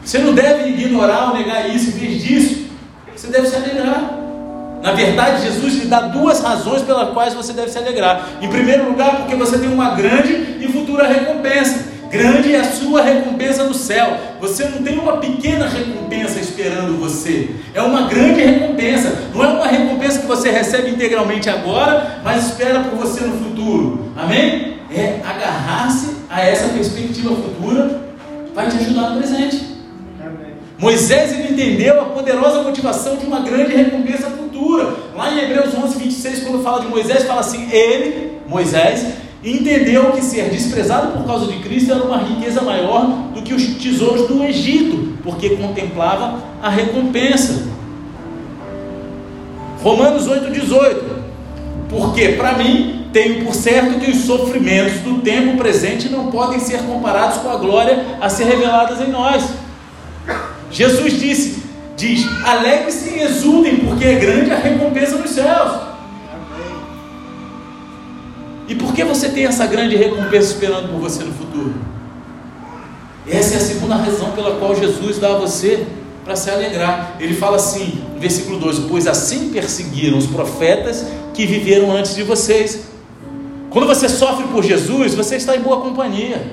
Você 0.05 0.19
não 0.19 0.31
deve 0.31 0.69
ignorar 0.69 1.29
ou 1.29 1.33
negar 1.33 1.67
isso, 1.75 1.89
em 1.89 1.93
vez 1.93 2.21
disso, 2.21 2.67
você 3.15 3.29
deve 3.29 3.47
se 3.47 3.55
alegrar. 3.55 4.15
Na 4.83 4.91
verdade, 4.91 5.41
Jesus 5.41 5.73
lhe 5.73 5.85
dá 5.87 6.01
duas 6.01 6.43
razões 6.43 6.83
pelas 6.83 7.09
quais 7.13 7.33
você 7.33 7.51
deve 7.51 7.71
se 7.71 7.79
alegrar. 7.79 8.29
Em 8.39 8.47
primeiro 8.47 8.87
lugar, 8.91 9.17
porque 9.17 9.35
você 9.35 9.57
tem 9.57 9.73
uma 9.73 9.95
grande 9.95 10.33
e 10.63 10.71
futura 10.71 11.07
recompensa. 11.07 11.85
Grande 12.09 12.55
é 12.55 12.59
a 12.59 12.63
sua 12.63 13.03
recompensa 13.03 13.63
no 13.63 13.73
céu. 13.73 14.17
Você 14.41 14.65
não 14.65 14.81
tem 14.81 14.97
uma 14.97 15.17
pequena 15.17 15.67
recompensa 15.67 16.39
esperando 16.39 16.99
você. 16.99 17.49
É 17.73 17.81
uma 17.81 18.07
grande 18.07 18.41
recompensa. 18.41 19.15
Não 19.33 19.43
é 19.43 19.47
uma 19.47 19.67
recompensa 19.67 20.19
que 20.19 20.25
você 20.25 20.49
recebe 20.49 20.89
integralmente 20.89 21.49
agora, 21.49 22.19
mas 22.23 22.47
espera 22.47 22.79
por 22.79 22.97
você 22.97 23.23
no 23.23 23.37
futuro. 23.37 24.11
Amém? 24.17 24.79
É 24.91 25.21
agarrar-se 25.23 26.17
a 26.29 26.41
essa 26.41 26.69
perspectiva 26.69 27.35
futura, 27.35 28.01
vai 28.55 28.67
te 28.69 28.77
ajudar 28.77 29.11
no 29.11 29.17
presente. 29.19 29.69
Moisés 30.79 31.33
ele 31.33 31.53
entendeu 31.53 32.01
a 32.01 32.05
poderosa 32.05 32.63
motivação 32.63 33.17
de 33.17 33.25
uma 33.25 33.41
grande 33.41 33.75
recompensa 33.75 34.29
futura. 34.29 34.95
Lá 35.15 35.31
em 35.31 35.39
Hebreus 35.39 35.75
11, 35.75 35.99
26, 35.99 36.39
quando 36.43 36.63
fala 36.63 36.81
de 36.81 36.87
Moisés, 36.87 37.23
fala 37.23 37.41
assim: 37.41 37.69
Ele, 37.69 38.39
Moisés, 38.47 39.05
entendeu 39.43 40.11
que 40.11 40.21
ser 40.21 40.49
desprezado 40.49 41.13
por 41.13 41.25
causa 41.25 41.47
de 41.47 41.59
Cristo 41.59 41.91
era 41.91 42.03
uma 42.03 42.17
riqueza 42.17 42.61
maior 42.61 43.05
do 43.33 43.41
que 43.41 43.53
os 43.53 43.65
tesouros 43.75 44.27
do 44.27 44.43
Egito, 44.43 45.17
porque 45.23 45.51
contemplava 45.51 46.39
a 46.61 46.69
recompensa. 46.69 47.67
Romanos 49.81 50.27
8,18. 50.27 51.19
Porque, 51.89 52.29
para 52.29 52.53
mim, 52.53 53.07
tenho 53.11 53.43
por 53.43 53.55
certo 53.55 53.99
que 53.99 54.11
os 54.11 54.17
sofrimentos 54.25 54.99
do 54.99 55.21
tempo 55.21 55.57
presente 55.57 56.09
não 56.09 56.29
podem 56.29 56.59
ser 56.59 56.83
comparados 56.83 57.37
com 57.37 57.49
a 57.49 57.55
glória 57.55 58.05
a 58.21 58.29
ser 58.29 58.43
reveladas 58.43 59.01
em 59.01 59.09
nós. 59.09 59.43
Jesus 60.69 61.19
disse, 61.19 61.63
diz, 61.97 62.23
alegre-se 62.45 63.09
e 63.09 63.21
exultem, 63.21 63.77
porque 63.77 64.05
é 64.05 64.15
grande 64.15 64.51
a 64.51 64.57
recompensa 64.57 65.17
nos 65.17 65.31
céus. 65.31 65.88
E 68.69 68.75
por 68.75 68.93
que 68.93 69.03
você 69.03 69.29
tem 69.29 69.45
essa 69.45 69.65
grande 69.65 69.95
recompensa 69.95 70.53
esperando 70.53 70.89
por 70.89 70.99
você 70.99 71.23
no 71.23 71.33
futuro? 71.33 71.73
Essa 73.27 73.55
é 73.55 73.57
a 73.57 73.61
segunda 73.61 73.95
razão 73.95 74.31
pela 74.31 74.57
qual 74.57 74.75
Jesus 74.75 75.17
dá 75.17 75.33
a 75.33 75.37
você 75.39 75.87
para 76.23 76.35
se 76.35 76.51
alegrar. 76.51 77.15
Ele 77.19 77.33
fala 77.33 77.55
assim, 77.55 78.03
no 78.13 78.19
versículo 78.19 78.59
2: 78.59 78.79
Pois 78.87 79.07
assim 79.07 79.49
perseguiram 79.49 80.19
os 80.19 80.27
profetas 80.27 81.03
que 81.33 81.47
viveram 81.47 81.91
antes 81.91 82.15
de 82.15 82.21
vocês. 82.21 82.87
Quando 83.71 83.87
você 83.87 84.07
sofre 84.07 84.47
por 84.47 84.63
Jesus, 84.63 85.15
você 85.15 85.35
está 85.35 85.55
em 85.55 85.61
boa 85.61 85.81
companhia. 85.81 86.51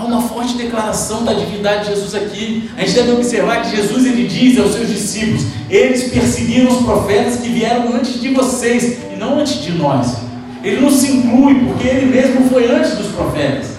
Há 0.00 0.04
uma 0.04 0.22
forte 0.22 0.56
declaração 0.56 1.26
da 1.26 1.34
divindade 1.34 1.84
de 1.84 1.90
Jesus 1.90 2.14
aqui. 2.14 2.70
A 2.74 2.80
gente 2.80 2.94
deve 2.94 3.12
observar 3.12 3.60
que 3.60 3.76
Jesus 3.76 4.06
ele 4.06 4.26
diz 4.26 4.58
aos 4.58 4.72
seus 4.72 4.88
discípulos: 4.88 5.42
eles 5.68 6.04
perseguiram 6.04 6.70
os 6.70 6.82
profetas 6.82 7.36
que 7.36 7.50
vieram 7.50 7.94
antes 7.94 8.18
de 8.18 8.32
vocês 8.32 8.96
e 9.12 9.16
não 9.16 9.38
antes 9.38 9.62
de 9.62 9.72
nós. 9.72 10.16
Ele 10.64 10.80
não 10.80 10.90
se 10.90 11.12
inclui 11.12 11.66
porque 11.66 11.86
ele 11.86 12.06
mesmo 12.06 12.48
foi 12.48 12.74
antes 12.74 12.96
dos 12.96 13.08
profetas. 13.08 13.72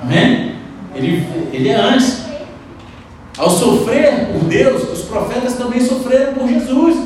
Amém? 0.00 0.52
Ele, 0.94 1.26
ele 1.52 1.68
é 1.68 1.74
antes. 1.74 2.18
Ao 3.36 3.50
sofrer 3.50 4.28
por 4.28 4.44
Deus, 4.44 4.84
os 4.92 5.02
profetas 5.02 5.54
também 5.54 5.80
sofreram 5.80 6.34
por 6.34 6.48
Jesus. 6.48 6.96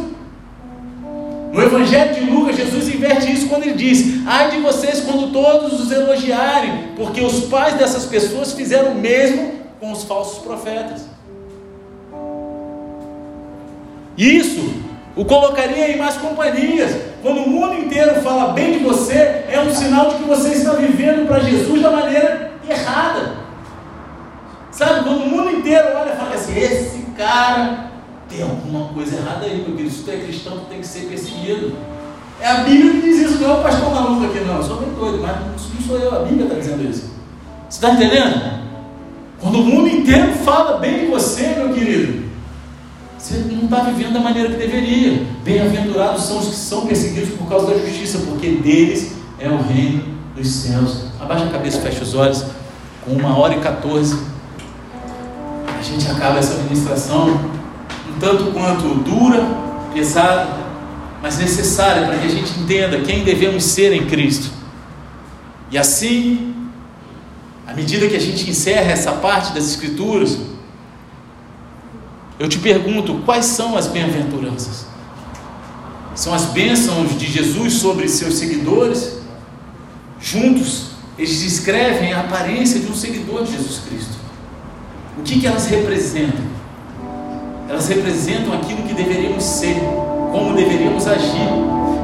No 1.59 1.65
Evangelho 1.65 2.15
de 2.15 2.21
Lucas, 2.21 2.57
Jesus 2.57 2.87
inverte 2.87 3.33
isso 3.33 3.49
quando 3.49 3.65
ele 3.65 3.75
diz: 3.75 4.25
Ai 4.29 4.53
de 4.53 4.59
vocês 4.59 5.01
quando 5.01 5.33
todos 5.33 5.81
os 5.81 5.91
elogiarem, 5.91 6.91
porque 6.95 7.21
os 7.21 7.47
pais 7.47 7.75
dessas 7.75 8.07
pessoas 8.07 8.53
fizeram 8.53 8.93
o 8.93 8.95
mesmo 8.95 9.55
com 9.81 9.91
os 9.91 10.05
falsos 10.05 10.39
profetas. 10.39 11.09
Isso 14.17 14.73
o 15.17 15.25
colocaria 15.25 15.91
em 15.91 15.99
mais 15.99 16.17
companhias. 16.19 16.95
Quando 17.23 17.39
o 17.39 17.51
mundo 17.51 17.75
inteiro 17.75 18.23
fala 18.23 18.53
bem 18.53 18.75
de 18.75 18.79
você, 18.79 19.45
é 19.51 19.61
um 19.61 19.75
sinal 19.75 20.11
de 20.11 20.19
que 20.19 20.29
você 20.29 20.51
está 20.51 20.75
vivendo 20.75 21.27
para 21.27 21.41
Jesus 21.41 21.83
da 21.83 21.91
maneira 21.91 22.53
errada. 22.71 23.33
Sabe, 24.71 25.03
quando 25.03 25.25
o 25.25 25.29
mundo 25.29 25.51
inteiro 25.51 25.89
olha 25.97 26.13
e 26.13 26.17
fala 26.17 26.35
assim: 26.37 26.57
esse 26.57 26.99
cara 27.17 27.88
tem 28.29 28.43
alguma 28.43 28.89
coisa 28.89 29.17
errada 29.17 29.47
aí, 29.47 29.65
meu 29.67 29.77
querido. 29.77 29.95
Se 29.95 30.03
tu 30.03 30.11
é 30.11 30.17
cristão, 30.17 30.59
tu 30.59 30.67
tem 30.69 30.81
que 30.81 30.87
ser 30.87 31.07
perseguido. 31.07 31.73
É 32.41 32.47
a 32.47 32.55
Bíblia 32.59 32.93
que 32.93 33.01
diz 33.01 33.19
isso, 33.19 33.41
não 33.41 33.51
é 33.51 33.55
o 33.55 33.63
pastor 33.63 33.91
maluco 33.93 34.27
aqui, 34.27 34.41
não. 34.45 34.57
Eu 34.57 34.63
sou 34.63 34.77
bem 34.77 34.95
doido, 34.95 35.19
mas 35.21 35.37
não 35.41 35.87
sou 35.87 35.99
eu, 35.99 36.15
a 36.15 36.25
Bíblia 36.25 36.45
está 36.45 36.57
dizendo 36.57 36.89
isso. 36.89 37.11
Você 37.69 37.85
está 37.85 37.91
entendendo? 37.91 38.59
Quando 39.41 39.61
o 39.61 39.65
mundo 39.65 39.89
inteiro 39.89 40.33
fala 40.45 40.79
bem 40.79 41.01
de 41.01 41.07
você, 41.07 41.49
meu 41.57 41.73
querido. 41.73 42.29
Você 43.19 43.39
não 43.51 43.65
está 43.65 43.81
vivendo 43.81 44.13
da 44.13 44.21
maneira 44.21 44.51
que 44.51 44.57
deveria. 44.57 45.27
Bem-aventurados 45.43 46.23
são 46.25 46.39
os 46.39 46.49
que 46.49 46.55
são 46.55 46.87
perseguidos 46.87 47.31
por 47.31 47.49
causa 47.49 47.67
da 47.67 47.79
justiça, 47.79 48.19
porque 48.29 48.51
deles 48.51 49.13
é 49.39 49.49
o 49.49 49.61
reino 49.61 50.05
dos 50.37 50.49
céus. 50.49 51.05
Abaixa 51.21 51.47
a 51.47 51.51
cabeça, 51.51 51.81
fecha 51.81 52.03
os 52.03 52.15
olhos. 52.15 52.45
Com 53.05 53.13
uma 53.13 53.37
hora 53.37 53.55
e 53.55 53.61
14, 53.61 54.19
a 55.79 55.83
gente 55.83 56.09
acaba 56.09 56.39
essa 56.39 56.63
ministração 56.63 57.58
tanto 58.19 58.53
quanto 58.53 58.95
dura, 58.97 59.47
pesada, 59.93 60.59
mas 61.23 61.39
necessária 61.39 62.07
para 62.07 62.19
que 62.19 62.27
a 62.27 62.31
gente 62.31 62.59
entenda 62.61 63.01
quem 63.01 63.25
devemos 63.25 63.65
ser 63.65 63.93
em 63.93 64.07
Cristo. 64.07 64.51
E 65.71 65.77
assim, 65.77 66.55
à 67.67 67.75
medida 67.75 68.09
que 68.09 68.17
a 68.17 68.21
gente 68.21 68.49
encerra 68.49 68.91
essa 68.91 69.13
parte 69.13 69.53
das 69.53 69.65
Escrituras, 69.65 70.39
eu 72.39 72.49
te 72.49 72.59
pergunto: 72.59 73.23
quais 73.25 73.47
são 73.47 73.77
as 73.77 73.87
bem-aventuranças? 73.89 74.87
São 76.15 76.33
as 76.33 76.47
bênçãos 76.47 77.19
de 77.19 77.27
Jesus 77.27 77.75
sobre 77.75 78.09
seus 78.09 78.35
seguidores? 78.35 79.19
Juntos, 80.21 80.91
eles 81.17 81.41
descrevem 81.41 82.13
a 82.13 82.21
aparência 82.21 82.81
de 82.81 82.87
um 82.87 82.95
seguidor 82.95 83.45
de 83.45 83.53
Jesus 83.53 83.83
Cristo. 83.89 84.19
O 85.17 85.23
que, 85.23 85.41
que 85.41 85.47
elas 85.47 85.67
representam? 85.67 86.58
Elas 87.69 87.87
representam 87.89 88.55
aquilo 88.55 88.83
que 88.83 88.95
deveríamos 88.95 89.45
ser, 89.45 89.77
como 90.33 90.55
deveríamos 90.55 91.07
agir. 91.07 91.49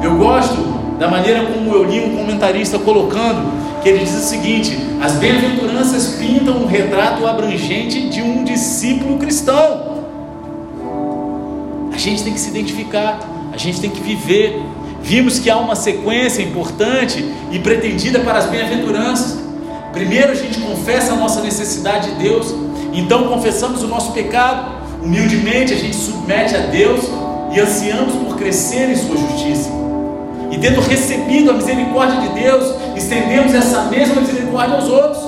Eu 0.02 0.16
gosto 0.16 0.54
da 0.98 1.08
maneira 1.08 1.46
como 1.46 1.72
eu 1.72 1.84
li 1.84 2.00
um 2.00 2.16
comentarista 2.16 2.78
colocando, 2.78 3.80
que 3.82 3.88
ele 3.88 4.04
diz 4.04 4.14
o 4.14 4.20
seguinte: 4.20 4.76
as 5.00 5.12
bem-aventuranças 5.14 6.16
pintam 6.18 6.58
um 6.58 6.66
retrato 6.66 7.26
abrangente 7.26 8.08
de 8.08 8.20
um 8.20 8.44
discípulo 8.44 9.18
cristão. 9.18 9.94
A 11.92 11.96
gente 11.96 12.22
tem 12.22 12.34
que 12.34 12.40
se 12.40 12.50
identificar, 12.50 13.20
a 13.50 13.56
gente 13.56 13.80
tem 13.80 13.90
que 13.90 14.00
viver. 14.00 14.60
Vimos 15.00 15.38
que 15.38 15.48
há 15.48 15.56
uma 15.56 15.76
sequência 15.76 16.42
importante 16.42 17.24
e 17.50 17.58
pretendida 17.58 18.20
para 18.20 18.38
as 18.38 18.46
bem-aventuranças. 18.46 19.38
Primeiro 19.92 20.32
a 20.32 20.34
gente 20.34 20.58
confessa 20.60 21.12
a 21.12 21.16
nossa 21.16 21.40
necessidade 21.40 22.10
de 22.10 22.22
Deus, 22.22 22.54
então 22.92 23.28
confessamos 23.28 23.82
o 23.82 23.86
nosso 23.86 24.12
pecado, 24.12 24.73
humildemente 25.04 25.74
a 25.74 25.76
gente 25.76 25.94
submete 25.94 26.56
a 26.56 26.60
Deus 26.60 27.04
e 27.52 27.60
ansiamos 27.60 28.14
por 28.14 28.36
crescer 28.36 28.90
em 28.90 28.96
Sua 28.96 29.16
justiça 29.16 29.84
e 30.54 30.58
tendo 30.58 30.80
recebido 30.80 31.50
a 31.50 31.54
misericórdia 31.54 32.20
de 32.20 32.40
Deus, 32.40 32.74
estendemos 32.94 33.52
essa 33.52 33.86
mesma 33.86 34.20
misericórdia 34.20 34.76
aos 34.76 34.88
outros. 34.88 35.24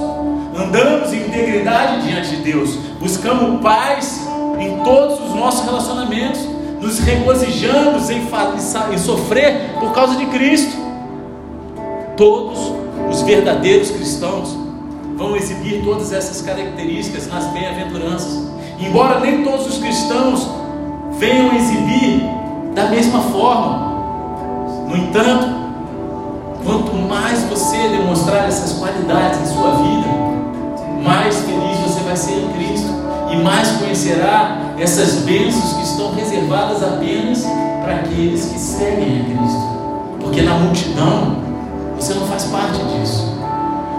Andamos 0.57 1.13
em 1.13 1.27
integridade 1.27 2.07
diante 2.07 2.37
de 2.37 2.43
Deus, 2.43 2.77
buscamos 3.01 3.61
paz 3.61 4.21
em 4.61 4.79
todos 4.85 5.21
os 5.21 5.35
nossos 5.35 5.65
relacionamentos, 5.65 6.41
nos 6.81 7.01
regozijamos 7.01 8.09
em, 8.09 8.23
em 8.93 8.99
sofrer 8.99 9.73
por 9.81 9.93
causa 9.93 10.15
de 10.15 10.27
Cristo. 10.27 10.77
Todos 12.17 12.73
os 13.11 13.23
verdadeiros 13.23 13.91
cristãos 13.91 14.57
vão 15.17 15.35
exibir 15.37 15.83
todas 15.83 16.13
essas 16.13 16.41
características 16.41 17.27
nas 17.27 17.47
bem-aventuranças. 17.47 18.56
Embora 18.79 19.21
nem 19.21 19.43
todos 19.43 19.67
os 19.67 19.79
cristãos 19.79 20.49
venham 21.19 21.55
exibir 21.55 22.23
da 22.75 22.89
mesma 22.89 23.21
forma, 23.21 23.87
no 24.89 24.97
entanto, 24.97 25.47
quanto 26.65 26.95
mais 26.95 27.43
você 27.45 27.89
demonstrar 27.89 28.47
essas 28.47 28.75
qualidades 28.75 29.41
em 29.41 29.55
sua 29.55 29.71
vida, 29.77 30.09
mais 31.03 31.37
feliz 31.41 31.79
você 31.79 32.01
vai 32.01 32.17
ser 32.17 32.33
em 32.33 32.49
Cristo 32.53 32.89
e 33.33 33.37
mais 33.37 33.71
conhecerá 33.73 34.59
essas 34.79 35.23
bênçãos 35.23 35.73
que 35.75 35.83
estão 35.83 36.15
reservadas 36.15 36.83
apenas 36.83 37.45
para 37.83 37.95
aqueles 37.95 38.45
que 38.47 38.59
seguem 38.59 39.21
a 39.21 39.25
Cristo. 39.25 39.77
Porque 40.21 40.43
na 40.43 40.55
multidão 40.55 41.37
você 41.97 42.15
não 42.15 42.27
faz 42.27 42.45
parte 42.45 42.79
disso. 42.79 43.36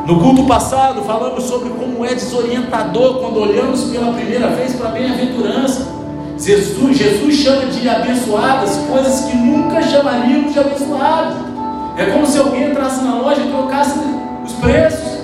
No 0.07 0.21
culto 0.21 0.45
passado 0.45 1.01
falamos 1.01 1.43
sobre 1.43 1.69
como 1.71 2.05
é 2.05 2.15
desorientador 2.15 3.19
quando 3.19 3.41
olhamos 3.41 3.83
pela 3.91 4.13
primeira 4.13 4.47
vez 4.47 4.73
para 4.73 4.87
a 4.87 4.91
bem-aventurança. 4.93 5.85
Jesus, 6.39 6.97
Jesus 6.97 7.35
chama 7.35 7.65
de 7.65 7.89
abençoadas 7.89 8.77
coisas 8.89 9.25
que 9.25 9.35
nunca 9.35 9.81
chamaríamos 9.81 10.53
de 10.53 10.59
abençoadas. 10.59 11.33
É 11.97 12.05
como 12.05 12.25
se 12.25 12.37
alguém 12.37 12.71
entrasse 12.71 13.03
na 13.03 13.15
loja 13.15 13.41
e 13.41 13.49
trocasse 13.49 13.99
os 14.45 14.53
preços. 14.53 15.23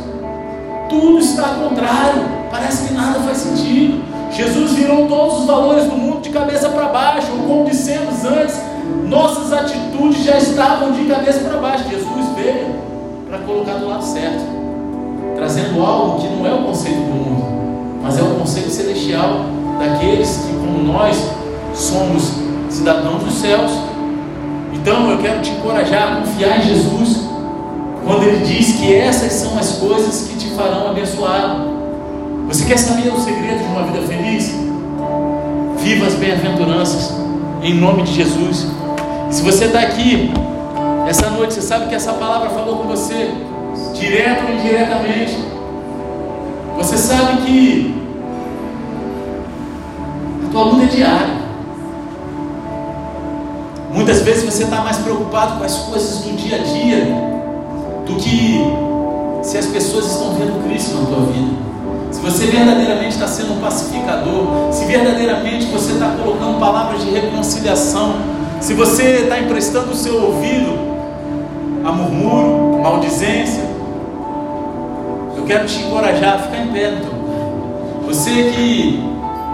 Tudo 0.90 1.18
está 1.18 1.44
contrário. 1.44 2.26
Parece 2.52 2.90
que 2.90 2.94
nada 2.94 3.22
faz 3.22 3.38
sentido. 3.38 4.04
Jesus 4.32 4.74
virou 4.74 5.08
todos 5.08 5.40
os 5.40 5.46
valores 5.46 5.86
do 5.86 5.96
mundo 5.96 6.20
de 6.20 6.30
cabeça 6.30 6.68
para 6.68 6.90
baixo. 6.90 7.28
Como 7.48 7.64
dissemos 7.64 8.26
antes, 8.26 8.60
nossas 9.08 9.54
atitudes 9.54 10.26
já 10.26 10.38
estavam 10.38 10.92
de 10.92 11.06
cabeça 11.06 11.40
para 11.40 11.58
baixo. 11.58 11.86
Jesus 11.90 12.26
veio 12.36 12.76
para 13.30 13.38
colocar 13.46 13.76
do 13.76 13.88
lado 13.88 14.04
certo, 14.04 14.63
trazendo 15.36 15.82
algo 15.84 16.22
que 16.22 16.28
não 16.28 16.46
é 16.46 16.54
o 16.54 16.64
conceito 16.64 16.98
do 16.98 17.14
mundo, 17.14 17.46
mas 18.02 18.18
é 18.18 18.22
o 18.22 18.36
conceito 18.36 18.70
celestial 18.70 19.46
daqueles 19.80 20.38
que, 20.38 20.54
como 20.54 20.84
nós, 20.84 21.18
somos 21.74 22.32
cidadãos 22.70 23.24
dos 23.24 23.34
céus. 23.36 23.72
Então 24.74 25.10
eu 25.10 25.18
quero 25.20 25.42
te 25.42 25.52
encorajar 25.52 26.14
a 26.14 26.16
confiar 26.18 26.60
em 26.60 26.64
Jesus, 26.64 27.24
quando 28.06 28.24
Ele 28.24 28.46
diz 28.46 28.74
que 28.74 28.94
essas 28.94 29.32
são 29.34 29.58
as 29.58 29.74
coisas 29.78 30.28
que 30.28 30.38
te 30.38 30.50
farão 30.52 30.90
abençoar. 30.90 31.66
Você 32.48 32.66
quer 32.66 32.78
saber 32.78 33.10
o 33.14 33.20
segredo 33.20 33.60
de 33.60 33.66
uma 33.66 33.84
vida 33.84 34.06
feliz? 34.06 34.54
Viva 35.78 36.06
as 36.06 36.16
bem-aventuranças, 36.16 37.14
em 37.62 37.74
nome 37.74 38.04
de 38.04 38.14
Jesus. 38.14 38.68
E 39.30 39.34
se 39.34 39.42
você 39.42 39.66
está 39.66 39.80
aqui 39.80 40.32
essa 41.08 41.30
noite, 41.30 41.54
você 41.54 41.62
sabe 41.62 41.88
que 41.88 41.96
essa 41.96 42.14
palavra 42.14 42.50
falou 42.50 42.78
com 42.78 42.88
você, 42.88 43.34
direto 43.94 44.46
ou 44.46 44.54
indiretamente. 44.54 45.38
Você 46.78 46.98
sabe 46.98 47.42
que 47.44 48.04
tua 50.52 50.64
luta 50.66 50.84
é 50.84 50.88
diária. 50.88 51.44
Muitas 53.92 54.22
vezes 54.22 54.44
você 54.44 54.64
está 54.64 54.82
mais 54.82 54.98
preocupado 54.98 55.58
com 55.58 55.64
as 55.64 55.76
coisas 55.78 56.20
do 56.20 56.36
dia 56.36 56.58
a 56.58 56.60
dia 56.60 57.06
do 58.06 58.16
que 58.16 58.60
se 59.42 59.58
as 59.58 59.66
pessoas 59.66 60.06
estão 60.06 60.34
vendo 60.34 60.64
Cristo 60.68 60.96
na 60.96 61.06
tua 61.08 61.26
vida. 61.26 61.54
Se 62.12 62.22
você 62.22 62.46
verdadeiramente 62.46 63.16
está 63.16 63.28
sendo 63.28 63.54
um 63.54 63.62
pacificador, 63.62 64.72
se 64.72 64.86
verdadeiramente 64.86 65.66
você 65.66 65.94
está 65.94 66.16
colocando 66.22 66.60
palavras 66.60 67.04
de 67.04 67.10
reconciliação, 67.10 68.16
se 68.62 68.74
você 68.74 69.24
está 69.24 69.40
emprestando 69.40 69.92
o 69.92 69.96
seu 69.96 70.22
ouvido 70.24 70.78
a 71.84 71.92
murmúrio, 71.92 72.73
maldizência, 72.84 73.64
eu 75.38 75.46
quero 75.46 75.66
te 75.66 75.80
encorajar 75.84 76.36
a 76.36 76.40
ficar 76.40 76.58
em 76.58 76.68
pé, 76.68 76.92
então. 76.92 77.14
Você 78.08 78.52
que 78.52 79.02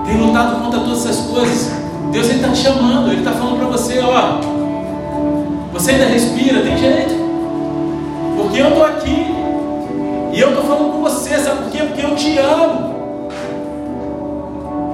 tem 0.04 0.18
lutado 0.18 0.64
contra 0.64 0.80
todas 0.80 1.06
essas 1.06 1.28
coisas. 1.28 1.72
Deus 2.12 2.28
está 2.28 2.50
te 2.50 2.58
chamando, 2.58 3.12
Ele 3.12 3.20
está 3.20 3.32
falando 3.34 3.58
para 3.58 3.68
você, 3.68 4.00
ó, 4.00 4.40
você 5.72 5.92
ainda 5.92 6.06
respira, 6.06 6.62
tem 6.62 6.76
jeito. 6.76 7.14
Porque 8.36 8.60
eu 8.60 8.70
estou 8.70 8.84
aqui 8.84 9.28
e 10.34 10.40
eu 10.40 10.50
estou 10.50 10.64
falando 10.64 10.94
com 10.94 11.02
você, 11.02 11.38
sabe 11.38 11.64
por 11.64 11.72
quê? 11.72 11.84
Porque 11.84 12.04
eu 12.04 12.16
te 12.16 12.38
amo. 12.40 12.90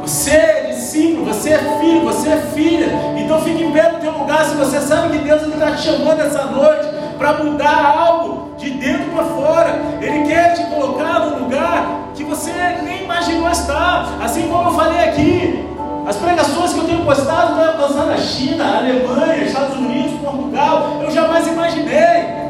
Você 0.01 0.31
é 0.31 0.71
discípulo, 0.73 1.25
você 1.25 1.51
é 1.51 1.79
filho, 1.79 2.01
você 2.01 2.29
é 2.29 2.37
filha. 2.53 2.87
Então 3.17 3.41
fique 3.41 3.63
em 3.63 3.71
pé 3.71 3.93
no 3.93 3.99
teu 3.99 4.11
lugar 4.11 4.43
se 4.43 4.55
você 4.55 4.81
sabe 4.81 5.17
que 5.17 5.23
Deus 5.23 5.41
está 5.43 5.71
te 5.71 5.83
chamando 5.83 6.19
essa 6.19 6.43
noite 6.45 6.94
para 7.17 7.43
mudar 7.43 7.95
algo 7.97 8.55
de 8.57 8.71
dentro 8.71 9.11
para 9.11 9.23
fora. 9.23 9.81
Ele 10.01 10.27
quer 10.27 10.53
te 10.53 10.63
colocar 10.65 11.19
num 11.19 11.43
lugar 11.43 12.09
que 12.13 12.23
você 12.23 12.51
nem 12.83 13.03
imaginou 13.03 13.49
estar. 13.49 14.17
Assim 14.23 14.47
como 14.47 14.69
eu 14.69 14.73
falei 14.73 15.09
aqui, 15.09 15.67
as 16.07 16.17
pregações 16.17 16.73
que 16.73 16.79
eu 16.79 16.85
tenho 16.85 17.05
postado 17.05 17.55
vai 17.55 17.67
alcançar 17.67 18.05
na 18.05 18.17
China, 18.17 18.77
Alemanha, 18.77 19.43
Estados 19.43 19.75
Unidos, 19.75 20.19
Portugal. 20.21 20.99
Eu 21.01 21.11
jamais 21.11 21.47
imaginei 21.47 22.45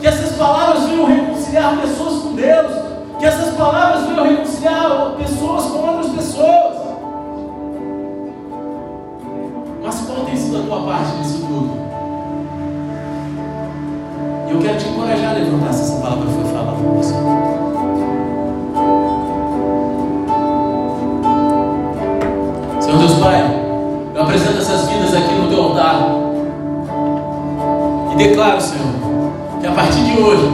que 0.00 0.06
essas 0.06 0.36
palavras 0.36 0.84
venham 0.84 1.06
reconciliar 1.06 1.76
pessoas 1.80 2.22
com 2.22 2.34
Deus, 2.34 2.72
que 3.18 3.24
essas 3.24 3.54
palavras 3.56 4.06
venham 4.06 4.24
reconciliar 4.24 5.14
pessoas 5.18 5.64
com 5.64 5.78
outras 5.78 6.12
pessoas. 6.12 6.76
Mas 9.82 10.00
qual 10.00 10.24
tem 10.26 10.36
sido 10.36 10.58
a 10.58 10.62
tua 10.62 10.82
parte 10.82 11.16
nisso 11.16 11.38
tudo? 11.38 11.85
E 14.46 14.52
eu 14.52 14.60
quero 14.60 14.78
te 14.78 14.88
encorajar 14.88 15.30
a 15.30 15.34
levantar 15.34 15.72
se 15.72 15.82
essa 15.82 16.00
palavra 16.00 16.26
foi 16.30 16.44
falada 16.44 16.72
para 16.72 16.90
você. 16.92 17.14
Senhor 22.80 22.98
Deus 22.98 23.14
Pai, 23.14 23.60
eu 24.14 24.22
apresento 24.22 24.58
essas 24.58 24.88
vidas 24.88 25.14
aqui 25.14 25.34
no 25.34 25.48
teu 25.48 25.62
altar. 25.62 26.10
E 28.12 28.16
declaro, 28.16 28.60
Senhor, 28.60 28.86
que 29.60 29.66
a 29.66 29.72
partir 29.72 30.04
de 30.04 30.20
hoje 30.20 30.50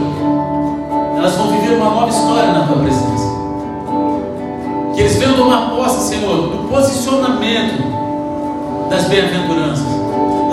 elas 1.17 1.35
vão 1.35 1.47
viver 1.47 1.75
uma 1.75 1.89
nova 1.89 2.09
história 2.09 2.51
na 2.51 2.67
tua 2.67 2.77
presença. 2.77 3.13
posse, 5.83 6.15
Senhor, 6.15 6.49
do 6.49 6.69
posicionamento 6.69 7.83
das 8.89 9.05
bem-aventuranças. 9.05 9.92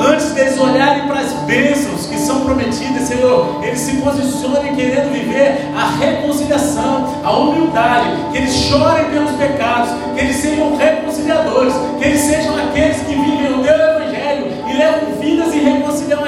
Antes 0.01 0.33
deles 0.33 0.59
olharem 0.59 1.07
para 1.07 1.21
as 1.21 1.33
bênçãos 1.45 2.07
que 2.07 2.17
são 2.17 2.41
prometidas, 2.41 3.07
Senhor, 3.07 3.63
eles 3.63 3.79
se 3.79 3.97
posicionem 3.97 4.75
querendo 4.75 5.13
viver 5.13 5.71
a 5.77 5.91
reconciliação, 5.99 7.21
a 7.23 7.31
humildade, 7.33 8.09
que 8.33 8.39
eles 8.39 8.55
chorem 8.55 9.11
pelos 9.11 9.33
pecados, 9.33 9.91
que 10.15 10.21
eles 10.21 10.37
sejam 10.37 10.75
reconciliadores, 10.75 11.75
que 11.99 12.05
eles 12.07 12.21
sejam 12.21 12.57
aqueles 12.57 12.97
que 13.03 13.15
vivem 13.15 13.53
o 13.53 13.63
teu 13.63 13.75
evangelho 13.75 14.47
e 14.69 14.77
levam 14.77 15.21
vidas 15.21 15.55
e 15.55 15.59
reconciliação 15.59 16.25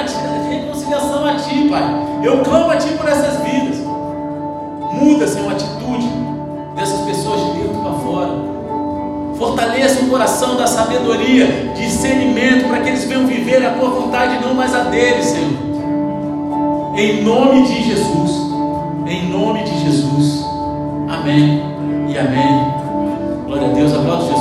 a 1.27 1.37
ti, 1.37 1.69
Pai. 1.71 1.83
Eu 2.23 2.43
clamo 2.43 2.71
a 2.71 2.77
ti 2.77 2.89
por 2.91 3.09
essas 3.09 3.41
vidas. 3.43 3.79
Muda, 4.93 5.27
Senhor, 5.27 5.51
a 5.51 5.53
atitude 5.53 6.32
Fortaleça 9.43 10.05
o 10.05 10.09
coração 10.09 10.55
da 10.55 10.69
sabedoria, 10.69 11.73
discernimento, 11.75 12.69
para 12.69 12.79
que 12.79 12.91
eles 12.91 13.03
venham 13.03 13.27
viver 13.27 13.67
a 13.67 13.73
tua 13.73 13.91
vontade, 13.91 14.39
não 14.41 14.55
mais 14.55 14.73
a 14.73 14.85
deles, 14.85 15.27
Senhor. 15.27 16.95
Em 16.97 17.25
nome 17.25 17.67
de 17.67 17.83
Jesus. 17.83 18.31
Em 19.05 19.29
nome 19.29 19.65
de 19.65 19.81
Jesus. 19.81 20.47
Amém 21.09 21.61
e 22.09 22.17
amém. 22.17 22.73
Glória 23.45 23.67
a 23.67 23.73
Deus. 23.73 23.93
Aplausos. 23.93 24.32